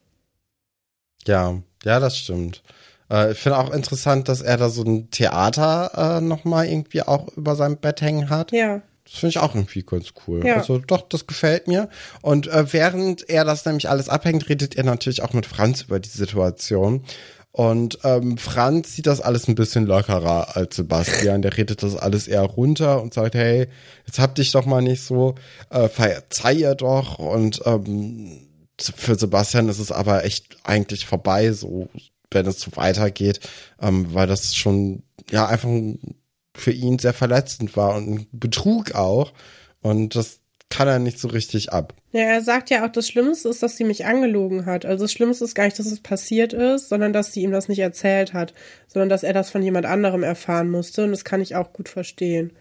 Ja, 1.25 1.61
ja, 1.83 1.99
das 1.99 2.15
stimmt. 2.15 2.61
Äh, 3.09 3.31
ich 3.31 3.39
finde 3.39 3.57
auch 3.57 3.71
interessant, 3.71 4.29
dass 4.29 4.41
er 4.41 4.57
da 4.57 4.69
so 4.69 4.83
ein 4.83 5.09
Theater 5.11 6.17
äh, 6.17 6.21
nochmal 6.21 6.67
irgendwie 6.67 7.01
auch 7.01 7.27
über 7.35 7.55
seinem 7.55 7.77
Bett 7.77 8.01
hängen 8.01 8.29
hat. 8.29 8.51
Ja. 8.51 8.81
Das 9.03 9.19
finde 9.19 9.29
ich 9.29 9.39
auch 9.39 9.55
irgendwie 9.55 9.81
ganz 9.81 10.13
cool. 10.27 10.45
Ja. 10.45 10.57
Also 10.57 10.77
doch, 10.77 11.01
das 11.01 11.25
gefällt 11.25 11.67
mir. 11.67 11.89
Und 12.21 12.47
äh, 12.47 12.71
während 12.71 13.27
er 13.27 13.43
das 13.43 13.65
nämlich 13.65 13.89
alles 13.89 14.07
abhängt, 14.07 14.49
redet 14.49 14.75
er 14.75 14.83
natürlich 14.83 15.23
auch 15.23 15.33
mit 15.33 15.47
Franz 15.47 15.81
über 15.81 15.99
die 15.99 16.09
Situation. 16.09 17.03
Und 17.51 17.97
ähm, 18.03 18.37
Franz 18.37 18.95
sieht 18.95 19.07
das 19.07 19.21
alles 19.21 19.47
ein 19.47 19.55
bisschen 19.55 19.87
lockerer 19.87 20.55
als 20.55 20.75
Sebastian. 20.75 21.41
Der 21.41 21.57
redet 21.57 21.81
das 21.81 21.95
alles 21.95 22.27
eher 22.27 22.43
runter 22.43 23.01
und 23.01 23.15
sagt, 23.15 23.33
hey, 23.33 23.67
jetzt 24.05 24.19
hab 24.19 24.35
dich 24.35 24.51
doch 24.51 24.67
mal 24.67 24.81
nicht 24.83 25.03
so, 25.03 25.33
äh, 25.71 25.89
verzeih 25.89 26.53
ihr 26.53 26.75
doch. 26.75 27.17
Und 27.17 27.61
ähm, 27.65 28.47
für 28.79 29.15
Sebastian 29.15 29.67
ist 29.67 29.79
es 29.79 29.91
aber 29.91 30.23
echt 30.23 30.57
eigentlich 30.63 31.07
vorbei, 31.07 31.51
so 31.51 31.89
wenn 32.31 32.45
es 32.45 32.59
so 32.59 32.71
weitergeht, 32.75 33.39
ähm, 33.81 34.13
weil 34.13 34.27
das 34.27 34.55
schon 34.55 35.03
ja 35.31 35.47
einfach 35.47 35.69
für 36.55 36.71
ihn 36.71 36.99
sehr 36.99 37.13
verletzend 37.13 37.75
war 37.77 37.95
und 37.95 38.09
ein 38.09 38.27
Betrug 38.31 38.95
auch. 38.95 39.33
Und 39.81 40.15
das 40.15 40.39
kann 40.69 40.87
er 40.87 40.99
nicht 40.99 41.19
so 41.19 41.27
richtig 41.29 41.71
ab. 41.71 41.93
Ja, 42.11 42.21
er 42.21 42.41
sagt 42.41 42.69
ja 42.69 42.85
auch, 42.85 42.91
das 42.91 43.07
Schlimmste 43.07 43.49
ist, 43.49 43.63
dass 43.63 43.77
sie 43.77 43.83
mich 43.83 44.05
angelogen 44.05 44.65
hat. 44.65 44.85
Also 44.85 45.05
das 45.05 45.11
Schlimmste 45.11 45.45
ist 45.45 45.55
gar 45.55 45.65
nicht, 45.65 45.79
dass 45.79 45.87
es 45.87 45.99
passiert 45.99 46.53
ist, 46.53 46.89
sondern 46.89 47.13
dass 47.13 47.33
sie 47.33 47.41
ihm 47.41 47.51
das 47.51 47.69
nicht 47.69 47.79
erzählt 47.79 48.33
hat, 48.33 48.53
sondern 48.87 49.09
dass 49.09 49.23
er 49.23 49.33
das 49.33 49.49
von 49.49 49.63
jemand 49.63 49.85
anderem 49.85 50.23
erfahren 50.23 50.69
musste. 50.69 51.03
Und 51.03 51.11
das 51.11 51.25
kann 51.25 51.41
ich 51.41 51.55
auch 51.55 51.73
gut 51.73 51.89
verstehen. 51.89 52.53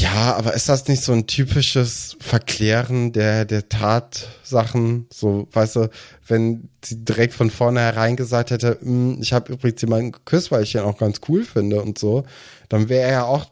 Ja, 0.00 0.34
aber 0.36 0.54
ist 0.54 0.68
das 0.68 0.86
nicht 0.86 1.02
so 1.02 1.12
ein 1.12 1.26
typisches 1.26 2.16
Verklären 2.20 3.12
der, 3.12 3.44
der 3.44 3.68
Tatsachen? 3.68 5.06
So, 5.12 5.48
weißt 5.52 5.76
du, 5.76 5.90
wenn 6.26 6.68
sie 6.84 7.04
direkt 7.04 7.34
von 7.34 7.50
vornherein 7.50 8.16
gesagt 8.16 8.50
hätte, 8.52 8.78
"Hm, 8.80 9.18
ich 9.20 9.32
habe 9.32 9.52
übrigens 9.52 9.80
jemanden 9.82 10.12
geküsst, 10.12 10.50
weil 10.52 10.62
ich 10.62 10.74
ihn 10.74 10.82
auch 10.82 10.98
ganz 10.98 11.20
cool 11.28 11.44
finde 11.44 11.82
und 11.82 11.98
so, 11.98 12.24
dann 12.68 12.88
wäre 12.88 13.02
er 13.02 13.10
ja 13.12 13.24
auch 13.24 13.46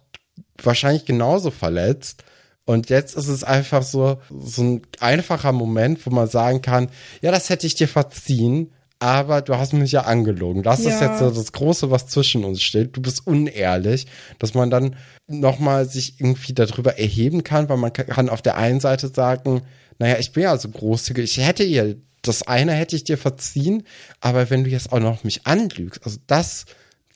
wahrscheinlich 0.63 1.05
genauso 1.05 1.51
verletzt. 1.51 2.23
Und 2.65 2.89
jetzt 2.91 3.17
ist 3.17 3.29
es 3.29 3.45
einfach 3.45 3.83
so, 3.83 4.21
so 4.31 4.63
ein 4.63 4.83
einfacher 5.01 5.53
Moment, 5.53 6.07
wo 6.07 6.11
man 6.11 6.29
sagen 6.29 6.63
kann, 6.63 6.89
ja, 7.21 7.31
das 7.31 7.51
hätte 7.51 7.67
ich 7.67 7.75
dir 7.75 7.89
verziehen, 7.89 8.73
aber 9.05 9.43
du 9.43 9.57
hast 9.57 9.75
mich 9.75 9.93
ja 9.93 10.03
angelogen. 10.03 10.63
Das 10.63 10.81
ist 10.81 11.01
Ja. 11.01 11.11
jetzt 11.11 11.19
so 11.19 11.31
das 11.31 11.53
Große, 11.53 11.91
was 11.91 12.07
zwischen 12.07 12.43
uns 12.45 12.63
steht. 12.63 12.97
Du 12.97 13.03
bist 13.03 13.27
unehrlich, 13.27 14.07
dass 14.39 14.55
man 14.55 14.71
dann 14.71 14.97
nochmal 15.27 15.87
sich 15.87 16.19
irgendwie 16.21 16.55
darüber 16.55 16.99
erheben 16.99 17.45
kann, 17.45 17.69
weil 17.69 17.77
man 17.77 17.93
kann 17.93 18.29
auf 18.31 18.41
der 18.43 18.57
einen 18.57 18.81
Seite 18.81 19.09
sagen, 19.09 19.63
naja, 19.99 20.17
ich 20.19 20.33
bin 20.33 20.45
ja 20.45 20.57
so 20.57 20.69
großzügig, 20.71 21.25
ich 21.39 21.47
hätte 21.47 21.65
ihr, 21.65 21.97
das 22.23 22.43
eine 22.47 22.73
hätte 22.73 22.97
ich 22.97 23.05
dir 23.05 23.19
verziehen, 23.19 23.83
aber 24.21 24.49
wenn 24.49 24.65
du 24.65 24.71
jetzt 24.71 24.91
auch 24.91 25.01
noch 25.01 25.23
mich 25.23 25.47
anlügst, 25.47 26.01
also 26.05 26.19
das 26.27 26.65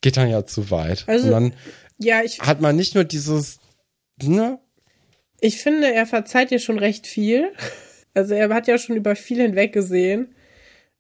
geht 0.03 0.17
dann 0.19 0.29
ja 0.29 0.45
zu 0.45 0.71
weit. 0.71 1.05
Also- 1.09 1.27
Und 1.27 1.33
dann 1.33 1.55
ja, 1.99 2.21
ich, 2.23 2.41
hat 2.41 2.61
man 2.61 2.77
nicht 2.77 2.95
nur 2.95 3.05
dieses, 3.05 3.59
ne, 4.23 4.59
ich 5.41 5.59
finde, 5.63 5.93
er 5.93 6.07
verzeiht 6.07 6.51
ihr 6.53 6.59
schon 6.59 6.79
recht 6.79 7.07
viel. 7.07 7.51
Also 8.15 8.35
er 8.35 8.49
hat 8.53 8.67
ja 8.67 8.79
schon 8.79 8.97
über 8.97 9.15
viel 9.15 9.41
hinweg 9.41 9.73
gesehen. 9.73 10.35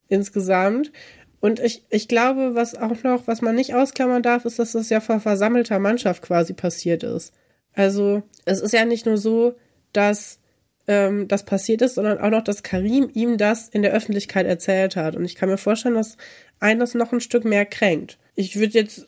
Insgesamt. 0.08 0.92
Und 1.40 1.60
ich, 1.60 1.84
ich 1.90 2.08
glaube, 2.08 2.54
was 2.54 2.74
auch 2.74 3.02
noch, 3.04 3.26
was 3.26 3.42
man 3.42 3.54
nicht 3.54 3.74
ausklammern 3.74 4.22
darf, 4.22 4.44
ist, 4.44 4.58
dass 4.58 4.72
das 4.72 4.90
ja 4.90 5.00
vor 5.00 5.20
versammelter 5.20 5.78
Mannschaft 5.78 6.22
quasi 6.22 6.52
passiert 6.52 7.04
ist. 7.04 7.32
Also, 7.74 8.22
es 8.44 8.60
ist 8.60 8.72
ja 8.72 8.84
nicht 8.84 9.06
nur 9.06 9.18
so, 9.18 9.54
dass 9.92 10.40
ähm, 10.88 11.28
das 11.28 11.44
passiert 11.44 11.82
ist, 11.82 11.94
sondern 11.94 12.18
auch 12.18 12.30
noch, 12.30 12.42
dass 12.42 12.64
Karim 12.64 13.08
ihm 13.12 13.38
das 13.38 13.68
in 13.68 13.82
der 13.82 13.92
Öffentlichkeit 13.92 14.46
erzählt 14.46 14.96
hat. 14.96 15.14
Und 15.14 15.24
ich 15.24 15.36
kann 15.36 15.48
mir 15.48 15.58
vorstellen, 15.58 15.94
dass 15.94 16.16
einen 16.58 16.80
das 16.80 16.94
noch 16.94 17.12
ein 17.12 17.20
Stück 17.20 17.44
mehr 17.44 17.66
kränkt. 17.66 18.18
Ich 18.34 18.58
würde 18.58 18.78
jetzt, 18.78 19.06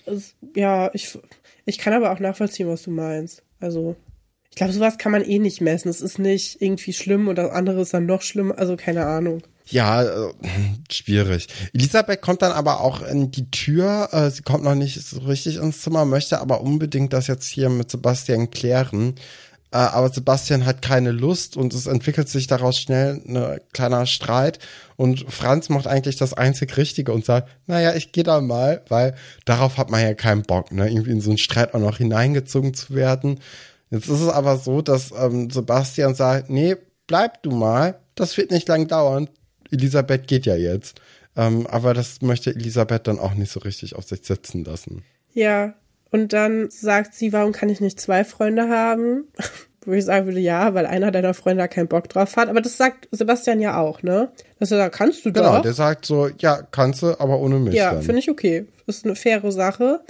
ja, 0.55 0.90
ich, 0.92 1.18
ich 1.64 1.78
kann 1.78 1.94
aber 1.94 2.12
auch 2.12 2.20
nachvollziehen, 2.20 2.68
was 2.68 2.82
du 2.82 2.90
meinst. 2.90 3.42
Also, 3.59 3.96
ich 4.51 4.57
glaube, 4.57 4.72
sowas 4.72 4.98
kann 4.98 5.12
man 5.12 5.24
eh 5.24 5.38
nicht 5.38 5.61
messen. 5.61 5.88
Es 5.88 6.01
ist 6.01 6.18
nicht 6.18 6.61
irgendwie 6.61 6.92
schlimm 6.92 7.28
und 7.28 7.36
das 7.36 7.51
andere 7.51 7.80
ist 7.80 7.94
dann 7.94 8.07
noch 8.07 8.22
schlimmer. 8.22 8.59
Also, 8.59 8.76
keine 8.76 9.07
Ahnung. 9.07 9.42
Ja, 9.70 10.02
äh, 10.02 10.32
schwierig. 10.90 11.48
Elisabeth 11.72 12.20
kommt 12.20 12.42
dann 12.42 12.52
aber 12.52 12.80
auch 12.80 13.02
in 13.02 13.30
die 13.30 13.50
Tür. 13.50 14.08
Äh, 14.12 14.30
sie 14.30 14.42
kommt 14.42 14.64
noch 14.64 14.74
nicht 14.74 15.00
so 15.00 15.20
richtig 15.20 15.56
ins 15.56 15.82
Zimmer, 15.82 16.04
möchte 16.04 16.40
aber 16.40 16.60
unbedingt 16.60 17.12
das 17.12 17.26
jetzt 17.28 17.46
hier 17.46 17.68
mit 17.68 17.90
Sebastian 17.90 18.50
klären. 18.50 19.14
Äh, 19.72 19.78
aber 19.78 20.10
Sebastian 20.10 20.66
hat 20.66 20.82
keine 20.82 21.12
Lust 21.12 21.56
und 21.56 21.72
es 21.74 21.86
entwickelt 21.86 22.28
sich 22.28 22.48
daraus 22.48 22.78
schnell 22.78 23.22
ein 23.24 23.60
kleiner 23.72 24.06
Streit. 24.06 24.58
Und 24.96 25.24
Franz 25.32 25.68
macht 25.68 25.86
eigentlich 25.86 26.16
das 26.16 26.34
einzig 26.34 26.76
Richtige 26.76 27.12
und 27.12 27.24
sagt, 27.24 27.48
naja, 27.66 27.94
ich 27.94 28.12
gehe 28.12 28.24
da 28.24 28.40
mal, 28.40 28.82
weil 28.88 29.14
darauf 29.44 29.78
hat 29.78 29.90
man 29.90 30.02
ja 30.02 30.14
keinen 30.14 30.42
Bock, 30.42 30.72
ne? 30.72 30.88
irgendwie 30.88 31.12
in 31.12 31.20
so 31.20 31.30
einen 31.30 31.38
Streit 31.38 31.74
auch 31.74 31.80
noch 31.80 31.98
hineingezogen 31.98 32.74
zu 32.74 32.94
werden. 32.94 33.38
Jetzt 33.90 34.08
ist 34.08 34.20
es 34.20 34.28
aber 34.28 34.56
so, 34.56 34.82
dass 34.82 35.12
ähm, 35.12 35.50
Sebastian 35.50 36.14
sagt, 36.14 36.50
nee, 36.50 36.76
bleib 37.06 37.42
du 37.42 37.50
mal, 37.50 38.00
das 38.14 38.36
wird 38.36 38.50
nicht 38.50 38.68
lang 38.68 38.88
dauern. 38.88 39.28
Elisabeth 39.70 40.26
geht 40.26 40.46
ja 40.46 40.56
jetzt. 40.56 41.00
Ähm, 41.36 41.66
aber 41.66 41.94
das 41.94 42.22
möchte 42.22 42.50
Elisabeth 42.50 43.06
dann 43.06 43.18
auch 43.18 43.34
nicht 43.34 43.52
so 43.52 43.60
richtig 43.60 43.94
auf 43.96 44.04
sich 44.04 44.24
sitzen 44.24 44.64
lassen. 44.64 45.04
Ja. 45.32 45.74
Und 46.10 46.32
dann 46.32 46.70
sagt 46.70 47.14
sie, 47.14 47.32
warum 47.32 47.52
kann 47.52 47.68
ich 47.68 47.80
nicht 47.80 48.00
zwei 48.00 48.24
Freunde 48.24 48.68
haben? 48.68 49.24
Wo 49.86 49.92
ich 49.92 50.04
sagen 50.04 50.26
würde, 50.26 50.40
ja, 50.40 50.74
weil 50.74 50.84
einer 50.84 51.10
deiner 51.10 51.32
Freunde 51.32 51.62
da 51.62 51.68
keinen 51.68 51.88
Bock 51.88 52.08
drauf 52.08 52.36
hat. 52.36 52.48
Aber 52.50 52.60
das 52.60 52.76
sagt 52.76 53.08
Sebastian 53.12 53.60
ja 53.60 53.78
auch, 53.80 54.02
ne? 54.02 54.30
Dass 54.58 54.70
er 54.70 54.76
sagt, 54.76 54.96
kannst 54.96 55.24
du 55.24 55.32
Genau, 55.32 55.54
doch. 55.56 55.62
der 55.62 55.72
sagt 55.72 56.04
so, 56.04 56.28
ja, 56.38 56.60
kannst 56.70 57.00
du, 57.00 57.18
aber 57.18 57.40
ohne 57.40 57.58
mich. 57.58 57.74
Ja, 57.74 57.98
finde 58.02 58.18
ich 58.18 58.28
okay. 58.28 58.66
Ist 58.86 59.06
eine 59.06 59.14
faire 59.14 59.50
Sache. 59.52 60.00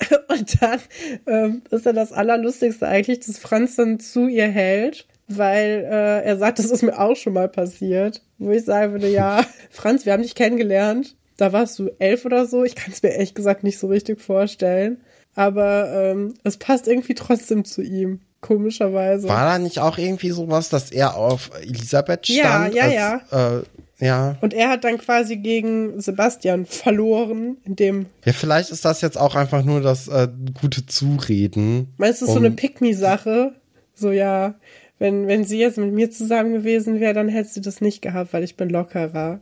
Und 0.28 0.62
dann 0.62 0.80
ähm, 1.26 1.62
ist 1.70 1.86
ja 1.86 1.92
das 1.94 2.12
Allerlustigste 2.12 2.86
eigentlich, 2.86 3.20
dass 3.20 3.38
Franz 3.38 3.76
dann 3.76 3.98
zu 3.98 4.28
ihr 4.28 4.48
hält, 4.48 5.06
weil 5.28 5.86
äh, 5.90 6.22
er 6.24 6.36
sagt, 6.38 6.58
das 6.58 6.66
ist 6.70 6.82
mir 6.82 6.98
auch 6.98 7.16
schon 7.16 7.32
mal 7.34 7.48
passiert. 7.48 8.22
Wo 8.38 8.50
ich 8.50 8.64
sagen 8.64 8.92
würde, 8.92 9.08
ja, 9.10 9.44
Franz, 9.70 10.06
wir 10.06 10.12
haben 10.12 10.22
dich 10.22 10.34
kennengelernt. 10.34 11.16
Da 11.36 11.52
warst 11.52 11.78
du 11.78 11.90
elf 11.98 12.24
oder 12.24 12.46
so. 12.46 12.64
Ich 12.64 12.74
kann 12.74 12.92
es 12.92 13.02
mir 13.02 13.10
ehrlich 13.10 13.34
gesagt 13.34 13.62
nicht 13.62 13.78
so 13.78 13.86
richtig 13.86 14.20
vorstellen. 14.20 14.98
Aber 15.34 15.92
ähm, 15.92 16.34
es 16.42 16.56
passt 16.56 16.88
irgendwie 16.88 17.14
trotzdem 17.14 17.64
zu 17.64 17.82
ihm. 17.82 18.20
Komischerweise. 18.40 19.28
War 19.28 19.44
da 19.46 19.58
nicht 19.58 19.78
auch 19.80 19.98
irgendwie 19.98 20.30
sowas, 20.30 20.68
dass 20.68 20.90
er 20.92 21.16
auf 21.16 21.50
Elisabeth 21.60 22.28
Ja, 22.28 22.44
stand? 22.44 22.74
ja, 22.74 22.82
als, 22.84 22.94
ja. 22.94 23.58
Äh, 23.58 23.62
ja. 24.00 24.36
Und 24.40 24.54
er 24.54 24.68
hat 24.70 24.84
dann 24.84 24.98
quasi 24.98 25.36
gegen 25.36 26.00
Sebastian 26.00 26.64
verloren, 26.66 27.56
indem 27.64 28.06
Ja, 28.24 28.32
vielleicht 28.32 28.70
ist 28.70 28.84
das 28.84 29.00
jetzt 29.00 29.18
auch 29.18 29.34
einfach 29.34 29.64
nur 29.64 29.80
das 29.80 30.06
äh, 30.08 30.28
gute 30.60 30.86
Zureden. 30.86 31.92
Meinst 31.98 32.20
du, 32.20 32.24
es 32.24 32.28
ist 32.30 32.34
so 32.34 32.40
Um- 32.40 32.46
eine 32.46 32.54
Pick-me-Sache? 32.54 33.54
So, 33.94 34.12
ja, 34.12 34.54
wenn, 34.98 35.26
wenn 35.26 35.44
sie 35.44 35.58
jetzt 35.58 35.78
mit 35.78 35.92
mir 35.92 36.10
zusammen 36.10 36.52
gewesen 36.52 37.00
wäre, 37.00 37.14
dann 37.14 37.28
hätte 37.28 37.48
sie 37.50 37.60
das 37.60 37.80
nicht 37.80 38.02
gehabt, 38.02 38.32
weil 38.32 38.42
ich 38.44 38.56
bin 38.56 38.68
lockerer. 38.70 39.40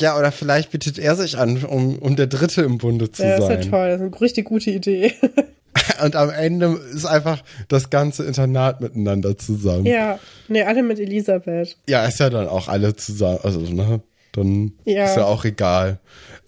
Ja, 0.00 0.18
oder 0.18 0.32
vielleicht 0.32 0.70
bietet 0.70 0.98
er 0.98 1.14
sich 1.14 1.36
an, 1.38 1.62
um, 1.64 1.98
um 1.98 2.16
der 2.16 2.26
Dritte 2.26 2.62
im 2.62 2.78
Bunde 2.78 3.10
zu 3.12 3.22
Ja, 3.22 3.36
das 3.36 3.44
ist 3.44 3.50
ja 3.50 3.62
sein. 3.62 3.70
toll, 3.70 3.88
das 3.88 4.00
ist 4.00 4.06
eine 4.12 4.20
richtig 4.20 4.46
gute 4.46 4.70
Idee. 4.70 5.12
Und 6.02 6.16
am 6.16 6.30
Ende 6.30 6.80
ist 6.92 7.04
einfach 7.04 7.42
das 7.68 7.90
ganze 7.90 8.24
Internat 8.24 8.80
miteinander 8.80 9.36
zusammen. 9.36 9.84
Ja, 9.86 10.18
nee, 10.48 10.62
alle 10.62 10.82
mit 10.82 10.98
Elisabeth. 10.98 11.76
Ja, 11.88 12.04
ist 12.06 12.18
ja 12.18 12.30
dann 12.30 12.48
auch 12.48 12.68
alle 12.68 12.96
zusammen. 12.96 13.38
Also, 13.42 13.60
ne? 13.60 14.00
Dann 14.32 14.72
Ja. 14.84 15.04
ist 15.04 15.16
ja 15.16 15.24
auch 15.26 15.44
egal. 15.44 15.98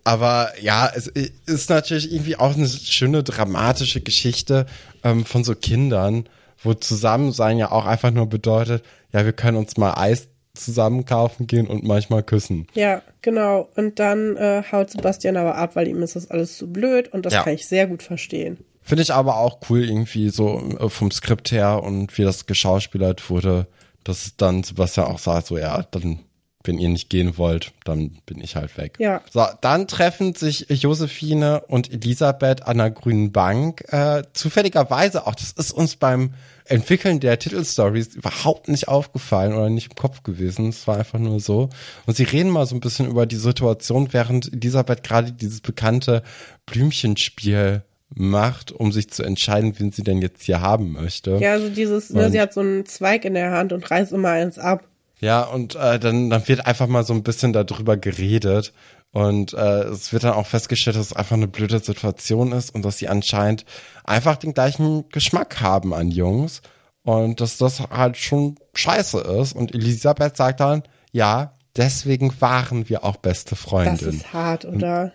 Aber 0.05 0.51
ja, 0.61 0.91
es 0.95 1.07
ist 1.47 1.71
natürlich 1.71 2.13
irgendwie 2.13 2.37
auch 2.37 2.57
eine 2.57 2.67
schöne 2.67 3.23
dramatische 3.23 4.01
Geschichte 4.01 4.67
ähm, 5.05 5.25
von 5.25 5.45
so 5.45 5.55
Kindern, 5.55 6.25
wo 6.63 6.75
Zusammensein 6.75 7.59
ja 7.59 7.71
auch 7.73 7.85
einfach 7.87 8.11
nur 8.11 8.27
bedeutet, 8.29 8.85
ja, 9.13 9.25
wir 9.25 9.33
können 9.33 9.57
uns 9.57 9.77
mal 9.77 9.95
Eis 9.95 10.29
zusammen 10.55 11.05
kaufen 11.07 11.47
gehen 11.47 11.67
und 11.67 11.83
manchmal 11.85 12.23
küssen. 12.23 12.67
Ja, 12.75 13.01
genau. 13.23 13.69
Und 13.77 13.99
dann 13.99 14.37
äh, 14.37 14.63
haut 14.71 14.91
Sebastian 14.91 15.37
aber 15.39 15.57
ab, 15.57 15.77
weil 15.77 15.89
ihm 15.89 16.03
ist 16.03 16.15
das 16.15 16.31
alles 16.31 16.59
zu 16.59 16.71
blöd 16.71 17.09
und 17.13 17.25
das 17.25 17.33
Ja. 17.33 17.43
kann 17.43 17.55
ich 17.55 17.67
sehr 17.67 17.87
gut 17.87 18.03
verstehen. 18.03 18.59
Finde 18.83 19.03
ich 19.03 19.15
aber 19.15 19.37
auch 19.37 19.61
cool 19.71 19.83
irgendwie 19.83 20.29
so 20.29 20.61
äh, 20.79 20.89
vom 20.91 21.11
Skript 21.11 21.53
her 21.53 21.83
und 21.83 22.17
wie 22.19 22.23
das 22.23 22.47
geschauspielert 22.47 23.31
wurde, 23.31 23.67
dass 24.05 24.37
dann 24.37 24.63
Sebastian 24.63 25.07
auch 25.07 25.21
sagt, 25.21 25.47
so 25.47 25.57
ja, 25.57 25.85
dann, 25.91 26.19
wenn 26.65 26.79
ihr 26.79 26.89
nicht 26.91 27.09
gehen 27.09 27.39
wollt, 27.39 27.73
dann 27.85 28.19
bin 28.27 28.41
ich 28.43 28.55
halt 28.57 28.77
weg. 28.77 28.97
Ja. 28.99 29.23
So, 29.31 29.47
dann 29.63 29.89
treffen 29.89 30.35
sich 30.35 30.67
Josephine 30.69 31.63
und 31.69 31.91
Elisabeth 31.93 32.67
an 32.67 32.77
der 32.79 32.91
grünen 32.91 33.33
Bank. 33.33 33.85
Äh, 33.89 34.25
zufälligerweise 34.35 35.27
auch, 35.27 35.35
das 35.35 35.53
ist 35.53 35.73
uns 35.73 35.97
beim 35.97 36.35
Entwickeln 36.65 37.21
der 37.21 37.39
Titelstories 37.39 38.15
überhaupt 38.15 38.69
nicht 38.69 38.89
aufgefallen 38.89 39.53
oder 39.55 39.69
nicht 39.71 39.91
im 39.91 39.97
Kopf 39.97 40.23
gewesen. 40.23 40.69
Es 40.69 40.87
war 40.87 40.99
einfach 40.99 41.19
nur 41.19 41.41
so. 41.41 41.71
Und 42.07 42.17
sie 42.17 42.23
reden 42.25 42.51
mal 42.51 42.67
so 42.67 42.75
ein 42.75 42.81
bisschen 42.81 43.09
über 43.09 43.27
die 43.27 43.37
Situation, 43.37 44.13
während 44.13 44.53
Elisabeth 44.53 45.03
gerade 45.03 45.33
dieses 45.33 45.61
bekannte 45.61 46.23
Blümchenspiel 46.67 47.83
macht, 48.15 48.73
um 48.73 48.93
sich 48.93 49.11
zu 49.11 49.23
entscheiden, 49.23 49.75
wen 49.79 49.91
sie 49.93 50.03
denn 50.03 50.21
jetzt 50.21 50.43
hier 50.43 50.61
haben 50.61 50.93
möchte. 50.93 51.39
Ja, 51.41 51.53
also 51.53 51.69
dieses, 51.71 52.11
ne, 52.11 52.27
Und- 52.27 52.33
sie 52.33 52.41
hat 52.41 52.53
so 52.53 52.61
einen 52.61 52.85
Zweig 52.87 53.25
in 53.25 53.35
der 53.35 53.51
Hand 53.53 53.73
und 53.73 53.91
reißt 53.91 54.13
immer 54.13 54.31
eins 54.31 54.59
ab. 54.59 54.85
Ja, 55.21 55.43
und 55.45 55.77
äh, 55.77 55.99
dann, 56.01 56.31
dann 56.31 56.47
wird 56.49 56.67
einfach 56.67 56.89
mal 56.89 57.05
so 57.05 57.15
ein 57.15 57.23
bisschen 57.23 57.53
darüber 57.53 57.97
geredet. 57.97 58.73
Und 59.13 59.53
äh, 59.53 59.83
es 59.85 60.13
wird 60.13 60.25
dann 60.25 60.33
auch 60.33 60.47
festgestellt, 60.47 60.97
dass 60.97 61.07
es 61.07 61.13
einfach 61.17 61.37
eine 61.37 61.47
blöde 61.49 61.79
Situation 61.79 62.53
ist 62.53 62.75
und 62.75 62.83
dass 62.85 62.99
sie 62.99 63.09
anscheinend 63.09 63.65
einfach 64.05 64.37
den 64.37 64.55
gleichen 64.55 65.09
Geschmack 65.11 65.61
haben 65.61 65.93
an 65.95 66.09
Jungs. 66.09 66.63
Und 67.05 67.41
dass 67.41 67.59
das 67.59 67.81
halt 67.81 68.17
schon 68.17 68.55
scheiße 68.75 69.19
ist. 69.21 69.55
Und 69.55 69.75
Elisabeth 69.75 70.37
sagt 70.37 70.61
dann, 70.61 70.83
ja, 71.11 71.59
deswegen 71.77 72.33
waren 72.41 72.89
wir 72.89 73.05
auch 73.05 73.17
beste 73.17 73.51
Das 73.51 73.59
Freundinnen. 73.61 74.15
ist 74.19 74.33
hart, 74.33 74.65
oder? 74.65 75.13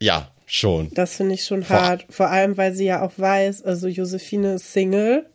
Ja, 0.00 0.32
schon. 0.46 0.90
Das 0.94 1.16
finde 1.16 1.34
ich 1.34 1.44
schon 1.44 1.62
Vor- 1.62 1.80
hart. 1.80 2.06
Vor 2.10 2.28
allem, 2.28 2.56
weil 2.56 2.74
sie 2.74 2.86
ja 2.86 3.02
auch 3.02 3.12
weiß, 3.16 3.62
also 3.62 3.86
Josephine 3.88 4.54
ist 4.54 4.72
Single. 4.72 5.30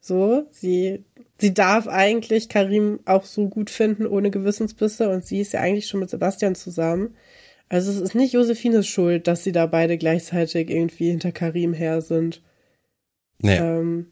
So, 0.00 0.48
sie, 0.50 1.04
sie 1.40 1.54
darf 1.54 1.86
eigentlich 1.86 2.48
Karim 2.48 3.00
auch 3.04 3.24
so 3.24 3.48
gut 3.48 3.70
finden, 3.70 4.06
ohne 4.06 4.30
Gewissensbisse. 4.30 5.08
Und 5.08 5.24
sie 5.24 5.40
ist 5.40 5.52
ja 5.52 5.60
eigentlich 5.60 5.86
schon 5.86 6.00
mit 6.00 6.10
Sebastian 6.10 6.54
zusammen. 6.54 7.14
Also 7.68 7.90
es 7.90 7.98
ist 7.98 8.14
nicht 8.14 8.32
Josephines 8.32 8.86
Schuld, 8.86 9.26
dass 9.26 9.44
sie 9.44 9.52
da 9.52 9.66
beide 9.66 9.98
gleichzeitig 9.98 10.70
irgendwie 10.70 11.10
hinter 11.10 11.32
Karim 11.32 11.74
her 11.74 12.00
sind. 12.00 12.42
Nee. 13.40 13.56
Ähm, 13.56 14.06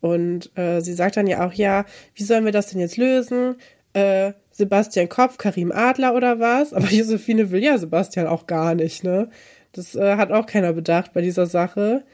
und 0.00 0.56
äh, 0.56 0.80
sie 0.80 0.92
sagt 0.92 1.16
dann 1.16 1.26
ja 1.26 1.46
auch, 1.46 1.52
ja, 1.52 1.84
wie 2.14 2.22
sollen 2.22 2.44
wir 2.44 2.52
das 2.52 2.68
denn 2.68 2.80
jetzt 2.80 2.96
lösen? 2.96 3.56
Äh, 3.92 4.32
Sebastian 4.50 5.08
Kopf, 5.08 5.38
Karim 5.38 5.72
Adler 5.72 6.14
oder 6.14 6.40
was? 6.40 6.72
Aber 6.72 6.86
Josephine 6.90 7.50
will 7.50 7.62
ja 7.62 7.78
Sebastian 7.78 8.26
auch 8.26 8.46
gar 8.46 8.74
nicht, 8.74 9.04
ne? 9.04 9.30
Das 9.72 9.94
äh, 9.94 10.16
hat 10.16 10.32
auch 10.32 10.46
keiner 10.46 10.72
bedacht 10.72 11.12
bei 11.12 11.20
dieser 11.20 11.46
Sache. 11.46 12.04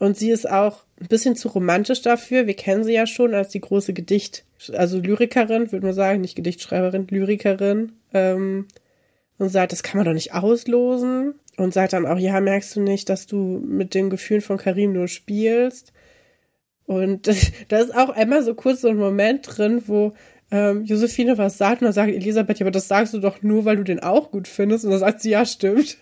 Und 0.00 0.16
sie 0.16 0.30
ist 0.30 0.50
auch 0.50 0.84
ein 1.04 1.08
bisschen 1.08 1.36
zu 1.36 1.48
romantisch 1.48 2.02
dafür. 2.02 2.46
Wir 2.46 2.54
kennen 2.54 2.84
sie 2.84 2.94
ja 2.94 3.06
schon 3.06 3.34
als 3.34 3.50
die 3.50 3.60
große 3.60 3.92
Gedicht, 3.92 4.44
also 4.72 4.98
Lyrikerin, 4.98 5.70
würde 5.70 5.86
man 5.86 5.94
sagen, 5.94 6.22
nicht 6.22 6.34
Gedichtschreiberin, 6.34 7.06
Lyrikerin. 7.08 7.92
Ähm, 8.12 8.66
und 9.38 9.48
sagt, 9.48 9.72
das 9.72 9.82
kann 9.82 9.98
man 9.98 10.06
doch 10.06 10.12
nicht 10.12 10.32
auslosen. 10.32 11.34
Und 11.56 11.74
sagt 11.74 11.92
dann 11.92 12.06
auch, 12.06 12.18
ja, 12.18 12.40
merkst 12.40 12.76
du 12.76 12.80
nicht, 12.80 13.08
dass 13.08 13.26
du 13.26 13.60
mit 13.64 13.94
den 13.94 14.10
Gefühlen 14.10 14.42
von 14.42 14.56
Karim 14.56 14.92
nur 14.92 15.08
spielst? 15.08 15.92
Und 16.86 17.28
da 17.68 17.78
ist 17.78 17.94
auch 17.94 18.10
einmal 18.10 18.42
so 18.42 18.54
kurz 18.54 18.80
so 18.80 18.88
ein 18.88 18.96
Moment 18.96 19.46
drin, 19.46 19.82
wo 19.86 20.14
ähm, 20.50 20.84
Josephine 20.84 21.36
was 21.36 21.58
sagt 21.58 21.80
und 21.80 21.86
dann 21.86 21.92
sagt 21.92 22.12
Elisabeth, 22.12 22.58
ja, 22.58 22.64
aber 22.64 22.70
das 22.70 22.88
sagst 22.88 23.12
du 23.14 23.18
doch 23.18 23.42
nur, 23.42 23.64
weil 23.64 23.76
du 23.76 23.84
den 23.84 24.00
auch 24.00 24.30
gut 24.30 24.48
findest. 24.48 24.84
Und 24.84 24.92
dann 24.92 25.00
sagt 25.00 25.20
sie, 25.20 25.30
ja, 25.30 25.44
stimmt. 25.44 25.98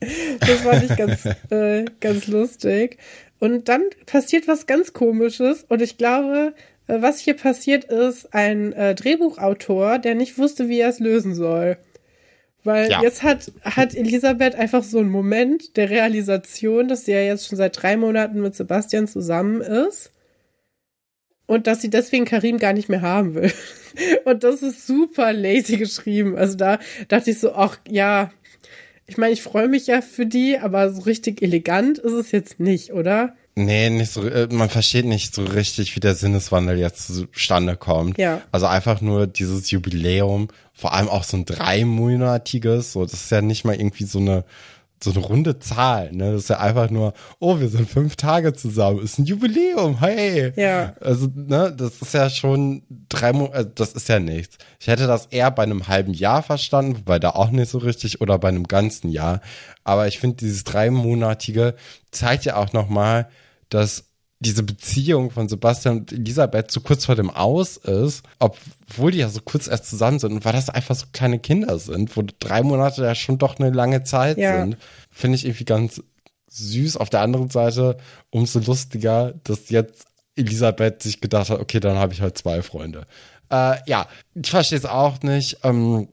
das 0.40 0.60
fand 0.60 0.84
ich 0.84 0.96
ganz, 0.96 1.24
äh, 1.50 1.84
ganz 2.00 2.26
lustig. 2.26 2.98
Und 3.44 3.68
dann 3.68 3.82
passiert 4.06 4.48
was 4.48 4.64
ganz 4.64 4.94
Komisches 4.94 5.66
und 5.68 5.82
ich 5.82 5.98
glaube, 5.98 6.54
äh, 6.86 7.02
was 7.02 7.18
hier 7.18 7.34
passiert 7.34 7.84
ist, 7.84 8.32
ein 8.32 8.72
äh, 8.72 8.94
Drehbuchautor, 8.94 9.98
der 9.98 10.14
nicht 10.14 10.38
wusste, 10.38 10.70
wie 10.70 10.78
er 10.80 10.88
es 10.88 10.98
lösen 10.98 11.34
soll. 11.34 11.76
Weil 12.62 12.90
Ja. 12.90 13.02
jetzt 13.02 13.22
hat, 13.22 13.52
hat 13.62 13.94
Elisabeth 13.94 14.54
einfach 14.54 14.82
so 14.82 14.98
einen 14.98 15.10
Moment 15.10 15.76
der 15.76 15.90
Realisation, 15.90 16.88
dass 16.88 17.04
sie 17.04 17.12
ja 17.12 17.20
jetzt 17.20 17.46
schon 17.46 17.58
seit 17.58 17.82
drei 17.82 17.98
Monaten 17.98 18.40
mit 18.40 18.54
Sebastian 18.54 19.06
zusammen 19.06 19.60
ist. 19.60 20.10
Und 21.46 21.66
dass 21.66 21.82
sie 21.82 21.90
deswegen 21.90 22.24
Karim 22.24 22.56
gar 22.56 22.72
nicht 22.72 22.88
mehr 22.88 23.02
haben 23.02 23.34
will. 23.34 23.52
Und 24.24 24.42
das 24.42 24.62
ist 24.62 24.86
super 24.86 25.34
lazy 25.34 25.76
geschrieben. 25.76 26.34
Also 26.38 26.56
da 26.56 26.78
dachte 27.08 27.30
ich 27.30 27.40
so, 27.40 27.52
ach 27.52 27.78
ja, 27.86 28.30
ich 29.06 29.18
meine, 29.18 29.32
ich 29.32 29.42
freue 29.42 29.68
mich 29.68 29.86
ja 29.86 30.00
für 30.00 30.26
die, 30.26 30.58
aber 30.58 30.90
so 30.92 31.02
richtig 31.02 31.42
elegant 31.42 31.98
ist 31.98 32.12
es 32.12 32.32
jetzt 32.32 32.60
nicht, 32.60 32.92
oder? 32.92 33.34
Nee, 33.56 33.90
nicht 33.90 34.10
so, 34.10 34.26
äh, 34.26 34.48
man 34.50 34.68
versteht 34.68 35.04
nicht 35.04 35.34
so 35.34 35.44
richtig, 35.44 35.94
wie 35.94 36.00
der 36.00 36.14
Sinneswandel 36.14 36.78
jetzt 36.78 37.06
zustande 37.06 37.76
kommt. 37.76 38.18
Ja. 38.18 38.42
Also 38.50 38.66
einfach 38.66 39.00
nur 39.00 39.26
dieses 39.26 39.70
Jubiläum, 39.70 40.48
vor 40.72 40.92
allem 40.92 41.08
auch 41.08 41.22
so 41.22 41.36
ein 41.36 41.44
dreimonatiges, 41.44 42.92
so, 42.92 43.04
das 43.04 43.14
ist 43.14 43.30
ja 43.30 43.42
nicht 43.42 43.64
mal 43.64 43.76
irgendwie 43.76 44.04
so 44.04 44.18
eine, 44.18 44.44
so 45.04 45.10
eine 45.12 45.20
runde 45.20 45.58
Zahl, 45.58 46.10
ne? 46.12 46.32
Das 46.32 46.42
ist 46.44 46.48
ja 46.50 46.58
einfach 46.58 46.90
nur, 46.90 47.12
oh, 47.38 47.60
wir 47.60 47.68
sind 47.68 47.88
fünf 47.88 48.16
Tage 48.16 48.52
zusammen, 48.54 49.02
ist 49.02 49.18
ein 49.18 49.24
Jubiläum, 49.24 50.00
hey. 50.00 50.52
Ja. 50.56 50.94
Also, 51.00 51.28
ne, 51.34 51.72
das 51.76 52.02
ist 52.02 52.14
ja 52.14 52.28
schon 52.30 52.82
drei 53.08 53.32
Monate, 53.32 53.66
das 53.74 53.92
ist 53.92 54.08
ja 54.08 54.18
nichts. 54.18 54.58
Ich 54.80 54.88
hätte 54.88 55.06
das 55.06 55.26
eher 55.26 55.50
bei 55.50 55.62
einem 55.62 55.86
halben 55.88 56.12
Jahr 56.14 56.42
verstanden, 56.42 56.96
wobei 56.98 57.18
da 57.18 57.30
auch 57.30 57.50
nicht 57.50 57.70
so 57.70 57.78
richtig, 57.78 58.20
oder 58.20 58.38
bei 58.38 58.48
einem 58.48 58.66
ganzen 58.66 59.08
Jahr. 59.10 59.40
Aber 59.84 60.08
ich 60.08 60.18
finde, 60.18 60.36
dieses 60.36 60.64
dreimonatige 60.64 61.74
zeigt 62.10 62.44
ja 62.44 62.56
auch 62.56 62.72
nochmal, 62.72 63.28
dass 63.68 64.04
diese 64.40 64.62
Beziehung 64.62 65.30
von 65.30 65.48
Sebastian 65.48 65.98
und 66.00 66.12
Elisabeth 66.12 66.70
so 66.70 66.80
kurz 66.80 67.06
vor 67.06 67.14
dem 67.14 67.30
Aus 67.30 67.78
ist, 67.78 68.22
obwohl 68.40 69.12
die 69.12 69.18
ja 69.18 69.28
so 69.30 69.40
kurz 69.42 69.68
erst 69.68 69.88
zusammen 69.88 70.18
sind 70.18 70.32
und 70.32 70.44
weil 70.44 70.52
das 70.52 70.68
einfach 70.68 70.94
so 70.94 71.06
kleine 71.12 71.38
Kinder 71.38 71.78
sind, 71.78 72.14
wo 72.14 72.22
drei 72.40 72.62
Monate 72.62 73.04
ja 73.04 73.14
schon 73.14 73.38
doch 73.38 73.58
eine 73.58 73.70
lange 73.70 74.02
Zeit 74.04 74.36
Ja. 74.36 74.60
sind, 74.60 74.76
finde 75.14 75.36
ich 75.36 75.46
irgendwie 75.46 75.64
ganz 75.64 76.02
süß. 76.48 76.96
Auf 76.96 77.10
der 77.10 77.20
anderen 77.20 77.50
Seite 77.50 77.96
umso 78.30 78.58
lustiger, 78.58 79.34
dass 79.44 79.70
jetzt 79.70 80.06
Elisabeth 80.36 81.02
sich 81.02 81.20
gedacht 81.20 81.50
hat, 81.50 81.60
okay, 81.60 81.80
dann 81.80 81.96
habe 81.96 82.12
ich 82.12 82.20
halt 82.20 82.36
zwei 82.36 82.62
Freunde. 82.62 83.06
Äh, 83.50 83.76
ja, 83.86 84.08
ich 84.34 84.50
verstehe 84.50 84.78
es 84.78 84.84
auch 84.84 85.22
nicht. 85.22 85.58
Ähm, 85.62 86.08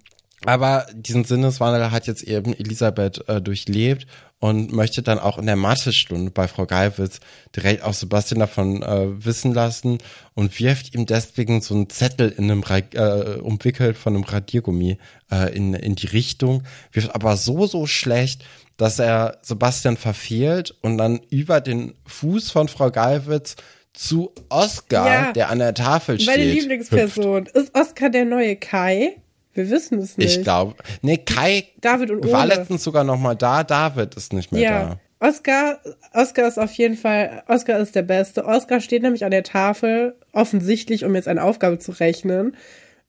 aber 0.45 0.87
diesen 0.93 1.23
Sinneswandel 1.23 1.91
hat 1.91 2.07
jetzt 2.07 2.23
eben 2.23 2.53
Elisabeth 2.53 3.27
äh, 3.27 3.41
durchlebt 3.41 4.07
und 4.39 4.73
möchte 4.73 5.03
dann 5.03 5.19
auch 5.19 5.37
in 5.37 5.45
der 5.45 5.55
Mathestunde 5.55 6.31
bei 6.31 6.47
Frau 6.47 6.65
Geilwitz 6.65 7.19
direkt 7.55 7.83
auch 7.83 7.93
Sebastian 7.93 8.39
davon 8.39 8.81
äh, 8.81 9.23
wissen 9.23 9.53
lassen 9.53 9.99
und 10.33 10.59
wirft 10.59 10.95
ihm 10.95 11.05
deswegen 11.05 11.61
so 11.61 11.75
einen 11.75 11.89
Zettel 11.89 12.29
in 12.29 12.49
einem 12.49 12.63
äh, 12.63 13.35
umwickelt 13.39 13.97
von 13.97 14.15
einem 14.15 14.23
Radiergummi 14.23 14.97
äh, 15.31 15.55
in, 15.55 15.75
in 15.75 15.95
die 15.95 16.07
Richtung, 16.07 16.63
wirft 16.91 17.13
aber 17.13 17.37
so, 17.37 17.67
so 17.67 17.85
schlecht, 17.85 18.43
dass 18.77 18.97
er 18.97 19.37
Sebastian 19.43 19.95
verfehlt 19.95 20.73
und 20.81 20.97
dann 20.97 21.19
über 21.29 21.61
den 21.61 21.93
Fuß 22.07 22.49
von 22.49 22.67
Frau 22.67 22.89
Geilwitz 22.89 23.57
zu 23.93 24.31
Oscar, 24.49 25.05
Ja. 25.05 25.31
der 25.33 25.49
an 25.49 25.59
der 25.59 25.75
Tafel 25.75 26.19
steht. 26.19 26.35
Meine 26.35 26.45
hüpft. 26.51 26.61
Lieblingsperson. 26.61 27.45
Ist 27.53 27.75
Oscar 27.75 28.09
der 28.09 28.25
neue 28.25 28.55
Kai? 28.55 29.20
Wir 29.53 29.69
wissen 29.69 29.99
es 29.99 30.17
nicht. 30.17 30.37
Ich 30.37 30.43
glaube, 30.43 30.75
nee, 31.01 31.17
Kai 31.17 31.65
David 31.81 32.11
und 32.11 32.31
war 32.31 32.45
letztens 32.45 32.83
sogar 32.83 33.03
noch 33.03 33.19
mal 33.19 33.35
da. 33.35 33.63
David 33.63 34.15
ist 34.15 34.33
nicht 34.33 34.51
mehr 34.51 34.61
Ja. 34.61 34.99
Oscar, 35.19 35.79
Oscar 36.13 36.47
ist 36.47 36.57
auf 36.57 36.73
jeden 36.73 36.97
Fall, 36.97 37.43
Oscar 37.47 37.77
ist 37.77 37.95
der 37.95 38.01
Beste. 38.01 38.43
Oscar 38.43 38.81
steht 38.81 39.03
nämlich 39.03 39.23
an 39.23 39.29
der 39.29 39.43
Tafel, 39.43 40.15
offensichtlich, 40.31 41.05
um 41.05 41.13
jetzt 41.13 41.27
eine 41.27 41.43
Aufgabe 41.43 41.77
zu 41.77 41.91
rechnen. 41.91 42.57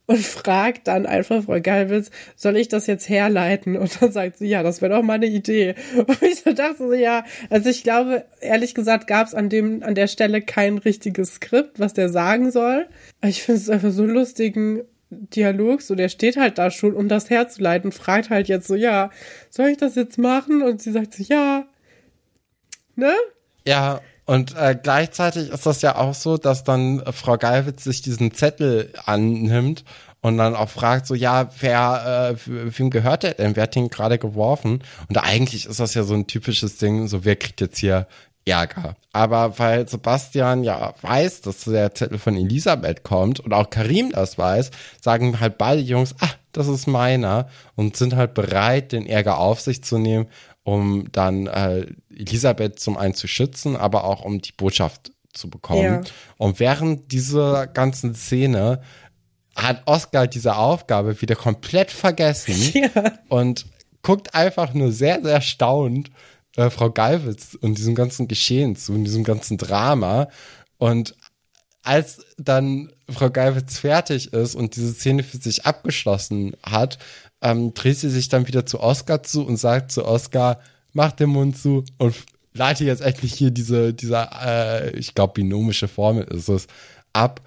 Und 0.06 0.18
fragt 0.18 0.88
dann 0.88 1.06
einfach 1.06 1.44
Frau 1.44 1.60
Galwitz, 1.60 2.10
soll 2.34 2.56
ich 2.56 2.66
das 2.68 2.88
jetzt 2.88 3.08
herleiten? 3.08 3.76
Und 3.76 4.02
dann 4.02 4.10
sagt 4.12 4.36
sie, 4.36 4.48
ja, 4.48 4.62
das 4.62 4.82
wäre 4.82 4.94
doch 4.96 5.02
mal 5.02 5.14
eine 5.14 5.26
Idee. 5.26 5.76
Und 5.96 6.20
ich 6.22 6.40
so 6.40 6.52
dachte 6.52 6.78
so, 6.78 6.92
ja, 6.92 7.24
also 7.48 7.70
ich 7.70 7.82
glaube, 7.84 8.24
ehrlich 8.40 8.74
gesagt, 8.74 9.06
gab 9.06 9.28
es 9.28 9.34
an 9.34 9.48
dem, 9.48 9.82
an 9.82 9.94
der 9.94 10.08
Stelle 10.08 10.42
kein 10.42 10.78
richtiges 10.78 11.36
Skript, 11.36 11.78
was 11.78 11.94
der 11.94 12.08
sagen 12.08 12.50
soll. 12.50 12.88
Ich 13.22 13.42
finde 13.44 13.60
es 13.60 13.70
einfach 13.70 13.92
so 13.92 14.04
lustigen 14.04 14.82
Dialog, 15.12 15.82
so 15.82 15.94
der 15.94 16.08
steht 16.08 16.36
halt 16.36 16.58
da 16.58 16.70
schon, 16.70 16.94
um 16.94 17.08
das 17.08 17.30
herzuleiten, 17.30 17.92
fragt 17.92 18.30
halt 18.30 18.48
jetzt 18.48 18.66
so, 18.66 18.74
ja, 18.74 19.10
soll 19.50 19.68
ich 19.68 19.78
das 19.78 19.94
jetzt 19.94 20.18
machen? 20.18 20.62
Und 20.62 20.80
sie 20.80 20.92
sagt 20.92 21.14
so, 21.14 21.22
ja, 21.22 21.64
ne? 22.96 23.12
Ja, 23.66 24.00
und 24.24 24.56
äh, 24.56 24.76
gleichzeitig 24.80 25.50
ist 25.50 25.66
das 25.66 25.82
ja 25.82 25.96
auch 25.96 26.14
so, 26.14 26.38
dass 26.38 26.64
dann 26.64 27.02
Frau 27.12 27.36
Geilwitz 27.36 27.84
sich 27.84 28.02
diesen 28.02 28.32
Zettel 28.32 28.92
annimmt 29.04 29.84
und 30.20 30.38
dann 30.38 30.54
auch 30.54 30.68
fragt 30.68 31.06
so, 31.06 31.14
ja, 31.14 31.50
wer, 31.60 32.36
äh, 32.46 32.78
wem 32.78 32.90
gehört 32.90 33.24
der 33.24 33.34
denn? 33.34 33.56
Wer 33.56 33.64
hat 33.64 33.74
den 33.74 33.88
gerade 33.88 34.18
geworfen? 34.18 34.82
Und 35.08 35.18
eigentlich 35.18 35.66
ist 35.66 35.80
das 35.80 35.94
ja 35.94 36.04
so 36.04 36.14
ein 36.14 36.28
typisches 36.28 36.78
Ding, 36.78 37.08
so 37.08 37.24
wer 37.24 37.36
kriegt 37.36 37.60
jetzt 37.60 37.78
hier 37.78 38.06
Ärger. 38.44 38.96
Aber 39.12 39.58
weil 39.58 39.88
Sebastian 39.88 40.64
ja 40.64 40.94
weiß, 41.00 41.42
dass 41.42 41.64
der 41.64 41.94
Zettel 41.94 42.18
von 42.18 42.36
Elisabeth 42.36 43.04
kommt 43.04 43.40
und 43.40 43.52
auch 43.52 43.70
Karim 43.70 44.10
das 44.10 44.38
weiß, 44.38 44.70
sagen 45.00 45.38
halt 45.40 45.58
beide 45.58 45.80
Jungs, 45.80 46.14
ah, 46.20 46.30
das 46.52 46.68
ist 46.68 46.86
meiner 46.86 47.48
und 47.76 47.96
sind 47.96 48.16
halt 48.16 48.34
bereit, 48.34 48.92
den 48.92 49.06
Ärger 49.06 49.38
auf 49.38 49.60
sich 49.60 49.84
zu 49.84 49.98
nehmen, 49.98 50.26
um 50.64 51.10
dann 51.12 51.46
äh, 51.46 51.86
Elisabeth 52.10 52.80
zum 52.80 52.96
einen 52.96 53.14
zu 53.14 53.28
schützen, 53.28 53.76
aber 53.76 54.04
auch 54.04 54.24
um 54.24 54.40
die 54.40 54.52
Botschaft 54.52 55.12
zu 55.32 55.48
bekommen. 55.48 55.82
Ja. 55.82 56.00
Und 56.36 56.60
während 56.60 57.12
dieser 57.12 57.66
ganzen 57.66 58.14
Szene 58.14 58.82
hat 59.54 59.82
Oscar 59.86 60.26
diese 60.26 60.56
Aufgabe 60.56 61.20
wieder 61.20 61.36
komplett 61.36 61.90
vergessen 61.90 62.54
ja. 62.94 63.12
und 63.28 63.66
guckt 64.02 64.34
einfach 64.34 64.74
nur 64.74 64.92
sehr, 64.92 65.22
sehr 65.22 65.40
staunend 65.40 66.10
äh, 66.56 66.70
Frau 66.70 66.90
Galwitz 66.90 67.56
und 67.60 67.78
diesem 67.78 67.94
ganzen 67.94 68.28
Geschehen 68.28 68.76
zu, 68.76 68.92
und 68.92 69.04
diesem 69.04 69.24
ganzen 69.24 69.58
Drama. 69.58 70.28
Und 70.78 71.14
als 71.82 72.24
dann 72.38 72.92
Frau 73.08 73.30
Galwitz 73.30 73.78
fertig 73.78 74.32
ist 74.32 74.54
und 74.54 74.76
diese 74.76 74.92
Szene 74.92 75.22
für 75.22 75.38
sich 75.38 75.66
abgeschlossen 75.66 76.56
hat, 76.62 76.98
ähm, 77.40 77.74
dreht 77.74 77.98
sie 77.98 78.10
sich 78.10 78.28
dann 78.28 78.46
wieder 78.46 78.66
zu 78.66 78.80
Oscar 78.80 79.22
zu 79.22 79.44
und 79.44 79.56
sagt 79.56 79.90
zu 79.90 80.04
Oscar, 80.04 80.60
mach 80.92 81.12
den 81.12 81.30
Mund 81.30 81.58
zu 81.58 81.84
und 81.98 82.14
leite 82.54 82.84
jetzt 82.84 83.02
endlich 83.02 83.34
hier 83.34 83.50
diese, 83.50 83.94
dieser, 83.94 84.30
äh, 84.44 84.90
ich 84.96 85.14
glaube, 85.14 85.34
binomische 85.34 85.88
Formel 85.88 86.24
ist 86.24 86.48
es, 86.48 86.66
ab. 87.12 87.40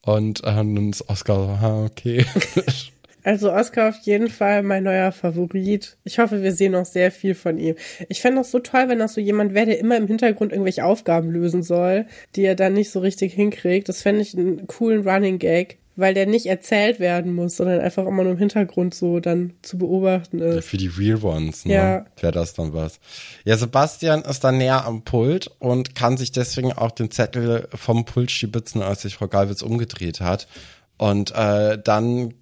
Und 0.00 0.40
äh, 0.40 0.54
dann 0.54 0.90
ist 0.90 1.08
Oscar 1.08 1.36
so, 1.36 1.48
ah, 1.50 1.84
okay. 1.84 2.24
Also 3.24 3.52
Oscar 3.52 3.90
auf 3.90 3.98
jeden 4.02 4.28
Fall 4.28 4.62
mein 4.62 4.84
neuer 4.84 5.12
Favorit. 5.12 5.96
Ich 6.04 6.18
hoffe, 6.18 6.42
wir 6.42 6.52
sehen 6.52 6.72
noch 6.72 6.86
sehr 6.86 7.10
viel 7.10 7.34
von 7.34 7.58
ihm. 7.58 7.76
Ich 8.08 8.20
fände 8.20 8.38
das 8.38 8.50
so 8.50 8.58
toll, 8.58 8.88
wenn 8.88 8.98
das 8.98 9.14
so 9.14 9.20
jemand 9.20 9.54
wäre, 9.54 9.66
der 9.66 9.78
immer 9.78 9.96
im 9.96 10.06
Hintergrund 10.06 10.52
irgendwelche 10.52 10.84
Aufgaben 10.84 11.30
lösen 11.30 11.62
soll, 11.62 12.06
die 12.34 12.44
er 12.44 12.54
dann 12.54 12.72
nicht 12.72 12.90
so 12.90 13.00
richtig 13.00 13.34
hinkriegt. 13.34 13.88
Das 13.88 14.02
fände 14.02 14.22
ich 14.22 14.36
einen 14.36 14.66
coolen 14.66 15.06
Running 15.06 15.38
Gag 15.38 15.78
weil 15.96 16.14
der 16.14 16.26
nicht 16.26 16.46
erzählt 16.46 17.00
werden 17.00 17.34
muss, 17.34 17.56
sondern 17.56 17.80
einfach 17.80 18.06
immer 18.06 18.22
nur 18.22 18.32
im 18.32 18.38
Hintergrund 18.38 18.94
so 18.94 19.20
dann 19.20 19.52
zu 19.62 19.78
beobachten 19.78 20.38
ist. 20.38 20.54
Ja, 20.54 20.62
für 20.62 20.76
die 20.76 20.88
Real 20.88 21.22
Ones, 21.22 21.64
ne? 21.66 21.74
Ja. 21.74 22.06
Wäre 22.20 22.32
das 22.32 22.54
dann 22.54 22.72
was. 22.72 22.98
Ja, 23.44 23.56
Sebastian 23.56 24.22
ist 24.22 24.42
dann 24.42 24.58
näher 24.58 24.86
am 24.86 25.02
Pult 25.02 25.50
und 25.58 25.94
kann 25.94 26.16
sich 26.16 26.32
deswegen 26.32 26.72
auch 26.72 26.92
den 26.92 27.10
Zettel 27.10 27.68
vom 27.74 28.04
Pult 28.04 28.30
stibitzen, 28.30 28.82
als 28.82 29.02
sich 29.02 29.16
Frau 29.16 29.28
Galwitz 29.28 29.62
umgedreht 29.62 30.20
hat. 30.20 30.48
Und 30.96 31.32
äh, 31.34 31.78
dann 31.82 32.34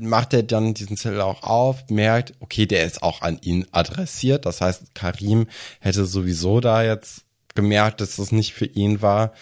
macht 0.00 0.34
er 0.34 0.42
dann 0.42 0.74
diesen 0.74 0.96
Zettel 0.96 1.20
auch 1.20 1.42
auf, 1.42 1.88
merkt, 1.90 2.34
okay, 2.40 2.66
der 2.66 2.84
ist 2.84 3.02
auch 3.02 3.22
an 3.22 3.38
ihn 3.42 3.66
adressiert. 3.72 4.46
Das 4.46 4.60
heißt, 4.60 4.94
Karim 4.94 5.46
hätte 5.80 6.04
sowieso 6.04 6.60
da 6.60 6.82
jetzt 6.82 7.24
gemerkt, 7.54 8.00
dass 8.00 8.16
das 8.16 8.32
nicht 8.32 8.54
für 8.54 8.66
ihn 8.66 9.02
war. 9.02 9.32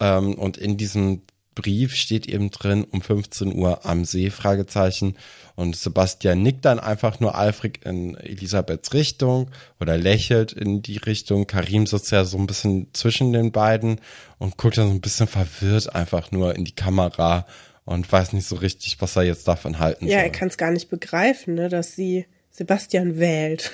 Ähm, 0.00 0.34
und 0.34 0.56
in 0.56 0.76
diesem 0.76 1.22
Brief 1.54 1.94
steht 1.94 2.26
eben 2.26 2.50
drin 2.50 2.84
um 2.84 3.02
15 3.02 3.54
Uhr 3.54 3.84
am 3.84 4.04
See, 4.04 4.30
Fragezeichen. 4.30 5.16
Und 5.54 5.76
Sebastian 5.76 6.42
nickt 6.42 6.64
dann 6.64 6.80
einfach 6.80 7.20
nur 7.20 7.36
eifrig 7.36 7.84
in 7.84 8.16
Elisabeths 8.16 8.94
Richtung 8.94 9.50
oder 9.78 9.98
lächelt 9.98 10.52
in 10.52 10.80
die 10.80 10.96
Richtung. 10.96 11.46
Karim 11.46 11.86
sitzt 11.86 12.10
ja 12.10 12.24
so 12.24 12.38
ein 12.38 12.46
bisschen 12.46 12.88
zwischen 12.94 13.32
den 13.32 13.52
beiden 13.52 14.00
und 14.38 14.56
guckt 14.56 14.78
dann 14.78 14.88
so 14.88 14.94
ein 14.94 15.02
bisschen 15.02 15.26
verwirrt 15.26 15.94
einfach 15.94 16.30
nur 16.30 16.56
in 16.56 16.64
die 16.64 16.74
Kamera 16.74 17.46
und 17.84 18.10
weiß 18.10 18.32
nicht 18.32 18.46
so 18.46 18.56
richtig, 18.56 18.96
was 19.00 19.16
er 19.16 19.22
jetzt 19.22 19.48
davon 19.48 19.78
halten 19.78 20.06
ja, 20.06 20.10
soll. 20.10 20.18
Ja, 20.18 20.24
er 20.24 20.30
kann 20.32 20.48
es 20.48 20.56
gar 20.56 20.70
nicht 20.70 20.88
begreifen, 20.88 21.54
ne, 21.54 21.68
dass 21.68 21.96
sie 21.96 22.26
Sebastian 22.50 23.18
wählt. 23.18 23.72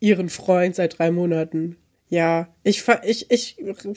Ihren 0.00 0.28
Freund 0.30 0.74
seit 0.74 0.98
drei 0.98 1.10
Monaten. 1.10 1.76
Ja, 2.08 2.48
ich, 2.64 2.84
ich, 3.04 3.30
ich 3.30 3.56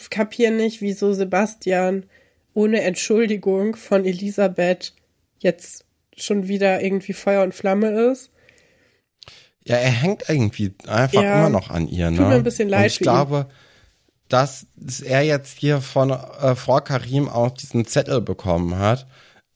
kapiere 0.10 0.52
nicht, 0.52 0.82
wieso 0.82 1.14
Sebastian 1.14 2.06
ohne 2.54 2.82
Entschuldigung 2.82 3.76
von 3.76 4.06
Elisabeth 4.06 4.94
jetzt 5.40 5.86
schon 6.16 6.48
wieder 6.48 6.82
irgendwie 6.82 7.14
Feuer 7.14 7.42
und 7.44 7.56
Flamme 7.56 8.12
ist. 8.12 8.30
Ja, 9.66 9.78
er 9.78 9.92
hängt 9.92 10.26
irgendwie 10.28 10.74
einfach 10.88 11.24
ja, 11.24 11.40
immer 11.40 11.50
noch 11.50 11.70
an 11.70 11.88
ihr. 11.88 12.12
Ne? 12.12 12.18
Tut 12.18 12.28
mir 12.28 12.36
ein 12.36 12.44
bisschen 12.44 12.70
leid. 12.70 12.84
Und 12.84 12.92
ich 12.92 13.00
glaube, 13.00 13.48
dass 14.34 14.66
er 15.06 15.22
jetzt 15.22 15.60
hier 15.60 15.80
von 15.80 16.10
äh, 16.10 16.56
Frau 16.56 16.80
Karim 16.80 17.30
auch 17.30 17.52
diesen 17.52 17.86
Zettel 17.86 18.20
bekommen 18.20 18.80
hat, 18.80 19.06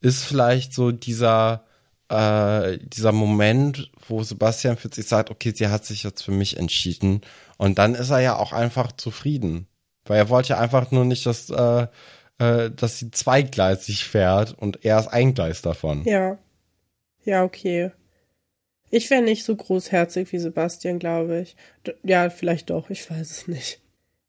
ist 0.01 0.23
vielleicht 0.23 0.71
so 0.71 0.91
dieser 0.91 1.63
äh, 2.09 2.77
dieser 2.83 3.11
Moment, 3.11 3.91
wo 4.07 4.21
Sebastian 4.21 4.77
für 4.77 4.89
sich 4.93 5.07
sagt, 5.07 5.31
okay, 5.31 5.51
sie 5.53 5.69
hat 5.69 5.83
sich 5.83 6.03
jetzt 6.03 6.21
für 6.21 6.31
mich 6.31 6.57
entschieden. 6.57 7.21
Und 7.57 7.79
dann 7.79 7.95
ist 7.95 8.11
er 8.11 8.19
ja 8.19 8.35
auch 8.35 8.53
einfach 8.53 8.91
zufrieden. 8.91 9.67
Weil 10.05 10.19
er 10.19 10.29
wollte 10.29 10.49
ja 10.49 10.59
einfach 10.59 10.91
nur 10.91 11.05
nicht, 11.05 11.25
dass 11.25 11.49
äh, 11.49 11.87
äh, 12.37 12.69
dass 12.69 12.99
sie 12.99 13.09
zweigleisig 13.09 14.05
fährt 14.05 14.53
und 14.59 14.85
er 14.85 14.99
ist 14.99 15.07
ein 15.07 15.33
Gleis 15.33 15.63
davon. 15.63 16.03
Ja. 16.05 16.37
Ja, 17.23 17.43
okay. 17.43 17.91
Ich 18.91 19.09
wäre 19.09 19.23
nicht 19.23 19.43
so 19.43 19.55
großherzig 19.55 20.31
wie 20.31 20.37
Sebastian, 20.37 20.99
glaube 20.99 21.41
ich. 21.41 21.55
D 21.85 21.95
ja, 22.03 22.29
vielleicht 22.29 22.69
doch, 22.69 22.91
ich 22.91 23.09
weiß 23.09 23.31
es 23.31 23.47
nicht. 23.47 23.81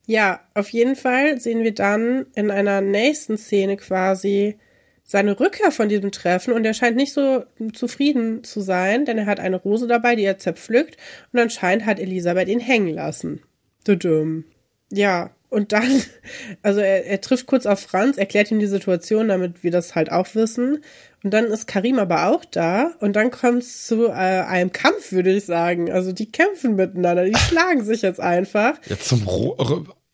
Ja, 0.08 0.40
auf 0.54 0.70
jeden 0.70 0.96
Fall 0.96 1.38
sehen 1.38 1.62
wir 1.62 1.74
dann 1.74 2.24
in 2.34 2.50
einer 2.50 2.80
nächsten 2.80 3.36
Szene 3.36 3.76
quasi 3.76 4.56
seine 5.04 5.38
Rückkehr 5.38 5.70
von 5.70 5.90
diesem 5.90 6.12
Treffen 6.12 6.54
und 6.54 6.64
er 6.64 6.72
scheint 6.72 6.96
nicht 6.96 7.12
so 7.12 7.44
zufrieden 7.74 8.42
zu 8.42 8.62
sein, 8.62 9.04
denn 9.04 9.18
er 9.18 9.26
hat 9.26 9.38
eine 9.38 9.56
Rose 9.56 9.86
dabei, 9.86 10.16
die 10.16 10.24
er 10.24 10.38
zerpflückt 10.38 10.96
und 11.34 11.40
anscheinend 11.40 11.84
hat 11.84 12.00
Elisabeth 12.00 12.48
ihn 12.48 12.58
hängen 12.58 12.94
lassen. 12.94 13.42
Düdüm. 13.86 14.46
Ja, 14.90 15.30
und 15.50 15.72
dann, 15.72 16.02
also 16.62 16.80
er, 16.80 17.04
er 17.04 17.20
trifft 17.20 17.44
kurz 17.44 17.66
auf 17.66 17.80
Franz, 17.80 18.16
erklärt 18.16 18.50
ihm 18.50 18.60
die 18.60 18.66
Situation, 18.66 19.28
damit 19.28 19.62
wir 19.62 19.70
das 19.70 19.94
halt 19.94 20.10
auch 20.10 20.34
wissen. 20.34 20.82
Und 21.22 21.34
dann 21.34 21.46
ist 21.46 21.66
Karim 21.66 21.98
aber 21.98 22.28
auch 22.28 22.46
da. 22.46 22.92
Und 23.00 23.14
dann 23.16 23.30
kommt 23.30 23.62
es 23.62 23.86
zu 23.86 24.06
äh, 24.06 24.12
einem 24.12 24.72
Kampf, 24.72 25.12
würde 25.12 25.34
ich 25.34 25.44
sagen. 25.44 25.90
Also 25.90 26.12
die 26.12 26.30
kämpfen 26.30 26.76
miteinander, 26.76 27.24
die 27.24 27.34
schlagen 27.34 27.84
sich 27.84 28.02
jetzt 28.02 28.20
einfach. 28.20 28.78
Ja, 28.88 28.98
zum 28.98 29.26
Ro 29.26 29.56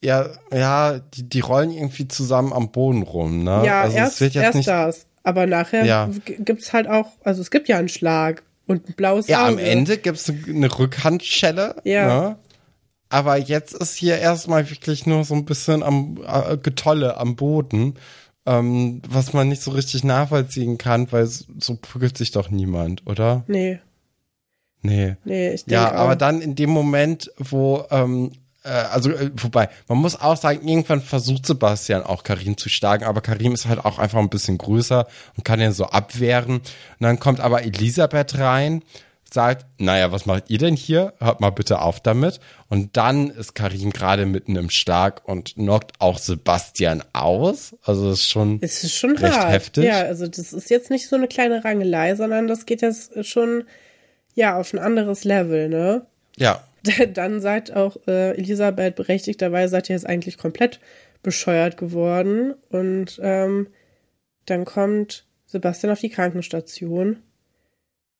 ja, 0.04 0.28
ja, 0.52 0.98
die, 0.98 1.28
die 1.28 1.40
rollen 1.40 1.70
irgendwie 1.70 2.06
zusammen 2.08 2.52
am 2.52 2.70
Boden 2.70 3.02
rum, 3.02 3.42
ne? 3.42 3.62
Ja, 3.64 3.82
also 3.82 3.96
erst, 3.96 4.20
erst 4.20 4.56
nicht 4.56 4.68
das. 4.68 5.06
Aber 5.22 5.46
nachher 5.46 5.84
ja. 5.84 6.10
gibt's 6.26 6.72
halt 6.72 6.86
auch, 6.86 7.08
also 7.24 7.40
es 7.40 7.50
gibt 7.50 7.68
ja 7.68 7.78
einen 7.78 7.88
Schlag 7.88 8.42
und 8.66 8.88
ein 8.88 8.94
blaues 8.94 9.26
Ja, 9.26 9.44
Auge. 9.44 9.52
am 9.54 9.58
Ende 9.58 9.96
gibt's 9.96 10.30
eine 10.30 10.78
Rückhandschelle. 10.78 11.76
Ja. 11.84 12.06
Ne? 12.06 12.38
Aber 13.08 13.36
jetzt 13.36 13.74
ist 13.74 13.94
hier 13.94 14.18
erstmal 14.18 14.68
wirklich 14.70 15.06
nur 15.06 15.24
so 15.24 15.34
ein 15.34 15.44
bisschen 15.44 15.82
am 15.82 16.18
äh, 16.26 16.56
Getolle 16.58 17.16
am 17.16 17.36
Boden, 17.36 17.94
ähm, 18.44 19.00
was 19.08 19.32
man 19.32 19.48
nicht 19.48 19.62
so 19.62 19.70
richtig 19.70 20.04
nachvollziehen 20.04 20.76
kann, 20.78 21.10
weil 21.10 21.26
so 21.26 21.78
prügelt 21.80 22.18
sich 22.18 22.30
doch 22.32 22.50
niemand, 22.50 23.06
oder? 23.06 23.44
Nee. 23.46 23.80
Nee. 24.82 25.16
Nee, 25.24 25.54
ich 25.54 25.64
denke 25.64 25.74
Ja, 25.74 25.92
aber 25.92 26.16
dann 26.16 26.42
in 26.42 26.54
dem 26.54 26.68
Moment, 26.70 27.30
wo 27.38 27.84
ähm, 27.90 28.32
äh, 28.32 28.36
also 28.68 29.10
äh, 29.10 29.30
wobei, 29.34 29.68
man 29.88 29.98
muss 29.98 30.20
auch 30.20 30.36
sagen, 30.36 30.66
irgendwann 30.66 31.00
versucht 31.02 31.46
Sebastian 31.46 32.02
auch 32.02 32.22
Karim 32.22 32.56
zu 32.56 32.68
schlagen, 32.68 33.04
aber 33.04 33.20
Karim 33.20 33.52
ist 33.54 33.66
halt 33.66 33.84
auch 33.84 33.98
einfach 33.98 34.18
ein 34.18 34.30
bisschen 34.30 34.58
größer 34.58 35.06
und 35.36 35.44
kann 35.44 35.60
ihn 35.60 35.72
so 35.72 35.86
abwehren. 35.86 36.56
Und 36.56 36.64
dann 37.00 37.18
kommt 37.18 37.40
aber 37.40 37.62
Elisabeth 37.62 38.38
rein 38.38 38.82
sagt, 39.34 39.66
naja, 39.78 40.12
was 40.12 40.24
macht 40.24 40.48
ihr 40.48 40.58
denn 40.58 40.76
hier? 40.76 41.12
Hört 41.18 41.40
mal 41.40 41.50
bitte 41.50 41.82
auf 41.82 42.00
damit. 42.00 42.40
Und 42.70 42.96
dann 42.96 43.28
ist 43.28 43.54
Karim 43.54 43.90
gerade 43.90 44.24
mitten 44.24 44.56
im 44.56 44.70
Schlag 44.70 45.28
und 45.28 45.56
knockt 45.56 45.92
auch 45.98 46.18
Sebastian 46.18 47.02
aus. 47.12 47.76
Also 47.82 48.08
das 48.08 48.20
ist 48.20 48.30
schon, 48.30 48.58
es 48.62 48.82
ist 48.84 48.94
schon 48.94 49.18
recht 49.18 49.36
hart. 49.36 49.52
heftig. 49.52 49.84
Ja, 49.84 50.02
also 50.02 50.26
das 50.26 50.54
ist 50.54 50.70
jetzt 50.70 50.90
nicht 50.90 51.08
so 51.08 51.16
eine 51.16 51.28
kleine 51.28 51.64
Rangelei, 51.64 52.14
sondern 52.14 52.46
das 52.46 52.64
geht 52.64 52.80
jetzt 52.80 53.24
schon, 53.26 53.64
ja, 54.34 54.56
auf 54.56 54.72
ein 54.72 54.78
anderes 54.78 55.24
Level, 55.24 55.68
ne? 55.68 56.06
Ja. 56.36 56.62
Dann 57.12 57.40
seid 57.40 57.74
auch 57.74 57.96
äh, 58.06 58.32
Elisabeth 58.36 58.96
berechtigterweise 58.96 59.70
seid 59.70 59.88
ihr 59.88 59.96
jetzt 59.96 60.06
eigentlich 60.06 60.38
komplett 60.38 60.80
bescheuert 61.22 61.76
geworden. 61.76 62.54
Und 62.70 63.18
ähm, 63.22 63.68
dann 64.46 64.64
kommt 64.64 65.26
Sebastian 65.46 65.92
auf 65.92 66.00
die 66.00 66.10
Krankenstation 66.10 67.22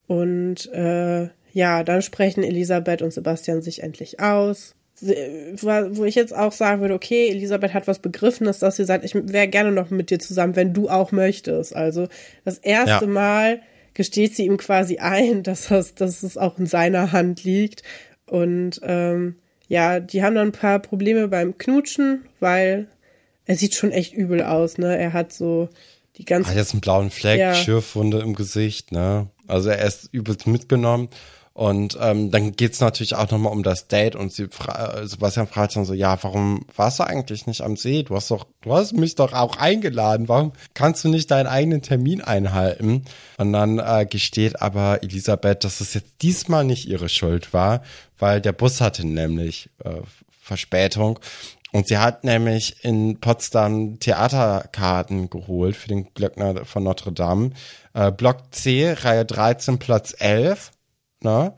und 0.07 0.71
äh, 0.73 1.29
ja, 1.53 1.85
dann 1.85 2.03
sprechen 2.03 2.43
Elisabeth 2.43 3.03
und 3.03 3.13
Sebastian 3.13 3.63
sich 3.63 3.83
endlich 3.83 4.21
aus. 4.21 4.75
Wo 5.01 6.05
ich 6.05 6.15
jetzt 6.15 6.35
auch 6.35 6.53
sagen 6.53 6.81
würde, 6.81 6.95
okay, 6.95 7.29
Elisabeth 7.29 7.75
hat 7.75 7.89
was 7.89 7.99
Begriffenes, 7.99 8.61
dass 8.61 8.77
sie 8.77 8.85
sagt, 8.85 9.05
ich 9.05 9.15
wäre 9.15 9.49
gerne 9.49 9.73
noch 9.73 9.91
mit 9.91 10.11
dir 10.11 10.19
zusammen, 10.19 10.57
wenn 10.57 10.73
du 10.73 10.89
auch 10.89 11.13
möchtest. 11.13 11.75
Also 11.75 12.09
das 12.45 12.59
erste 12.59 13.05
ja. 13.05 13.11
Mal 13.11 13.61
gesteht 13.93 14.35
sie 14.35 14.47
ihm 14.47 14.57
quasi 14.57 14.99
ein, 14.99 15.43
dass, 15.45 15.69
das, 15.69 15.95
dass 15.95 16.23
es 16.23 16.37
auch 16.37 16.59
in 16.59 16.67
seiner 16.67 17.13
Hand 17.13 17.45
liegt. 17.45 17.83
Und 18.27 18.81
ähm, 18.83 19.37
ja, 19.69 20.01
die 20.01 20.23
haben 20.23 20.35
dann 20.35 20.49
ein 20.49 20.53
paar 20.53 20.79
Probleme 20.79 21.29
beim 21.29 21.59
Knutschen, 21.59 22.25
weil 22.41 22.89
er 23.47 23.57
sieht 23.57 23.75
schon 23.75 23.93
echt 23.93 24.15
übel 24.15 24.43
aus, 24.43 24.79
ne? 24.79 24.97
Er 24.97 25.13
hat 25.13 25.33
so 25.33 25.69
die 26.17 26.25
ganze. 26.25 26.51
Hat 26.51 26.57
jetzt 26.57 26.73
einen 26.73 26.81
blauen 26.81 27.11
Fleck, 27.11 27.39
Ja. 27.39 27.55
Schürfwunde 27.55 28.19
im 28.21 28.35
Gesicht, 28.35 28.93
ne? 28.93 29.29
Also 29.47 29.71
er 29.71 29.85
ist 29.85 30.09
übelst 30.13 30.47
mitgenommen. 30.47 31.09
Und 31.55 31.97
ähm, 32.01 32.33
dann 32.33 32.51
geht's 32.57 32.81
natürlich 32.81 33.15
auch 33.15 33.31
nochmal 33.31 33.53
um 33.53 33.63
das 33.63 33.87
Date 33.87 34.17
und 34.17 34.33
sie 34.33 34.49
fra 34.49 34.99
äh, 34.99 35.07
Sebastian 35.07 35.47
fragt 35.47 35.77
dann 35.77 35.85
so, 35.85 35.95
ja, 35.95 36.21
warum 36.23 36.67
warst 36.75 36.99
du 36.99 37.05
eigentlich 37.05 37.47
nicht 37.47 37.61
am 37.61 37.77
See? 37.77 38.03
Du 38.03 38.17
hast 38.17 38.33
doch, 38.33 38.45
du 38.63 38.75
hast 38.75 38.93
mich 38.93 39.15
doch 39.15 39.33
auch 39.33 39.57
eingeladen. 39.57 40.29
Warum 40.29 40.53
kannst 40.75 41.05
du 41.05 41.09
nicht 41.09 41.31
deinen 41.31 41.47
eigenen 41.47 41.81
Termin 41.81 42.21
einhalten? 42.21 43.05
Und 43.39 43.53
dann 43.53 43.79
äh, 43.79 44.05
gesteht 44.05 44.61
aber 44.61 45.05
Elisabeth, 45.05 45.63
dass 45.63 45.81
es 45.81 45.95
jetzt 45.95 46.23
diesmal 46.23 46.65
nicht 46.65 46.89
ihre 46.89 47.09
Schuld 47.09 47.53
war, 47.53 47.85
weil 48.19 48.41
der 48.41 48.53
Bus 48.53 48.81
hatte 48.81 49.07
nämlich 49.07 49.71
äh, 49.85 49.91
Verspätung. 50.41 51.21
Und 51.71 51.87
sie 51.87 51.99
hat 51.99 52.25
nämlich 52.25 52.85
in 52.85 53.21
Potsdam 53.21 54.01
Theaterkarten 54.01 55.31
geholt 55.31 55.77
für 55.77 55.89
den 55.89 56.13
Glöckner 56.15 56.65
von 56.65 56.83
Notre 56.83 57.13
Dame. 57.13 57.51
Äh, 57.93 58.11
Block 58.11 58.39
C, 58.51 58.93
Reihe 58.93 59.25
13, 59.25 59.79
Platz 59.79 60.17
11. 60.19 60.73
Ne? 61.23 61.55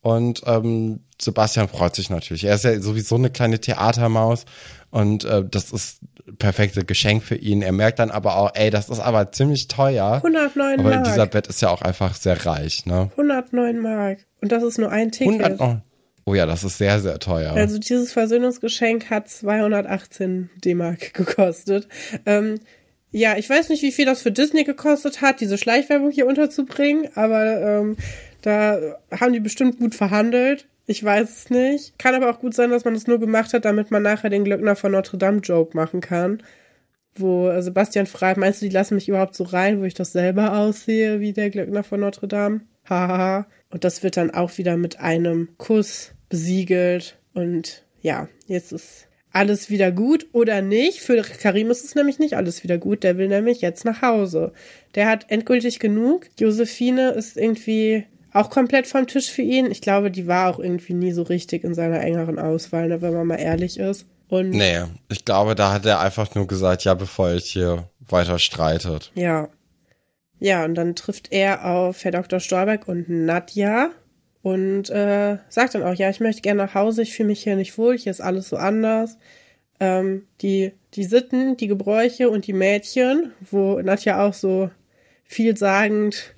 Und 0.00 0.42
ähm, 0.46 1.00
Sebastian 1.20 1.68
freut 1.68 1.94
sich 1.96 2.10
natürlich. 2.10 2.44
Er 2.44 2.54
ist 2.54 2.64
ja 2.64 2.78
sowieso 2.80 3.16
eine 3.16 3.30
kleine 3.30 3.60
Theatermaus 3.60 4.44
und 4.90 5.24
äh, 5.24 5.44
das 5.44 5.72
ist 5.72 6.00
perfekte 6.38 6.84
Geschenk 6.84 7.22
für 7.22 7.36
ihn. 7.36 7.62
Er 7.62 7.72
merkt 7.72 7.98
dann 7.98 8.10
aber 8.10 8.36
auch, 8.36 8.50
ey, 8.54 8.70
das 8.70 8.88
ist 8.88 9.00
aber 9.00 9.32
ziemlich 9.32 9.68
teuer. 9.68 10.14
109 10.14 10.80
Aber 10.80 10.90
Mark. 10.90 11.06
Elisabeth 11.06 11.46
ist 11.46 11.62
ja 11.62 11.70
auch 11.70 11.82
einfach 11.82 12.14
sehr 12.14 12.44
reich, 12.46 12.86
ne? 12.86 13.10
109 13.12 13.78
Mark. 13.78 14.26
Und 14.40 14.52
das 14.52 14.62
ist 14.62 14.78
nur 14.78 14.90
ein 14.90 15.10
Ticket. 15.10 15.42
100 15.42 15.60
oh, 15.60 15.76
oh 16.24 16.34
ja, 16.34 16.46
das 16.46 16.64
ist 16.64 16.78
sehr, 16.78 17.00
sehr 17.00 17.18
teuer. 17.18 17.52
Also 17.52 17.78
dieses 17.78 18.12
Versöhnungsgeschenk 18.12 19.10
hat 19.10 19.28
218 19.28 20.50
D-Mark 20.64 21.14
gekostet. 21.14 21.88
Ähm, 22.26 22.60
ja, 23.12 23.36
ich 23.36 23.48
weiß 23.48 23.70
nicht, 23.70 23.82
wie 23.82 23.92
viel 23.92 24.04
das 24.04 24.22
für 24.22 24.32
Disney 24.32 24.64
gekostet 24.64 25.22
hat, 25.22 25.40
diese 25.40 25.58
Schleichwerbung 25.58 26.10
hier 26.10 26.26
unterzubringen, 26.26 27.08
aber 27.14 27.60
ähm, 27.60 27.96
da 28.46 29.00
haben 29.10 29.32
die 29.32 29.40
bestimmt 29.40 29.80
gut 29.80 29.96
verhandelt. 29.96 30.68
Ich 30.86 31.02
weiß 31.02 31.28
es 31.28 31.50
nicht. 31.50 31.98
Kann 31.98 32.14
aber 32.14 32.30
auch 32.30 32.38
gut 32.38 32.54
sein, 32.54 32.70
dass 32.70 32.84
man 32.84 32.94
das 32.94 33.08
nur 33.08 33.18
gemacht 33.18 33.52
hat, 33.52 33.64
damit 33.64 33.90
man 33.90 34.04
nachher 34.04 34.30
den 34.30 34.44
Glöckner 34.44 34.76
von 34.76 34.92
Notre 34.92 35.18
Dame 35.18 35.40
Joke 35.40 35.76
machen 35.76 36.00
kann. 36.00 36.40
Wo 37.16 37.48
äh, 37.48 37.60
Sebastian 37.60 38.06
fragt, 38.06 38.38
meinst 38.38 38.62
du, 38.62 38.66
die 38.66 38.72
lassen 38.72 38.94
mich 38.94 39.08
überhaupt 39.08 39.34
so 39.34 39.42
rein, 39.42 39.80
wo 39.80 39.84
ich 39.84 39.94
doch 39.94 40.04
selber 40.04 40.56
aussehe 40.56 41.18
wie 41.18 41.32
der 41.32 41.50
Glöckner 41.50 41.82
von 41.82 41.98
Notre 41.98 42.28
Dame? 42.28 42.60
Hahaha. 42.88 43.48
Und 43.70 43.82
das 43.82 44.04
wird 44.04 44.16
dann 44.16 44.30
auch 44.30 44.56
wieder 44.58 44.76
mit 44.76 45.00
einem 45.00 45.48
Kuss 45.58 46.12
besiegelt. 46.28 47.18
Und 47.34 47.84
ja, 48.00 48.28
jetzt 48.46 48.70
ist 48.70 49.08
alles 49.32 49.70
wieder 49.70 49.90
gut 49.90 50.28
oder 50.30 50.62
nicht. 50.62 51.00
Für 51.00 51.20
Karim 51.22 51.68
ist 51.72 51.84
es 51.84 51.96
nämlich 51.96 52.20
nicht 52.20 52.36
alles 52.36 52.62
wieder 52.62 52.78
gut. 52.78 53.02
Der 53.02 53.18
will 53.18 53.26
nämlich 53.26 53.60
jetzt 53.60 53.84
nach 53.84 54.02
Hause. 54.02 54.52
Der 54.94 55.08
hat 55.08 55.32
endgültig 55.32 55.80
genug. 55.80 56.28
Josephine 56.38 57.10
ist 57.10 57.36
irgendwie 57.36 58.04
auch 58.36 58.50
komplett 58.50 58.86
vom 58.86 59.06
Tisch 59.06 59.30
für 59.30 59.42
ihn. 59.42 59.70
Ich 59.70 59.80
glaube, 59.80 60.10
die 60.10 60.26
war 60.26 60.50
auch 60.50 60.58
irgendwie 60.58 60.94
nie 60.94 61.12
so 61.12 61.22
richtig 61.22 61.64
in 61.64 61.74
seiner 61.74 62.00
engeren 62.00 62.38
Auswahl, 62.38 62.88
ne, 62.88 63.02
wenn 63.02 63.14
man 63.14 63.26
mal 63.26 63.36
ehrlich 63.36 63.78
ist. 63.78 64.06
Und 64.28 64.50
Nee, 64.50 64.82
ich 65.08 65.24
glaube, 65.24 65.54
da 65.54 65.72
hat 65.72 65.86
er 65.86 66.00
einfach 66.00 66.34
nur 66.34 66.46
gesagt, 66.46 66.84
ja, 66.84 66.94
bevor 66.94 67.30
ihr 67.30 67.38
hier 67.38 67.88
weiter 68.00 68.38
streitet. 68.38 69.12
Ja. 69.14 69.48
Ja, 70.38 70.64
und 70.64 70.74
dann 70.74 70.94
trifft 70.94 71.32
er 71.32 71.64
auf 71.64 72.04
Herr 72.04 72.12
Dr. 72.12 72.40
Stolberg 72.40 72.88
und 72.88 73.08
Nadja 73.08 73.90
und 74.42 74.90
äh, 74.90 75.38
sagt 75.48 75.74
dann 75.74 75.82
auch, 75.82 75.94
ja, 75.94 76.10
ich 76.10 76.20
möchte 76.20 76.42
gerne 76.42 76.64
nach 76.64 76.74
Hause, 76.74 77.02
ich 77.02 77.14
fühle 77.14 77.28
mich 77.28 77.42
hier 77.42 77.56
nicht 77.56 77.78
wohl, 77.78 77.96
hier 77.96 78.10
ist 78.10 78.20
alles 78.20 78.50
so 78.50 78.56
anders. 78.56 79.16
Ähm, 79.80 80.26
die, 80.42 80.72
die 80.94 81.04
Sitten, 81.04 81.56
die 81.56 81.68
Gebräuche 81.68 82.28
und 82.28 82.46
die 82.46 82.52
Mädchen, 82.52 83.32
wo 83.50 83.80
Nadja 83.80 84.26
auch 84.26 84.34
so 84.34 84.70
vielsagend 85.24 86.35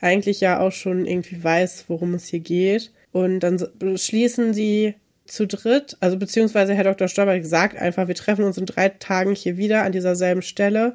eigentlich 0.00 0.40
ja 0.40 0.60
auch 0.60 0.72
schon 0.72 1.06
irgendwie 1.06 1.42
weiß, 1.42 1.84
worum 1.88 2.14
es 2.14 2.26
hier 2.28 2.40
geht. 2.40 2.92
Und 3.12 3.40
dann 3.40 3.56
s- 3.56 3.70
beschließen 3.78 4.52
sie 4.54 4.94
zu 5.24 5.46
dritt, 5.46 5.96
also 6.00 6.16
beziehungsweise 6.18 6.74
Herr 6.74 6.84
Dr. 6.84 7.08
Stolberg 7.08 7.44
sagt 7.44 7.76
einfach, 7.76 8.06
wir 8.06 8.14
treffen 8.14 8.44
uns 8.44 8.58
in 8.58 8.66
drei 8.66 8.90
Tagen 8.90 9.34
hier 9.34 9.56
wieder 9.56 9.82
an 9.82 9.92
dieser 9.92 10.14
selben 10.14 10.42
Stelle. 10.42 10.94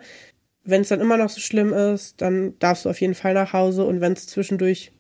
Wenn 0.64 0.82
es 0.82 0.90
dann 0.90 1.02
immer 1.02 1.18
noch 1.18 1.30
so 1.30 1.42
schlimm 1.42 1.74
ist, 1.74 2.22
dann 2.22 2.54
darfst 2.60 2.86
du 2.86 2.90
auf 2.90 3.02
jeden 3.02 3.16
Fall 3.16 3.34
nach 3.34 3.52
Hause. 3.54 3.84
Und 3.84 4.00
wenn 4.00 4.14
es 4.14 4.28
zwischendurch 4.28 4.92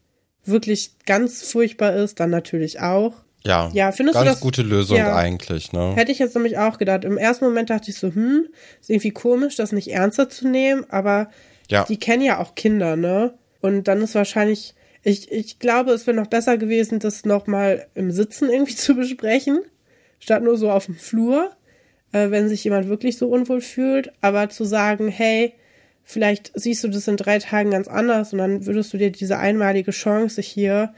wirklich 0.43 0.91
ganz 1.05 1.43
furchtbar 1.43 1.93
ist, 1.95 2.19
dann 2.19 2.29
natürlich 2.31 2.79
auch. 2.81 3.13
Ja, 3.45 3.69
Ja, 3.73 3.91
findest 3.91 4.15
du 4.19 4.23
ganz 4.23 4.33
das- 4.35 4.39
gute 4.41 4.63
Lösung 4.63 4.97
ja. 4.97 5.15
eigentlich, 5.15 5.71
ne? 5.71 5.93
Hätte 5.95 6.11
ich 6.11 6.19
jetzt 6.19 6.35
nämlich 6.35 6.57
auch 6.57 6.77
gedacht. 6.77 7.05
Im 7.05 7.17
ersten 7.17 7.45
Moment 7.45 7.69
dachte 7.69 7.89
ich 7.89 7.97
so, 7.97 8.13
hm, 8.13 8.47
ist 8.81 8.89
irgendwie 8.89 9.11
komisch, 9.11 9.55
das 9.55 9.71
nicht 9.71 9.87
ernster 9.91 10.29
zu 10.29 10.47
nehmen, 10.47 10.85
aber 10.89 11.29
Ja. 11.69 11.85
die 11.85 11.97
kennen 11.97 12.21
ja 12.23 12.39
auch 12.39 12.53
Kinder, 12.55 12.95
ne? 12.95 13.33
Und 13.61 13.88
dann 13.88 14.01
ist 14.01 14.15
wahrscheinlich, 14.15 14.73
ich, 15.03 15.31
ich 15.31 15.59
glaube, 15.59 15.91
es 15.91 16.07
wäre 16.07 16.17
noch 16.17 16.27
besser 16.27 16.57
gewesen, 16.57 16.99
das 16.99 17.25
nochmal 17.25 17.88
im 17.95 18.11
Sitzen 18.11 18.49
irgendwie 18.49 18.75
zu 18.75 18.95
besprechen, 18.95 19.61
statt 20.19 20.43
nur 20.43 20.57
so 20.57 20.71
auf 20.71 20.85
dem 20.85 20.95
Flur, 20.95 21.51
äh, 22.11 22.29
wenn 22.31 22.49
sich 22.49 22.63
jemand 22.63 22.88
wirklich 22.88 23.17
so 23.17 23.29
unwohl 23.29 23.61
fühlt, 23.61 24.11
aber 24.21 24.49
zu 24.49 24.63
sagen, 24.63 25.07
hey, 25.07 25.53
vielleicht 26.03 26.51
siehst 26.55 26.83
du 26.83 26.88
das 26.89 27.07
in 27.07 27.17
drei 27.17 27.39
Tagen 27.39 27.71
ganz 27.71 27.88
anders 27.88 28.33
und 28.33 28.39
dann 28.39 28.65
würdest 28.65 28.93
du 28.93 28.97
dir 28.97 29.11
diese 29.11 29.38
einmalige 29.38 29.91
Chance 29.91 30.41
hier 30.41 30.93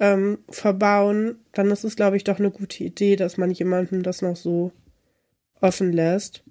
ähm, 0.00 0.38
verbauen, 0.48 1.38
dann 1.52 1.70
ist 1.70 1.84
es, 1.84 1.94
glaube 1.94 2.16
ich, 2.16 2.24
doch 2.24 2.38
eine 2.38 2.50
gute 2.50 2.82
Idee, 2.82 3.16
dass 3.16 3.36
man 3.36 3.50
jemandem 3.50 4.02
das 4.02 4.22
noch 4.22 4.36
so 4.36 4.72
offen 5.60 5.92
lässt. 5.92 6.42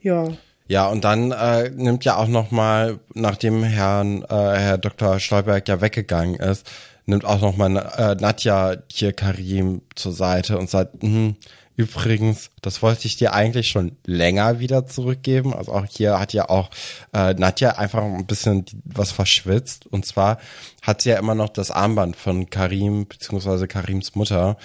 Ja. 0.00 0.36
Ja, 0.68 0.88
und 0.88 1.04
dann 1.04 1.30
äh, 1.30 1.70
nimmt 1.70 2.04
ja 2.04 2.16
auch 2.16 2.26
noch 2.26 2.50
mal, 2.50 2.98
nachdem 3.14 3.62
Herrn, 3.62 4.22
äh, 4.22 4.26
Herr 4.34 4.78
Dr. 4.78 5.20
Stolberg 5.20 5.68
ja 5.68 5.80
weggegangen 5.80 6.36
ist, 6.36 6.68
nimmt 7.06 7.24
auch 7.24 7.40
noch 7.40 7.56
mal 7.56 7.76
äh, 7.76 8.14
Nadja 8.20 8.76
hier 8.90 9.12
Karim 9.12 9.82
zur 9.94 10.12
Seite 10.12 10.58
und 10.58 10.68
sagt, 10.68 11.02
hm, 11.02 11.36
übrigens, 11.76 12.50
das 12.62 12.82
wollte 12.82 13.06
ich 13.06 13.16
dir 13.16 13.32
eigentlich 13.32 13.68
schon 13.68 13.96
länger 14.06 14.58
wieder 14.58 14.86
zurückgeben. 14.86 15.54
Also 15.54 15.72
auch 15.72 15.86
hier 15.88 16.18
hat 16.18 16.32
ja 16.32 16.48
auch 16.48 16.70
äh, 17.12 17.34
Nadja 17.34 17.78
einfach 17.78 18.02
ein 18.02 18.26
bisschen 18.26 18.64
was 18.84 19.12
verschwitzt. 19.12 19.86
Und 19.86 20.04
zwar 20.04 20.38
hat 20.82 21.02
sie 21.02 21.10
ja 21.10 21.18
immer 21.18 21.36
noch 21.36 21.50
das 21.50 21.70
Armband 21.70 22.16
von 22.16 22.50
Karim 22.50 23.06
beziehungsweise 23.06 23.68
Karims 23.68 24.16
Mutter 24.16 24.56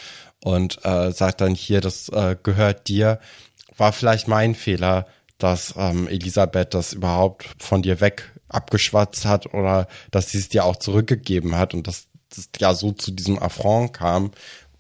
und 0.44 0.84
äh, 0.84 1.12
sagt 1.12 1.42
dann 1.42 1.54
hier, 1.54 1.82
das 1.82 2.10
äh, 2.10 2.36
gehört 2.42 2.88
dir. 2.88 3.20
War 3.78 3.94
vielleicht 3.94 4.28
mein 4.28 4.56
Fehler, 4.56 5.06
dass 5.44 5.74
ähm, 5.78 6.08
Elisabeth 6.08 6.74
das 6.74 6.94
überhaupt 6.94 7.46
von 7.60 7.82
dir 7.82 8.00
weg 8.02 8.32
abgeschwatzt 8.50 9.26
hat 9.26 9.54
oder 9.54 9.88
dass 10.12 10.30
sie 10.32 10.38
es 10.38 10.50
dir 10.50 10.66
auch 10.66 10.76
zurückgegeben 10.76 11.58
hat 11.58 11.74
und 11.74 11.88
dass 11.88 12.08
das 12.36 12.50
ja 12.60 12.74
so 12.74 12.92
zu 12.92 13.12
diesem 13.12 13.40
Affront 13.40 13.94
kam, 13.94 14.32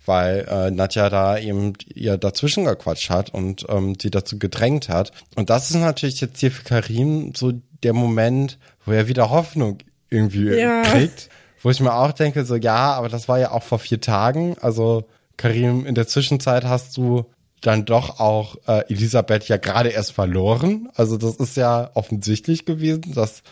weil 0.05 0.45
äh, 0.49 0.71
Nadja 0.71 1.09
da 1.09 1.37
eben 1.37 1.73
ihr 1.93 2.17
dazwischen 2.17 2.65
gequatscht 2.65 3.09
hat 3.09 3.29
und 3.33 3.65
ähm, 3.69 3.95
sie 4.01 4.09
dazu 4.11 4.39
gedrängt 4.39 4.89
hat. 4.89 5.11
Und 5.35 5.49
das 5.49 5.69
ist 5.69 5.77
natürlich 5.77 6.21
jetzt 6.21 6.39
hier 6.39 6.51
für 6.51 6.63
Karim 6.63 7.33
so 7.35 7.53
der 7.83 7.93
Moment, 7.93 8.57
wo 8.85 8.91
er 8.91 9.07
wieder 9.07 9.29
Hoffnung 9.29 9.77
irgendwie 10.09 10.49
Ja. 10.55 10.83
kriegt, 10.83 11.29
wo 11.61 11.69
ich 11.69 11.79
mir 11.79 11.93
auch 11.93 12.11
denke, 12.11 12.45
so 12.45 12.55
ja, 12.55 12.93
aber 12.93 13.09
das 13.09 13.27
war 13.27 13.39
ja 13.39 13.51
auch 13.51 13.63
vor 13.63 13.79
vier 13.79 14.01
Tagen. 14.01 14.55
Also 14.59 15.05
Karim, 15.37 15.85
in 15.85 15.95
der 15.95 16.07
Zwischenzeit 16.07 16.63
hast 16.65 16.97
du 16.97 17.25
dann 17.61 17.85
doch 17.85 18.19
auch 18.19 18.57
äh, 18.67 18.83
Elisabeth 18.91 19.47
ja 19.47 19.57
gerade 19.57 19.89
erst 19.89 20.11
verloren. 20.11 20.89
Also 20.95 21.17
das 21.17 21.35
ist 21.35 21.57
ja 21.57 21.91
offensichtlich 21.93 22.65
gewesen, 22.65 23.13
dass 23.13 23.43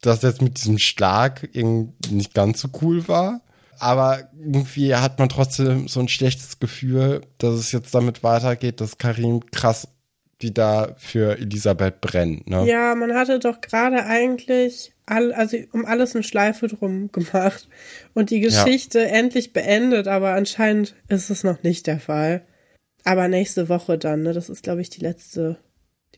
das 0.00 0.22
jetzt 0.22 0.40
mit 0.40 0.58
diesem 0.58 0.78
Schlag 0.78 1.48
irgendwie 1.52 2.14
nicht 2.14 2.34
ganz 2.34 2.60
so 2.60 2.68
cool 2.80 3.08
war. 3.08 3.40
Aber 3.80 4.28
irgendwie 4.38 4.94
hat 4.94 5.18
man 5.18 5.28
trotzdem 5.28 5.88
so 5.88 6.00
ein 6.00 6.08
schlechtes 6.08 6.58
Gefühl, 6.58 7.22
dass 7.38 7.54
es 7.54 7.72
jetzt 7.72 7.94
damit 7.94 8.22
weitergeht, 8.22 8.80
dass 8.80 8.98
Karim 8.98 9.44
krass 9.50 9.88
wieder 10.40 10.94
für 10.98 11.38
Elisabeth 11.38 12.00
brennt. 12.00 12.48
Ne? 12.48 12.66
Ja, 12.66 12.94
man 12.94 13.14
hatte 13.14 13.38
doch 13.40 13.60
gerade 13.60 14.04
eigentlich 14.04 14.92
all, 15.06 15.32
also 15.32 15.56
um 15.72 15.84
alles 15.84 16.14
eine 16.14 16.22
Schleife 16.22 16.68
drum 16.68 17.10
gemacht 17.10 17.68
und 18.14 18.30
die 18.30 18.40
Geschichte 18.40 19.06
endlich 19.06 19.52
beendet, 19.52 20.06
aber 20.06 20.34
anscheinend 20.34 20.94
ist 21.08 21.30
es 21.30 21.42
noch 21.42 21.62
nicht 21.62 21.86
der 21.86 21.98
Fall. 21.98 22.42
Aber 23.08 23.26
nächste 23.26 23.70
Woche 23.70 23.96
dann, 23.96 24.22
ne? 24.22 24.34
Das 24.34 24.50
ist, 24.50 24.62
glaube 24.62 24.82
ich, 24.82 24.90
die 24.90 25.00
letzte, 25.00 25.56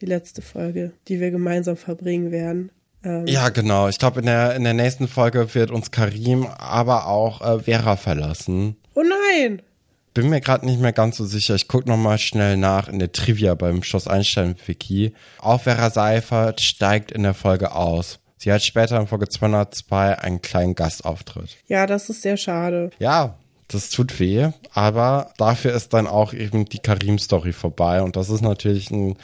die 0.00 0.06
letzte 0.06 0.42
Folge, 0.42 0.90
die 1.06 1.20
wir 1.20 1.30
gemeinsam 1.30 1.76
verbringen 1.76 2.32
werden. 2.32 2.72
Ähm, 3.04 3.28
Ja, 3.28 3.48
genau. 3.50 3.86
Ich 3.86 4.00
glaube, 4.00 4.18
in 4.18 4.26
der, 4.26 4.56
in 4.56 4.64
der 4.64 4.74
nächsten 4.74 5.06
Folge 5.06 5.54
wird 5.54 5.70
uns 5.70 5.92
Karim, 5.92 6.46
aber 6.46 7.06
auch 7.06 7.42
äh, 7.42 7.60
Vera 7.60 7.94
verlassen. 7.94 8.74
Oh 8.96 9.04
nein! 9.04 9.62
Bin 10.14 10.30
mir 10.30 10.40
gerade 10.40 10.66
nicht 10.66 10.80
mehr 10.80 10.92
ganz 10.92 11.16
so 11.16 11.24
sicher. 11.24 11.54
Ich 11.54 11.68
guck 11.68 11.86
noch 11.86 11.96
mal 11.96 12.18
schnell 12.18 12.56
nach 12.56 12.88
in 12.88 12.98
der 12.98 13.12
Trivia 13.12 13.54
beim 13.54 13.84
Schloss 13.84 14.08
Einstein-Wiki. 14.08 15.14
Auch 15.38 15.60
Vera 15.60 15.90
Seifert 15.90 16.60
steigt 16.60 17.12
in 17.12 17.22
der 17.22 17.34
Folge 17.34 17.70
aus. 17.72 18.18
Sie 18.36 18.50
hat 18.52 18.62
später 18.64 18.98
in 18.98 19.06
Folge 19.06 19.28
202 19.28 20.18
einen 20.18 20.42
kleinen 20.42 20.74
Gastauftritt. 20.74 21.56
Ja, 21.68 21.86
das 21.86 22.10
ist 22.10 22.22
sehr 22.22 22.36
schade. 22.36 22.90
Ja, 22.98 23.38
Das 23.72 23.90
tut 23.90 24.18
weh, 24.18 24.48
aber 24.72 25.32
dafür 25.38 25.72
ist 25.74 25.92
dann 25.94 26.09
auch 26.09 26.32
eben 26.32 26.64
die 26.64 26.80
Karim-Story 26.80 27.52
vorbei 27.52 28.02
und 28.02 28.16
das 28.16 28.28
ist 28.28 28.40
natürlich 28.40 28.90
ein 28.90 29.16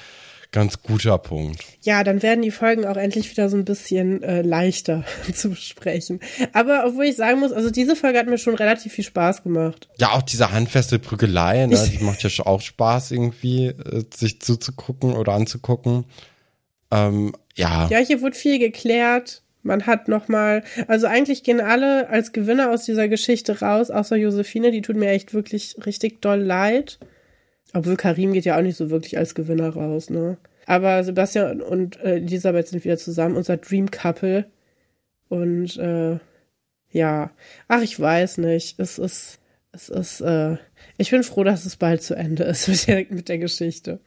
ganz 0.52 0.80
guter 0.82 1.18
Punkt. 1.18 1.62
Ja, 1.82 2.04
dann 2.04 2.22
werden 2.22 2.42
die 2.42 2.50
Folgen 2.50 2.86
auch 2.86 2.96
endlich 2.96 3.30
wieder 3.30 3.48
so 3.48 3.56
ein 3.56 3.64
bisschen 3.64 4.22
äh, 4.22 4.42
leichter 4.42 5.04
zu 5.34 5.50
besprechen. 5.50 6.20
Aber 6.52 6.84
obwohl 6.86 7.06
ich 7.06 7.16
sagen 7.16 7.40
muss, 7.40 7.52
also 7.52 7.70
diese 7.70 7.96
Folge 7.96 8.18
hat 8.18 8.26
mir 8.26 8.38
schon 8.38 8.54
relativ 8.54 8.92
viel 8.92 9.04
Spaß 9.04 9.42
gemacht. 9.42 9.88
Ja, 9.98 10.12
auch 10.12 10.22
diese 10.22 10.52
handfeste 10.52 10.98
Prügelei, 10.98 11.66
ne, 11.66 11.90
die 11.90 12.02
macht 12.04 12.22
ja 12.22 12.30
schon 12.30 12.46
auch 12.46 12.60
Spaß 12.60 13.10
irgendwie, 13.10 13.66
äh, 13.66 14.04
sich 14.14 14.40
zuzugucken 14.40 15.14
oder 15.14 15.32
anzugucken. 15.32 16.04
Ähm, 16.90 17.34
ja. 17.56 17.88
Ja, 17.88 17.98
hier 17.98 18.20
wurde 18.22 18.36
viel 18.36 18.58
geklärt. 18.58 19.42
Man 19.66 19.86
hat 19.86 20.08
noch 20.08 20.28
mal, 20.28 20.62
also 20.86 21.06
eigentlich 21.06 21.42
gehen 21.42 21.60
alle 21.60 22.08
als 22.08 22.32
Gewinner 22.32 22.70
aus 22.70 22.84
dieser 22.84 23.08
Geschichte 23.08 23.60
raus, 23.60 23.90
außer 23.90 24.16
Josephine, 24.16 24.70
die 24.70 24.82
tut 24.82 24.96
mir 24.96 25.10
echt 25.10 25.34
wirklich 25.34 25.76
richtig 25.84 26.22
doll 26.22 26.40
leid. 26.40 26.98
Obwohl 27.74 27.96
Karim 27.96 28.32
geht 28.32 28.44
ja 28.44 28.56
auch 28.56 28.62
nicht 28.62 28.76
so 28.76 28.90
wirklich 28.90 29.18
als 29.18 29.34
Gewinner 29.34 29.70
raus, 29.70 30.08
ne? 30.08 30.38
Aber 30.66 31.04
Sebastian 31.04 31.60
und 31.60 32.00
äh, 32.00 32.16
Elisabeth 32.16 32.68
sind 32.68 32.84
wieder 32.84 32.96
zusammen, 32.96 33.36
unser 33.36 33.56
Dream 33.56 33.90
Couple. 33.90 34.46
Und 35.28 35.76
äh, 35.76 36.18
ja, 36.90 37.30
ach, 37.68 37.82
ich 37.82 37.98
weiß 37.98 38.38
nicht. 38.38 38.78
Es 38.78 38.98
ist, 38.98 39.38
es 39.72 39.88
ist, 39.88 40.20
äh, 40.20 40.56
ich 40.96 41.10
bin 41.10 41.22
froh, 41.22 41.44
dass 41.44 41.66
es 41.66 41.76
bald 41.76 42.02
zu 42.02 42.14
Ende 42.14 42.44
ist 42.44 42.68
mit 42.68 42.86
der, 42.88 43.06
mit 43.10 43.28
der 43.28 43.38
Geschichte. 43.38 44.00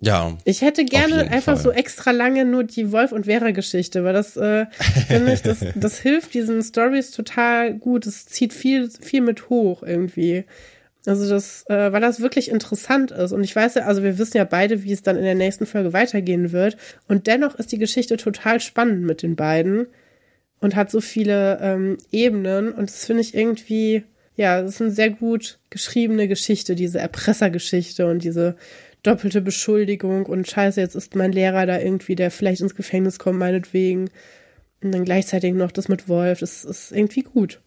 Ja. 0.00 0.36
Ich 0.44 0.60
hätte 0.60 0.84
gerne 0.84 1.30
einfach 1.30 1.54
Fall. 1.54 1.62
so 1.62 1.70
extra 1.70 2.10
lange 2.10 2.44
nur 2.44 2.64
die 2.64 2.92
Wolf 2.92 3.12
und 3.12 3.24
Vera 3.24 3.50
Geschichte, 3.52 4.04
weil 4.04 4.12
das 4.12 4.36
äh, 4.36 4.66
finde 5.08 5.32
ich, 5.32 5.42
das, 5.42 5.64
das 5.74 5.98
hilft 5.98 6.34
diesen 6.34 6.62
Stories 6.62 7.10
total 7.12 7.74
gut. 7.74 8.06
Es 8.06 8.26
zieht 8.26 8.52
viel, 8.52 8.90
viel 8.90 9.22
mit 9.22 9.48
hoch 9.48 9.82
irgendwie. 9.82 10.44
Also 11.06 11.28
das, 11.28 11.64
äh, 11.68 11.92
weil 11.92 12.00
das 12.00 12.20
wirklich 12.20 12.50
interessant 12.50 13.10
ist. 13.10 13.32
Und 13.32 13.42
ich 13.44 13.54
weiß 13.54 13.76
ja, 13.76 13.84
also 13.84 14.02
wir 14.02 14.18
wissen 14.18 14.36
ja 14.36 14.44
beide, 14.44 14.82
wie 14.82 14.92
es 14.92 15.02
dann 15.02 15.16
in 15.16 15.24
der 15.24 15.34
nächsten 15.34 15.64
Folge 15.64 15.92
weitergehen 15.92 16.52
wird. 16.52 16.76
Und 17.08 17.26
dennoch 17.26 17.54
ist 17.54 17.72
die 17.72 17.78
Geschichte 17.78 18.16
total 18.16 18.60
spannend 18.60 19.04
mit 19.04 19.22
den 19.22 19.36
beiden 19.36 19.86
und 20.60 20.74
hat 20.74 20.90
so 20.90 21.00
viele 21.00 21.58
ähm, 21.62 21.98
Ebenen. 22.10 22.72
Und 22.72 22.90
das 22.90 23.06
finde 23.06 23.22
ich 23.22 23.34
irgendwie, 23.34 24.02
ja, 24.36 24.60
das 24.60 24.74
ist 24.74 24.82
eine 24.82 24.90
sehr 24.90 25.10
gut 25.10 25.58
geschriebene 25.70 26.28
Geschichte, 26.28 26.74
diese 26.74 26.98
Erpressergeschichte 26.98 28.06
und 28.06 28.24
diese 28.24 28.56
doppelte 29.06 29.40
Beschuldigung 29.40 30.26
und 30.26 30.48
scheiße, 30.48 30.80
jetzt 30.80 30.94
ist 30.94 31.14
mein 31.14 31.32
Lehrer 31.32 31.66
da 31.66 31.78
irgendwie, 31.78 32.14
der 32.14 32.30
vielleicht 32.30 32.60
ins 32.60 32.74
Gefängnis 32.74 33.18
kommt, 33.18 33.38
meinetwegen. 33.38 34.10
Und 34.82 34.92
dann 34.92 35.04
gleichzeitig 35.04 35.54
noch 35.54 35.72
das 35.72 35.88
mit 35.88 36.08
Wolf, 36.08 36.40
das 36.40 36.64
ist 36.64 36.92
irgendwie 36.92 37.22
gut. 37.22 37.60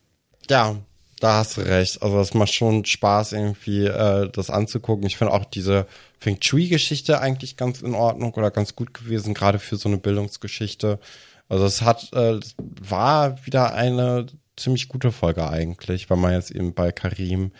Ja, 0.50 0.78
da 1.20 1.40
hast 1.40 1.58
du 1.58 1.62
recht. 1.62 2.02
Also 2.02 2.20
es 2.20 2.34
macht 2.34 2.54
schon 2.54 2.86
Spaß, 2.86 3.34
irgendwie 3.34 3.86
äh, 3.86 4.30
das 4.32 4.50
anzugucken. 4.50 5.06
Ich 5.06 5.18
finde 5.18 5.34
auch 5.34 5.46
diese 5.46 5.86
Feng 6.20 6.38
Shui-Geschichte 6.42 7.20
eigentlich 7.20 7.58
ganz 7.58 7.82
in 7.82 7.94
Ordnung 7.94 8.34
oder 8.34 8.52
ganz 8.52 8.76
gut 8.76 8.94
gewesen, 8.94 9.34
gerade 9.34 9.60
für 9.60 9.76
so 9.76 9.90
eine 9.90 9.98
Bildungsgeschichte. 9.98 11.00
Also 11.48 11.66
es 11.66 11.82
hat, 11.82 12.14
äh, 12.14 12.40
war 12.58 13.46
wieder 13.46 13.74
eine 13.74 14.28
ziemlich 14.56 14.88
gute 14.88 15.12
Folge 15.12 15.50
eigentlich, 15.50 16.10
weil 16.10 16.18
man 16.18 16.34
jetzt 16.34 16.52
eben 16.52 16.74
bei 16.74 16.92
Karim 16.92 17.52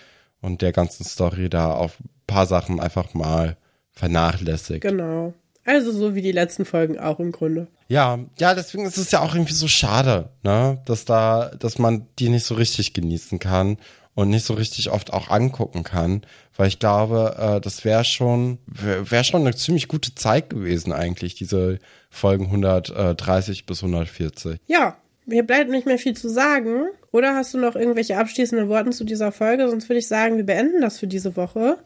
und 0.42 0.62
der 0.62 0.72
ganzen 0.72 1.04
Story 1.04 1.50
da 1.50 1.74
auf 1.74 2.00
ein 2.00 2.10
paar 2.28 2.46
Sachen 2.46 2.80
einfach 2.80 3.14
mal 3.14 3.58
vernachlässigt. 4.00 4.82
Genau. 4.82 5.34
Also 5.66 5.92
so 5.92 6.16
wie 6.16 6.22
die 6.22 6.32
letzten 6.32 6.66
Folgen 6.66 6.98
auch 6.98 7.20
im 7.20 7.32
Grunde. 7.32 7.68
Ja, 7.90 8.20
ja, 8.40 8.56
deswegen 8.56 8.86
ist 8.86 8.98
es 8.98 9.12
ja 9.12 9.20
auch 9.20 9.36
irgendwie 9.36 9.54
so 9.54 9.68
schade, 9.68 10.30
ne, 10.42 10.82
dass 10.86 11.06
da, 11.06 11.52
dass 11.60 11.78
man 11.78 12.08
die 12.18 12.30
nicht 12.30 12.46
so 12.46 12.56
richtig 12.56 12.94
genießen 12.94 13.40
kann 13.40 13.78
und 14.16 14.30
nicht 14.30 14.46
so 14.46 14.54
richtig 14.54 14.90
oft 14.90 15.14
auch 15.14 15.30
angucken 15.30 15.84
kann, 15.84 16.22
weil 16.56 16.70
ich 16.70 16.80
glaube, 16.80 17.36
äh, 17.38 17.62
das 17.62 17.86
wäre 17.86 18.04
schon, 18.04 18.58
wäre 18.66 19.10
wär 19.12 19.24
schon 19.24 19.42
eine 19.42 19.56
ziemlich 19.56 19.88
gute 19.88 20.16
Zeit 20.16 20.50
gewesen 20.50 20.92
eigentlich, 20.92 21.36
diese 21.36 21.80
Folgen 22.10 22.46
130 22.46 23.66
bis 23.66 23.84
140. 23.84 24.60
Ja, 24.68 24.98
mir 25.26 25.44
bleibt 25.44 25.70
nicht 25.70 25.86
mehr 25.86 26.00
viel 26.00 26.16
zu 26.16 26.30
sagen. 26.30 26.88
Oder 27.12 27.36
hast 27.36 27.54
du 27.54 27.58
noch 27.58 27.76
irgendwelche 27.76 28.18
abschließenden 28.18 28.70
Worte 28.70 28.92
zu 28.92 29.04
dieser 29.04 29.32
Folge? 29.32 29.70
Sonst 29.70 29.90
würde 29.90 30.00
ich 30.00 30.08
sagen, 30.08 30.38
wir 30.38 30.46
beenden 30.46 30.82
das 30.82 31.00
für 31.00 31.08
diese 31.08 31.36
Woche. 31.36 31.78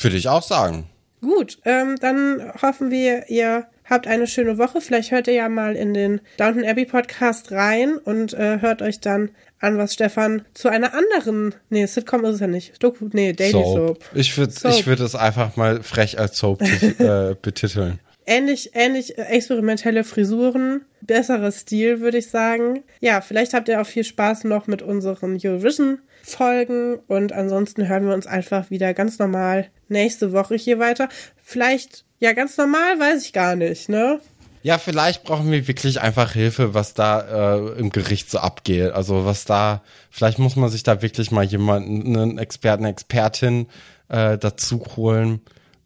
Würde 0.00 0.16
ich 0.16 0.28
auch 0.28 0.42
sagen. 0.42 0.84
Gut, 1.22 1.58
ähm, 1.64 1.96
dann 2.00 2.52
hoffen 2.60 2.90
wir, 2.90 3.30
ihr 3.30 3.66
habt 3.88 4.08
eine 4.08 4.26
schöne 4.26 4.58
Woche. 4.58 4.80
Vielleicht 4.80 5.12
hört 5.12 5.28
ihr 5.28 5.34
ja 5.34 5.48
mal 5.48 5.76
in 5.76 5.94
den 5.94 6.20
Downton 6.36 6.64
Abbey 6.64 6.84
Podcast 6.84 7.52
rein 7.52 7.96
und 7.96 8.34
äh, 8.34 8.60
hört 8.60 8.82
euch 8.82 9.00
dann 9.00 9.30
an, 9.60 9.78
was 9.78 9.94
Stefan 9.94 10.44
zu 10.52 10.68
einer 10.68 10.92
anderen, 10.94 11.54
nee, 11.70 11.86
Sitcom 11.86 12.24
ist 12.24 12.34
es 12.34 12.40
ja 12.40 12.48
nicht, 12.48 12.82
Doku, 12.82 13.08
nee, 13.12 13.32
Daily 13.32 13.52
Soap. 13.52 14.02
Soap. 14.02 14.04
Ich 14.14 14.36
würde 14.36 14.52
ich 14.70 14.86
würde 14.86 15.04
es 15.04 15.14
einfach 15.14 15.56
mal 15.56 15.84
frech 15.84 16.18
als 16.18 16.38
Soap 16.38 16.60
äh, 16.98 17.36
betiteln. 17.40 18.00
Ähnlich, 18.26 18.70
ähnlich 18.74 19.16
äh, 19.18 19.22
experimentelle 19.22 20.02
Frisuren, 20.02 20.82
besserer 21.00 21.52
Stil, 21.52 22.00
würde 22.00 22.18
ich 22.18 22.30
sagen. 22.30 22.82
Ja, 23.00 23.20
vielleicht 23.20 23.54
habt 23.54 23.68
ihr 23.68 23.80
auch 23.80 23.86
viel 23.86 24.04
Spaß 24.04 24.44
noch 24.44 24.66
mit 24.66 24.82
unseren 24.82 25.38
Eurovision 25.42 25.98
Folgen 26.22 26.96
und 27.06 27.32
ansonsten 27.32 27.88
hören 27.88 28.06
wir 28.06 28.14
uns 28.14 28.26
einfach 28.26 28.70
wieder 28.70 28.94
ganz 28.94 29.18
normal 29.18 29.68
nächste 29.88 30.32
Woche 30.32 30.54
hier 30.54 30.78
weiter. 30.78 31.08
Vielleicht, 31.42 32.04
ja, 32.18 32.32
ganz 32.32 32.56
normal, 32.56 32.98
weiß 32.98 33.24
ich 33.24 33.32
gar 33.32 33.56
nicht, 33.56 33.88
ne? 33.88 34.20
Ja, 34.62 34.78
vielleicht 34.78 35.24
brauchen 35.24 35.50
wir 35.50 35.66
wirklich 35.66 36.00
einfach 36.00 36.32
Hilfe, 36.32 36.72
was 36.72 36.94
da 36.94 37.56
äh, 37.56 37.78
im 37.78 37.90
Gericht 37.90 38.30
so 38.30 38.38
abgeht. 38.38 38.92
Also 38.92 39.24
was 39.24 39.44
da, 39.44 39.82
vielleicht 40.08 40.38
muss 40.38 40.54
man 40.54 40.70
sich 40.70 40.84
da 40.84 41.02
wirklich 41.02 41.32
mal 41.32 41.44
jemanden, 41.44 42.16
einen 42.16 42.38
Experten, 42.38 42.84
Expertin 42.84 43.66
äh, 44.08 44.38
dazu 44.38 44.84
holen, 44.96 45.40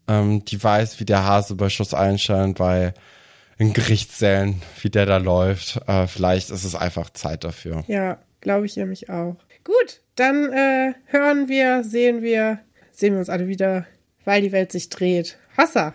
ähm, 0.07 0.45
die 0.45 0.63
weiß, 0.63 0.99
wie 0.99 1.05
der 1.05 1.25
Hase 1.25 1.55
bei 1.55 1.69
Schuss 1.69 1.95
Einstein 1.95 2.53
bei 2.53 2.93
in 3.57 3.73
Gerichtssälen, 3.73 4.61
wie 4.81 4.91
der 4.91 5.07
da 5.07 5.17
läuft. 5.17 5.81
Äh, 5.87 6.05
vielleicht 6.05 6.51
ist 6.51 6.63
es 6.63 6.75
einfach 6.75 7.09
Zeit 7.09 7.43
dafür. 7.43 7.83
Ja, 7.87 8.19
glaube 8.41 8.67
ich 8.67 8.75
nämlich 8.75 9.09
auch. 9.09 9.37
Gut, 9.63 10.01
dann 10.17 10.51
äh, 10.51 10.93
hören 11.05 11.47
wir, 11.47 11.83
sehen 11.83 12.21
wir, 12.21 12.59
sehen 12.91 13.13
wir 13.13 13.19
uns 13.19 13.29
alle 13.29 13.47
wieder, 13.47 13.85
weil 14.25 14.41
die 14.41 14.51
Welt 14.51 14.71
sich 14.71 14.89
dreht. 14.89 15.37
Hassa! 15.55 15.93